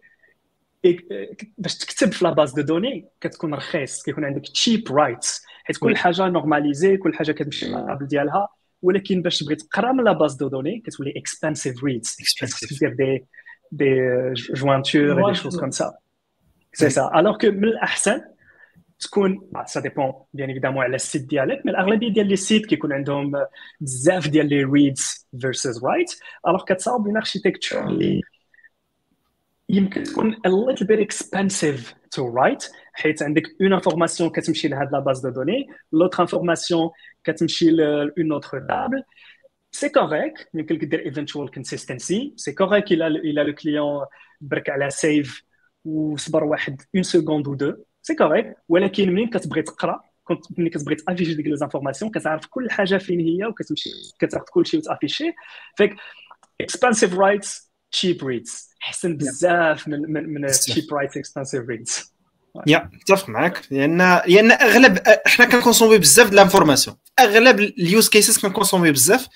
باش 1.59 1.79
تكتب 1.79 2.13
في 2.13 2.25
la 2.25 2.31
base 2.31 2.53
de 2.53 2.63
données 2.63 3.09
كتكون 3.21 3.55
رخيص. 3.55 4.03
كيكون 4.03 4.25
عندك 4.25 4.43
cheap 4.43 4.93
writes 4.93 5.45
حيت 5.65 5.77
كل 5.77 5.97
حاجة 5.97 6.29
normalisée 6.29 6.97
كل 6.97 7.15
حاجة 7.15 7.33
كتمشي 7.33 7.69
la 7.69 7.80
table 7.80 8.07
ديالها. 8.07 8.49
ولكن 8.85 9.23
باش 9.23 9.39
تبغي 9.39 9.55
تقرا 9.55 9.93
من 9.93 10.05
la 10.05 10.13
base 10.13 10.35
de 10.35 10.49
données 10.49 10.83
كتولي 10.87 11.13
expensive 11.17 11.85
reads 11.85 12.17
دير 12.81 12.95
des 12.95 13.25
des 13.73 13.95
jointures 14.55 15.31
des 15.31 15.35
choses 15.35 15.61
comme 15.61 15.71
ça 15.71 15.95
c'est 16.73 16.91
ça 16.91 17.11
alors 17.17 17.39
que 17.39 17.47
من 17.47 17.65
الاحسن 17.65 18.21
تكون 19.01 19.51
ça 19.67 19.81
dépend 19.81 20.13
bien 20.35 20.49
évidemment 20.49 20.85
على 20.85 20.97
ال 20.97 21.02
site 21.02 21.23
ديالك 21.23 21.67
mais 21.67 21.73
الاغلبيه 21.73 22.13
ديال 22.13 22.27
les 22.27 22.37
sites 22.37 22.67
كيكون 22.67 22.93
عندهم 22.93 23.33
بزاف 23.81 24.29
ديال 24.29 24.49
les 24.49 24.65
reads 24.65 25.29
versus 25.41 25.85
write 25.85 26.11
alors 26.47 26.65
كتصاوب 26.65 27.07
une 27.07 27.17
architecture 27.17 27.89
اللي 27.89 28.21
يمكن 29.69 30.03
تكون 30.03 30.35
a 30.35 30.51
little 30.51 30.87
bit 30.87 31.01
expensive 31.01 31.81
to 32.17 32.23
write. 32.23 32.73
حيت 32.93 33.23
عندك 33.23 33.43
une 33.61 33.73
information 33.73 34.31
كتمشي 34.31 34.69
لهاد 34.69 34.93
la 34.93 34.99
base 34.99 35.21
de 35.21 35.29
données 35.29 35.67
l'autre 35.93 36.23
information 36.23 36.91
كتمشي 37.25 37.71
ل 37.71 37.86
une 37.86 38.33
autre 38.33 38.61
table 38.69 39.03
c'est 39.73 39.89
correct 39.89 40.49
يمكن 40.55 40.75
لك 40.75 40.85
دير 40.85 41.07
eventual 41.07 41.51
consistency 41.51 42.33
c'est 42.37 42.53
correct 42.53 42.93
إلى 42.93 43.07
إلى 43.07 43.43
le 43.43 43.55
client 43.55 44.07
برك 44.41 44.71
على 44.71 44.91
save 44.91 45.43
وصبر 45.85 46.45
واحد 46.45 46.83
une 46.95 47.03
seconde 47.03 47.49
ou 47.49 47.55
deux 47.55 47.75
c'est 48.03 48.15
correct 48.15 48.55
ولكن 48.69 49.11
منين 49.11 49.31
كتبغي 49.31 49.63
تقرا 49.63 50.01
كنت 50.25 50.59
ملي 50.59 50.71
كتبغي 50.71 50.95
ت 50.95 50.99
afficher 50.99 51.35
ديك 51.35 51.47
les 51.47 51.57
informations 51.57 52.11
كتعرف 52.11 52.47
كل 52.47 52.71
حاجة 52.71 52.97
فين 52.97 53.21
هي 53.21 53.47
وكتمشي 53.47 53.91
كتاخذ 54.19 54.45
كل 54.45 54.67
شيء 54.67 54.81
وت 54.81 54.91
afficher 54.91 55.33
avec 55.77 55.97
expensive 56.61 57.15
writes 57.19 57.73
cheap 57.91 58.25
reads 58.25 58.69
احسن 58.83 59.17
بزاف 59.17 59.89
من 59.89 60.13
من 60.13 60.35
من 60.35 60.47
cheap 60.47 60.95
writes 60.95 61.17
expensive 61.17 61.69
reads 61.69 62.15
يا 62.67 62.91
متفق 62.93 63.29
معك 63.29 63.63
لأن 63.71 63.99
لأن 64.27 64.53
اغلب 64.53 64.99
إحنا 64.99 65.45
كن 65.45 65.55
consommer 65.55 65.99
بزاف 65.99 66.31
د 66.31 66.35
l'information 66.35 66.97
أغلب 67.19 67.61
ال 67.61 67.73
use 67.73 68.09
cases 68.09 68.39
كن 68.39 68.49
consommer 68.49 68.93
بزاف. 68.93 69.27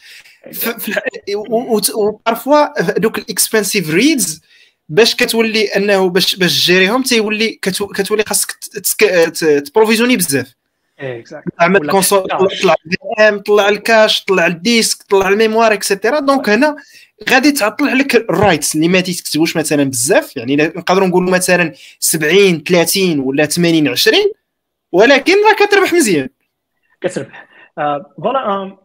و 1.95 2.06
parfois 2.06 2.83
دوك 2.99 3.19
ال 3.19 3.26
expensive 3.26 3.91
reads 3.91 4.41
باش 4.89 5.15
كتولي 5.15 5.65
أنه 5.65 6.09
باش 6.09 6.37
باش 6.37 6.65
ت 6.65 6.69
gérer 6.69 6.93
هم 6.93 7.03
تيولي 7.03 7.59
كتولي 7.63 8.25
خاصك 8.27 8.53
ت 9.67 9.70
provisionner 9.70 10.17
بزاف. 10.17 10.55
تعمل 11.59 11.91
console 11.91 12.29
طلع 12.63 12.75
ال 13.19 13.24
RAM 13.24 13.39
طلع 13.39 13.69
ال 13.69 13.78
cache 13.78 14.25
طلع 14.25 14.47
ال 14.47 14.55
disque 14.55 15.03
طلع 15.03 15.29
ال 15.29 15.34
mémoire 15.34 15.73
et 15.73 15.85
cetera 15.85 16.21
donc 16.21 16.49
هنا 16.49 16.77
غادي 17.31 17.53
تعطل 17.53 17.89
عليك 17.89 18.17
ال 18.17 18.25
writes 18.25 18.75
اللي 18.75 18.89
ما 18.89 19.01
تكتبوش 19.01 19.57
مثلا 19.57 19.85
بزاف. 19.85 20.37
يعني 20.37 20.57
نقدروا 20.57 21.09
نقولوا 21.09 21.31
مثلا 21.31 21.73
70 22.01 22.63
30 22.63 23.19
ولا 23.19 23.47
80 23.47 23.89
20 23.89 24.19
ولكن 24.93 25.33
راه 25.33 25.67
كتربح 25.67 25.93
مزيان. 25.93 26.29
كتربح. 27.01 27.48
voilà 27.79 28.79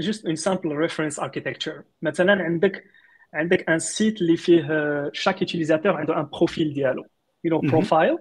juste 0.00 0.26
un 0.26 0.36
simple 0.36 0.72
reference 0.72 1.20
architecture 1.20 1.82
مثلا 2.02 2.32
عندك 2.44 2.84
عندك 3.34 3.70
un 3.70 3.78
site 3.78 4.20
اللي 4.20 4.36
فيه 4.36 4.66
chaque 5.12 5.42
utilisateur 5.42 5.96
عنده 5.96 6.20
un 6.20 6.28
profil 6.32 6.74
ديالو 6.74 7.06
you 7.44 7.50
know 7.50 7.70
profile 7.70 8.18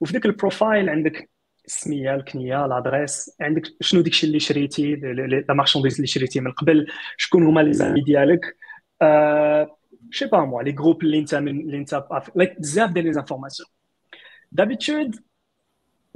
وفي 0.00 0.12
ذاك 0.12 0.26
ال 0.26 0.34
profile 0.34 0.88
عندك 0.88 1.30
السميه 1.66 2.14
الكنيه 2.14 2.66
l'adresse 2.66 3.36
عندك 3.40 3.62
شنو 3.80 4.00
داكشي 4.00 4.26
اللي 4.26 4.40
شريتي 4.40 4.94
la 4.94 5.54
marchandise 5.54 5.94
اللي 5.94 6.06
شريتي 6.06 6.40
من 6.40 6.52
قبل 6.52 6.86
شكون 7.16 7.46
هما 7.46 7.60
les 7.60 7.72
amis 7.72 8.00
ديالك 8.00 8.56
je 10.10 10.15
sais 10.15 10.26
pas 10.26 10.40
moi 10.40 10.62
les 10.62 10.72
groupes 10.72 11.02
اللي 11.02 11.18
انت 11.18 11.34
من 11.34 11.60
اللي 11.60 11.76
انت 11.76 12.04
like 12.34 12.60
بزاف 12.60 12.90
ديال 12.90 13.04
les 13.04 13.12
informations 13.12 13.68
d'habitude 14.52 15.16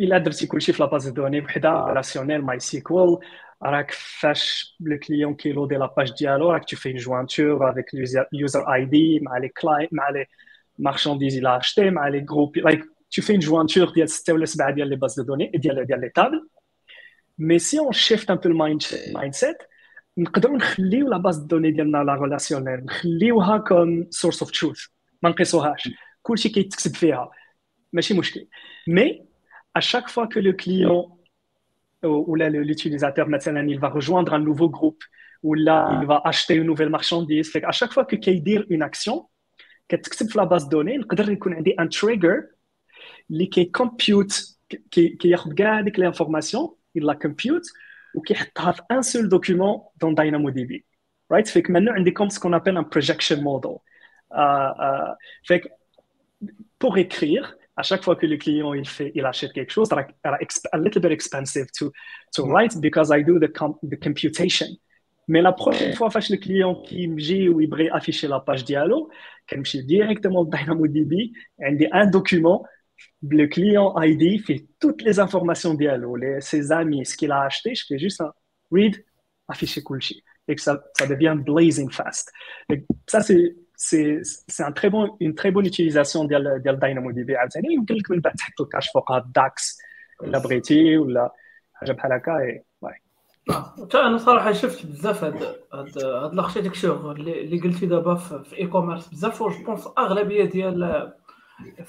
الا 0.00 0.18
درتي 0.18 0.46
كلشي 0.46 0.72
في 0.72 0.82
la 0.82 0.91
base 0.91 1.08
de 1.08 1.15
données 1.15 1.40
بوحده 1.40 1.70
relationnelle 1.70 2.42
MySQL 2.42 3.18
راك 3.62 3.90
فاش 3.90 4.76
le 4.80 4.98
client 4.98 5.34
كي 5.34 5.44
loader 5.44 5.74
la 5.74 5.87
page 5.87 6.12
ديالو 6.18 6.50
راك 6.50 6.64
tu 6.64 6.76
fais 6.76 6.92
jointure 6.92 7.70
avec 7.70 7.86
user 8.32 8.74
ID 8.74 9.20
مع 9.22 9.38
les 9.38 9.48
clients 9.48 9.94
مع 9.94 10.10
les 10.10 10.26
marchandises 10.78 11.38
إلى 11.38 11.56
اشتي 11.56 11.90
مع 11.90 12.08
les 12.08 12.20
groupes 12.20 12.56
like 12.56 12.84
tu 13.14 13.22
fais 13.22 13.34
une 13.34 13.42
jointure 13.42 13.94
ديال 13.94 14.08
6 14.08 14.32
ولا 14.32 14.44
7 14.44 14.70
ديال 14.70 14.88
les 14.88 14.96
bases 14.96 15.20
de 15.20 15.22
données 15.22 15.50
ديال 15.54 15.86
ديال 15.86 16.00
les 16.00 16.08
tables 16.08 16.48
mais 17.38 17.58
si 17.58 17.78
on 17.78 17.92
shift 17.92 18.30
un 18.30 18.36
peu 18.36 18.48
ال 18.48 18.55
mind 18.55 18.82
سيت 19.30 19.56
نقدروا 20.18 20.56
نخليو 20.56 21.08
la 21.08 21.16
base 21.16 21.36
de 21.36 21.44
données 21.44 21.70
ديالنا 21.70 21.98
la 21.98 22.14
relationnelle 22.14 22.84
نخليوها 22.84 23.58
comme 23.58 24.06
source 24.10 24.42
of 24.42 24.50
truth 24.50 24.86
ما 25.22 25.30
نقيسوهاش. 25.30 25.88
كلشي 26.22 26.48
كيتكتب 26.48 26.94
فيها. 26.94 27.30
ماشي 27.92 28.14
مشكل. 28.14 28.46
mais 28.88 29.29
à 29.73 29.81
chaque 29.81 30.09
fois 30.09 30.27
que 30.27 30.39
le 30.39 30.53
client 30.53 31.17
ou 32.03 32.35
là 32.35 32.49
l'utilisateur 32.49 33.27
مثلا 33.27 33.67
il 33.67 33.79
va 33.79 33.89
rejoindre 33.89 34.33
un 34.33 34.39
nouveau 34.39 34.69
groupe 34.69 35.03
ou 35.43 35.53
là 35.53 35.99
il 36.01 36.07
va 36.07 36.21
acheter 36.25 36.55
une 36.55 36.67
nouvelle 36.71 36.89
marchandise 36.89 37.51
fait 37.51 37.63
à 37.63 37.71
chaque 37.71 37.93
fois 37.93 38.05
que 38.05 38.15
كيدير 38.15 38.67
une 38.69 38.83
action 38.83 39.27
كتكتب 39.89 40.29
في 40.29 40.37
لا 40.37 40.43
باز 40.43 40.63
دوني 40.63 40.97
نقدر 40.97 41.31
يكون 41.31 41.53
عندي 41.53 41.71
ان 41.79 41.89
تريجر 41.89 42.43
اللي 43.31 43.45
كيكمبيوت 43.45 44.57
كياخذ 44.91 45.53
كاع 45.53 45.81
ديك 45.81 45.99
لانفورماسيون 45.99 46.75
il 46.97 47.03
la 47.03 47.15
compute 47.15 47.73
وكيحطها 48.15 48.71
في 48.71 48.81
ان 48.91 49.01
سول 49.01 49.29
دوكيومون 49.29 49.81
دون 50.01 50.15
داينامو 50.15 50.49
دي 50.49 50.65
بي 50.65 50.85
رايت 51.31 51.47
فيك 51.47 51.67
maintenant 51.67 51.89
عندي 51.89 52.11
كوم 52.11 52.29
سكون 52.29 52.53
ابل 52.53 52.77
ان 52.77 52.83
projection 52.83 53.37
model 53.37 53.77
uh, 54.33 54.71
uh, 54.79 55.15
fait 55.47 55.61
pour 56.79 56.97
écrire 56.97 57.55
à 57.80 57.82
chaque 57.82 58.04
fois 58.04 58.14
que 58.14 58.26
le 58.26 58.36
client 58.36 58.74
il 58.74 59.24
achète 59.24 59.52
quelque 59.54 59.72
chose, 59.72 59.88
that 59.88 60.06
are 60.24 60.36
a 60.72 60.78
little 60.78 61.00
bit 61.00 61.12
expensive 61.12 61.66
to, 61.78 61.90
to 62.34 62.44
mm. 62.44 62.52
write 62.52 62.80
because 62.80 63.10
I 63.10 63.22
do 63.22 63.38
the, 63.38 63.50
computation. 63.98 64.68
Mais 65.28 65.40
la 65.40 65.52
prochaine 65.52 65.94
fois, 65.94 66.10
face 66.10 66.28
le 66.28 66.36
client 66.36 66.74
qui 66.82 67.06
me 67.08 67.18
dit 67.18 67.48
ou 67.48 67.60
il 67.60 67.90
afficher 67.92 68.28
la 68.28 68.40
page 68.40 68.64
dialogue, 68.64 69.08
qu'elle 69.46 69.60
me 69.60 69.64
dit 69.64 69.84
directement 69.84 70.44
DynamoDB, 70.44 71.32
et 71.60 71.88
un 71.92 72.06
document, 72.06 72.66
le 73.22 73.46
client 73.46 73.94
ID 73.96 74.44
avec 74.44 74.66
toutes 74.78 75.02
les 75.02 75.20
informations 75.20 75.74
ديالو, 75.74 76.38
ses 76.40 76.72
amis, 76.72 77.06
ce 77.06 77.16
qu'il 77.16 77.32
a 77.32 77.42
acheté, 77.42 77.74
je 77.74 77.84
fais 77.88 77.98
juste 77.98 78.20
un 78.20 78.32
read, 78.70 78.96
afficher 79.48 79.82
cool 79.82 80.00
et 80.48 80.54
que 80.56 80.60
ça, 80.60 80.82
devient 81.08 81.36
blazing 81.38 81.90
fast. 81.90 82.30
Ça, 83.06 83.20
c'est 83.22 83.54
c'est 83.82 84.62
un 84.62 84.72
très 84.72 84.90
bon, 84.90 85.16
une 85.20 85.34
très 85.34 85.50
bonne 85.50 85.66
utilisation 85.66 86.26
ديال 86.26 86.62
ديال 86.62 86.78
DynamoDB 86.78 87.36
عاوتاني 87.36 87.74
يمكن 87.74 87.94
لك 87.94 88.10
من 88.10 88.20
بعد 88.20 88.34
تحطوا 88.34 88.64
ال 88.64 88.69
cache 88.69 88.90
فوقها 88.90 89.30
DAX 89.34 89.78
ولا 90.20 90.38
بغيتي 90.38 90.98
ولا 90.98 91.32
حاجة 91.74 91.92
بحال 91.92 92.12
هكا 92.12 92.60
حتى 93.50 93.98
أنا 94.00 94.18
صراحة 94.18 94.52
شفت 94.52 94.86
بزاف 94.86 95.24
هاد 95.24 95.56
هاد 95.72 95.96
الاركتيكتور 96.32 97.12
اللي 97.12 97.60
قلتي 97.60 97.86
دابا 97.86 98.14
في 98.14 98.58
اي 98.58 98.66
كوميرس 98.66 99.08
بزاف 99.08 99.42
جو 99.42 99.64
بونس 99.64 99.88
اغلبيه 99.98 100.44
ديال 100.44 101.12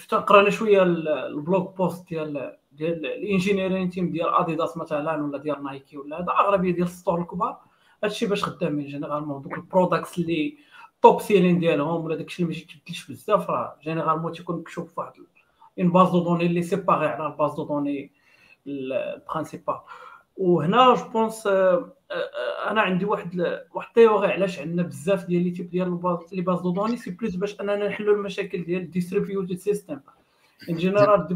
حتى 0.04 0.16
قرانا 0.16 0.50
شوية 0.50 0.84
ال 0.84 1.02
blog 1.02 1.78
post 1.78 2.10
ديال 2.10 2.58
ديال 2.72 3.06
ال 3.06 3.12
engineering 3.12 3.90
team 3.90 4.12
ديال 4.12 4.30
اديداس 4.30 4.78
مثلا 4.78 5.24
ولا 5.24 5.38
ديال 5.38 5.64
نايكي 5.64 5.98
ولا 5.98 6.18
هذا 6.18 6.32
اغلبيه 6.40 6.72
ديال 6.72 6.86
ال 6.86 6.91
stores 6.91 7.22
الكبار 7.22 7.58
هادشي 8.04 8.26
باش 8.26 8.44
خدامين 8.44 8.86
généralement 8.86 9.41
دوك 9.42 9.54
ال 9.58 9.64
products 9.64 10.18
اللي 10.18 10.58
top 11.02 11.22
selling 11.22 11.60
ديالهم 11.60 12.06
ولا 12.06 12.15
داكشي 12.15 12.44
اللي 12.44 12.56
ما 12.56 12.61
تبدلش 12.61 13.11
بزاف 13.11 13.49
راه 13.49 13.78
généralement 13.84 14.32
تيكون 14.32 14.60
مكتوب 14.60 14.88
في 14.88 14.99
واحد 14.99 15.14
une 15.80 15.91
base 15.91 16.10
de 16.10 16.24
données 16.24 16.45
اللي 16.45 16.61
séparée 16.62 17.08
على 17.07 17.28
ال 17.28 17.33
base 17.33 17.53
de 17.53 17.64
données 17.64 18.12
ال 18.68 18.77
principale 18.77 19.76
وهنا 20.38 20.95
je 20.95 21.10
pense 21.10 21.48
أنا 22.68 22.82
عندي 22.82 23.06
واحد 23.06 23.61
واحد 23.73 23.88
ال 23.88 23.93
théorie 23.93 24.32
علاش 24.32 24.60
عندنا 24.60 24.84
بزاف 24.84 25.26
ديال 25.26 25.44
les 25.44 25.52
types 25.52 25.70
ديال 25.69 25.99
les 26.32 26.41
bases 26.41 26.62
de 26.62 26.72
données 26.72 26.98
c'est 26.98 27.12
plus 27.12 27.36
باش 27.36 27.61
أننا 27.61 27.88
نحلوا 27.88 28.15
المشاكل 28.15 28.64
ديال 28.64 28.82
ال 28.82 28.88
distributed 28.88 29.58
system 29.58 29.99
en 30.70 30.76
général 30.76 31.28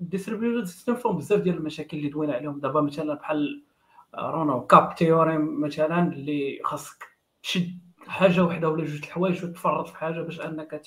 ال 0.00 0.06
distributed 0.06 0.66
system 0.66 0.94
فيهم 0.94 1.16
بزاف 1.16 1.40
ديال 1.40 1.56
المشاكل 1.56 1.96
اللي 1.96 2.08
دوينا 2.08 2.34
عليهم. 2.34 2.60
دابا 2.60 2.80
مثلا 2.80 3.14
بحال 3.14 3.62
رونو 4.18 4.66
CAP 4.66 4.94
theorem 4.94 5.60
مثلا 5.60 6.12
اللي 6.12 6.60
خاصك 6.64 7.04
تشد 7.42 7.85
حاجة 8.06 8.44
وحدة 8.44 8.70
ولا 8.70 8.84
جوج 8.84 9.02
الحوايج 9.02 9.44
وتفرط 9.44 9.88
في 9.88 9.96
حاجة 9.96 10.20
باش 10.22 10.40
أنك 10.40 10.82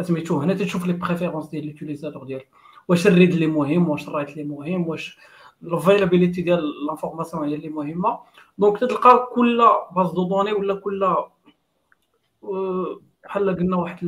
سميتو 0.00 0.38
هنا 0.38 0.54
تشوف 0.54 0.86
les 0.86 0.92
préférences 0.92 1.48
ديال 1.48 1.66
l'utilisateur 1.66 2.24
ديالك 2.24 2.48
واش 2.88 3.06
ال 3.06 3.11
read 3.11 3.32
اللي 3.32 3.46
مهم 3.46 3.88
واش 3.88 4.08
ال 4.08 4.12
write 4.12 4.30
اللي 4.30 4.44
مهم 4.44 4.88
واش 4.88 5.18
ال 5.62 5.68
availability 5.68 6.42
ديال 6.42 6.86
l'information 6.86 7.48
هي 7.48 7.54
اللي 7.54 7.68
مهمة. 7.68 8.18
donc 8.58 8.78
تلقى 8.80 9.28
كل 9.34 9.62
base 9.96 10.12
de 10.12 10.28
données 10.28 10.52
ولا 10.52 10.74
كل 10.74 11.14
بحال 13.24 13.56
قلنا 13.56 13.76
واحد 13.76 13.98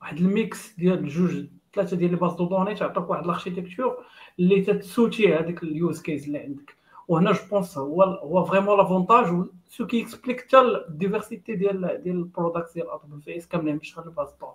واحد 0.00 0.18
ال 0.18 0.32
mix 0.32 0.74
ديال 0.78 1.08
جوج 1.08 1.44
ثلاثة 1.74 1.96
ديال 1.96 2.10
les 2.10 2.16
bases 2.16 2.32
de 2.32 2.48
données 2.48 2.74
تعطيك 2.74 3.10
واحد 3.10 3.24
ال 3.24 3.30
architecture 3.30 4.04
اللي 4.38 4.60
تتسوتي 4.60 5.34
هذيك 5.34 5.62
ال 5.62 5.72
use 5.72 6.02
case 6.02 6.26
اللي 6.26 6.38
عندك. 6.38 6.79
وهنا 7.10 7.32
je 7.32 7.38
pense 7.50 7.78
هو 7.78 8.02
هو 8.02 8.44
vraiment 8.44 8.78
l'avantage 8.78 9.26
ce 9.68 9.86
qui 9.86 10.02
explique 10.02 10.40
حتى 10.40 10.60
ال 10.60 10.69
diversité 10.69 11.54
ديال 11.54 12.00
ديال 12.02 12.16
ال 12.16 12.23
product 12.23 12.74
ديال 12.74 12.86
AWS 12.90 13.46
كاملين 13.46 13.76
مش 13.76 13.98
غير 13.98 14.06
ال 14.06 14.10
base 14.10 14.28
de 14.40 14.42
données 14.42 14.50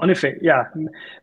en 0.00 0.10
effet 0.10 0.38
y 0.42 0.57
a 0.57 0.72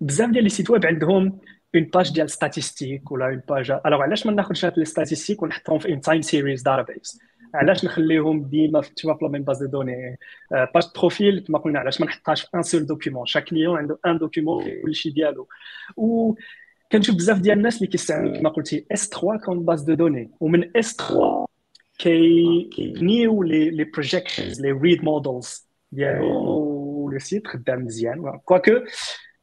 بزاف 0.01 0.29
ديال 0.29 0.43
les 0.43 0.49
sites 0.49 0.69
web 0.69 0.85
عندهم 0.85 1.39
une 1.75 1.83
page 1.83 2.13
ديال 2.13 2.29
statistiques 2.29 3.11
ولا 3.11 3.25
une 3.25 3.41
page 3.49 3.71
alors 3.85 4.01
علاش 4.01 4.25
ما 4.25 4.31
ناخذش 4.31 4.65
هاد 4.65 4.73
les 4.77 4.85
statistiques 4.85 5.43
ونحطهم 5.43 5.79
في 5.79 5.93
un 5.93 6.01
time 6.01 6.21
series 6.21 6.61
database 6.61 7.19
علاش 7.53 7.85
نخليهم 7.85 8.43
ديما 8.43 8.81
في 8.81 8.93
تشوف 8.93 9.21
la 9.21 9.29
même 9.29 9.43
base 9.43 9.63
de 9.63 9.69
données 9.69 10.17
page 10.51 10.83
profil 10.97 11.39
كما 11.39 11.59
قلنا 11.59 11.79
علاش 11.79 12.01
ما 12.01 12.07
نحطهاش 12.07 12.41
في 12.41 12.57
un 12.57 12.63
seul 12.63 12.85
document 12.85 13.25
chaque 13.25 13.43
client 13.43 13.77
عنده 13.77 13.99
un 14.05 14.17
document 14.17 14.81
كلشي 14.85 15.09
ديالو. 15.09 15.47
و 15.97 16.33
كنشوف 16.95 17.15
بزاف 17.15 17.39
ديال 17.39 17.57
الناس 17.57 17.77
اللي 17.77 17.87
كيستعملوا 17.87 18.37
كما 18.37 18.49
قلتي 18.49 18.85
S3 18.91 19.09
comme 19.09 19.65
base 19.65 19.81
de 19.81 19.93
données 19.93 20.31
ومن 20.39 20.77
S3 20.77 21.45
كيبنيو 21.97 23.43
les 23.43 23.69
les 23.69 23.83
projections 23.83 24.61
les 24.61 24.71
read 24.71 25.03
models 25.03 25.67
ديالو. 25.91 27.09
le 27.09 27.19
site 27.19 27.47
خدام 27.47 27.85
مزيان. 27.85 28.39
quoique 28.45 28.71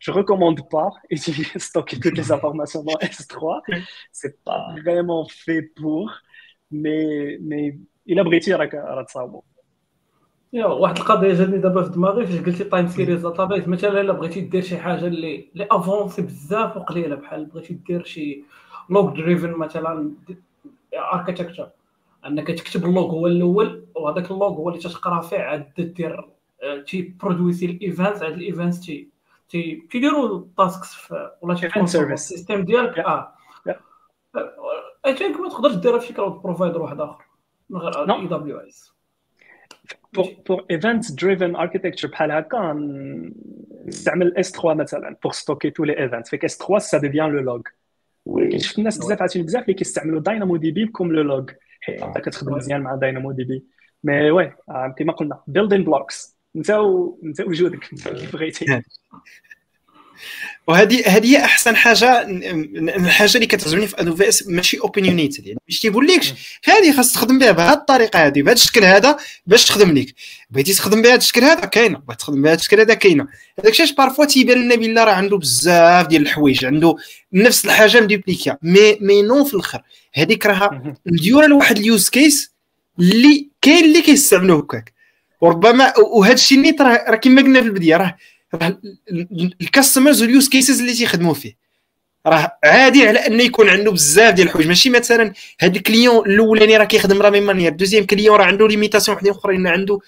je 0.06 0.10
recommande 0.10 0.60
pas 0.68 0.90
utiliser 1.10 1.58
stocker 1.58 1.98
toutes 2.00 2.18
les 2.20 2.32
informations 2.36 2.82
dans 2.82 2.98
S3. 3.12 3.34
C'est 4.18 4.36
pas 4.48 4.74
vraiment 4.82 5.24
fait 5.44 5.62
pour, 5.62 6.10
mais 6.70 7.38
mais 7.48 7.78
il 8.06 8.18
a 8.18 8.22
بغيتي 8.22 8.54
راك 8.54 8.74
راه 8.74 9.02
تصاوبوا 9.02 9.42
يا 9.42 9.51
واحد 10.52 10.98
القضية 10.98 11.34
جاتني 11.34 11.58
دابا 11.58 11.82
في 11.82 11.90
دماغي 11.90 12.26
فاش 12.26 12.40
قلتي 12.40 12.64
time 12.64 12.88
series 12.88 13.22
database 13.22 13.68
مثلا 13.68 14.00
إلا 14.00 14.12
بغيتي 14.12 14.40
دير 14.40 14.62
شي 14.62 14.78
حاجة 14.78 15.06
اللي 15.06 15.48
اللي 15.52 15.68
avancée 15.70 16.22
بزاف 16.22 16.76
وقليلة 16.76 17.16
بحال 17.16 17.46
بغيتي 17.46 17.74
دير 17.74 18.04
شي 18.04 18.44
log 18.90 19.16
driven 19.16 19.50
مثلا 19.50 20.12
architecture 20.94 21.68
أنك 22.26 22.46
تكتب 22.46 22.84
ال 22.84 22.91
log 22.91 23.10
هو 23.10 23.26
الأول 23.26 23.84
وهذاك 23.94 24.30
ال 24.30 24.35
log 24.35 24.48
هو 24.48 24.68
اللي 24.68 24.80
تتقرأ 24.80 25.20
فيه 25.20 25.38
عاد 25.38 25.92
دير 25.96 26.28
تي 26.86 27.14
produisi 27.22 27.66
ال 27.66 27.76
event 27.76 28.22
عاد 28.22 28.32
ال 28.32 28.39
event 28.39 28.74
تي 28.74 29.08
تي 29.48 29.86
تيديروا 29.90 30.38
ال 30.38 30.51
tasks 30.51 31.12
ولا 31.42 31.54
تي 31.54 31.80
ال 32.12 32.19
système 32.19 32.64
ديالك؟ 32.64 32.98
آه. 32.98 33.34
I 35.06 35.16
think 35.16 35.40
ما 35.40 35.48
تقدرش 35.48 35.74
ديرها 35.74 35.98
في 35.98 36.12
cloud 36.12 36.32
provider 36.32 36.82
واحد 36.82 37.00
آخر 37.00 37.24
من 37.70 37.80
غير 37.80 38.14
AWS 38.14 38.91
pour, 40.12 40.26
pour 40.44 40.58
events 40.68 41.06
driven 41.14 41.54
architecture 41.56 42.10
بحال 42.10 42.30
هكا 42.30 42.72
نستعمل 43.86 44.34
S3 44.38 44.64
مثلا 44.64 45.16
pour 45.26 45.34
stocker 45.34 45.72
tous 45.72 45.84
les 45.84 45.94
events. 45.94 46.28
Fait 46.30 46.46
S3 46.46 46.80
ça 46.80 46.98
devient 47.00 47.28
le 47.30 47.40
log. 47.40 47.68
شفت 48.56 48.78
الناس 48.78 48.98
بزاف 48.98 49.22
عرفتي 49.22 49.42
بزاف 49.42 49.62
اللي 49.62 49.74
كيستعملوا 49.74 50.20
DynamoDB 50.20 50.86
comme 50.86 51.12
le 51.12 51.22
log 51.22 51.44
انت 51.88 52.18
كتخدم 52.18 52.52
مزيان 52.52 52.80
مع 52.80 52.94
DynamoDB 52.94 53.64
mais 54.04 54.30
oui 54.30 54.52
كما 54.98 55.12
قلنا 55.12 55.42
building 55.50 55.84
blocks. 55.84 56.34
انت 56.56 56.70
و... 56.70 57.18
انت 57.24 57.40
وجودك 57.40 57.78
كيف 57.78 58.32
بغيتي 58.32 58.82
وهذه 60.66 61.02
هذه 61.06 61.26
هي 61.26 61.44
أحسن 61.44 61.76
حاجة 61.76 62.22
الحاجة 62.96 63.34
اللي 63.34 63.46
كتعجبني 63.46 63.86
في 63.86 64.00
AWS 64.00 64.48
ماشي 64.48 64.78
opinionated 64.78 65.46
يعني. 65.46 65.58
باش 65.68 65.80
تيقول 65.80 66.06
لكش 66.06 66.32
هذه 66.64 66.92
خاص 66.92 67.12
تخدم 67.12 67.38
بها 67.38 67.52
بهذه 67.52 67.72
الطريقة 67.72 68.26
هذه 68.26 68.42
بهذا 68.42 68.52
الشكل 68.52 68.84
هذا 68.84 69.16
باش 69.46 69.64
تخدم 69.64 69.98
لك 69.98 70.14
بغيتي 70.50 70.74
تخدم 70.74 71.02
بهذا 71.02 71.16
الشكل 71.16 71.44
هذا؟ 71.44 71.64
كاينة. 71.64 71.98
بغيتي 71.98 72.20
تخدم 72.20 72.42
بهذا 72.42 72.54
الشكل 72.54 72.80
هذا 72.80 72.94
كاينة. 72.94 73.26
هذاك 73.58 73.80
الشيء 73.80 73.96
parfois 73.96 74.24
تيبان 74.24 74.58
لنا 74.58 74.74
باللي 74.74 75.04
راه 75.04 75.12
عنده 75.12 75.38
بزاف 75.38 76.06
ديال 76.06 76.22
الحوايج 76.22 76.64
عنده 76.64 76.96
نفس 77.32 77.64
الحاجة 77.64 78.00
م 78.00 78.06
dupliquée 78.06 78.58
mais 78.62 78.98
mais 79.00 79.22
non 79.22 79.44
في 79.44 79.54
الأخر. 79.54 79.82
هذيك 80.14 80.46
راها 80.46 80.96
مديوره 81.06 81.46
لواحد 81.46 81.78
ال 81.78 81.86
use 81.86 82.08
case 82.08 82.52
اللي 82.98 83.48
كاين 83.62 83.84
اللي 83.84 84.02
كيستعملوه 84.02 84.58
هكاك. 84.58 84.92
وربما 85.40 85.98
وهذا 85.98 86.34
الشيء 86.34 86.58
نيت 86.58 86.80
راه 86.80 87.14
كما 87.14 87.42
قلنا 87.42 87.60
في 87.60 87.66
البداية 87.66 87.96
راه 87.96 88.16
ال 89.60 89.66
customers 89.66 90.22
وال 90.22 90.33
use 90.33 90.48
cases 90.48 90.80
اللي 90.80 90.94
تيخدموا 90.94 91.34
فيه. 91.34 91.56
راه 92.26 92.58
عادي 92.64 93.08
على 93.08 93.18
انه 93.18 93.42
يكون 93.42 93.68
عنده 93.68 93.90
بزاف 93.90 94.34
ديال 94.34 94.46
الحوايج. 94.46 94.68
ماشي 94.68 94.90
مثلا 94.90 95.32
هذا 95.60 95.76
ال 95.76 95.84
client 95.84 96.30
الأولاني 96.30 96.76
راه 96.76 96.84
كيخدم 96.84 97.22
راه 97.22 97.30
même 97.30 97.46
manière 97.46 97.72
deuxième 97.72 98.06
client 98.06 98.36
راه 98.36 98.44
عنده 98.44 98.68
limitations 98.68 99.16
وحدين 99.16 99.32
أخرين 99.32 99.66
عنده 99.66 99.98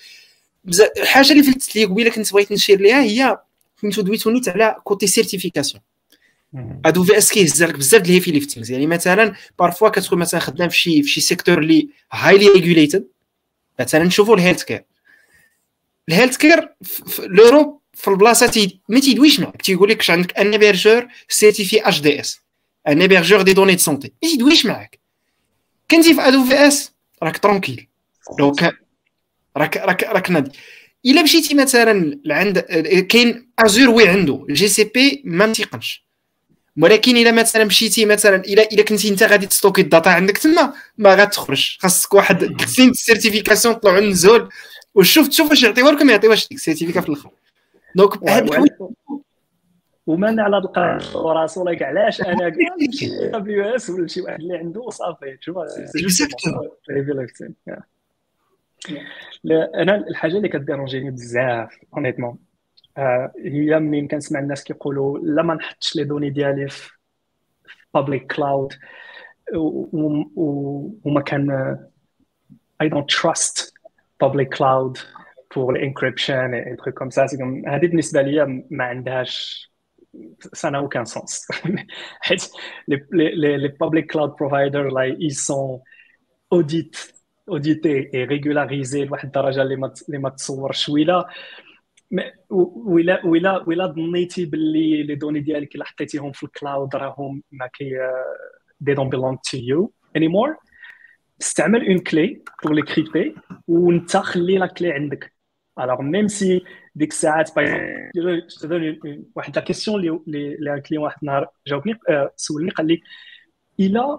بزاف 0.64 0.90
الحاجة 0.96 1.32
اللي 1.32 1.42
فلتت 1.42 1.76
لي 1.76 1.84
قبيلة 1.84 2.10
كنت 2.10 2.32
بغيت 2.32 2.52
نشير 2.52 2.80
ليها 2.80 3.02
هي 3.02 3.38
فهمتو 3.76 4.02
دويتو 4.02 4.30
نيت 4.30 4.48
على 4.48 4.76
côté 4.85 5.06
certification 5.06 5.82
AWS 6.85 7.32
كيهز 7.32 7.62
لك 7.62 7.74
بزاف 7.74 8.02
ديال 8.02 8.10
ال 8.10 8.14
heavy 8.14 8.31
liftings 8.31 8.70
يعني 8.70 8.86
مثلا 8.86 9.34
parfois 9.59 9.89
كتكون 9.88 10.18
مثلا 10.18 10.40
خدام 10.40 10.68
في 10.68 10.76
شي 10.76 11.02
في 11.02 11.08
شي 11.08 11.20
secteur 11.20 11.59
اللي 11.58 11.88
highly 12.12 12.48
regulated 12.48 13.06
مثلا 13.80 14.04
نشوفوا 14.04 14.36
ال 14.36 14.62
healthcare 14.62 14.85
ال 16.09 16.36
healthcare 16.36 16.74
في 16.82 17.22
l'Europe 17.22 17.81
في 17.94 18.08
البلاصه 18.08 18.46
تي 18.46 18.80
ما 18.88 19.00
تيدويش 19.00 19.40
معك 19.40 19.62
تيقول 19.62 19.90
لك 19.90 20.10
عندك 20.10 20.38
un 20.39 20.52
hébergeur 20.52 21.06
certifié 21.28 21.89
HDS 21.89 22.40
un 22.89 23.01
hébergeur 23.01 23.43
des 23.43 23.52
données 23.52 23.72
de 23.72 23.78
santé 23.78 24.12
ما 24.22 24.28
تيدويش 24.30 24.66
معك 24.66 24.98
كنتي 25.90 26.14
في 26.14 26.20
AWS 26.20 26.93
راك 27.22 27.38
tranquille 27.39 27.89
لو 28.38 28.52
كان 28.52 28.72
راك 29.56 29.76
راك 29.76 30.02
راك 30.02 30.30
نادي. 30.30 30.50
إلا 31.06 31.22
مشيتي 31.22 31.54
مثلا 31.54 32.20
لعند 32.24 32.58
كاين 33.08 33.48
Azure 33.59 33.89
oui 33.89 34.09
عنده. 34.08 34.46
GCP 34.51 35.22
ما 35.24 35.46
متيقنش 35.46 36.04
ولكن 36.76 37.16
إلا 37.16 37.32
مثلا 37.32 37.64
مشيتي 37.64 38.06
مثلا 38.06 38.36
الا 38.36 38.62
إلا 38.62 38.82
كنتي 38.82 39.08
أنت 39.08 39.22
غادي 39.22 39.46
ت 39.47 39.51
stocker 39.51 39.81
ال 39.81 39.86
data 39.86 40.09
عندك 40.08 40.38
تما 40.38 40.74
ما 40.98 41.14
غاتخرج 41.14 41.76
خاصك 41.80 42.14
واحد 42.14 42.44
كسين 42.44 42.90
ال 42.90 42.97
certification 42.97 43.74
طلعوا 43.74 43.98
النزول 43.98 44.48
وشوف 44.94 45.28
تشوف 45.28 45.50
واش 45.50 45.62
يعطيوها 45.62 45.92
لكم 45.92 46.10
يعطيوهاش 46.10 46.48
ديك 46.48 46.58
ال 46.59 46.62
certificat 46.62 47.01
في 47.00 47.08
الأخر. 47.08 47.30
Donc 47.97 48.28
هاد 48.28 48.42
الحوايج 48.42 48.70
ومن 50.06 50.40
على 50.40 50.58
القرار 50.58 51.02
وراسو 51.14 51.64
كاع 51.64 51.88
علاش 51.88 52.20
AWS 52.20 53.90
ولا 53.90 54.06
شي 54.06 54.20
واحد 54.20 54.40
اللي 54.40 54.56
عنده 54.56 54.90
صافي. 54.90 55.36
شوف 55.40 55.58
أنا 59.74 59.96
الحاجة 59.96 60.36
اللي 60.36 60.48
كت 60.48 60.60
dérange 60.60 60.99
ني 60.99 61.10
بزاف 61.10 61.78
honnêtement 61.97 62.39
هي 63.44 63.78
منين 63.78 64.08
كنسمع 64.08 64.40
الناس 64.40 64.64
كيقولوا 64.64 65.18
لا 65.18 65.42
ما 65.42 65.54
نحطش 65.54 65.96
les 65.97 66.05
données 66.05 66.31
ديالي 66.30 66.68
في 66.68 66.90
public 67.94 68.32
cloud 68.32 68.72
وما 71.04 71.20
كان 71.20 71.78
I 72.82 72.86
don't 72.86 73.08
trust 73.20 73.72
public 74.24 74.48
cloud. 74.58 74.98
Pour 75.55 75.70
l'encryption 75.72 76.52
et 76.52 76.70
des 76.70 76.76
trucs 76.76 76.97
comme 77.01 77.12
ça. 77.16 77.28
C'est 77.28 77.39
comme, 77.39 77.62
هذه 77.68 77.86
بالنسبة 77.86 78.22
لي 78.22 78.64
ما 78.70 78.85
عندهاش 78.85 79.64
ça 80.60 80.70
n'a 80.70 80.81
aucun 80.86 81.05
sens. 81.14 81.32
les, 82.90 83.01
les, 83.43 83.59
les, 83.64 83.72
public 83.82 84.06
cloud 84.12 84.32
providers, 84.40 84.89
là, 84.97 85.05
ils 85.26 85.39
sont 85.48 85.82
audit, 86.51 86.93
audités 87.47 87.98
et 88.12 88.24
régularisés. 88.24 89.05
لواحد 89.05 89.24
الدرجة 89.24 89.62
اللي 89.62 89.76
ما 89.76 89.93
اللي 90.09 90.18
ما 90.18 90.28
تصورش 90.28 90.89
ولا 90.89 91.28
ولا 92.51 93.26
ولا 93.26 93.64
ولا 93.66 93.86
ظنيتي 93.86 94.44
باللي 94.44 95.02
les 95.02 95.14
données 95.14 95.40
ديالك 95.40 95.74
اللي 95.74 95.85
حطيتيهم 95.85 96.32
في 96.32 96.43
ال 96.43 96.51
cloud 96.51 96.97
راهم 96.97 97.43
ما 97.52 97.66
كي 97.66 97.90
they 98.85 98.94
don't 98.94 99.10
belong 99.10 99.36
to 99.51 99.59
you 99.59 99.90
anymore. 100.18 100.56
استعمل 101.40 101.86
une 101.89 101.98
clé 101.98 102.43
pour 102.64 102.74
les 102.74 102.82
crypter 102.82 103.35
وانت 103.68 104.16
خلي 104.16 104.59
la 104.59 104.66
clé 104.66 104.93
عندك 104.93 105.34
alors 105.81 106.02
même 106.02 106.28
si 106.28 106.64
ديك 106.94 107.10
الساعات 107.10 107.56
par 107.56 107.78
واحد 109.36 109.56
la 109.56 109.64
question 109.64 110.01
اللي 110.01 110.20
اللي 110.55 110.74
un 110.74 110.78
client 110.78 111.05
واحد 111.05 111.16
النهار 111.22 111.48
جاوبني 111.66 111.98
سولني 112.36 112.70
قال 112.70 112.86
لي 112.86 113.01
إلى 113.80 114.18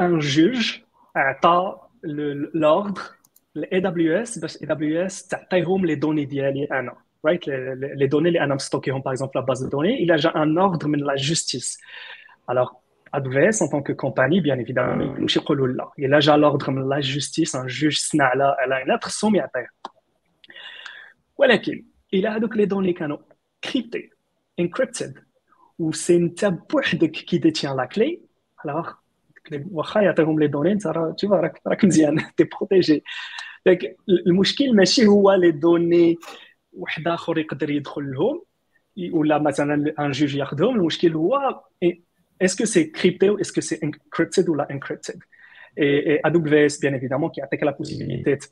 un 0.00 0.18
juge 0.18 0.78
اعطى 1.16 1.80
l'ordre 2.54 3.02
ل 3.54 3.80
AWS 3.80 4.38
باش 4.38 4.62
AWS 4.62 5.26
تعطيهم 5.28 5.86
les 5.86 5.94
données 5.94 6.24
ديالي 6.24 6.64
أنا 6.64 6.96
رايت 7.24 7.48
les 7.48 8.06
données 8.06 8.28
اللي 8.28 8.40
أنا 8.40 8.54
م 8.54 8.59
stocké 8.59 8.90
هم 8.90 9.00
par 9.00 9.12
exemple 9.12 9.32
la 9.34 9.40
base 9.40 9.62
de 9.62 9.68
données 9.68 9.94
إلى 9.94 10.16
جا 10.16 10.42
un 10.42 10.58
ordre 10.58 10.88
من 10.88 10.98
la 10.98 11.14
justice 11.14 11.80
alors 12.50 12.70
AWS 13.16 13.62
en 13.62 13.68
tant 13.68 13.82
que 13.82 13.92
compagnie, 13.92 14.40
bien 14.40 14.58
évidemment, 14.58 15.20
مش 15.20 15.36
يقولوا 15.36 15.68
لا 15.68 15.90
إلا 15.98 16.20
جا 16.20 16.36
l'ordre 16.36 16.68
من 16.68 16.88
la 16.88 17.00
justice 17.00 17.56
un 17.56 17.66
juge 17.66 17.92
سنا 17.96 18.24
على 18.24 18.56
على 18.58 18.84
une 18.84 18.88
lettre 18.88 19.04
خصهم 19.04 19.34
يعطيها 19.34 19.70
ولكن 21.38 21.84
إلى 22.14 22.28
هذوك 22.28 22.56
les 22.56 22.64
données 22.64 22.92
كانوا 22.92 23.18
crypté 23.64 24.10
encrypted 24.60 25.14
و 25.78 25.91
si 25.91 26.16
انت 26.16 26.44
بوحدك 26.44 27.10
qui 27.10 27.38
détient 27.38 27.76
la 27.76 27.84
clé 27.84 28.20
alors 28.64 28.92
واخا 29.70 30.00
يعطيهم 30.00 30.40
les 30.40 30.46
données 30.46 30.72
انت 30.72 30.86
راه 30.86 31.12
تشوف 31.12 31.32
راك 31.32 31.60
راك 31.66 31.84
مزيان 31.84 32.16
تي 32.36 32.44
protégé 32.44 33.04
donc 33.66 33.96
المشكل 34.26 34.76
ماشي 34.76 35.06
هو 35.06 35.32
les 35.32 35.50
données 35.50 36.16
واحد 36.72 37.08
اخر 37.08 37.38
يقدر 37.38 37.70
يدخل 37.70 38.12
لهم 38.12 38.42
ولا 39.12 39.38
مثلا 39.38 39.94
un 39.98 40.10
juge 40.10 40.34
ياخذهم 40.34 40.76
المشكل 40.76 41.12
هو 41.12 41.62
est-ce 42.40 42.56
que 42.56 42.66
c'est 42.66 42.90
crypté 42.90 43.30
ou 43.30 43.38
est-ce 43.38 43.52
que 43.52 43.60
c'est 43.60 43.82
encrypted 43.84 44.48
ou 44.48 44.54
la 44.54 44.66
encrypted? 44.70 45.18
Et, 45.76 46.14
et, 46.14 46.20
AWS, 46.24 46.80
bien 46.80 46.94
évidemment, 46.94 47.30
qui 47.30 47.40
a 47.40 47.48
la 47.62 47.72
possibilité 47.72 48.36
de, 48.36 48.44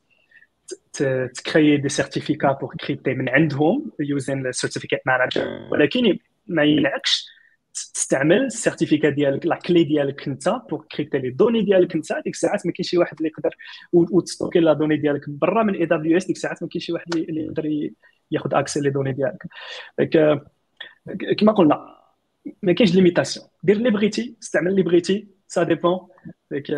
créer 1.50 1.78
des 1.78 1.94
certificats 2.00 2.54
pour 2.60 2.70
crypter 2.84 3.08
من 3.08 3.28
عندهم 3.28 3.92
le 4.00 4.52
certificate 4.52 5.02
manager. 5.06 5.72
ولكن 5.72 6.18
ما 6.46 6.64
يمنعكش 6.64 7.26
تستعمل 7.74 8.44
ال 8.44 8.50
certificat 8.50 9.08
ديالك 9.08 9.46
la 9.46 9.58
clé 9.58 9.84
ديالك 9.84 10.28
انت 10.28 10.48
pour 10.70 10.86
crypter 10.92 11.18
les 11.18 11.30
données 11.30 11.62
ديالك 11.62 11.94
انت. 11.94 12.12
ديك 12.12 12.34
الساعات 12.34 12.66
ما 12.66 12.72
كاينش 12.72 12.90
شي 12.90 12.98
واحد 12.98 13.16
اللي 13.16 13.28
يقدر 13.28 13.56
وت 13.92 14.07
stocker 14.07 14.60
la 14.60 14.72
donnée 14.72 14.96
ديالك 14.96 15.30
برا. 15.30 15.62
من 15.62 15.74
AWS 15.74 16.26
ديك 16.26 16.36
الساعات 16.36 16.62
ما 16.62 16.68
كاينش 16.68 16.86
شي 16.86 16.92
واحد 16.92 17.16
اللي 17.16 17.44
يقدر 17.44 17.90
ياخذ 18.30 18.54
accès 18.54 18.80
les 18.80 18.90
données 18.90 19.12
ديالك. 19.12 19.46
كما 21.38 21.52
قلنا 21.52 21.96
ما 22.62 22.72
كاينش 22.72 22.94
limitation 22.94 23.46
دير 23.62 23.76
اللي 23.76 23.90
بغيتي 23.90 24.36
استعمل 24.42 24.70
اللي 24.70 24.82
بغيتي. 24.82 25.28
ça 25.48 25.62
dépend 25.62 25.98
ديك 26.50 26.70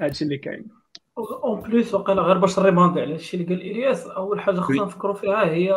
هادشي 0.00 0.24
اللي 0.24 0.38
كاين. 0.38 0.75
En 1.18 1.60
plus 1.60 1.94
وقيلا 1.94 2.22
غير 2.22 2.38
باش 2.38 2.58
ن 2.58 2.63
répondre 2.63 3.00
على 3.00 3.14
الشيء 3.14 3.40
اللي 3.40 3.54
قال 3.54 3.70
الياس 3.70 4.06
اول 4.06 4.40
حاجة 4.40 4.60
خصنا 4.60 4.84
نفكروا 4.84 5.14
فيها 5.14 5.44
هي 5.44 5.74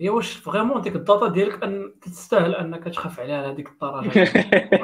هي 0.00 0.08
واش 0.08 0.32
vraiment 0.32 0.80
ديك 0.80 0.96
ال 0.96 1.02
data 1.02 1.28
ديالك 1.28 1.64
ان 1.64 1.92
تستاهل 2.02 2.54
انك 2.54 2.84
تخاف 2.84 3.20
عليها 3.20 3.42
لهذيك 3.42 3.68
الدرجه 3.68 4.22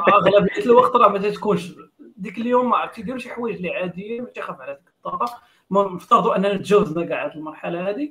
اغلبيه 0.09 0.65
الوقت 0.67 0.97
راه 0.97 1.09
ما 1.09 1.31
تكونش 1.31 1.73
ديك 2.17 2.39
اليوم 2.39 2.71
ما 2.71 2.87
تيديروا 2.87 3.19
شي 3.19 3.31
حوايج 3.31 3.57
اللي 3.57 3.71
عاديين 3.71 4.23
ما 4.23 4.29
تيخاف 4.29 4.61
على 4.61 4.75
ديك 4.75 4.95
ال 5.07 5.12
data 5.12 5.35
نفترضوا 5.71 6.37
اننا 6.37 6.57
تجاوزنا 6.57 7.07
كاع 7.07 7.27
هذه 7.27 7.35
المرحله 7.35 7.91
هذه 7.91 8.11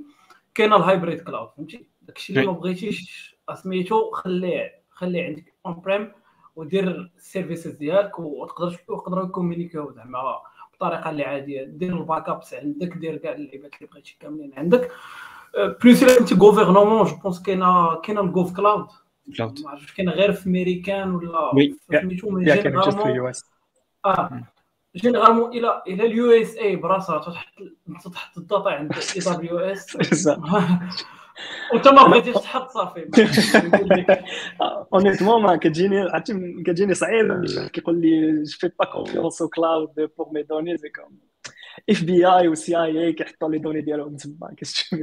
كاينة 0.54 0.76
ال 0.76 0.82
hybrid 0.82 1.22
cloud 1.22 1.50
فهمتي 1.58 1.88
داكشي 2.02 2.34
اللي 2.34 2.48
ما 2.48 2.52
بغيتيش 2.52 3.36
سميتو 3.54 4.12
خليه 4.12 4.82
خليه 4.90 5.26
عندك 5.26 5.54
on-prem 5.66 6.12
ودير 6.56 7.12
ال 7.18 7.24
services 7.24 7.72
ديالك 7.72 8.20
وتقدر 8.20 8.72
تقدروا 8.88 9.28
communiquer 9.28 9.92
زعما 9.92 10.40
بطريقه 10.80 11.10
اللي 11.10 11.24
عاديه 11.24 11.64
دير 11.64 11.98
ال 11.98 12.30
backups 12.30 12.54
عندك 12.54 12.88
دير 12.98 13.18
كاع 13.18 13.32
اللعيبات 13.32 13.74
اللي 13.76 13.88
بغيتي 13.92 14.18
كاملين 14.20 14.54
عندك. 14.58 14.92
plus 15.84 16.04
الا 16.04 16.20
كنتي 16.20 16.36
gouvernement 16.36 17.06
je 17.06 17.16
pense 17.16 17.42
كاينة 17.42 17.96
كاينة 17.96 18.22
ال 18.22 18.30
gov 18.30 18.56
cloud 18.58 18.88
cloud 19.38 19.62
ما 19.64 19.70
عرفتش 19.70 19.94
كاين 19.94 20.10
غير 20.10 20.34
في 20.34 20.50
ميريكان 20.50 21.16
ولا 21.16 21.52
سميتو 22.02 22.30
من 22.30 22.44
généralement 22.44 23.32
آه 24.06 24.44
généralement 24.96 25.52
إلى 25.52 25.82
إلى 25.88 26.06
ال 26.06 26.32
USA 26.32 26.76
براسها 26.76 27.18
تحط 27.18 28.12
تحط 28.14 28.38
ال 28.38 28.44
data 28.44 28.70
عند 28.70 28.94
AWS 28.94 30.28
وانت 31.74 31.88
ما 31.88 32.08
بغيتيش 32.08 32.36
تحط 32.36 32.70
صافي. 32.70 33.10
honnêtement 34.94 35.42
ما 35.42 35.56
كتجيني 35.56 36.00
عرفتي 36.00 36.34
كتجيني 36.66 36.94
صعيب. 36.94 37.46
كيقول 37.74 38.02
لي 38.02 38.44
je 38.44 38.58
fais 38.60 38.72
pas 38.80 38.86
confiance 38.86 39.42
au 39.42 39.48
cloud 39.48 39.90
pour 40.18 40.30
mes 40.34 40.44
données 40.44 40.78
c'est 40.78 40.90
comme 40.90 41.18
FBI 41.90 42.48
و 42.48 42.56
CIA 42.56 43.14
كيحطوا 43.14 43.50
les 43.50 43.58
données 43.58 43.82
ديالهم 43.82 44.16
تما. 44.16 44.54
كتشوف 44.58 45.00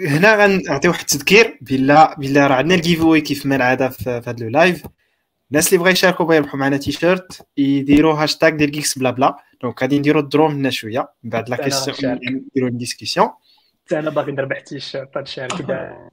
هنا 0.00 0.44
غنعطي 0.44 0.88
واحد 0.88 1.00
التذكير 1.00 1.58
بلا 1.60 2.14
بلا 2.18 2.46
راه 2.46 2.54
عندنا 2.54 2.74
ال 2.74 3.04
giveaway 3.04 3.20
كيف 3.20 3.46
ما 3.46 3.56
العاده 3.56 3.88
في 3.88 4.10
هذا 4.10 4.36
le 4.40 4.48
live 4.48 4.86
الناس 5.50 5.68
اللي 5.68 5.84
بغا 5.84 5.90
يشاركوا 5.90 6.26
بغا 6.26 6.34
يربحوا 6.34 6.60
معنا 6.60 6.76
تيشيرت 6.76 7.46
يديروا 7.56 8.14
هاشتاغ 8.14 8.50
ديال 8.50 8.70
Geeks 8.70 8.98
Blabla. 8.98 9.36
Donc 9.62 9.82
غادي 9.82 9.98
نديروا 9.98 10.22
الدرو 10.22 10.48
منا 10.48 10.70
شوية. 10.70 11.08
من 11.24 11.30
بعد 11.30 11.48
la 11.48 11.56
question 11.56 12.18
نديروا 12.30 12.70
discussion 12.70 13.28
أنا 13.92 14.10
باغي 14.10 14.32
نربح 14.32 14.60
تيشيرت 14.60 15.16
هاد 15.16 15.52
كذا 15.52 16.08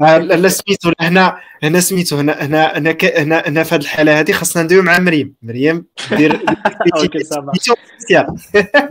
لا 0.36 0.48
سميتو 0.48 0.92
هنا 1.00 1.40
هنا 1.62 1.80
سميتو 1.80 2.16
هنا 2.16 2.44
هنا 2.44 2.78
هنا 2.78 2.96
هنا 3.18 3.42
هنا 3.48 3.62
في 3.62 3.74
هذه 3.74 3.80
الحالة 3.80 4.20
هذه 4.20 4.32
خاصنا 4.32 4.62
ندويو 4.62 4.82
مع 4.82 4.98
مريم. 4.98 5.34
مريم 5.42 5.86
دير 6.16 6.32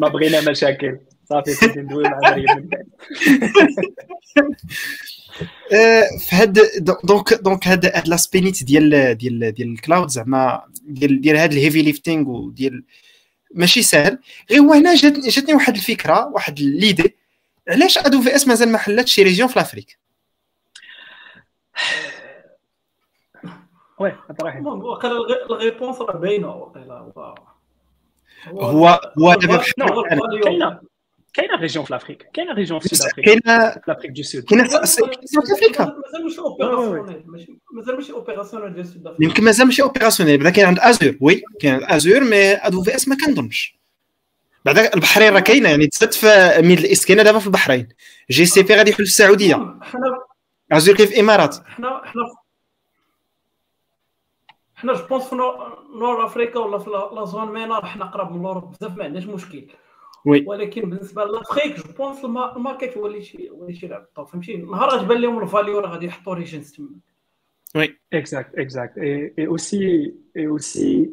ما 0.01 0.07
بغينا 0.07 0.49
مشاكل. 0.49 0.99
صافي 1.29 1.79
ندويو 1.79 2.09
مع 2.09 2.19
مريم. 2.23 2.45
من 2.57 2.67
بعد 2.67 2.87
في 6.19 6.35
هاد 6.35 6.59
donc 7.03 7.33
donc 7.33 7.67
هاد 7.67 7.85
هاد 7.85 8.07
l'spinette 8.07 8.63
ديال 8.63 9.17
ديال 9.17 9.51
ديال 9.51 9.73
ال 9.73 9.79
cloud 9.79 10.09
زعما 10.09 10.63
ديال 10.87 11.21
ديال 11.21 11.37
هاد 11.37 11.51
ال 11.51 11.56
heavy 11.56 11.81
lifting 11.81 12.29
وديال 12.29 12.83
ماشي 13.55 13.81
سهل 13.81 14.19
غير 14.51 14.59
هو 14.59 14.73
هنا 14.73 14.95
جاتني 14.95 15.53
واحد 15.53 15.75
الفكرة 15.75 16.27
واحد 16.27 16.59
l'idée 16.59 17.15
علاش 17.69 17.97
AWS 17.97 18.47
مازال 18.47 18.69
ما 18.71 18.77
حلاتش 18.77 19.13
شي 19.13 19.23
région 19.23 19.47
في 19.47 19.59
l'Afrique؟ 19.59 19.97
Oui 23.99 24.15
واقيلا 24.39 25.17
ال 25.51 25.57
réponse 25.58 26.01
راه 26.01 26.17
باينة 26.17 26.47
هو 28.47 28.99
هو 29.19 29.33
دابا 29.33 29.63
كاينة. 30.43 30.79
كاينة 31.33 31.55
région 31.55 31.85
في 31.85 31.93
l'Afrique. 31.93 32.29
كاينة 32.33 32.53
région 32.53 32.79
في 32.79 32.95
Sud 32.95 33.07
أفريقيا 33.07 33.39
كاينة 33.39 33.71
في 33.71 33.81
l'Afrique 33.87 34.11
du 34.11 34.23
Sud 34.23 34.43
كاينة 34.43 34.63
في 34.67 34.85
Sud 35.27 35.43
أفريقيا. 35.51 35.85
مازال 35.85 36.23
ماشي 36.23 36.39
opérationnelle 36.39 37.23
مازال 37.73 37.95
ماشي 37.95 38.11
opérationnelle 38.11 38.73
ديال 38.73 38.85
Sud 38.87 39.07
افريقيا 39.07 39.27
يمكن 39.27 39.43
مازال 39.43 39.65
ماشي 39.65 39.81
opérationnelle 39.81 40.37
بعدا 40.37 40.49
كاين 40.49 40.67
عند 40.67 40.79
Azure 40.79 41.17
oui 41.21 41.43
كاين 41.61 41.73
عند 41.73 41.83
Azure 41.83 42.23
mais 42.23 42.83
AWS 42.83 43.07
ما 43.07 43.17
كنظنش. 43.25 43.82
بعدا 44.65 44.93
البحرين 44.93 45.33
راه 45.33 45.39
كاينة 45.39 45.69
يعني 45.69 45.87
تزاد 45.87 46.13
في 46.13 46.27
en:Middle 46.61 46.83
East 46.83 47.07
كاينة 47.07 47.23
دابا 47.23 47.39
في 47.39 47.47
البحرين. 47.47 47.87
GCP 48.31 48.75
غادي 48.75 48.89
يحل 48.91 49.03
في 49.05 49.09
السعودية. 49.09 49.55
حنا 49.81 50.17
Azure 50.71 50.95
كاين 50.95 51.07
في 51.07 51.13
الامارات 51.13 51.55
حنا 51.67 52.01
حنا 52.05 52.23
حنا 54.75 54.93
je 54.93 55.05
pense 55.07 55.23
في 55.23 55.35
North 55.95 56.25
Africa 56.25 56.59
ولا 56.59 56.77
في 56.77 56.89
la 56.89 57.25
zone 57.25 57.53
MENA 57.53 57.85
حنا 57.85 58.05
قراب 58.05 58.31
من 58.31 58.41
l'Europe 58.41 58.71
بزاف 58.71 58.97
ما 58.97 59.03
عندناش 59.03 59.25
مشكل. 59.25 59.67
oui. 60.25 60.43
ولكن 60.47 60.89
بالنسبة 60.89 61.25
l'Afrique 61.25 61.75
je 61.75 61.93
pense 61.97 62.25
ال 62.25 62.36
market 62.36 62.97
هو 62.97 63.07
اللي 63.07 63.21
شي 63.21 63.49
هو 63.49 63.61
اللي 63.61 63.73
شي 63.73 63.87
لعب 63.87 64.01
الطور 64.01 64.25
فهمتي؟ 64.25 64.57
نهار 64.57 64.89
غتبان 64.89 65.17
لهم 65.21 65.43
ال 65.43 65.49
value 65.49 65.79
راه 65.79 65.89
غادي 65.89 66.05
يحطوا 66.05 66.33
regions 66.33 66.71
تما. 66.71 66.89
Oui. 67.75 67.99
Exact 68.13 68.55
exact 68.55 68.97
et 68.97 69.47
aussi 69.47 70.13
et 70.37 70.47
aussi 70.47 71.09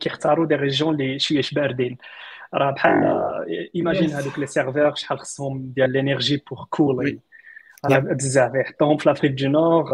كيختاروا 0.00 0.46
des 0.46 0.54
régions 0.54 0.94
اللي 0.94 1.18
شوية 1.18 1.42
باردين 1.52 1.96
راه 2.56 2.70
بحال 2.70 3.04
imagine 3.74 4.10
هذوك 4.10 4.38
les 4.38 4.46
serveurs 4.46 4.94
شحال 4.94 5.18
خصهم 5.18 5.72
ديال 5.76 5.92
l'énergie 5.92 6.44
pour 6.50 6.66
cooling 6.70 7.20
راه 7.84 7.98
بزاف. 7.98 8.54
يحطوهم 8.54 8.96
في 8.96 9.08
l'Afrique 9.08 9.32
du 9.32 9.48
Nord 9.48 9.84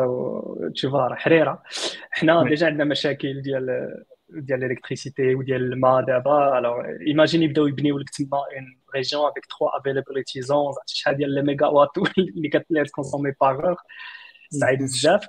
تشوف 0.75 0.95
راه 0.95 1.15
حريرة. 1.15 1.63
حنا 2.11 2.45
déjà 2.45 2.67
عندنا 2.67 2.85
مشاكل 2.85 3.43
ديال 3.43 3.95
ديال 4.31 4.65
l'électricité 4.65 5.35
وديال 5.35 5.73
الماء 5.73 6.05
دابا. 6.05 6.59
Alors 6.59 6.83
imagine 7.07 7.43
يبداو 7.43 7.67
يبنيو 7.67 7.99
لك 7.99 8.11
تما 8.11 8.39
une 8.39 8.79
région 8.95 9.31
avec 9.31 9.45
3 9.45 9.79
availability 9.81 10.43
zones 10.43 10.73
شحال 10.87 11.17
ديال 11.17 11.35
les 11.35 11.43
mégawatts 11.43 11.91
اللي 12.19 12.49
qu'elle 12.49 12.85
consommait 12.85 13.33
par 13.41 13.75
صعيب 14.51 14.79
بزاف. 14.79 15.29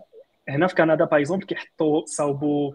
هنا 0.50 0.68
في 0.68 0.76
كندا 0.76 1.06
par 1.06 1.20
exemple 1.20 1.46
كيحطوا 1.46 2.06
صاوبوا 2.06 2.74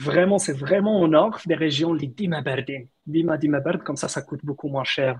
vraiment 0.00 0.38
c'est 0.38 0.54
vraiment 0.54 1.02
en 1.02 1.14
hors 1.14 1.38
في 1.38 1.48
des 1.48 1.54
régions 1.54 1.96
اللي 1.96 2.06
ديما 2.06 2.40
باردين 2.40 2.88
ديما 3.06 3.36
ديما 3.36 3.58
برد 3.58 3.78
comme 3.78 3.96
ça 3.96 4.06
ça 4.06 4.20
coûte 4.20 4.46
beaucoup 4.46 4.68
moins 4.68 4.84
cher 4.84 5.16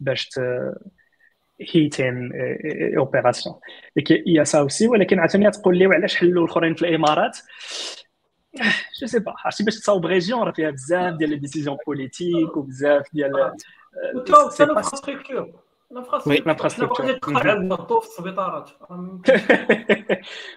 باش 0.00 0.30
heating 1.74 2.32
opération 2.98 3.37
y 3.37 3.41
a 3.41 3.45
ça 3.45 3.54
aussi 4.26 4.88
ولكن 4.88 5.18
عاوتاني 5.18 5.50
تقول 5.50 5.78
لي 5.78 5.86
وعلاش 5.86 6.16
حلوا 6.16 6.44
الاخرين 6.44 6.74
في 6.74 6.82
الامارات 6.82 7.38
je 9.00 9.06
sais 9.06 9.18
pas 9.18 9.34
عرفتي 9.44 9.64
باش 9.64 9.74
تصاوب 9.74 10.06
région 10.06 10.42
راه 10.42 10.52
فيها 10.52 10.70
بزاف 10.70 11.14
ديال 11.14 11.30
les 11.30 11.36
décisions 11.36 11.76
politiques 11.86 12.56
وبزاف 12.56 13.06
ديال 13.12 13.52
c'est 14.50 14.64
l'infrastructure 14.64 15.52
l'infrastructure 16.26 17.12
تقطع 17.12 17.50
عندنا 17.50 17.74
الضوء 17.74 18.00
في 18.00 18.06
السبيطارات 18.06 18.70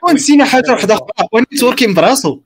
ونسينا 0.03 0.45
حاجة 0.45 0.71
واحدة 0.71 0.93
أخرى 0.93 1.27
و 1.33 1.39
networking 1.39 1.93
براسو 1.93 2.41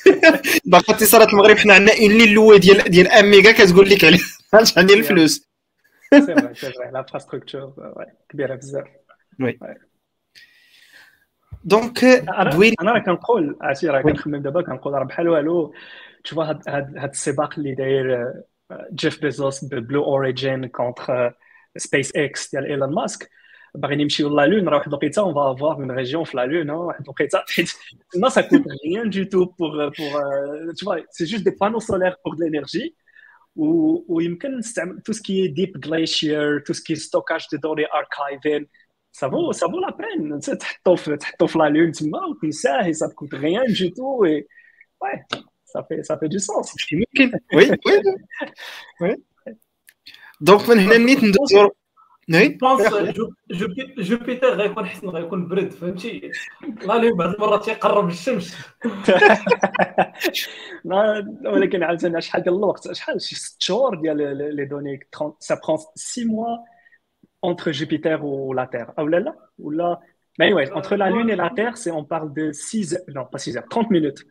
باقي 0.64 0.94
اتصالات 0.94 1.28
المغرب 1.28 1.56
حنا 1.56 1.74
عندنا 1.74 1.92
en 1.92 2.18
ligne 2.18 2.34
loi 2.34 2.58
ديال 2.58 2.82
ديال 2.82 3.08
un 3.08 3.30
méga 3.30 3.52
كتقول 3.52 3.90
لك 3.90 4.04
على 4.04 4.18
شحال 4.64 4.86
ديال 4.86 4.98
الفلوس. 4.98 5.50
c'est 6.14 6.20
vrai 6.20 6.54
c'est 6.54 6.72
vrai 6.72 6.90
l'infrastructure 6.92 7.72
كبيرة 8.28 8.54
بزاف. 8.54 8.84
Oui 9.40 9.58
donc 11.64 12.04
أنا 12.04 12.92
راه 12.92 12.98
كنقول 12.98 13.56
عرفتي 13.60 13.86
راه 13.86 14.02
كنخمم 14.02 14.36
دابا 14.36 14.62
كنقول 14.62 14.94
راه 14.94 15.04
بحال 15.04 15.28
والو 15.28 15.74
تشوف 16.24 16.38
هاد 16.38 16.68
هاد 16.68 17.10
السباق 17.10 17.58
اللي 17.58 17.74
داير 17.74 18.32
جيف 18.92 19.22
بيزوس 19.22 19.64
ب 19.64 20.04
Blue 20.04 20.66
Origin 20.66 21.34
contre 21.76 22.16
SpaceX 22.16 22.50
ديال 22.50 22.66
ايلون 22.66 22.94
ماسك 22.94 23.30
باغيين 23.74 24.00
يمشيو 24.00 24.36
la 24.36 24.46
lune 24.46 24.68
راه 24.68 24.76
واحد 24.76 24.88
الوقيته 24.88 25.22
on 25.22 25.34
va 25.34 25.52
avoir 25.52 25.76
une 25.76 25.90
région 25.90 26.24
في 26.24 26.36
la 26.36 26.46
lune 26.46 26.70
واحد 26.70 27.02
الوقيته 27.02 27.42
حيت 27.48 27.70
ما 28.16 28.28
ça 28.28 28.40
coûte 28.40 28.62
rien 28.84 29.10
du 29.10 29.24
tout 29.24 29.44
pour 29.44 29.88
pour 29.88 29.92
tu 30.72 30.84
vois 30.84 31.06
c'est 31.10 31.24
juste 31.24 31.44
des 31.44 31.50
panneaux 31.60 31.78
solaires 31.78 32.16
pour 32.24 32.34
de 32.34 32.44
l'énergie 32.44 32.96
ويمكن 33.56 34.58
نستعمل 34.58 35.00
تو 35.00 35.12
سكي 35.12 35.48
ديب 35.48 35.80
جليشير 35.80 36.58
تو 36.58 36.72
سكي 36.72 36.94
ستوكاج 36.94 37.46
دي 37.52 37.56
دوني 37.56 37.84
اركايفين 37.94 38.66
ça 39.12 39.28
vaut, 39.28 39.52
ça 39.52 39.66
vaut 39.66 39.80
la 39.80 39.92
peine. 39.92 40.38
Tu 40.40 40.50
sais, 40.50 40.58
t'offres 41.38 41.58
la 41.58 41.70
lune, 41.70 41.92
tu 41.92 42.04
m'as, 42.08 42.20
puis 42.40 42.52
ça, 42.52 42.88
et 42.88 42.94
ça 42.94 43.08
te 43.08 43.14
coûte 43.14 43.34
rien 43.34 43.62
du 43.64 43.92
tout. 43.92 44.24
Et 44.24 44.46
ouais, 45.02 45.16
ça 45.64 45.84
fait, 45.88 46.02
ça 46.02 46.18
fait 46.18 46.28
du 46.28 46.38
sens. 46.38 46.74
Oui, 46.92 47.04
oui. 47.52 47.70
oui. 49.00 49.10
Donc, 50.40 50.68
من 50.68 50.78
هنا 50.78 51.70
نيت 52.29 52.63
ندوزو 52.63 52.97
وي 52.97 53.11
بونس 53.11 54.09
جوبيتر 54.09 54.47
غيكون 54.47 54.85
حسن 54.85 55.09
غيكون 55.09 55.47
برد 55.47 55.71
فهمتي 55.71 56.31
لا 56.87 56.93
لي 56.93 57.11
بعض 57.11 57.33
المرات 57.33 57.65
تيقرب 57.65 58.07
الشمس 58.07 58.57
ولكن 61.45 61.83
عاوتاني 61.83 62.21
شحال 62.21 62.43
ديال 62.43 62.55
الوقت 62.55 62.93
شحال 62.93 63.21
شي 63.21 63.35
ست 63.35 63.61
شهور 63.61 63.95
ديال 63.95 64.37
لي 64.55 64.65
دوني 64.65 64.99
سا 65.39 65.59
برون 65.67 65.77
6 65.95 66.25
موا 66.25 66.57
entre 67.45 67.71
Jupiter 67.71 68.23
ou 68.23 68.53
la 68.53 68.67
Terre. 68.67 68.91
Ah, 68.97 69.03
là, 69.03 69.19
là, 69.19 69.35
ou 69.59 69.69
là. 69.69 69.99
Mais 70.37 70.45
anyway, 70.45 70.69
entre 70.73 70.95
la 70.95 71.09
Lune 71.09 71.29
et 71.29 71.35
la 71.35 71.49
Terre, 71.49 71.77
c'est, 71.77 71.91
on 71.91 72.03
parle 72.03 72.33
de 72.33 72.51
6 72.51 72.95
heures, 72.95 73.01
non, 73.13 73.25
pas 73.25 73.37
6 73.37 73.57
heures, 73.57 73.69
30 73.69 73.91
minutes. 73.91 74.25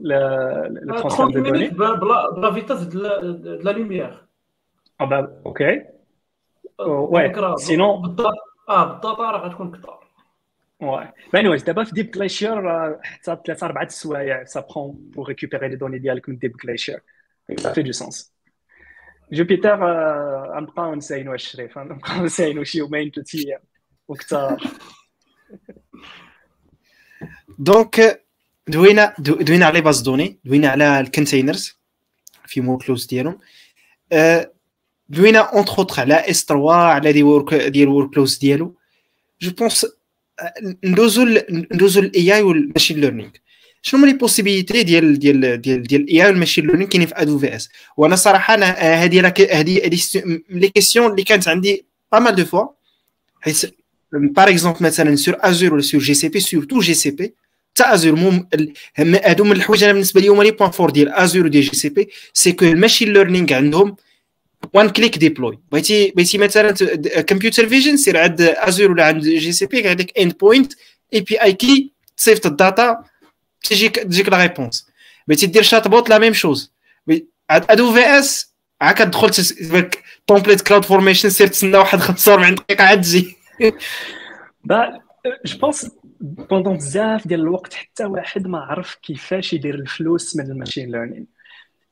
Le, 0.00 0.68
le 0.68 0.94
transfert 0.94 1.28
de 1.28 1.40
données. 1.40 1.70
de 1.70 2.40
la 2.40 2.50
vitesse 2.50 2.88
de 2.88 3.00
la, 3.00 3.20
de 3.20 3.60
la 3.62 3.72
lumière. 3.72 4.26
Ah 4.98 5.06
bah, 5.06 5.28
ok. 5.44 5.62
Oh, 6.79 7.07
ouais, 7.09 7.31
sinon. 7.57 8.03
آه 8.69 8.83
بالضبط 8.85 9.19
راه 9.19 9.47
غتكون 9.47 9.71
كثر 9.71 10.03
Ouais. 10.81 11.07
Mais 11.31 11.39
anyway, 11.39 11.59
d'abord, 11.59 11.85
Deep 11.93 12.11
Glacier, 12.11 12.53
ça 13.21 13.35
3-4 13.35 13.89
سوايع, 13.89 14.43
ça 14.45 14.61
prend 14.61 14.95
pour 15.13 15.27
récupérer 15.27 15.69
les 15.69 15.77
données 15.77 15.99
ديالك 15.99 16.29
من 16.29 16.37
Deep 16.37 16.57
Glacier. 16.57 16.97
Ça 17.57 17.73
fait 17.73 17.83
du 17.83 17.93
sens. 17.93 18.33
جوبيتر 19.31 19.83
غنبقاو 20.55 20.95
نساينو 20.95 21.33
الشريف 21.33 21.77
غنبقاو 21.77 22.23
نساينو 22.25 22.63
شي 22.63 22.77
يومين 22.77 23.11
ثلاث 23.11 23.35
أيام 23.35 23.59
وكثار 24.07 24.63
Donc 27.59 28.23
دوينا 28.67 29.13
دوينا 29.19 29.65
على 29.65 29.81
base 29.81 30.01
de 30.01 30.09
données 30.09 30.39
دوينا 30.45 30.69
على 30.69 30.99
ال 30.99 31.06
containers 31.06 31.79
les 32.45 32.61
use 32.61 32.77
cases 32.77 33.05
ديالهم 33.05 33.37
دوينا 35.09 35.39
entre 35.39 35.77
autres 35.77 36.01
على 36.01 36.29
S3 36.29 36.71
على 36.71 37.11
des 37.11 37.23
work 37.23 37.53
ديال 37.53 37.87
work 37.87 38.09
close 38.09 38.37
ديالو. 38.37 38.75
je 39.41 39.51
pense 39.51 39.85
ندوزو 40.83 41.23
ندوزو 41.49 41.99
ال 41.99 42.35
AI 42.35 42.41
وال 42.41 42.54
machine 42.54 43.01
learning 43.01 43.29
شنو 43.81 43.99
هما 43.99 44.07
les 44.07 44.13
possibilités 44.13 44.83
ديال 44.83 45.19
ديال 45.19 45.61
ديال 45.61 45.83
ديال 45.83 46.01
ال 46.01 46.23
AI 46.23 46.27
وال 46.27 46.35
machine 46.35 46.65
learning 46.67 46.89
كاينين 46.89 47.07
في 47.07 47.21
AWS 47.21 47.69
وأنا 47.97 48.15
صراحة 48.15 48.53
أنا 48.53 48.65
هذه 48.71 49.33
هذه 49.51 49.91
les 50.49 50.69
questions 50.69 51.11
اللي 51.11 51.23
كانت 51.23 51.47
عندي 51.47 51.85
pas 52.11 52.19
mal 52.19 52.35
de 52.35 52.45
fois 52.45 52.67
حيت 53.41 53.75
par 54.13 54.49
exemple 54.49 54.85
مثلا 54.85 55.15
sur 55.15 55.35
Azure 55.39 55.73
ولا 55.73 55.81
sur 55.81 56.01
GCP 56.01 56.39
surtout 56.39 56.79
GCP 56.79 57.33
تا 57.75 57.93
Azure 57.93 58.15
mais 58.15 58.47
هادو 58.97 59.43
من 59.43 59.51
الحوايج 59.51 59.83
أنا 59.83 59.93
بالنسبة 59.93 60.21
لي 60.21 60.27
هما 60.27 60.43
les 60.43 60.51
points 60.51 60.71
forts 60.71 60.89
ديال 60.89 61.09
Azure 61.09 61.45
وديال 61.45 61.63
GCP 61.63 62.09
c'est 62.33 62.51
que 62.51 62.65
ال 62.65 62.71
machine 62.71 63.13
learning 63.13 63.53
عندهم 63.53 63.95
one 64.73 64.89
click 64.89 65.17
deploy 65.17 65.59
بغيتي 65.71 66.11
بغيتي 66.11 66.37
مثلا 66.37 66.71
computer 67.21 67.67
vision 67.69 67.97
sir 67.97 68.17
عند 68.17 68.41
Azure 68.41 68.91
ولا 68.91 69.05
عند 69.05 69.23
GCP 69.23 69.87
عندك 69.87 70.17
endpoint 70.19 70.73
API 71.13 71.41
key 71.41 71.93
تصيفط 72.17 72.45
ال 72.45 72.57
data 72.57 73.03
تجيك 73.63 73.95
تجيك 73.95 74.29
la 74.29 74.37
réponse 74.37 74.87
بغيتي 75.27 75.45
دير 75.45 75.63
chatbot 75.63 76.09
la 76.09 76.17
même 76.17 76.33
chose 76.33 76.73
AWS 77.49 78.53
عا 78.81 78.91
كتدخل 78.91 79.31
template 80.27 80.61
CloudFormation 80.61 81.29
سير 81.29 81.47
تسنى 81.47 81.77
واحد 81.77 81.99
45 81.99 82.55
دقيقة 82.55 82.83
عاد 82.83 83.01
تجي. 83.01 83.37
je 85.45 85.57
pense 85.61 85.91
pendant 86.21 86.77
بزاف 86.77 87.27
ديال 87.27 87.39
الوقت 87.39 87.73
حتى 87.73 88.05
واحد 88.05 88.47
ما 88.47 88.59
عرف 88.59 88.95
كيفاش 88.95 89.53
يدير 89.53 89.75
الفلوس 89.75 90.35
من 90.35 90.51
ال 90.51 90.56
machine 90.56 90.91
learning 90.91 91.27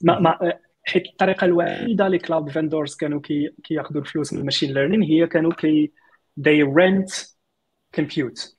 ما 0.02 0.20
ما 0.20 0.54
حيت 0.84 1.06
الطريقة 1.06 1.46
الوحيدة 1.46 2.06
اللي 2.08 2.20
cloud 2.20 2.50
vendors 2.50 2.96
كانوا 2.96 3.22
كي 3.22 3.56
كياخذوا 3.64 4.02
الفلوس 4.02 4.34
من 4.34 4.40
ال 4.40 4.44
machine 4.44 4.74
learning 4.74 5.02
هي 5.02 5.28
كانوا 5.28 5.54
كي 5.54 5.92
they 6.40 6.64
rent 6.64 7.26
compute. 7.98 8.56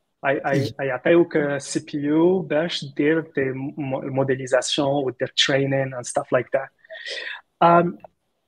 يعطيوك 0.81 1.39
CPU 1.59 2.39
باش 2.39 2.85
دير 2.97 3.20
de 3.20 3.43
la 3.79 3.94
modélisation 3.94 4.89
ودير 4.89 5.32
training 5.47 5.95
and 5.95 6.05
stuff 6.05 6.33
like 6.33 6.47
that 6.55 6.69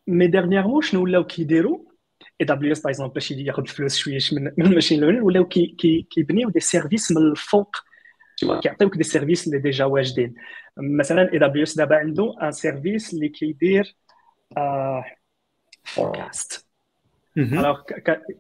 mais 0.07 0.27
dernièrement 0.27 0.83
شنو 0.83 1.03
ولاو 1.03 1.25
كيديروا 1.25 1.79
AWS 2.41 2.47
par 2.47 2.73
exemple 2.73 3.15
باش 3.15 3.31
ياخذ 3.31 3.67
فلوس 3.67 3.97
شويش 3.97 4.33
من 4.33 4.67
ال 4.67 4.71
machine 4.71 5.01
learning 5.01 5.23
ولاو 5.23 5.45
كيبنيو 6.11 6.51
des 6.51 6.61
services 6.61 7.13
من 7.13 7.17
الفوق. 7.17 7.77
كيعطيوك 8.63 8.97
des 8.97 9.03
services 9.03 9.47
اللي 9.47 9.59
déjà 9.59 9.85
واجدين. 9.85 10.35
مثلا 10.77 11.33
AWS 11.33 11.77
دابا 11.77 11.97
عنده 11.97 12.35
un 12.43 12.53
service 12.53 13.15
اللي 13.15 13.29
كيدير 13.29 13.97
forecast 15.85 16.69
alors 17.37 17.81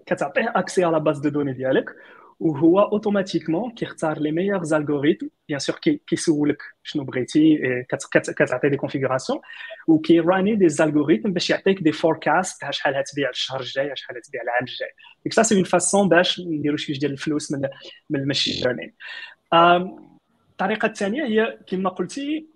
كتعطيه 0.06 0.52
accès 0.56 0.84
على 0.84 1.00
base 1.00 1.18
de 1.18 1.28
données 1.28 1.52
ديالك 1.52 1.90
وهو 2.40 2.80
automatiquement 2.80 3.70
كيختار 3.70 4.18
les 4.18 4.32
meilleurs 4.32 4.62
algorithmes 4.72 5.26
bien 5.48 5.58
sûr 5.58 5.76
كيسولك 6.06 6.62
شنو 6.82 7.04
بغيتي 7.04 7.58
كتعطي 8.12 8.68
des 8.68 8.76
configurations 8.76 9.40
وكيراني 9.88 10.54
des 10.54 10.66
algorithmes 10.80 11.32
باش 11.32 11.50
يعطيك 11.50 11.82
des 11.82 11.92
forecasts 11.92 12.70
شحال 12.70 12.94
غتبيع 12.94 13.30
الشهر 13.30 13.60
الجاي 13.60 13.96
شحال 13.96 14.16
غتبيع 14.16 14.42
العام 14.42 14.62
الجاي. 14.62 14.88
donc 15.24 15.32
ça 15.32 15.42
c'est 15.42 15.54
une 15.54 15.64
façon 15.64 16.08
باش 16.08 16.40
نديرو 16.40 16.76
شوية 16.76 16.98
ديال 16.98 17.12
الفلوس 17.12 17.52
من 17.52 17.68
من 18.10 18.20
ال 18.20 18.26
machine 18.26 18.64
learning 18.64 18.94
الطريقة 20.54 20.86
الثانية 20.86 21.24
هي 21.24 21.58
كما 21.66 21.90
قلتي 21.90 22.46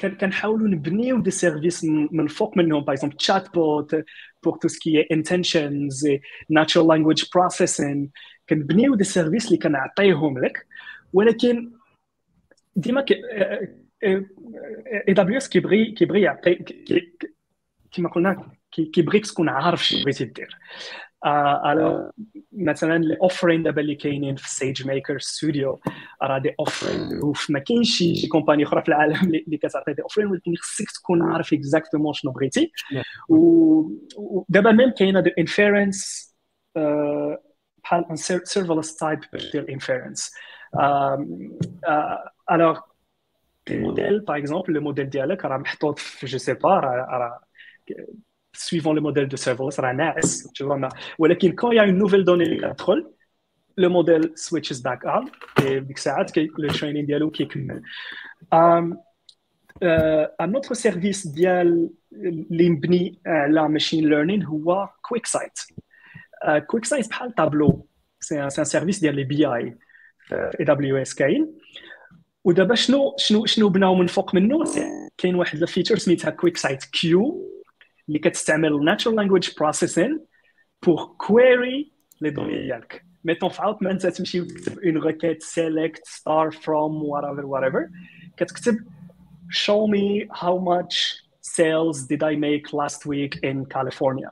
كنحاولوا 0.00 0.68
نبنيو 0.68 1.20
دي 1.20 1.30
سيرفيس 1.30 1.84
من 1.84 2.20
الفوق 2.20 2.56
منهم. 2.56 2.84
par 2.84 2.94
exemple 2.94 3.16
chatbot 3.16 4.04
pour 4.42 4.56
tout 4.56 4.68
ce 4.68 4.83
qui 4.83 5.06
est 5.12 5.34
intentions 5.34 6.08
natural 6.50 6.88
language 6.88 7.24
processing 7.34 8.10
كنبنيو 8.48 8.94
des 8.94 9.04
services 9.04 9.46
اللي 9.46 9.58
كنعطيهم 9.58 10.38
لك. 10.38 10.66
ولكن 11.12 11.72
ديما 12.76 13.04
AWS 14.04 15.48
كيبغي 15.48 15.92
كيبغي 15.92 16.20
يعطي 16.20 16.54
كما 17.92 18.08
قلنا 18.08 18.52
كيبغيك 18.72 19.26
تكون 19.26 19.48
عارف 19.48 19.86
شنو 19.86 20.02
بغيتي 20.02 20.24
دير. 20.24 20.58
على 21.24 22.12
مثلا 22.52 22.96
ال 22.96 23.03
offerings 23.03 23.62
دابا 23.62 23.80
اللي 23.80 23.94
كاينين 23.94 24.36
في 24.36 24.50
SageMaker 24.50 25.18
Studio 25.18 25.80
راه 26.22 26.38
des 26.38 26.54
offerings 26.60 27.20
وما 27.22 27.58
كاينش 27.58 27.98
شي 27.98 28.28
company 28.28 28.64
أخرى 28.64 28.82
في 28.82 28.88
العالم 28.88 29.34
اللي 29.46 29.56
كتعطي 29.56 29.92
des 29.92 30.02
offerings 30.02 30.26
ولكن 30.26 30.54
خصك 30.58 30.90
تكون 30.90 31.22
عارف 31.22 31.52
exactement 31.52 32.12
شنو 32.12 32.32
بغيتي 32.32 32.72
ودابا 33.28 34.72
même 34.72 34.90
كاينة 34.90 35.20
de 35.20 35.30
inference 35.38 36.30
بحال 37.84 38.04
un 38.10 38.16
serverless 38.16 38.96
type 38.96 39.20
ديال 39.52 39.70
inference 39.70 40.32
alors 42.50 42.80
modèle 43.70 44.20
par 44.20 44.36
exemple 44.36 44.72
le 44.72 44.80
modèle 44.80 45.10
ديالك 45.10 45.44
راه 45.44 45.58
محطوط 45.58 45.98
في 45.98 46.26
je 46.26 46.38
sais 46.38 46.54
pas 46.54 46.68
راه 46.68 47.40
suivant 48.68 48.92
le 48.92 49.00
modèle 49.00 49.28
de 49.28 49.36
serverless 49.36 49.80
راه 49.80 49.92
ناعس 49.92 50.48
tu 50.54 50.64
vois 50.64 50.88
ولكن 51.18 51.52
quand 51.52 51.70
il 51.72 51.76
y 51.76 51.80
a 51.80 51.86
une 51.86 51.98
nouvelle 51.98 52.24
donnée 52.24 52.46
اللي 52.46 52.56
كتدخل 52.56 53.06
le 53.80 53.88
modèle 53.88 54.30
switches 54.36 54.82
back 54.82 55.00
on 55.04 55.24
et 55.62 55.78
ديك 55.78 55.96
الساعات 55.96 56.38
le 56.38 56.68
training 56.68 57.06
ديالو 57.06 57.30
كيكمل 57.30 57.82
um, 58.54 58.96
uh, 59.82 60.26
un 60.38 60.54
autre 60.54 60.74
service 60.74 61.28
ديال 61.28 61.90
اللي 62.12 62.70
مبني 62.70 63.18
على 63.26 63.78
machine 63.78 64.04
learning 64.04 64.46
هو 64.46 64.88
QuickSight. 65.08 65.76
Uh, 66.44 66.60
QuickSight 66.60 67.08
بحال 67.08 67.34
Tableau 67.34 67.86
c'est 68.20 68.42
un 68.42 68.50
service 68.50 69.00
ديال 69.00 69.16
les 69.16 69.46
BI 69.46 70.96
AWS 70.96 71.14
كاين 71.14 71.58
ودابا 72.44 72.74
شنو 72.74 73.14
شنو 73.18 73.46
شنو 73.46 73.68
بناو 73.68 73.94
من 73.94 74.06
فوق 74.06 74.34
منه 74.34 74.64
كاين 75.18 75.34
واحد 75.34 75.62
ال 75.62 75.66
feature 75.66 75.98
سميتها 75.98 76.30
QuickSight 76.30 76.84
Q 76.84 77.49
اللي 78.10 78.18
كتستعمل 78.18 78.90
natural 78.90 79.14
language 79.14 79.48
processing 79.54 80.18
pour 80.86 81.16
query 81.26 81.92
les 82.24 82.30
données 82.30 82.60
ديالك 82.66 83.04
mettons 83.24 83.48
في 83.48 83.62
عوض 83.62 83.76
ما 83.80 83.90
انت 83.90 84.06
تمشي 84.06 84.40
وتكتب 84.40 84.78
une 84.78 84.98
requête 84.98 85.42
select 85.42 86.06
star 86.06 86.50
from 86.50 87.02
whatever 87.02 87.42
whatever. 87.42 87.90
كتكتب 88.36 88.76
show 89.50 89.86
me 89.86 90.26
how 90.42 90.56
much 90.72 90.94
sales 91.40 91.96
did 92.10 92.22
I 92.22 92.34
make 92.36 92.72
last 92.72 93.06
week 93.06 93.32
in 93.42 93.66
California? 93.66 94.30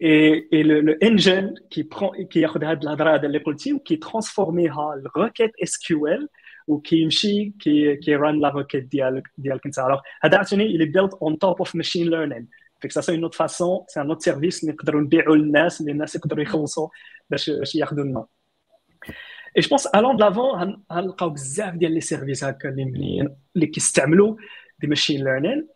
Et, 0.00 0.48
et 0.56 0.62
le, 0.70 0.76
le 0.88 0.94
engine 1.08 1.54
qui 1.70 1.84
prend 1.84 2.12
qui 2.30 2.38
ياخذ 2.38 2.64
هاد 2.64 2.82
الهضره 2.82 3.14
هذا 3.14 3.26
اللي 3.26 3.38
قلتي 3.38 3.72
وكي 3.72 3.96
transform 3.96 5.02
يها 5.16 5.50
ل 5.62 5.78
requête 5.78 6.06
SQL 6.06 6.28
وكيمشي 6.66 7.52
كي 7.60 7.96
كي 7.96 8.16
run 8.16 8.40
la 8.40 8.48
requête 8.48 8.84
ديالك 8.84 9.22
ديالك 9.38 9.66
انت 9.66 9.78
alors 9.78 10.00
هذا 10.22 10.36
عاوتاني 10.36 10.66
اللي 10.66 10.92
built 10.92 11.12
on 11.12 11.32
top 11.32 11.66
of 11.66 11.74
machine 11.74 12.08
learning. 12.10 12.63
donc 12.80 12.92
ça 12.92 13.00
c'est 13.00 13.12
une 13.12 13.22
autre 13.22 13.34
façon 13.34 13.84
c'est 13.88 14.00
un 14.00 14.08
autre 14.08 14.22
service 14.22 14.62
اللي 14.62 14.74
نقدروا 14.74 15.00
نبيعوا 15.00 15.36
للناس 15.36 15.80
اللي 15.80 15.92
الناس 15.92 16.16
يقدروا 16.16 16.42
يخلصوا 16.42 16.88
باش 17.30 17.50
باش 17.50 17.74
ياخذوا 17.74 18.04
لنا 18.04 18.26
et 19.56 19.60
je 19.62 19.68
pense 19.68 19.86
allant 19.86 20.16
d'avant 20.16 20.82
غنلقاو 20.92 21.30
بزاف 21.30 21.74
ديال 21.74 21.94
les 21.94 22.00
services 22.00 22.44
هكا 22.44 22.68
اللي 22.68 22.84
منين 22.84 23.36
اللي 23.56 23.66
كيستعملوا 23.66 24.36
des 24.78 24.86
machine 24.86 25.24
learning 25.24 25.68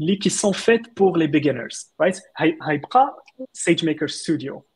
اللي 0.00 0.16
qui 0.16 0.28
sont 0.28 0.52
faits 0.52 0.98
pour 0.98 1.18
les 1.18 1.26
beginners 1.26 1.94
right 2.00 2.18
هيبقى 2.68 3.24
SageMaker 3.52 4.06
Studio 4.06 4.66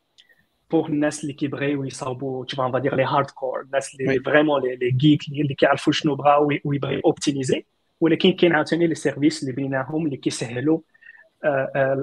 pour 0.71 0.89
الناس 0.89 1.23
اللي 1.23 1.33
كيبغيو 1.33 1.85
يصاوبوا 1.85 2.47
tu 2.47 2.57
vois 2.57 2.65
on 2.65 2.71
va 2.71 2.81
dire 2.81 2.95
les 2.97 3.05
hardcore. 3.05 3.65
الناس 3.65 3.95
اللي 3.95 4.21
vraiment 4.21 4.63
les 4.63 4.77
les 4.77 4.91
geeks 4.91 5.21
اللي 5.29 5.55
كيعرفوا 5.55 5.93
شنو 5.93 6.15
بغاو 6.15 6.49
ويبغيو 6.65 7.01
optimiser 7.05 7.65
ولكن 8.01 8.33
كاين 8.33 8.53
عاوتاني 8.53 8.87
les 8.87 8.95
services 8.95 9.43
اللي 9.43 9.53
بيناهم 9.55 10.07
اللي 10.07 10.17
كيسهلوا 10.17 10.81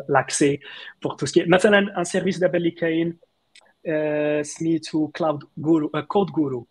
l'accès 0.09 0.59
pour 1.01 1.15
tout 1.17 1.25
ce 1.27 1.33
qui 1.33 1.39
est 1.39 1.47
مثلا 1.47 1.93
un 1.95 2.03
service 2.03 2.39
دابا 2.39 2.57
اللي 2.57 2.71
كاين 2.71 3.17
سميتو 4.41 5.07
Cloud 5.07 5.43
Guru 5.57 5.89
CodeGuru 6.07 6.67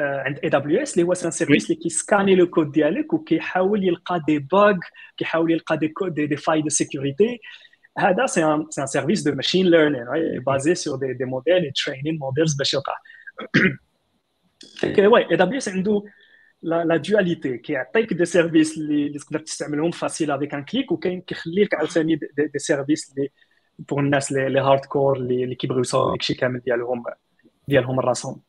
عند 0.00 0.38
AWS 0.38 0.94
اللي 0.94 1.08
هو 1.08 1.14
c'est 1.14 1.25
un 1.25 1.30
service 1.30 1.64
اللي 1.70 1.82
كي 1.82 1.94
scanner 1.94 2.34
le 2.34 2.46
code 2.46 2.72
ديالك 2.72 3.12
وكيحاول 3.12 3.84
يلقى 3.84 4.22
des 4.26 4.38
bugs 4.38 4.76
كيحاول 5.16 5.50
يلقى 5.50 5.76
des 5.76 5.88
codes 5.88 6.14
des, 6.14 6.26
des 6.26 6.36
failles 6.36 6.62
de 6.62 6.68
sécurité 6.68 7.40
هذا 7.98 8.26
c'est 8.26 8.44
un 8.44 8.66
c'est 8.70 8.80
un 8.80 8.86
service 8.86 9.22
de 9.22 9.34
machine 9.34 9.66
learning 9.66 10.04
basé 10.46 10.74
sur 10.74 10.98
des 10.98 11.12
des 11.12 11.24
modèles 11.24 11.72
training 11.72 12.18
models 12.18 12.54
باش 12.54 12.74
يلقى 12.74 12.96
وي 14.98 15.30
اي 15.30 15.36
دبليو 15.36 15.58
اس 15.58 15.68
عنده 15.68 16.02
la 16.64 16.96
dualité 16.96 17.58
كيعطيك 17.58 18.12
des 18.12 18.24
services 18.24 18.78
اللي 18.78 19.18
تقدر 19.18 19.38
تستعملهم 19.38 19.90
facile 19.90 20.30
avec 20.30 20.54
un 20.54 20.64
clic 20.64 20.92
وكاين 20.92 21.20
كيخليك 21.20 21.74
عاوتاني 21.74 22.16
des 22.16 22.58
services 22.58 23.10
اللي 23.10 23.28
pour 23.78 24.00
الناس 24.00 24.32
اللي 24.32 24.60
hardcore 24.60 25.16
اللي 25.16 25.54
كيبغيو 25.54 25.80
يصاوبوا 25.80 26.10
داكشي 26.12 26.34
كامل 26.34 26.60
ديالهم 26.60 27.04
ديالهم 27.68 28.00
راسهم 28.00 28.40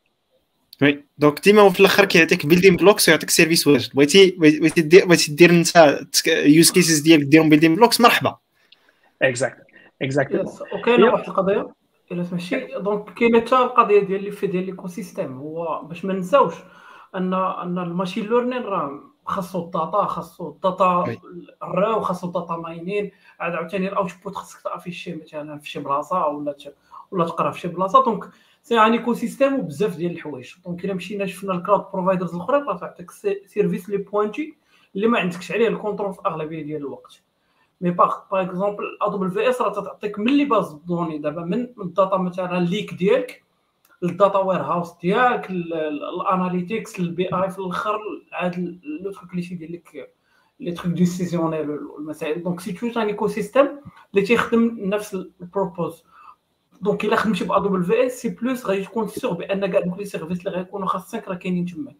oui 0.81 1.03
donc 1.17 1.43
ديما 1.43 1.69
في 1.69 1.79
الآخر 1.79 2.05
كيعطيك 2.05 2.45
building 2.45 2.75
blocks 2.75 3.09
ويعطيك 3.09 3.29
service 3.29 3.67
واجد 3.67 3.89
بغيتي 3.93 4.31
بغيتي 4.31 4.81
دير 4.81 5.05
بغيتي 5.05 5.31
دير 5.35 5.49
انت 5.49 5.99
use 6.27 6.71
cases 6.71 6.99
ديالك 6.99 7.25
ديرهم 7.25 7.49
building 7.49 7.75
blocks 7.75 8.01
مرحبا 8.01 8.37
exact 9.21 9.65
exact 10.01 10.45
وكاينه 10.73 11.13
واحد 11.13 11.27
القضية 11.27 11.73
الا 12.11 12.23
سمحتي 12.23 12.67
donc 12.79 13.13
كاينة 13.13 13.41
حتى 13.41 13.55
القضية 13.55 13.99
ديال 13.99 14.19
اللي 14.19 14.31
في 14.31 14.47
ديال 14.47 14.65
l'écosystème 14.65 15.37
هو 15.37 15.81
باش 15.83 16.05
ما 16.05 16.13
نساوش 16.13 16.53
ان 17.15 17.33
أن 17.33 17.77
ال 17.77 17.83
machine 17.83 18.25
learning 18.29 18.63
راه 18.63 18.99
خاصو 19.25 19.65
ال 19.65 19.73
data 19.73 20.05
خاصو 20.05 20.49
ال 20.49 20.63
data 20.63 21.17
ال 21.63 21.73
raw 21.73 22.01
خاصو 22.01 22.27
ال 22.27 22.33
data 22.33 22.55
mining. 22.55 23.11
عاد 23.39 23.55
عاوتاني 23.55 23.87
ال 23.87 23.94
output 23.94 24.35
خاصك 24.35 24.61
ت 24.63 24.69
afficher 24.69 25.15
مثلا 25.15 25.59
في 25.59 25.69
شي 25.69 25.79
بلاصة 25.79 26.27
ولا 26.27 26.55
ولا 27.11 27.25
تقرا 27.25 27.51
في 27.51 27.59
شي 27.59 27.67
بلاصة. 27.67 28.03
donc 28.03 28.29
c'est 28.63 28.79
un 28.79 28.91
écosystème 28.91 29.59
وبزاف 29.59 29.95
ديال 29.95 30.11
الحوايج. 30.11 30.53
donc 30.65 30.85
إلا 30.85 30.93
مشينا 30.93 31.25
شفنا 31.25 31.53
ال 31.53 31.59
cloud 31.59 31.85
providers 31.93 32.35
الاخرى 32.35 32.57
راه 32.57 32.77
تعطيك 32.77 33.11
service 33.45 33.89
لي 33.89 33.97
pointu 33.97 34.57
اللي 34.95 35.07
ما 35.07 35.19
عندكش 35.19 35.51
عليه 35.51 35.67
ال 35.67 35.72
contrôle 35.72 36.13
في 36.13 36.19
أغلبية 36.25 36.63
ديال 36.63 36.81
الوقت. 36.81 37.21
mais 37.81 37.91
par 37.91 38.15
par 38.31 38.41
exemple 38.41 38.97
AWS 39.01 39.61
راه 39.61 39.73
تعطيك 39.73 40.19
من 40.19 40.37
les 40.37 40.45
bases 40.45 40.73
de 40.73 40.83
données 40.83 41.17
دابا 41.17 41.41
من 41.41 41.67
ال 41.81 41.88
data 41.88 42.17
مثلا 42.17 42.59
lake 42.59 42.93
ديالك 42.93 43.44
ال 44.09 44.39
data 44.39 44.61
warehouse 44.61 44.97
ديالك 45.01 45.49
ال 45.49 45.64
analytics 45.64 46.99
ال 46.99 47.23
BI 47.25 47.49
في 47.49 47.59
الآخر 47.59 47.99
عاد 48.31 48.79
le 49.01 49.11
truc 49.11 49.31
اللي 49.31 49.41
تيدير 49.41 49.71
لك 49.71 50.13
les 50.59 50.71
trucs 50.71 50.93
décisionnels 50.93 51.69
والمسائل 51.69 52.43
donc 52.43 52.59
c'est 52.59 52.73
tout 52.73 52.87
un 52.87 53.07
écosystème 53.07 53.79
اللي 54.13 54.25
تيخدم 54.25 54.77
نفس 54.79 55.13
ال 55.15 55.26
purpose 55.26 56.03
donc 56.81 57.05
إلا 57.05 57.15
خدمتي 57.15 57.43
ب 57.43 57.83
AWS 57.83 58.05
c'est 58.05 58.29
plus 58.29 58.65
غادي 58.65 58.83
تكون 58.83 59.07
sûr 59.07 59.33
بأن 59.33 59.71
كاع 59.71 59.81
دوك 59.81 59.97
les 59.97 60.05
services 60.05 60.39
اللي 60.39 60.49
غيكونوا 60.57 60.87
خاصك 60.87 61.27
راه 61.27 61.35
كاينين 61.35 61.65
تماك. 61.65 61.95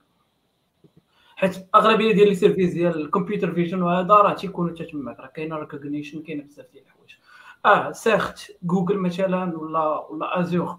حيت 1.36 1.68
أغلبية 1.76 2.14
ديال 2.14 2.28
les 2.28 2.36
services 2.36 2.74
ديال 2.74 3.02
ال 3.02 3.08
computer 3.08 3.54
vision 3.54 3.82
وهذا 3.82 4.14
راه 4.14 4.34
تيكونوا 4.34 4.70
حتى 4.70 4.84
تماك. 4.86 5.20
راه 5.20 5.28
كاينة 5.28 5.56
Rekognition 5.56 6.22
كاينة 6.22 6.44
بزاف 6.44 6.66
ديال 6.74 6.84
الحوايج. 6.84 7.16
آه 7.66 7.92
certes 7.92 8.58
Google 8.64 8.98
مثلا 8.98 9.58
ولا 9.58 10.08
ولا 10.10 10.40
Azure 10.40 10.78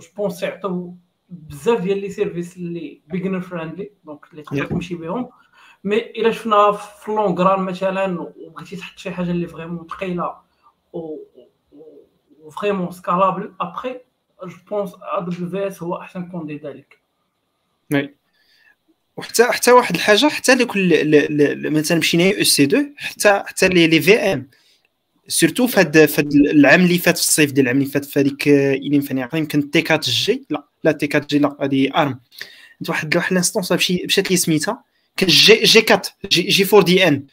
je 0.00 0.08
pense 0.16 0.42
يعطيو 0.42 0.96
بزاف 1.30 1.80
ديال 1.80 2.00
les 2.00 2.10
services 2.10 2.56
اللي 2.56 3.00
beginner 3.06 3.40
friendly 3.40 3.90
donc 4.04 4.26
اللي 4.30 4.42
تقدر 4.42 4.66
تمشي 4.66 4.94
بهم 4.94 5.28
mais 5.84 5.98
الا 5.98 6.30
شفنا 6.30 6.72
في 6.72 7.10
long 7.10 7.39
run 7.39 7.60
مثلا 7.60 8.20
وبغيتي 8.20 8.76
تحط 8.76 8.98
شي 8.98 9.10
حاجة 9.10 9.30
اللي 9.30 9.46
vraiment 9.46 9.86
ثقيله 9.86 10.36
و 10.92 11.16
vraiment 12.50 12.90
scalable 12.90 13.54
après 13.60 14.56
je 14.70 14.92
pense 15.20 15.66
AWS 15.66 15.82
هو 15.82 16.00
احسن 16.00 16.26
candidat 16.30 16.72
لك 16.72 16.98
oui 17.92 18.14
وحتى 19.16 19.44
حتى 19.44 19.72
واحد 19.72 19.94
الحاجة 19.94 20.28
حتى 20.28 20.54
لكل 20.54 21.70
مثلا 21.70 21.98
مشينا 21.98 22.40
EC2 22.40 22.94
حتى 22.96 23.42
حتى 23.46 23.68
les 23.68 24.00
VM 24.00 24.50
سورتو 25.28 25.66
في 25.66 25.80
هذا 25.80 26.08
العام 26.30 26.84
اللي 26.84 26.98
فات 26.98 27.16
في 27.16 27.22
الصيف 27.22 27.52
ديال 27.52 27.64
العام 27.64 27.76
اللي 27.78 27.90
فات 27.90 28.04
في 28.04 28.20
هذيك 28.20 28.48
الين 28.48 29.00
فاني 29.00 29.22
عقلي 29.22 29.40
يمكن 29.40 29.70
تي 29.70 29.84
4 29.90 30.00
جي 30.04 30.42
لا 30.50 30.66
لا 30.84 30.92
تي 30.92 31.08
4 31.14 31.28
جي 31.28 31.38
لا 31.38 31.56
هذه 31.60 31.90
ارم 31.96 32.20
واحد 32.88 33.16
واحد 33.16 33.34
لانستونس 33.34 33.72
مشات 33.72 34.30
لي 34.30 34.36
سميتها 34.36 34.84
كان 35.16 35.28
جي 35.28 35.54
جي 35.54 35.78
4 35.90 36.02
جي, 36.30 36.42
جي 36.42 36.64
4 36.64 36.82
دي 36.82 37.08
ان 37.08 37.24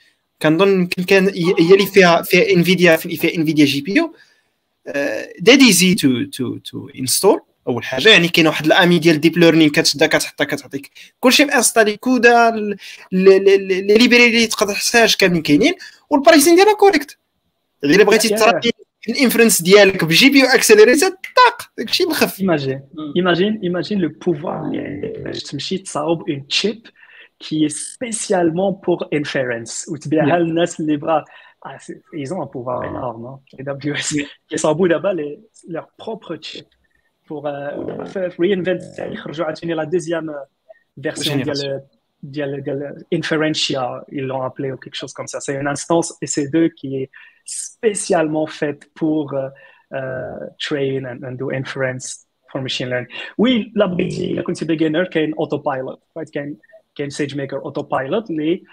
كنظن 0.42 0.80
يمكن 0.80 1.04
كان 1.04 1.28
هي 1.60 1.74
اللي 1.74 1.86
فيها 1.86 2.22
فيها 2.22 2.52
انفيديا 2.54 2.96
فيها 2.96 3.36
انفيديا 3.36 3.66
جي 3.66 3.82
بي 3.82 3.96
يو 3.96 4.16
ديد 5.40 5.62
ايزي 5.62 5.96
تو 5.96 6.24
تو 6.24 6.58
تو 6.58 6.90
انستول 7.00 7.42
اول 7.68 7.84
حاجة 7.84 8.10
يعني 8.10 8.28
كاين 8.28 8.48
واحد 8.48 8.66
الامي 8.66 9.00
ديال 9.00 9.20
ديب 9.20 9.38
ليرنين 9.38 9.70
كتشدا 9.70 10.08
كتحطها 10.08 10.46
كتعطيك 10.46 10.92
كلشي 11.20 11.46
مانستالي 11.46 11.98
كودا 11.98 12.52
لي 13.12 13.40
ليبراري 13.98 14.28
اللي 14.28 14.48
تقدر 14.48 14.74
تحتاج 14.74 15.16
كاملين 15.16 15.42
كاينين 15.42 15.74
والبرايسين 16.10 16.56
ديالها 16.56 16.74
كوريكت 16.74 17.18
الا 17.85 18.05
بغيتي 18.05 18.29
تراكي 18.29 18.73
الانفرنس 19.09 19.63
ديالك 19.63 20.05
بجي 20.05 20.31
بي 20.31 20.39
يو 20.39 20.47
اكسلريتر 20.47 21.09
طاق 21.09 21.71
داكشي 21.79 22.05
بالخف 22.05 22.41
ايماجين 22.41 22.83
ايماجين 23.17 23.61
ايماجين 23.63 23.99
لو 23.99 24.09
بوفوار 24.09 24.71
باش 25.25 25.43
تمشي 25.43 25.79
تصاوب 25.79 26.31
اون 26.31 26.47
تشيب 26.47 26.87
كي 27.39 27.69
سبيسيالمون 27.69 28.73
بور 28.73 29.09
انفيرنس 29.13 29.89
وتبيعها 29.89 30.39
للناس 30.39 30.81
اللي 30.81 30.97
بغا 30.97 31.25
Ah, 31.61 31.77
ils 32.13 32.33
ont 32.33 32.41
un 32.41 32.47
pouvoir 32.47 32.85
énorme, 32.85 33.27
hein, 33.27 33.41
AWS. 33.59 34.15
Ils 34.51 34.59
sont 34.59 34.75
d'abord 34.87 35.13
leur 35.69 35.89
propre 35.97 36.37
chip 36.41 36.67
pour 37.27 37.47
euh, 37.47 37.71
réinventer, 38.39 39.11
la 39.65 39.87
deuxième 39.87 40.33
version 40.97 41.37
de 41.37 43.03
Inferentia, 43.13 44.05
ils 44.11 44.25
l'ont 44.25 44.43
appelé 44.43 44.73
ou 44.73 44.77
quelque 44.77 44.95
chose 44.95 45.13
comme 45.13 45.27
ça. 45.27 45.41
C'est 45.41 45.55
une 45.55 45.69
instance 45.69 46.15
EC2 46.23 46.73
qui 46.73 46.97
est 46.97 47.11
spécialement 47.46 48.48
faite 48.48 48.90
pour 48.94 49.34
euh, 49.34 49.50
euh, 49.94 50.48
train 50.60 51.04
and, 51.06 51.36
do 51.38 51.52
inference 51.52 52.26
for 52.52 52.62
machine 52.62 52.90
learning. 52.90 53.12
Oui, 53.38 53.72
la 53.76 53.88
بغيتي 53.88 54.42
كنت 54.42 54.64
beginner 54.64 55.10
كاين 55.10 55.34
autopilot, 55.36 56.00
right? 56.18 56.32
كاين 56.34 56.58
كاين 56.96 57.10
SageMaker 57.10 57.62
autopilot 57.64 58.30
اللي 58.30 58.64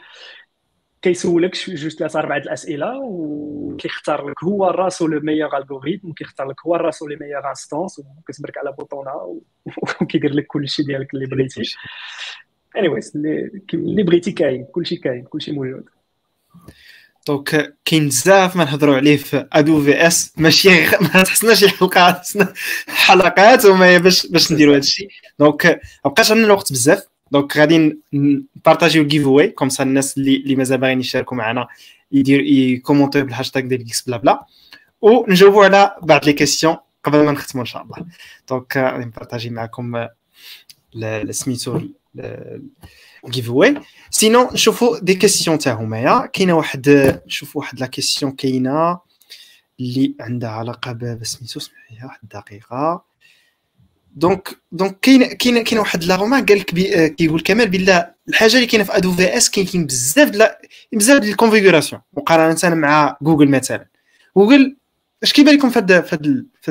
كيسولك 1.02 1.56
جوست 1.68 1.98
ثلاثة 1.98 2.18
اربعه 2.18 2.36
الاسئله 2.36 2.98
وكيختار 3.00 4.28
لك 4.28 4.44
هو 4.44 4.66
راسو 4.66 5.06
لو 5.06 5.20
ميور 5.20 5.56
الغوريثم 5.56 6.10
وكيختار 6.10 6.48
لك 6.48 6.66
هو 6.66 6.74
راسو 6.74 7.08
لي 7.08 7.16
ميور 7.16 7.48
انستونس 7.48 7.98
وكتبرك 7.98 8.58
على 8.58 8.72
بوطونه 8.72 9.40
وكيدير 10.02 10.34
لك 10.34 10.46
كل 10.46 10.68
شيء 10.68 10.86
ديالك 10.86 11.14
اللي 11.14 11.26
بغيتي 11.26 11.62
anyways 12.78 13.16
اللي 13.74 14.02
بغيتي 14.02 14.32
كاين 14.32 14.64
كلشي 14.64 14.96
كاين 14.96 15.24
كلشي 15.24 15.52
موجود 15.52 15.84
donc 17.30 17.76
كاين 17.84 18.08
بزاف 18.08 18.56
ما 18.56 18.64
نهضروا 18.64 18.96
عليه 18.96 19.16
في 19.16 19.46
AWS 19.52 20.32
ماشي 20.36 20.68
ما 20.80 21.22
تحسناش 21.22 21.64
حلقات 21.64 22.28
حلقات 22.88 23.64
وما 23.64 23.98
باش 23.98 24.26
باش 24.26 24.52
نديروا 24.52 24.74
هذا 24.74 24.80
الشيء 24.80 25.08
donc 25.38 25.66
ما 26.04 26.10
بقاش 26.10 26.30
عندنا 26.30 26.46
الوقت 26.46 26.72
بزاف. 26.72 27.02
donc 27.32 27.56
غادي 27.56 27.98
نبارطاجيو 28.12 29.02
ال 29.02 29.26
giveaway 29.26 29.48
comme 29.48 29.68
ça 29.68 29.82
الناس 29.82 30.18
اللي 30.18 30.36
اللي 30.36 30.56
مازال 30.56 30.78
باغيين 30.78 31.00
يشاركوا 31.00 31.36
معنا 31.36 31.68
يدير 32.12 32.40
يكومونتيو 32.40 33.24
بالهاشتاغ 33.24 33.62
ديال 33.62 33.80
إكس 33.80 34.02
بلا 34.02 34.16
بلا. 34.16 34.46
ونجاوبوا 35.00 35.64
على 35.64 35.96
بعض 36.02 36.24
les 36.24 36.32
questions 36.32 36.76
قبل 37.04 37.24
ما 37.24 37.32
نختموا 37.32 37.62
إن 37.62 37.66
شاء 37.66 37.82
الله. 37.82 37.96
donc 38.48 38.76
غادي 38.76 39.04
نبارطاجي 39.04 39.50
معكم 39.50 40.06
سميتو 41.30 41.80
ال 43.24 43.50
giveaway 43.50 43.80
sinon 44.10 44.48
نشوفوا 44.52 44.98
des 44.98 45.14
questions 45.14 45.58
تاع 45.58 45.74
همايا 45.74 46.26
كاينة 46.26 46.52
واحد 46.52 46.88
نشوفوا 47.26 47.60
واحد 47.60 47.80
la 47.80 47.86
question 47.86 48.32
كاينة 48.32 48.98
اللي 49.80 50.14
عندها 50.20 50.50
علاقه 50.50 50.92
بسميتو 50.92 51.60
سمعي 51.60 52.04
واحد 52.04 52.18
الدقيقه 52.22 53.04
donc 54.14 54.48
donc 54.72 55.00
كاين 55.00 55.24
كاين 55.24 55.64
كاين 55.64 55.78
واحد 55.78 56.04
la 56.04 56.16
remarque 56.16 56.36
قال 56.40 56.58
لك 56.58 56.74
كيقول 57.14 57.40
كمال 57.40 57.68
بالله 57.68 58.10
الحاجة 58.28 58.54
اللي 58.54 58.66
كاينة 58.66 58.84
في 58.84 58.96
AWS 58.96 59.50
كاين 59.50 59.86
بزاف 59.86 60.28
د 60.28 60.48
بزاف 60.92 61.20
ديال 61.20 61.30
ال 61.30 61.35
configuration 61.35 62.02
مقارنه 62.12 62.74
مع 62.74 63.16
جوجل 63.22 63.48
مثلا 63.48 63.86
جوجل 64.36 64.76
اش 65.22 65.32
كيبان 65.32 65.54
لكم 65.54 65.70
في 65.70 65.78
هاد 65.78 66.04
في 66.04 66.16
هاد 66.16 66.46
في 66.60 66.70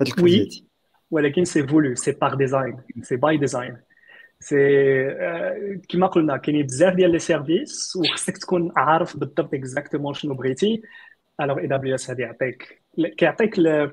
هاد 0.00 0.48
ولكن 1.10 1.44
c'est 1.44 1.66
voulu 1.66 1.94
c'est 1.94 2.12
par 2.12 2.34
design 2.34 2.76
c'est 3.02 3.16
by 3.16 3.36
design 3.36 3.76
c'est 4.44 4.56
كيما 5.88 6.06
قلنا 6.06 6.36
كاينين 6.36 6.66
بزاف 6.66 6.94
ديال 6.94 7.12
les 7.12 7.18
services 7.18 7.96
وخصك 7.96 8.38
تكون 8.38 8.72
عارف 8.76 9.16
بالضبط 9.16 9.54
exactement 9.54 10.14
شنو 10.14 10.34
بغيتي. 10.34 10.82
الوغ 11.40 11.58
اي 11.58 11.66
دبليو 11.66 11.94
اس 11.94 12.10
هادي 12.10 12.22
يعطيك 12.22 12.82
كيعطيك 13.18 13.58
le 13.58 13.90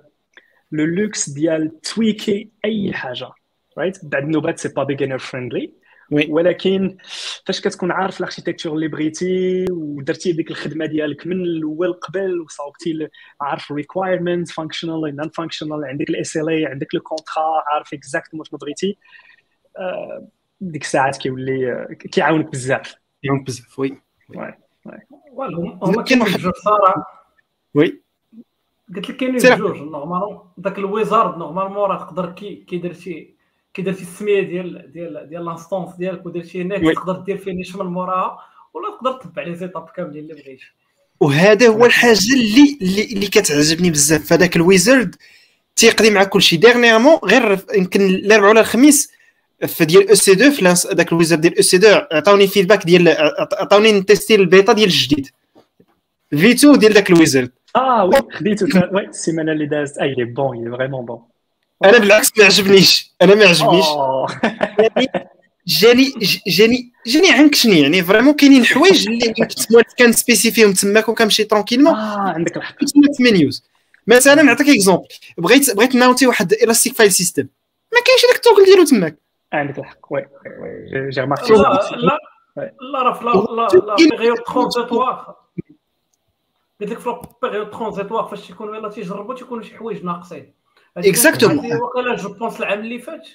luxe 0.71 1.29
ديال 1.29 1.81
تويكي 1.81 2.51
أي 2.65 2.93
حاجة 2.93 3.29
رايت 3.77 4.05
بعد 4.05 4.23
النوبات 4.23 4.59
c'est 4.59 4.69
pas 4.69 4.83
beginner 4.83 5.17
friendly 5.17 5.73
ولكن 6.11 6.97
فاش 7.45 7.61
كتكون 7.61 7.91
عارف 7.91 8.19
ال 8.19 8.23
architecture 8.23 8.73
اللي 8.73 8.87
بغيتي 8.87 9.65
ودرتي 9.71 10.31
ديك 10.31 10.51
الخدمة 10.51 10.85
ديالك 10.85 11.27
من 11.27 11.41
الأول 11.41 11.93
قبل 11.93 12.41
وصاوبتي 12.41 13.07
عارف 13.41 13.71
ال 13.71 13.77
requirements 13.77 14.49
functional 14.49 15.15
non 15.15 15.29
functional 15.29 15.85
عندك 15.85 16.09
ال 16.09 16.49
SLA 16.49 16.65
عندك 16.65 16.95
le 16.95 17.01
contrat 17.01 17.63
عارف 17.73 17.93
exactement 17.93 18.45
شنو 18.45 18.59
بغيتي. 18.59 18.97
آه، 19.77 20.27
ديك 20.61 20.81
الساعات 20.81 21.17
كيولي 21.17 21.87
كيعاونك 22.11 22.51
بزاف. 22.51 22.95
كيعاونك 23.21 23.45
بزاف 23.45 23.79
oui. 23.79 23.97
وي. 24.29 24.53
وي 25.33 25.77
هما 25.81 26.03
كاين 26.03 26.21
واحد 26.21 26.45
الصراحه 26.45 27.27
وي. 27.73 28.01
قلت 28.95 29.09
لك 29.09 29.17
كاينين 29.17 29.37
بجوج 29.37 29.77
normalement. 29.77 30.39
داك 30.57 30.77
ال 30.77 30.86
wizard 30.86 31.37
normalement 31.37 31.89
راه 31.89 31.97
تقدر 31.97 32.31
كي 32.31 32.55
كي 32.55 32.77
درتي 32.77 33.33
كي 33.73 33.81
درتي 33.81 34.01
السمية 34.01 34.41
ديال 34.41 34.91
ديال 34.91 35.29
ديال 35.29 35.45
l'instance 35.45 35.95
ديالك 35.95 36.25
ودرتي 36.25 36.61
هناك 36.61 36.95
تقدر 36.95 37.19
دير 37.19 37.37
finish 37.37 37.75
من 37.75 37.85
موراها 37.85 38.37
ولا 38.73 38.89
تقدر 38.89 39.11
تتبع 39.11 39.43
les 39.43 39.55
étapes 39.55 39.89
كاملين 39.95 40.23
اللي 40.23 40.33
بغيتي. 40.33 40.65
وهذا 41.19 41.67
هو 41.67 41.85
الحاجة 41.85 42.33
اللي 42.33 42.77
اللي, 42.81 43.03
اللي 43.03 43.27
كتعجبني 43.27 43.91
بزاف. 43.91 44.25
في 44.25 44.33
هذاك 44.33 44.55
ال 44.55 44.64
wizard 44.64 45.15
تيقضي 45.75 46.09
مع 46.09 46.23
كل 46.23 46.41
شيء 46.41 46.59
dernièrement 46.59 47.19
غير 47.23 47.59
يمكن 47.75 48.01
الاربعاء 48.01 48.51
ولا 48.51 48.61
الخميس 48.61 49.11
في 49.67 49.85
ديال 49.85 50.09
EC2 50.09 50.51
في 50.51 50.65
هذاك 50.65 51.11
ال 51.11 51.16
wizard 51.16 51.41
ديال 51.41 51.55
EC2 51.55 52.01
عطاوني 52.11 52.47
feedback 52.47 52.85
ديال 52.85 53.09
عطاوني 53.53 53.91
نتيستي 53.91 54.35
البيتا 54.35 54.73
ديال 54.73 54.87
الجديد. 54.87 55.27
فيتو 56.29 56.75
ديال 56.75 56.93
ذاك 56.93 57.09
ال 57.09 57.15
wizard 57.15 57.51
آه 57.75 58.05
oui 58.05 58.21
خديته 58.33 58.89
oui 58.93 59.07
السيمانه 59.07 59.51
اللي 59.51 59.65
دازت 59.65 59.97
il 59.97 60.23
est 60.23 60.40
bon 60.40 60.57
il 60.57 60.71
est 60.77 60.85
vraiment 60.85 61.05
bon 61.05 61.19
أنا 61.85 61.97
بالعكس 61.97 62.31
ما 62.37 62.45
عجبنيش 62.45 63.11
أنا 63.21 63.35
ما 63.35 63.45
عجبنيش. 63.45 63.85
جاني 65.67 66.13
جاني 66.47 66.91
جاني 67.07 67.31
عنكشني 67.31 67.81
يعني 67.81 68.03
vraiment 68.03 68.33
كاينين 68.33 68.65
حوايج 68.65 69.07
اللي 69.09 69.33
كان 69.97 70.11
سبيسيفيهم 70.11 70.73
تماك 70.73 71.09
وكنمشي 71.09 71.43
tranquillement 71.43 71.93
آه 71.95 72.19
عندك 72.19 72.57
الحق. 72.57 72.75
في 73.17 73.23
menus 73.23 73.63
مثلا 74.07 74.41
نعطيك 74.41 74.69
exemple 74.69 75.07
بغيت 75.37 75.75
بغيت 75.75 75.95
ناونتي 75.95 76.27
واحد 76.27 76.53
elastic 76.53 76.93
file 76.95 77.11
system 77.11 77.47
ما 77.93 77.99
كاينش 78.05 78.25
هذاك 78.25 78.35
ال 78.35 78.40
toggle 78.40 78.65
ديالو 78.65 78.83
تماك. 78.85 79.20
عندك 79.53 79.79
الحق. 79.79 80.13
oui 80.13 80.27
j'ai 81.09 81.21
remarqué 81.21 81.53
لا 81.53 81.79
لا 81.95 82.19
لا 82.93 83.03
راه 83.03 83.13
في 83.13 83.25
la 83.25 83.95
période 83.95 84.37
transitoire 84.37 85.35
قلت 86.81 86.91
لك 86.91 86.99
في 86.99 87.15
période 87.41 87.69
transitoire 87.69 88.25
فاش 88.25 88.47
تيكونوا 88.47 88.75
يلاه 88.75 88.89
تيجربوا 88.89 89.35
تيكونوا 89.35 89.63
شي 89.63 89.77
حوايج 89.77 90.05
ناقصين. 90.05 90.53
exactement 90.97 91.81
وقيلا 91.81 92.15
je 92.15 92.33
pense 92.33 92.59
العام 92.59 92.79
اللي 92.79 92.99
فات 92.99 93.29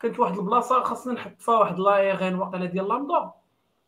كانت 0.00 0.18
واحد 0.18 0.38
البلاصة 0.38 0.82
خاصنا 0.82 1.12
نحط 1.12 1.40
فيها 1.40 1.54
واحد 1.54 1.78
l'ARN 1.78 2.34
واقيلا 2.34 2.64
ديال 2.64 2.88
لامدا. 2.88 3.30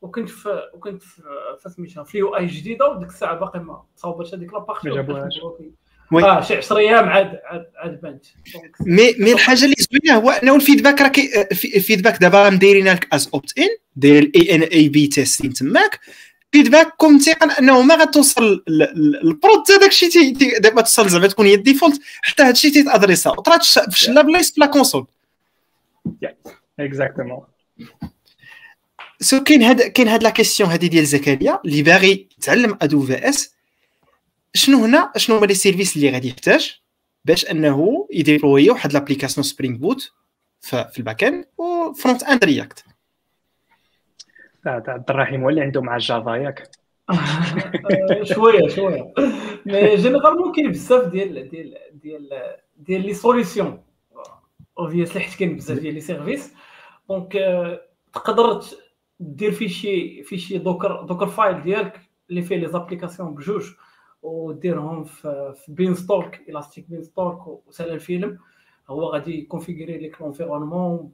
وكنت 0.03 0.29
في 0.29 0.63
وكنت 0.75 1.03
في 1.03 1.69
سميتها 1.69 2.05
في 2.05 2.19
UI 2.19 2.47
جديدة 2.47 2.89
وديك 2.89 3.09
الساعة 3.09 3.35
باقي 3.35 3.59
ما 3.59 3.83
تصاوبتش 3.97 4.35
هذيك 4.35 4.55
la 4.55 4.64
partie 4.64 4.91
آه 6.13 6.41
شي 6.41 6.57
10 6.57 6.77
أيام 6.79 7.09
عاد 7.09 7.41
عاد 7.45 7.67
عاد 7.77 8.01
بانت 8.01 8.25
مي 8.81 9.15
مي 9.19 9.33
الحاجة 9.33 9.65
اللي 9.65 9.77
زوينة 9.79 10.21
هو 10.21 10.31
انه 10.31 10.57
ال 10.57 10.61
feedback 10.61 11.01
راه 11.01 11.13
ال 11.53 11.60
feedback 11.60 12.21
دابا 12.21 12.51
مدايرين 12.51 12.89
لك 12.89 13.09
as 13.15 13.31
opt-in 13.35 13.69
داير 13.97 14.23
ال 14.23 14.55
A/B 14.55 15.07
testing 15.07 15.53
تماك. 15.53 16.01
feedback 16.53 16.89
كون 16.97 17.19
تيقن 17.19 17.51
أنه 17.51 17.83
ما 17.83 17.95
غتوصل 17.95 18.65
ال 19.25 19.31
prod 19.31 19.59
حتى 19.59 19.79
داك 19.79 19.91
الشيء 19.91 20.37
دابا 20.59 20.81
توصل 20.81 21.09
زعما 21.09 21.27
تكون 21.27 21.47
هي 21.47 21.55
ال 21.55 21.60
default 21.60 22.01
حتى 22.23 22.43
هذا 22.43 22.51
الشيء 22.51 22.73
تيتادريسا 22.73 23.31
وطرات 23.31 23.65
في 23.65 24.13
la 24.13 24.23
place 24.23 24.53
في 24.53 24.61
la 24.61 24.67
console 24.67 25.07
exactement 26.81 27.41
so 29.21 29.43
كاين 29.43 29.63
هاد 29.63 29.83
كاين 29.83 30.09
هاد 30.09 30.23
la 30.23 30.31
question 30.31 30.71
هادي 30.71 30.89
ديال 30.89 31.07
زكريا 31.07 31.61
اللي 31.65 31.83
باغي 31.83 32.27
يتعلم 32.39 32.79
AWS 32.83 33.56
شنو 34.55 34.85
هنا؟ 34.85 35.13
شنو 35.17 35.37
هما 35.37 35.47
les 35.47 35.55
services 35.55 35.97
اللي 35.97 36.11
غادي 36.11 36.29
يحتاج 36.29 36.81
باش 37.25 37.51
أنه 37.51 38.09
يديبلوي 38.13 38.71
واحد 38.71 38.93
l'application 38.93 39.45
Spring 39.45 39.77
Boot 39.77 40.13
في 40.61 40.99
ال 40.99 41.25
backend 41.25 41.45
و 41.59 42.23
frontend 42.23 42.45
React 42.45 42.85
عبد 44.67 45.11
الرحيم 45.11 45.43
هو 45.43 45.49
اللي 45.49 45.61
عنده 45.61 45.81
مع 45.81 45.97
الجافا 45.97 46.37
ياك. 46.37 46.71
شوية 48.35 48.69
شوية. 48.69 49.13
مي 49.67 49.97
جينيرالمون 49.97 50.53
كاين 50.55 50.71
بزاف 50.71 51.09
ديال 51.09 51.49
ديال 51.49 51.79
ديال 51.93 52.57
ديال 52.77 53.07
لي 53.07 53.15
سوليسيون 53.15 53.83
اوبفيسلي 54.79 55.21
حيت 55.21 55.39
كاين 55.39 55.57
بزاف 55.57 55.79
ديال 55.79 55.95
لي 55.95 56.01
سيرفيس 56.01 56.53
دونك 57.09 57.33
تقدر 58.15 58.63
دير 59.21 59.53
فيشي 59.53 60.23
فيشي 60.23 60.59
دوكر 60.59 61.03
دوكر 61.03 61.27
فايل 61.27 61.63
ديالك 61.63 62.01
اللي 62.31 62.43
فيه 62.43 62.57
لي 62.57 62.69
زابليكاسيون 62.69 63.35
بجوج. 63.35 63.65
وديرهم 64.27 65.05
في 65.05 65.55
بين 65.69 65.95
ستورك 65.95 66.45
الاستيك 66.49 66.91
بين 66.91 67.03
ستورك 67.03 67.47
وسال 67.47 67.91
الفيلم. 67.91 68.39
هو 68.89 69.05
غادي 69.05 69.39
يكونفيغوري 69.39 69.99
لك 69.99 70.23
لونفيرونمون 70.23 71.13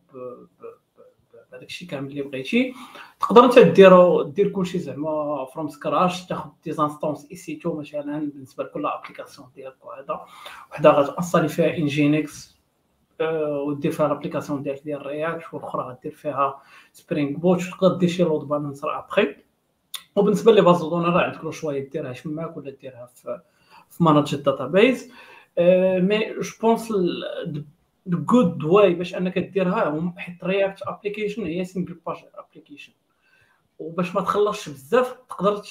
هذاك 1.53 1.63
الشيء 1.63 1.89
كامل 1.89 2.11
اللي 2.11 2.23
بغيتي. 2.23 2.75
تقدر 3.21 3.45
انت 3.45 3.59
ديرو 3.59 4.23
دير 4.23 4.49
كلشي 4.49 4.79
زعما 4.79 5.45
from 5.55 5.69
scratch 5.69 6.27
تاخذ 6.27 6.51
des 6.65 6.73
instances 6.73 7.57
EC2 7.57 7.81
مثلا 7.81 8.19
بالنسبة 8.19 8.65
لكل 8.65 8.87
application 8.87 9.49
ديالك 9.55 9.85
وهذا. 9.85 10.21
وحده 10.71 10.91
غتانستالي 10.91 11.49
فيها 11.49 11.77
Nginx 11.77 12.63
أه 13.21 13.63
ودير 13.67 13.93
فيها 13.93 14.07
ال 14.07 14.11
application 14.11 14.63
ديالك 14.63 14.85
ديال 14.85 15.07
React 15.07 15.55
والاخرى 15.55 15.83
غدير 15.83 16.13
فيها 16.13 16.63
Spring 16.93 17.39
Boot 17.39 17.61
تقدر 17.63 17.95
دير 17.95 18.09
شي 18.09 18.23
load 18.23 18.49
balancer 18.49 18.99
après 18.99 19.37
وبالنسبه 20.17 20.53
les 20.53 20.61
bases 20.61 20.81
de 20.81 20.86
données 20.86 21.07
راه 21.07 21.23
عندك 21.23 21.51
شوية 21.51 21.91
ديرها 21.91 22.13
شماك 22.13 22.57
ولا 22.57 22.71
ديرها 22.71 23.07
في 23.07 23.41
في 23.91 24.05
managed 24.05 24.35
database 24.35 25.13
mais 25.99 26.35
je 26.41 26.51
pense 26.61 26.93
good 28.07 28.65
way 28.65 28.95
باش 28.95 29.15
انك 29.15 29.39
ديرها 29.39 30.13
حيت 30.17 30.45
React 30.45 30.83
application 30.83 31.45
هي 31.45 31.65
single 31.65 31.95
page 32.07 32.17
application 32.35 32.93
وباش 33.79 34.15
ما 34.15 34.21
تخلصش 34.21 34.69
بزاف 34.69 35.17
تقدر 35.29 35.63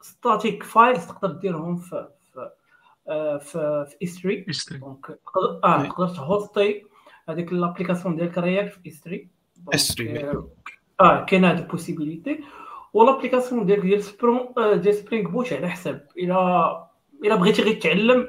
static 0.00 0.62
files 0.62 1.06
تقدر 1.06 1.32
ديرهم 1.32 1.76
في 1.76 2.08
في 2.32 2.50
آه، 3.08 3.38
في 3.38 3.96
S3 4.02 4.46
donc 4.70 5.18
آه 5.64 5.82
تقدر 5.82 6.08
تهوستي 6.08 6.86
هذيك 7.28 7.52
l'application 7.52 8.16
ديالك 8.16 8.38
React 8.38 8.72
في 8.72 8.88
S3 8.88 9.28
S3 9.74 10.32
آه 11.00 11.24
كاين 11.24 11.44
هذه 11.44 11.58
ال 11.58 11.65
possibilité 11.65 12.40
و 12.96 13.01
l'application 13.01 13.66
ديالك 13.66 13.82
ديال 13.82 14.02
Spring 14.02 14.48
ديال 14.56 14.94
Spring 14.94 15.30
Boot 15.30 15.52
على 15.52 15.68
حساب. 15.68 16.08
الا 16.18 16.88
إلا 17.24 17.34
بغيتي 17.34 17.62
غير 17.62 17.80
تعلم 17.80 18.28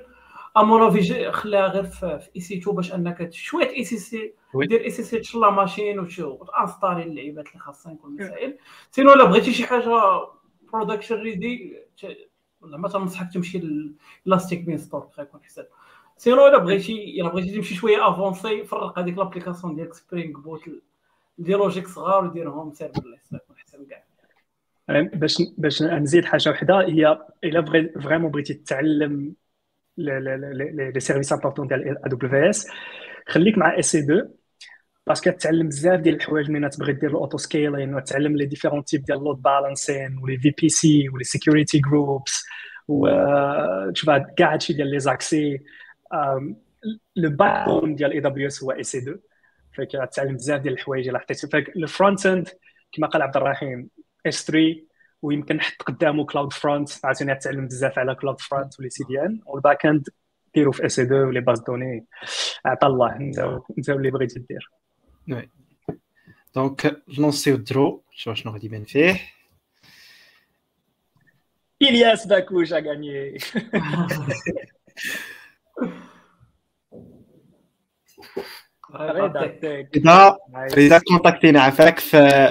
à 0.57 0.66
mon 0.66 0.94
avis 0.94 1.31
خليها 1.31 1.67
غير 1.67 1.83
في 1.83 2.29
EC2 2.35 2.75
باش 2.75 2.93
أنك 2.93 3.33
شوية 3.33 3.69
SSH 3.69 4.33
دير 4.55 4.83
SSH 4.83 5.19
la 5.19 5.49
machine 5.49 5.99
وت 6.19 6.35
installer 6.35 7.03
اللعيبات 7.03 7.47
اللي 7.47 7.59
خاصها 7.59 7.93
كل 7.93 8.07
المسائل 8.07 8.57
sinon 8.91 9.13
إلا 9.13 9.25
بغيتي 9.25 9.53
شي 9.53 9.67
حاجة 9.67 10.21
production 10.73 11.15
ready 11.15 11.77
زعما 12.63 12.87
تنصحك 12.87 13.33
تمشي 13.33 13.61
Elastic 14.25 14.61
Beanstalk 14.61 15.07
يكون 15.19 15.43
حساب. 15.43 15.67
sinon 16.17 16.47
إلا 16.47 16.57
بغيتي 16.57 17.21
إلا 17.21 17.29
بغيتي 17.29 17.55
تمشي 17.55 17.75
شوية 17.75 18.09
avancé 18.09 18.63
فرق 18.63 18.99
هذيك 18.99 19.17
l'application 19.17 19.75
ديال 19.75 19.95
Spring 19.95 20.39
Boot 20.39 20.61
دير 21.37 21.57
لوجيك 21.57 21.87
صغار 21.87 22.25
وديرهم 22.25 22.73
serverless 22.73 23.33
يكون 23.33 23.46
باش 24.89 25.37
باش 25.57 25.83
نزيد 25.83 26.25
حاجة 26.25 26.49
وحدة 26.49 26.79
هي 26.79 27.17
إلا 27.43 27.59
بغي 27.59 27.89
vraiment 27.89 28.31
بغيتي 28.31 28.53
تتعلم 28.53 29.35
les 29.97 30.93
services 30.99 31.33
importants 31.33 31.67
ديال 31.67 32.05
AWS 32.05 32.67
خليك 33.27 33.57
مع 33.57 33.79
EC2 33.79 34.29
parce 35.07 35.22
que 35.22 35.31
تعلم 35.31 35.67
بزاف 35.67 35.99
ديال 35.99 36.15
الحوايج 36.15 36.51
ملي 36.51 36.69
تبغي 36.69 36.93
دير 36.93 37.09
ال 37.09 37.15
auto 37.15 37.37
scaling 37.37 37.95
وتعلم 37.95 38.35
les 38.37 38.45
différents 38.45 38.83
types 38.83 39.05
ديال 39.05 39.17
ال 39.17 39.22
load 39.22 39.41
balancing 39.41 40.17
و 40.17 40.22
les 40.22 40.37
VPC 40.37 41.09
و 41.09 41.13
les 41.13 41.23
security 41.23 41.79
groups 41.79 42.45
و 42.87 43.07
تشوف 43.91 44.09
كاع 44.37 44.53
هادشي 44.53 44.73
ديال 44.73 44.91
les 44.91 44.99
accès. 44.99 45.59
le 47.15 47.29
backbone 47.29 47.95
ديال 47.95 48.11
AWS 48.11 48.63
هو 48.63 48.71
EC2 48.71 49.19
فكتعلم 49.73 50.35
بزاف 50.35 50.61
ديال 50.61 50.73
الحوايج 50.73 51.07
اللي 51.07 51.19
حطيتي 51.19 51.47
فال 51.47 52.25
frontend 52.25 52.49
كما 52.91 53.07
قال 53.07 53.21
عبد 53.21 53.37
الرحيم 53.37 53.89
S3 54.27 54.59
ويمكن 55.21 55.55
نحط 55.55 55.81
قدامه 55.81 56.25
CloudFront 56.25 57.05
عاوتاني 57.05 57.35
تعلم 57.35 57.67
بزاف 57.67 57.99
على 57.99 58.15
CloudFront 58.15 58.79
و 58.79 58.82
les 58.82 58.89
CDN 58.89 59.21
وال 59.21 59.41
backend 59.45 60.07
ديرو 60.55 60.71
في 60.71 60.85
EC2 60.85 60.99
و 60.99 61.21
les 61.21 61.39
bases 61.39 61.59
de 61.59 61.68
données. 61.68 62.05
عطا 62.65 62.87
الله 62.87 63.15
انت 63.15 63.39
انت 63.77 63.89
اللي 63.89 64.11
بغيتي 64.11 64.39
دير 64.39 64.71
oui 65.31 65.49
donc 66.55 67.01
lancer 67.17 67.55
يو 67.55 67.71
draw 67.71 68.03
شوف 68.11 68.35
شنو 68.35 68.53
غادي 68.53 68.65
يبان 68.65 68.83
فيه 68.83 69.21
إلياس 71.81 72.27
باكوش 72.27 72.73
a 72.73 72.81
gagné. 72.81 73.37
اذا 78.95 80.37
اذا 80.77 80.99
contacter 80.99 81.55
نا 81.55 81.61
عفاك 81.61 81.99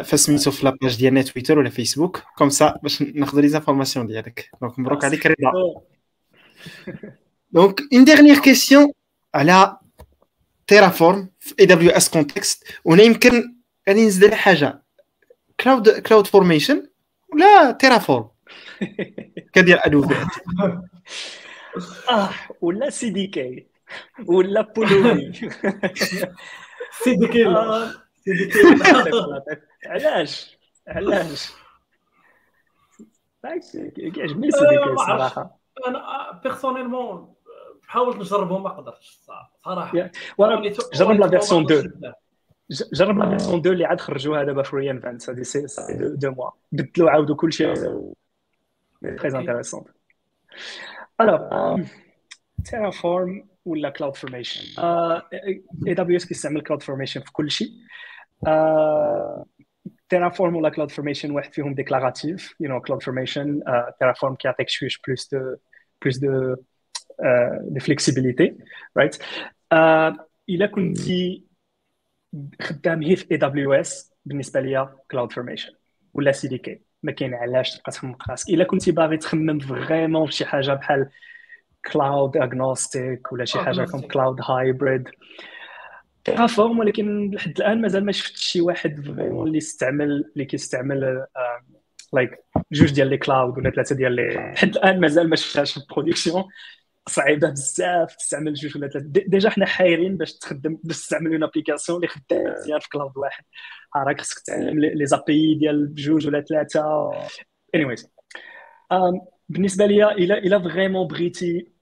في 0.02 0.16
سميتو 0.16 0.50
في 0.50 0.64
la 0.64 0.75
page 0.75 0.96
ديالنا 0.96 1.22
تويتر 1.22 1.58
ولا 1.58 1.70
Facebook 1.70 2.22
comme 2.38 2.48
ça 2.48 2.78
باش 2.82 3.02
ناخذ 3.02 3.40
les 3.40 3.48
informations 3.48 4.06
ديالك 4.06 4.50
donc 4.60 4.78
مبروك 4.78 5.04
عليك 5.04 5.26
رضا 5.26 5.80
donc 7.50 7.80
une 7.92 8.04
dernière 8.04 8.38
question 8.38 8.92
على 9.34 9.76
Terraform 10.66 11.28
في 11.40 11.54
AWS 11.60 12.10
context 12.10 12.64
وهنا 12.84 13.02
يمكن 13.02 13.54
غادي 13.88 14.06
نزيد 14.06 14.24
على 14.24 14.36
حاجة 14.36 14.82
cloud 15.60 15.88
CloudFormation 15.88 16.88
ولا 17.32 17.70
Terraform 17.70 18.28
كدير 19.52 19.78
ادوبي 19.86 20.14
آه 22.10 22.30
ولا 22.60 22.90
CDK 22.90 23.66
ولا 24.26 24.60
Pulumi 24.60 25.32
CDK 27.04 27.28
là 27.28 27.90
CDK 28.24 28.46
là 28.46 29.44
علاش؟ 29.86 30.58
علاش؟ 30.88 31.52
كيعجبني 33.96 34.50
CDK 34.50 34.68
là 34.68 34.92
الصراحه 34.92 35.58
أنا 35.88 36.40
personnellement 36.42 37.34
حاولت 37.86 38.16
نجربهم 38.16 38.62
ما 38.62 38.70
قدرتش 38.70 39.20
صراحة. 39.22 39.50
جرب 40.94 41.20
la 41.20 41.28
version 41.28 41.64
2 41.64 41.92
جرب 42.92 43.18
la 43.18 43.28
version 43.28 43.58
2 43.58 43.74
اللي 43.74 43.84
عاد 43.84 44.00
خرجوها 44.00 44.44
دابا 44.44 44.62
في 44.62 44.76
re:Invent 44.76 45.30
هذه 45.30 45.42
ces 45.42 45.66
deux 45.98 46.30
mois. 46.30 46.50
بدلوا 46.72 47.10
عاودوا 47.10 47.36
كل 47.36 47.52
شيء. 47.52 47.74
très 49.02 49.38
intéressant 49.38 49.84
alors 51.20 51.80
Terraform 52.64 53.46
ولا 53.66 53.90
CloudFormation 53.90 54.82
AWS 55.86 56.26
كيستعمل 56.26 56.60
CloudFormation 56.60 57.20
في 57.20 57.32
كل 57.32 57.50
شيء 57.50 57.68
Terraform 60.08 60.56
ولا 60.56 60.68
CloudFormation 60.68 61.30
واحد 61.30 61.54
فيهم 61.54 61.74
déclaratif 61.74 62.54
you 62.60 62.68
know 62.70 62.80
CloudFormation 62.80 63.60
Terraform 63.98 64.34
كيعطيك 64.34 64.68
شوية 64.68 64.88
plus 65.06 65.34
de 65.34 65.56
plus 66.02 66.18
de 66.18 66.54
de 67.62 67.80
flexibilité 67.80 68.56
right 68.96 69.16
الا 70.48 70.66
كنتي 70.74 71.44
خدام 72.62 73.02
هي 73.02 73.16
في 73.16 73.26
AWS 73.30 74.12
بالنسبة 74.24 74.60
ليا 74.60 74.96
CloudFormation 75.10 75.72
ولا 76.14 76.32
CDK 76.32 76.80
ما 77.02 77.12
كاين 77.12 77.34
علاش 77.34 77.78
تبقى 77.78 77.92
تخمم 77.92 78.16
راسك 78.30 78.48
الا 78.48 78.64
كنتي 78.64 78.92
باغي 78.92 79.16
تخمم 79.16 79.58
vraiment 79.58 80.26
في 80.26 80.32
شي 80.32 80.44
حاجة 80.44 80.74
بحال 80.74 81.08
cloud 81.92 82.36
agnostic 82.36 83.32
ولا 83.32 83.44
شي 83.44 83.58
حاجة 83.58 83.84
comme 83.84 84.00
cloud 84.00 84.40
hybrid 84.42 85.08
Terraform 86.24 86.78
ولكن 86.78 87.30
لحد 87.30 87.58
الآن 87.58 87.80
مازال 87.80 88.04
ما 88.04 88.12
شفتش 88.12 88.40
شي 88.40 88.60
واحد 88.60 89.08
اللي 89.18 89.58
يستعمل 89.58 90.30
اللي 90.34 90.44
كيستعمل 90.44 91.26
like 92.12 92.30
جوج 92.72 92.92
ديال 92.92 93.08
les 93.08 93.18
clouds 93.18 93.58
ولا 93.58 93.70
ثلاثة 93.70 93.94
ديال 93.94 94.12
les 94.12 94.52
لحد 94.54 94.76
الآن 94.76 95.00
مازال 95.00 95.30
ما 95.30 95.36
شفتهاش 95.36 95.72
في 95.72 95.80
ال 95.80 95.86
production 95.86 96.44
صعيبة 97.08 97.50
بزاف 97.50 98.16
تستعمل 98.16 98.54
جوج 98.54 98.76
ولا 98.76 98.88
ثلاثة. 98.88 99.08
déjà 99.08 99.50
حنا 99.50 99.66
حايرين 99.66 100.16
باش 100.16 100.38
تخدم 100.38 100.78
باش 100.84 100.96
تستعمل 100.96 101.32
une 101.32 101.42
application 101.42 101.96
اللي 101.96 102.08
خدام 102.08 102.52
مزيان 102.52 102.78
في 102.80 102.88
cloud 102.88 103.12
واحد. 103.16 103.44
راك 103.96 104.20
خصك 104.20 104.46
تعلم 104.46 104.80
les 104.80 105.06
API 105.06 105.54
ديال 105.54 105.86
بجوج 105.86 106.26
ولا 106.26 106.40
ثلاثة. 106.40 107.10
anyways 107.74 108.10
بالنسبة 109.48 109.86
ليا 109.86 110.12
إلا 110.12 110.38
إلا 110.38 110.58
vraiment 110.58 111.06
بغيتي 111.06 111.75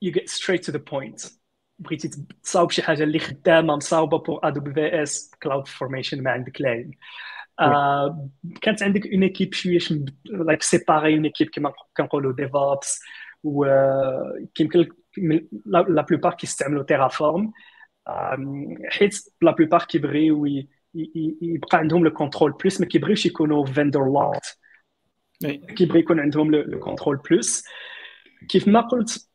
you 0.00 0.10
get 0.12 0.28
straight 0.28 0.62
to 0.62 0.72
the 0.72 0.78
point. 0.78 1.40
بغيتي 1.78 2.10
تصاوب 2.42 2.70
شي 2.70 2.82
حاجة 2.82 3.02
اللي 3.02 3.18
خدامه 3.18 3.76
مصاوبه 3.76 4.18
pour 4.18 4.40
AWS 4.44 5.30
CloudFormation 5.42 6.22
ما 6.22 6.30
عندك 6.30 6.60
لاين 6.60 6.90
آه 7.60 8.28
كانت 8.62 8.82
عندك 8.82 9.06
une 9.06 9.22
équipe 9.22 9.54
شوية 9.54 9.78
like 10.24 10.62
séparée 10.62 11.14
une 11.14 11.24
équipe 11.24 11.48
كيما 11.48 11.72
كنقولوا 11.96 12.32
DevOps 12.32 13.00
وكيمكن 13.42 14.88
la 15.66 16.02
plupart 16.02 16.34
كيستعملوا 16.34 16.82
Terraform 16.82 17.52
حيت 18.90 19.14
la 19.42 19.50
plupart 19.50 19.82
كيبغيو 19.82 20.46
يبقى 21.42 21.78
عندهم 21.78 22.04
le 22.04 22.10
contrôle 22.10 22.52
plus 22.52 22.80
ما 22.80 22.86
كيبغيوش 22.86 23.26
يكونوا 23.26 23.66
vendor 23.66 24.04
locked 24.04 24.58
كيبغي 25.76 25.98
يكون 25.98 26.20
عندهم 26.20 26.54
le 26.54 26.78
contrôle 26.78 27.16
plus 27.16 27.64
كيف 28.48 28.68
ما 28.68 28.80
قلت 28.80 29.29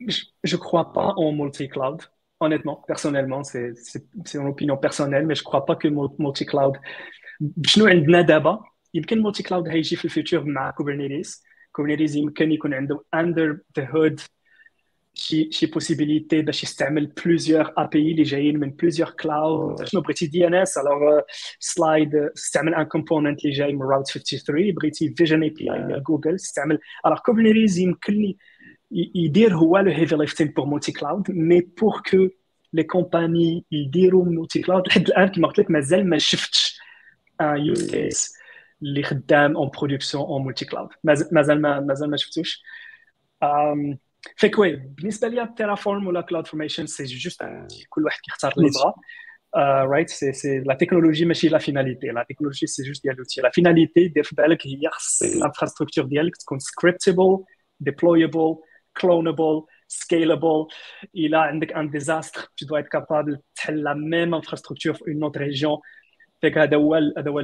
je 0.00 0.56
ne 0.56 0.60
crois 0.60 0.92
pas 0.92 1.14
en 1.16 1.32
multi-cloud. 1.32 2.00
Honnêtement, 2.40 2.82
personnellement, 2.86 3.42
c'est 3.44 4.34
une 4.34 4.48
opinion 4.48 4.76
personnelle, 4.76 5.26
mais 5.26 5.34
je 5.34 5.42
ne 5.42 5.44
crois 5.44 5.64
pas 5.64 5.76
que 5.76 5.88
multi-cloud. 5.88 6.78
شنو 7.66 7.86
عندنا 7.86 8.20
دابا 8.20 8.64
يمكن 8.94 9.18
multi-cloud 9.18 9.68
هيجي 9.68 9.96
في 9.96 10.04
ال 10.04 10.10
future 10.10 10.44
مع 10.44 10.70
Kubernetes 10.70 11.42
Kubernetes 11.72 12.16
يمكن 12.16 12.52
يكون 12.52 12.74
عنده 12.74 13.04
under 13.14 13.58
the 13.78 13.88
hood 13.90 14.20
شي 15.14 15.52
شي 15.52 15.66
possibilité 15.66 16.42
باش 16.42 16.62
يستعمل 16.62 17.06
plusieurs 17.06 17.72
API 17.78 18.10
اللي 18.10 18.22
جايين 18.22 18.60
من 18.60 18.70
plusieurs 18.70 19.10
clouds 19.10 19.84
شنو 19.84 20.00
بغيتي 20.00 20.26
DNS 20.26 20.78
alors 20.78 21.20
slide 21.58 22.14
استعمل 22.14 22.74
un 22.74 22.82
component 22.82 23.44
اللي 23.44 23.56
جاي 23.56 23.72
من 23.72 23.82
Route 23.82 24.10
53 24.10 24.72
بغيتي 24.72 25.14
vision 25.16 25.42
API 25.42 25.72
Google 25.72 26.34
استعمل 26.34 26.78
alors 27.06 27.18
Kubernetes 27.18 27.78
يمكن 27.78 28.12
لي 28.12 28.36
يدير 28.94 29.56
هو 29.56 29.78
le 29.78 29.92
heavy 29.92 30.16
lifting 30.16 30.46
pour 30.46 30.66
multi-cloud 30.66 31.30
mais 31.30 31.60
pour 31.60 32.02
que 32.10 32.28
les 32.72 32.82
compagnies 32.82 33.64
يديروا 33.70 34.24
multi-cloud 34.24 34.88
لحد 34.88 35.08
الان 35.08 35.28
كما 35.28 35.48
قلت 35.48 35.58
لك 35.58 35.70
مازال 35.70 36.08
ما 36.08 36.18
شفتش 36.18 36.80
un 37.40 37.56
use 37.58 37.90
case 37.90 38.34
اللي 38.82 39.02
خدام 39.02 39.56
en 39.56 39.70
production 39.78 40.24
en 40.24 40.42
multi-cloud 40.42 40.88
مازال 41.32 41.62
ما 41.62 41.80
مازال 41.80 42.10
ما 42.10 42.16
شفتوش 42.16 42.62
fait 44.36 44.49
que 44.49 44.58
oui 44.58 44.76
بالنسبة 44.76 45.28
ليا 45.28 45.54
Terraform 45.56 46.06
ولا 46.06 46.20
CloudFormation 46.20 46.86
c'est 46.86 47.04
juste 47.04 47.42
كل 47.88 48.04
واحد 48.04 48.20
كيختار 48.20 48.54
اللي 48.58 48.70
بغا 48.70 48.94
right 49.84 50.10
c'est 50.10 50.32
c'est 50.32 50.58
la 50.58 50.74
technologie 50.74 51.24
ماشي 51.24 51.48
la 51.48 51.58
finalité 51.58 52.06
la 52.06 52.26
technologie 52.28 52.66
c'est 52.66 52.82
juste 52.82 53.02
ديال 53.02 53.16
l'outil 53.16 53.40
la 53.40 53.50
finalité 53.50 54.08
دير 54.08 54.24
في 54.24 54.36
بالك 54.36 54.66
هي 54.66 54.90
خص 54.90 55.22
ال 55.22 55.28
infrastructure 55.28 56.04
ديالك 56.04 56.36
تكون 56.36 56.58
scriptable 56.58 57.44
deployable 57.80 58.56
clonable 59.00 59.62
scalable 59.88 60.66
إلى 61.14 61.36
عندك 61.36 61.72
un 61.72 61.90
disaster 61.90 62.40
tu 62.42 62.66
dois 62.66 62.80
être 62.80 62.98
capable 62.98 63.38
تحل 63.54 63.82
la 63.82 63.94
même 63.94 64.34
infrastructure 64.34 64.94
في 64.94 65.04
une 65.08 65.22
autre 65.22 65.40
région 65.40 65.78
fait 66.40 66.50
que 66.50 66.58
هذا 66.58 66.76
هو 66.76 66.94
هذا 66.94 67.30
هو 67.30 67.40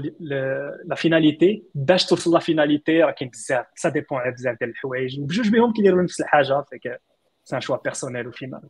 la 0.84 0.94
finalité 0.94 1.64
باش 1.74 2.06
توصل 2.06 2.32
لا 2.32 2.38
فيناليتي 2.38 3.02
راه 3.02 3.10
كاين 3.10 3.30
بزاف 3.30 3.66
ça 3.74 3.88
dépend 3.88 4.18
على 4.18 4.30
بزاف 4.30 4.58
ديال 4.58 4.70
الحوايج 4.70 5.20
وبجوج 5.20 5.48
بهم 5.48 5.72
كيديروا 5.72 6.02
نفس 6.02 6.20
الحاجة 6.20 6.64
fait 6.70 6.87
que 6.87 7.00
c'est 7.44 7.56
un 7.56 7.60
choix 7.60 7.76
personnel 7.76 8.28
au 8.28 8.40
final 8.40 8.68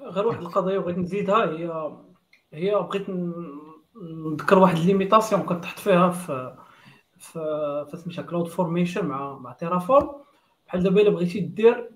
غير 0.00 0.26
واحد 0.26 0.40
القضية 0.40 0.78
بغيت 0.78 0.98
نزيدها 0.98 1.44
هي 1.44 1.92
هي 2.52 2.74
بغيت 2.74 3.06
نذكر 4.32 4.58
واحد 4.58 4.78
limitation 4.78 5.42
كنت 5.42 5.62
تحط 5.62 5.78
فيها 5.78 6.10
في 6.10 6.56
في 7.18 7.96
سميتها 7.96 8.22
CloudFormation 8.22 9.06
مع 9.06 9.38
مع 9.38 9.52
Terraform 9.52 10.25
بحال 10.66 10.82
دابا 10.82 11.00
الا 11.00 11.10
بغيتي 11.10 11.40
دير 11.40 11.90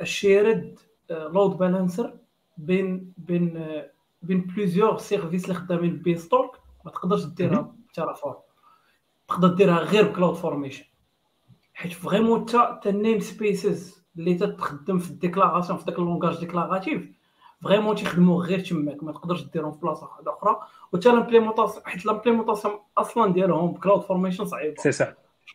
ال 0.00 0.11
shared 0.11 0.78
load 1.10 1.56
balancer 1.56 2.16
بين 2.58 3.12
بين 3.18 3.72
بين 4.22 4.40
plusieurs 4.40 4.98
services 4.98 5.44
اللي 5.44 5.54
خدامين 5.54 5.96
بين 5.96 6.16
stack 6.16 6.50
ما 6.84 6.90
تقدرش 6.90 7.24
ديرها 7.24 7.74
ب 7.88 7.93
Terraform 7.93 8.36
تقدر 9.28 9.48
ديرها 9.48 9.78
غير 9.78 10.08
ب 10.08 10.34
CloudFormation 10.34 10.84
حيت 11.74 11.92
vraiment 11.92 12.46
حتى 12.48 12.88
ال 12.88 13.20
namespaces 13.20 14.06
اللي 14.18 14.34
تخدم 14.34 14.98
في 14.98 15.10
ال 15.10 15.16
déclaration 15.16 15.78
في 15.78 15.84
داك 15.84 15.98
ال 15.98 16.03
langage 16.03 16.38
déclaratif 16.38 17.16
vraiment 17.62 17.96
تيخدموا 17.96 18.44
غير 18.44 18.60
تماك. 18.60 19.02
ما 19.02 19.12
تقدرش 19.12 19.42
ديرهم 19.42 19.72
في 19.72 19.78
بلاصة 19.78 20.06
واحدة 20.06 20.32
أخرى. 20.32 20.56
وحتى 20.92 21.08
l'implémentation 21.08 21.86
حيت 21.86 22.06
l'implémentation 22.06 22.74
أصلا 22.98 23.32
ديالهم 23.32 23.72
ب 23.72 24.00
CloudFormation 24.00 24.44
صعيبة. 24.44 24.74
c'est 24.82 24.92
ça, 24.92 25.05
je 25.05 25.14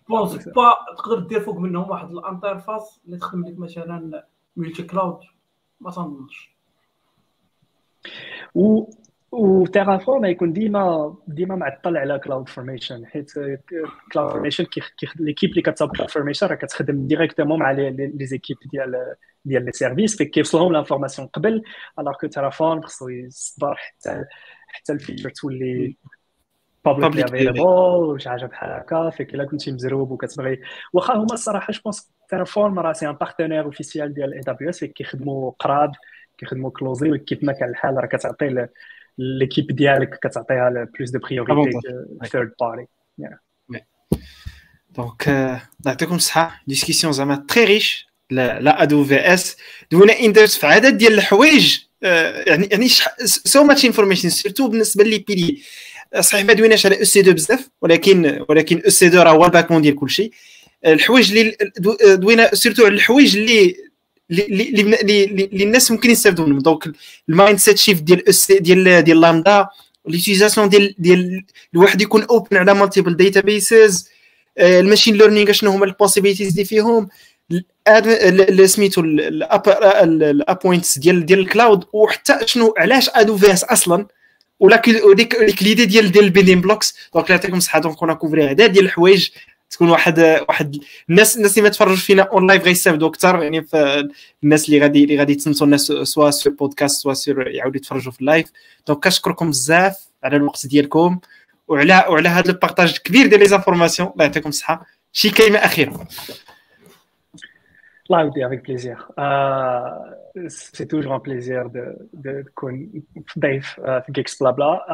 pense 0.10 0.50
pas 0.50 0.76
تقدر 0.98 1.20
دير 1.20 1.40
فوق 1.40 1.58
منهم 1.58 1.90
واحد 1.90 2.12
ال 2.12 2.21
interface 2.21 3.02
اللي 3.06 3.18
تخدم 3.18 3.46
لك 3.46 3.60
مثلا 3.60 4.24
multi-cloud. 4.56 5.20
ما 5.82 5.92
تنظنش 5.92 6.56
و 8.56 8.86
و 9.32 9.41
Terraform 9.41 10.26
يكون 10.26 10.54
ديما 10.54 11.16
ديما 11.28 11.56
معطل 11.56 11.98
على 11.98 12.20
CloudFormation 12.20 13.06
حيت 13.06 13.32
CloudFormation 14.14 14.66
l'équipe 15.20 15.50
اللي 15.50 15.62
كتصاوب 15.62 15.92
CloudFormation 15.92 16.48
راه 16.48 16.56
كتخدم 16.56 17.08
directement 17.08 17.60
مع 17.60 17.72
les 17.72 18.26
équipes 18.26 18.58
ديال 18.72 19.16
ديال 19.46 19.66
les 19.66 19.72
services 19.72 20.24
كيوصلهم 20.24 20.74
l'information 20.74 21.28
قبل 21.28 21.64
alors 22.00 22.14
que 22.14 22.28
Terraform 22.28 22.82
خصو 22.82 23.10
يصبر 23.10 23.76
حتى 23.76 24.26
حتى 24.68 24.94
ال 24.94 24.98
feature 24.98 25.30
تولي 25.30 25.98
public 26.86 27.26
available 27.26 27.60
وشي 27.60 28.30
حاجة 28.30 28.46
بحال 28.46 28.70
هكا 28.72 29.10
فيك 29.10 29.34
الا 29.34 29.46
كنتي 29.46 29.72
مزروب 29.72 30.12
وكتبغي 30.12 30.60
واخا 30.94 31.14
هما 31.14 31.34
الصراحة 31.34 31.74
je 31.74 31.82
pense 31.84 32.10
Terraform 32.30 32.80
راه 32.80 32.94
c'est 32.94 33.10
un 33.10 33.14
partenaire 33.14 33.64
officiel 33.64 34.14
ديال 34.14 34.34
AWS 34.34 34.80
فيك 34.80 34.94
كيخدموا 34.94 35.52
قراب 35.60 35.92
كيخدموا 36.38 36.70
closely 36.70 37.12
وكيف 37.12 37.44
ما 37.44 37.54
كان 37.54 37.70
الحال 37.70 37.98
راه 37.98 38.06
كتعطي 38.06 38.68
l'équipe 39.18 39.68
ديالك 39.68 40.20
كتعطيها 40.24 40.88
plus 40.98 41.10
de 41.10 41.20
priorité 41.20 41.80
third 42.32 42.52
party 42.62 42.88
donc 44.98 45.60
نعطيكم 45.86 46.16
الصحة. 46.16 46.62
discussion 46.68 47.14
زعما 47.14 47.46
très 47.48 47.64
riche 47.64 48.08
لا 48.30 48.84
AWS 48.84 49.58
دوينا 49.92 50.20
اندرس 50.20 50.58
في 50.58 50.68
عدد 50.68 50.98
ديال 50.98 51.14
الحوايج. 51.14 51.80
يعني 52.02 52.66
يعني 52.72 52.88
so 53.26 53.64
much 53.64 53.86
information 53.86 54.30
surtout 54.30 54.68
بالنسبة 54.68 55.04
لي 55.04 55.20
بيلي 55.20 55.62
صحيح 56.20 56.46
ما 56.46 56.54
دويناش 56.54 56.86
على 56.86 57.00
EC2 57.00 57.36
بزاف 57.36 57.70
ولكن 57.82 58.46
ولكن 58.50 58.82
EC2 58.86 59.24
راه 59.24 59.32
هو 59.32 59.46
ال 59.46 59.50
backend 59.50 59.82
ديال 59.82 59.96
كلشي 59.96 60.32
الحوايج 60.86 61.32
اللي 61.32 61.58
دوينا 62.16 62.56
surtout 62.56 62.86
على 62.86 62.94
الحوايج 62.96 63.38
اللي 63.38 63.76
اللي 64.32 64.70
اللي 65.46 65.64
الناس 65.64 65.92
ممكن 65.92 66.10
يستافدوا 66.12 66.46
منهم 66.46 66.60
donc 66.60 66.92
ال 67.30 67.60
mindset 67.60 67.78
shift 67.78 68.04
ديال 68.04 68.24
ديال 68.50 69.04
ديال 69.04 69.22
l'mutualisation 69.22 70.70
ديال 70.70 70.96
ديال 71.00 71.44
الواحد 71.74 72.02
يكون 72.02 72.24
open 72.24 72.58
على 72.58 72.74
multiple 72.74 73.18
databases 73.18 74.10
ال 74.60 74.67
machine 74.67 75.16
learning 75.16 75.52
شنو 75.52 75.72
هما 75.72 75.86
ال 75.86 75.90
possibilities 75.90 76.50
اللي 76.50 76.66
فيهم 76.66 77.08
سميتو 78.66 79.02
ال 79.02 79.30
points 79.30 80.98
ديال 80.98 81.26
ديال 81.26 81.40
ال 81.40 81.47
cloud 81.47 81.86
وحتى 81.94 82.38
شنو 82.46 82.74
علاش 82.78 83.10
AWS 83.10 83.64
أصلا 83.64 84.06
ولا 84.62 84.82
ديك 85.14 85.36
ديك 85.36 85.64
l'idée 85.64 85.86
ديال 85.86 86.12
ديال 86.12 86.26
ال 86.26 86.30
building 86.30 86.62
blocks 86.62 86.96
donc 87.14 87.30
يعطيكم 87.30 87.58
الصحه 87.58 87.80
donc 87.80 87.96
كنا 87.96 88.14
couvrir 88.14 88.48
عدد 88.48 88.72
ديال 88.72 88.86
الحوايج 88.86 89.30
تكون 89.70 89.90
واحد 89.90 90.20
واحد 90.50 90.78
الناس 91.10 91.38
الناس 91.38 91.52
اللي 91.52 91.62
ما 91.62 91.70
تفرجوا 91.70 91.96
فينا 91.96 92.24
en 92.24 92.48
live 92.48 92.64
غيستافدوا 92.64 93.08
أكثر 93.08 93.44
يعني 93.44 93.66
الناس 94.44 94.66
اللي 94.66 94.80
غادي 94.80 95.04
اللي 95.04 95.18
غادي 95.18 95.34
يتسنتوا 95.34 95.66
الناس 95.66 95.82
soit 95.86 96.32
sur 96.32 96.54
podcast 96.54 97.02
soit 97.02 97.14
sur 97.14 97.48
يعاودوا 97.48 97.78
يتفرجوا 97.78 98.12
في 98.12 98.22
ال 98.22 98.27
live 98.27 98.48
donc 98.88 99.04
كنشكركم 99.04 99.50
بزاف 99.50 99.98
على 100.24 100.36
الوقت 100.36 100.68
ديالكم 100.68 101.20
وعلى 101.68 102.06
وعلى 102.10 102.30
هذا 102.30 102.52
ال 102.52 102.56
partage 102.56 102.90
الكبير 102.90 103.28
ديال 103.28 103.40
les 103.40 103.48
informations 103.48 104.10
الله 104.10 104.26
يعطيكم 104.26 104.50
الصحه 104.50 104.86
شي 105.14 105.30
كلمه 105.30 105.60
اخيره 105.60 106.08
الله 108.12 108.24
يودي 108.24 108.46
افيك 108.48 108.68
بليزير 108.68 108.98
c'est 110.48 110.86
toujours 110.86 111.16
un 111.16 111.20
plaisir 111.20 111.68
de 112.14 112.42
تكون 112.42 113.04
ضيف 113.40 113.80
في 113.80 114.06
Geeks 114.10 114.44
Blabla 114.44 114.86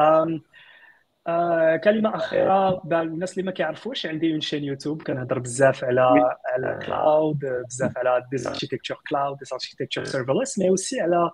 آه 1.26 1.76
كلمه 1.76 2.16
اخيره 2.16 2.82
الناس 2.92 3.32
اللي 3.32 3.42
ما 3.42 3.52
كيعرفوش 3.52 4.06
عندي 4.06 4.32
une 4.32 4.40
chaîne 4.40 4.64
YouTube 4.64 5.02
كنهضر 5.02 5.38
بزاف 5.38 5.84
على 5.84 6.00
على 6.46 6.78
cloud 6.86 7.38
بزاف 7.68 7.98
على 7.98 8.24
des 8.30 8.46
architectures 8.46 9.00
cloud 9.10 9.38
des 9.38 9.52
architectures 9.52 10.04
serverless 10.04 10.58
mais 10.58 10.68
aussi 10.68 11.00
على 11.00 11.30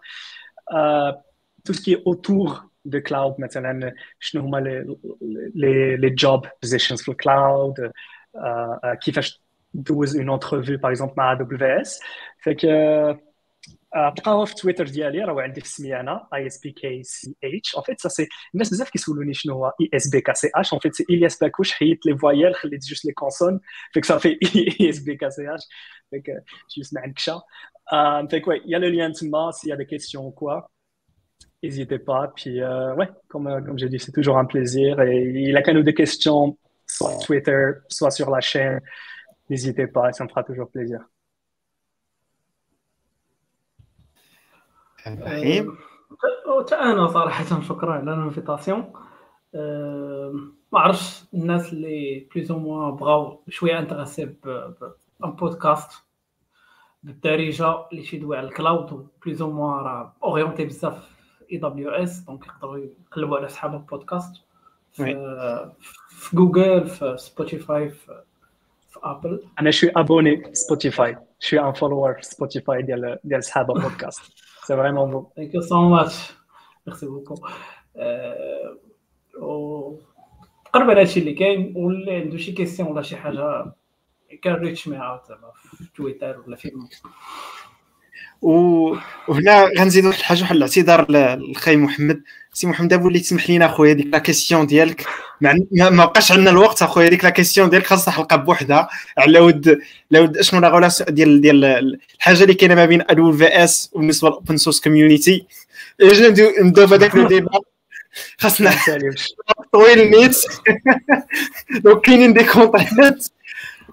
tout 1.64 1.72
ce 1.72 1.84
qui 1.84 2.02
est 2.06 2.25
autour 2.25 2.62
du 2.84 3.00
cloud 3.00 3.34
مثلا 3.38 3.94
شنو 4.18 4.42
هما 4.42 4.58
les 5.54 5.96
les 5.96 6.10
job 6.10 6.46
positions 6.62 7.02
في 7.02 7.08
ال 7.08 7.22
cloud 7.22 7.92
كيفاش 9.02 9.43
دوز 9.74 10.16
اون 10.16 10.30
انترفيو 10.30 10.78
باغ 10.78 10.90
اكزومبل 10.90 11.14
مع 11.16 11.34
دبليو 11.34 11.80
اس 11.80 12.00
فك 12.42 12.66
تلقاوها 14.16 14.44
في 14.44 14.54
تويتر 14.54 14.88
ديالي 14.88 15.24
راه 15.24 15.42
عندي 15.42 15.60
في 15.60 15.66
السميه 15.66 16.00
أنا 16.00 16.28
اي 16.34 16.46
اس 16.46 16.60
بي 16.60 16.70
كي 16.70 17.02
سي 17.02 17.36
اتش 17.44 17.74
اون 17.74 17.84
فيت 17.84 18.00
سا 18.00 18.08
سي 18.08 18.28
الناس 18.54 18.70
بزاف 18.70 18.90
كيسولوني 18.90 19.34
شنو 19.34 19.54
هو 19.54 19.72
اي 19.80 19.90
اس 19.94 20.10
بي 20.10 20.20
كي 20.20 20.34
سي 20.34 20.50
اتش 20.54 20.72
اون 20.72 20.80
فيت 20.80 20.94
سي 20.94 21.04
الياس 21.10 21.38
باكوش 21.38 21.72
حيدت 21.72 22.06
لي 22.06 22.18
فوايال 22.18 22.54
خليت 22.54 22.84
جوست 22.84 23.04
لي 23.04 23.12
كونسون 23.12 23.60
فيك 23.92 24.04
صافي 24.04 24.28
اي 24.80 24.90
اس 24.90 24.98
بي 24.98 25.16
كي 25.16 25.30
سي 25.30 25.54
اتش 25.54 25.64
فيك 26.10 26.26
جوست 26.76 26.94
ما 26.94 27.00
عندكش 27.00 27.30
فيك 28.30 28.48
وي 28.48 28.62
يا 28.66 28.78
لو 28.78 28.88
ليان 28.88 29.12
تما 29.12 29.50
سي 29.50 29.70
يا 29.70 29.74
دي 29.74 29.84
كيسيون 29.84 30.30
كوا 30.30 30.60
N'hésitez 31.62 31.98
pas. 31.98 32.30
Puis, 32.36 32.60
euh, 32.60 32.94
ouais, 32.94 33.08
comme, 33.30 33.48
comme 33.64 33.78
j'ai 33.78 33.88
dit, 33.88 33.98
c'est 33.98 34.12
toujours 34.12 34.36
un 34.36 34.44
plaisir. 34.44 35.00
Et 35.00 35.18
il 35.48 35.53
y 35.53 35.56
a 35.56 35.62
encore 35.62 35.82
des 35.82 35.94
questions, 35.94 36.58
soit 36.86 37.12
sur 37.12 37.20
Twitter, 37.26 37.62
soit 37.88 38.10
sur 38.10 38.28
la 38.30 38.42
chaîne. 38.42 38.80
N'hésitez 39.50 39.86
pas, 39.86 40.12
ça 40.12 40.24
me 40.24 40.28
fera 40.28 40.42
toujours 40.42 40.70
plaisir. 40.70 41.00
حتى 46.64 46.74
أنا 46.74 47.06
صراحة 47.08 47.60
شكرا 47.60 47.92
على 47.92 48.02
ال 48.02 48.10
invitation 48.10 48.92
ما 50.72 50.80
عرفتش 50.80 51.24
الناس 51.34 51.72
اللي 51.72 52.28
plus 52.34 52.50
ou 52.50 52.58
moins 52.58 52.96
بغاو 52.96 53.42
شوية 53.48 53.78
intéressés 53.78 54.24
par 54.24 54.89
un 54.89 55.32
podcast 55.32 55.90
بالدارجه 57.02 57.88
اللي 57.92 58.02
تيدوي 58.02 58.36
على 58.36 58.48
ال 58.48 58.58
cloud 58.58 59.08
plus 59.24 59.42
ou 59.42 59.50
moins 59.50 59.84
راه 59.84 60.14
orienté 60.22 60.64
بزاف 60.64 61.10
اي 61.52 61.56
دبليو 61.56 61.90
اس 61.90 62.18
دونك 62.20 62.46
يقدروا 62.46 62.78
يقلبوا 62.78 63.36
على 63.36 63.48
صحاب 63.48 63.74
البودكاست 63.74 64.42
في, 64.92 65.04
في 66.08 66.36
جوجل 66.36 66.86
في 66.86 67.16
سبوتيفاي 67.18 67.88
في, 67.88 68.22
في 68.94 69.00
ابل 69.02 69.40
أنا 69.60 69.70
شوي 69.70 69.90
أبوني 69.96 70.54
سبوتيفاي 70.54 71.16
شوي 71.40 71.60
أن 71.60 71.72
فولور 71.72 72.16
سبوتيفاي 72.20 72.82
ديال 72.82 73.18
ديال 73.24 73.44
صحاب 73.44 73.70
البودكاست 73.70 74.20
C'est 74.66 74.76
vraiment 74.76 75.06
beau. 75.06 75.30
Thank 75.36 75.52
you 75.52 75.62
so 75.62 75.78
much. 75.94 76.14
Merci 76.86 77.06
beaucoup. 77.06 77.38
تقريبا 80.72 81.00
هادشي 81.00 81.20
اللي 81.20 81.34
كاين 81.34 81.72
واللي 81.76 82.14
عنده 82.16 82.36
شي 82.36 82.52
كيسيون 82.52 82.88
ولا 82.88 83.02
شي 83.02 83.16
حاجة 83.16 83.72
كان 84.42 84.54
ريتش 84.54 84.88
مي 84.88 84.96
اوت 84.96 85.26
زعما 85.28 85.52
في 85.54 85.84
تويتر 85.96 86.40
ولا 86.40 86.56
في 86.56 86.70
وهنا 88.44 89.70
غنزيد 89.78 90.04
واحد 90.04 90.18
الحاجة 90.18 90.40
واحد 90.42 90.56
الاعتذار 90.56 91.10
للخي 91.10 91.76
محمد. 91.76 92.22
سي 92.52 92.66
محمد 92.66 93.04
ولي 93.04 93.18
تسمح 93.18 93.50
لينا 93.50 93.66
أخويا 93.66 93.92
ديك 93.92 94.06
la 94.06 94.18
question 94.18 94.66
ديالك. 94.66 95.06
ما 95.40 96.04
بقاش 96.04 96.32
عندنا 96.32 96.50
الوقت 96.50 96.82
أخويا 96.82 97.08
ديك 97.08 97.24
la 97.24 97.30
question 97.30 97.70
ديالك. 97.70 97.86
خاصها 97.86 98.12
حلقه 98.12 98.36
بوحدها 98.36 98.88
على 99.18 99.40
ود 99.40 99.80
على 100.12 100.20
ود 100.20 100.36
أشنو 100.36 100.60
la 100.60 100.68
relation 100.68 101.14
ديال 101.14 101.40
ديال 101.40 101.98
الحاجة 102.16 102.42
اللي 102.42 102.54
كاينة 102.54 102.74
ما 102.74 102.84
بين 102.84 103.02
AWS 103.02 103.90
وبالنسبة 103.92 104.28
لل 104.28 104.38
open 104.38 104.56
source 104.56 104.80
community 104.80 105.46
نبداو 106.02 106.86
بهذاك 106.86 107.14
le 107.16 107.28
débat. 107.28 107.58
خاصنا 108.38 108.70
طويل 109.72 110.10
نيت. 110.10 110.36
donc 111.84 112.00
كاينين 112.00 112.32
des 112.32 112.44
contraintes 112.44 113.22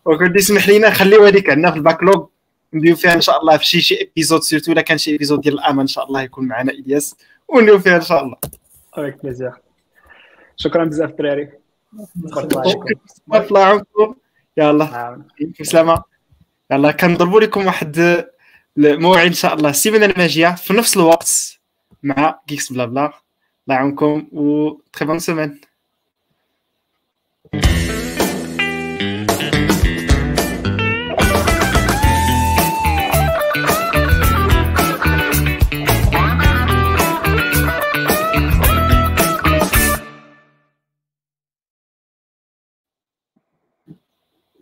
وكنت 0.06 0.36
يسمح 0.36 0.68
لينا 0.68 0.90
نخليو 0.90 1.26
هذيك 1.26 1.50
عندنا 1.50 1.72
في 1.72 1.78
ال 1.78 1.83
backlog. 1.83 2.26
نديو 2.74 2.96
فيها 2.96 3.14
إن 3.14 3.22
شاء 3.22 3.42
الله 3.42 3.58
في 3.58 3.66
شي 3.66 3.82
شي 3.82 4.02
épisode 4.02 4.42
surtout 4.42 4.72
إلا 4.72 4.82
كان 4.82 4.98
شي 4.98 5.16
épisode 5.16 5.42
ديال 5.42 5.54
الامان 5.54 5.80
إن 5.80 5.88
شاء 5.88 6.08
الله 6.08 6.22
يكون 6.22 6.48
معنا 6.48 6.72
إلياس. 6.72 7.16
ونديو 7.48 7.80
فيها 7.80 7.96
إن 7.96 8.02
شاء 8.02 8.24
الله. 8.24 8.38
avec 8.94 9.24
plaisir 9.24 9.52
شكرا 10.56 10.86
بزاف 10.86 11.10
الدراري 11.10 11.50
الله 13.28 13.64
عنكم 13.66 14.16
يلا. 14.58 15.24
بسلامة. 15.60 16.04
يلا 16.72 16.92
كنضربوا 16.92 17.42
لكم 17.42 17.66
واحد 17.66 18.26
الموعد 18.78 19.26
إن 19.26 19.34
شاء 19.34 19.54
الله. 19.54 19.70
السيمانه 19.70 20.06
الماجية 20.06 20.56
في 20.56 20.74
نفس 20.74 20.98
الوقت 20.98 21.60
مع 22.04 22.40
Geeks 22.48 22.74
Blabla 22.74 23.06
الله 23.06 23.78
يعاونكم 23.78 24.28
و 24.32 24.70
très 24.94 25.08
bonne 25.08 25.20
semaine 25.20 25.62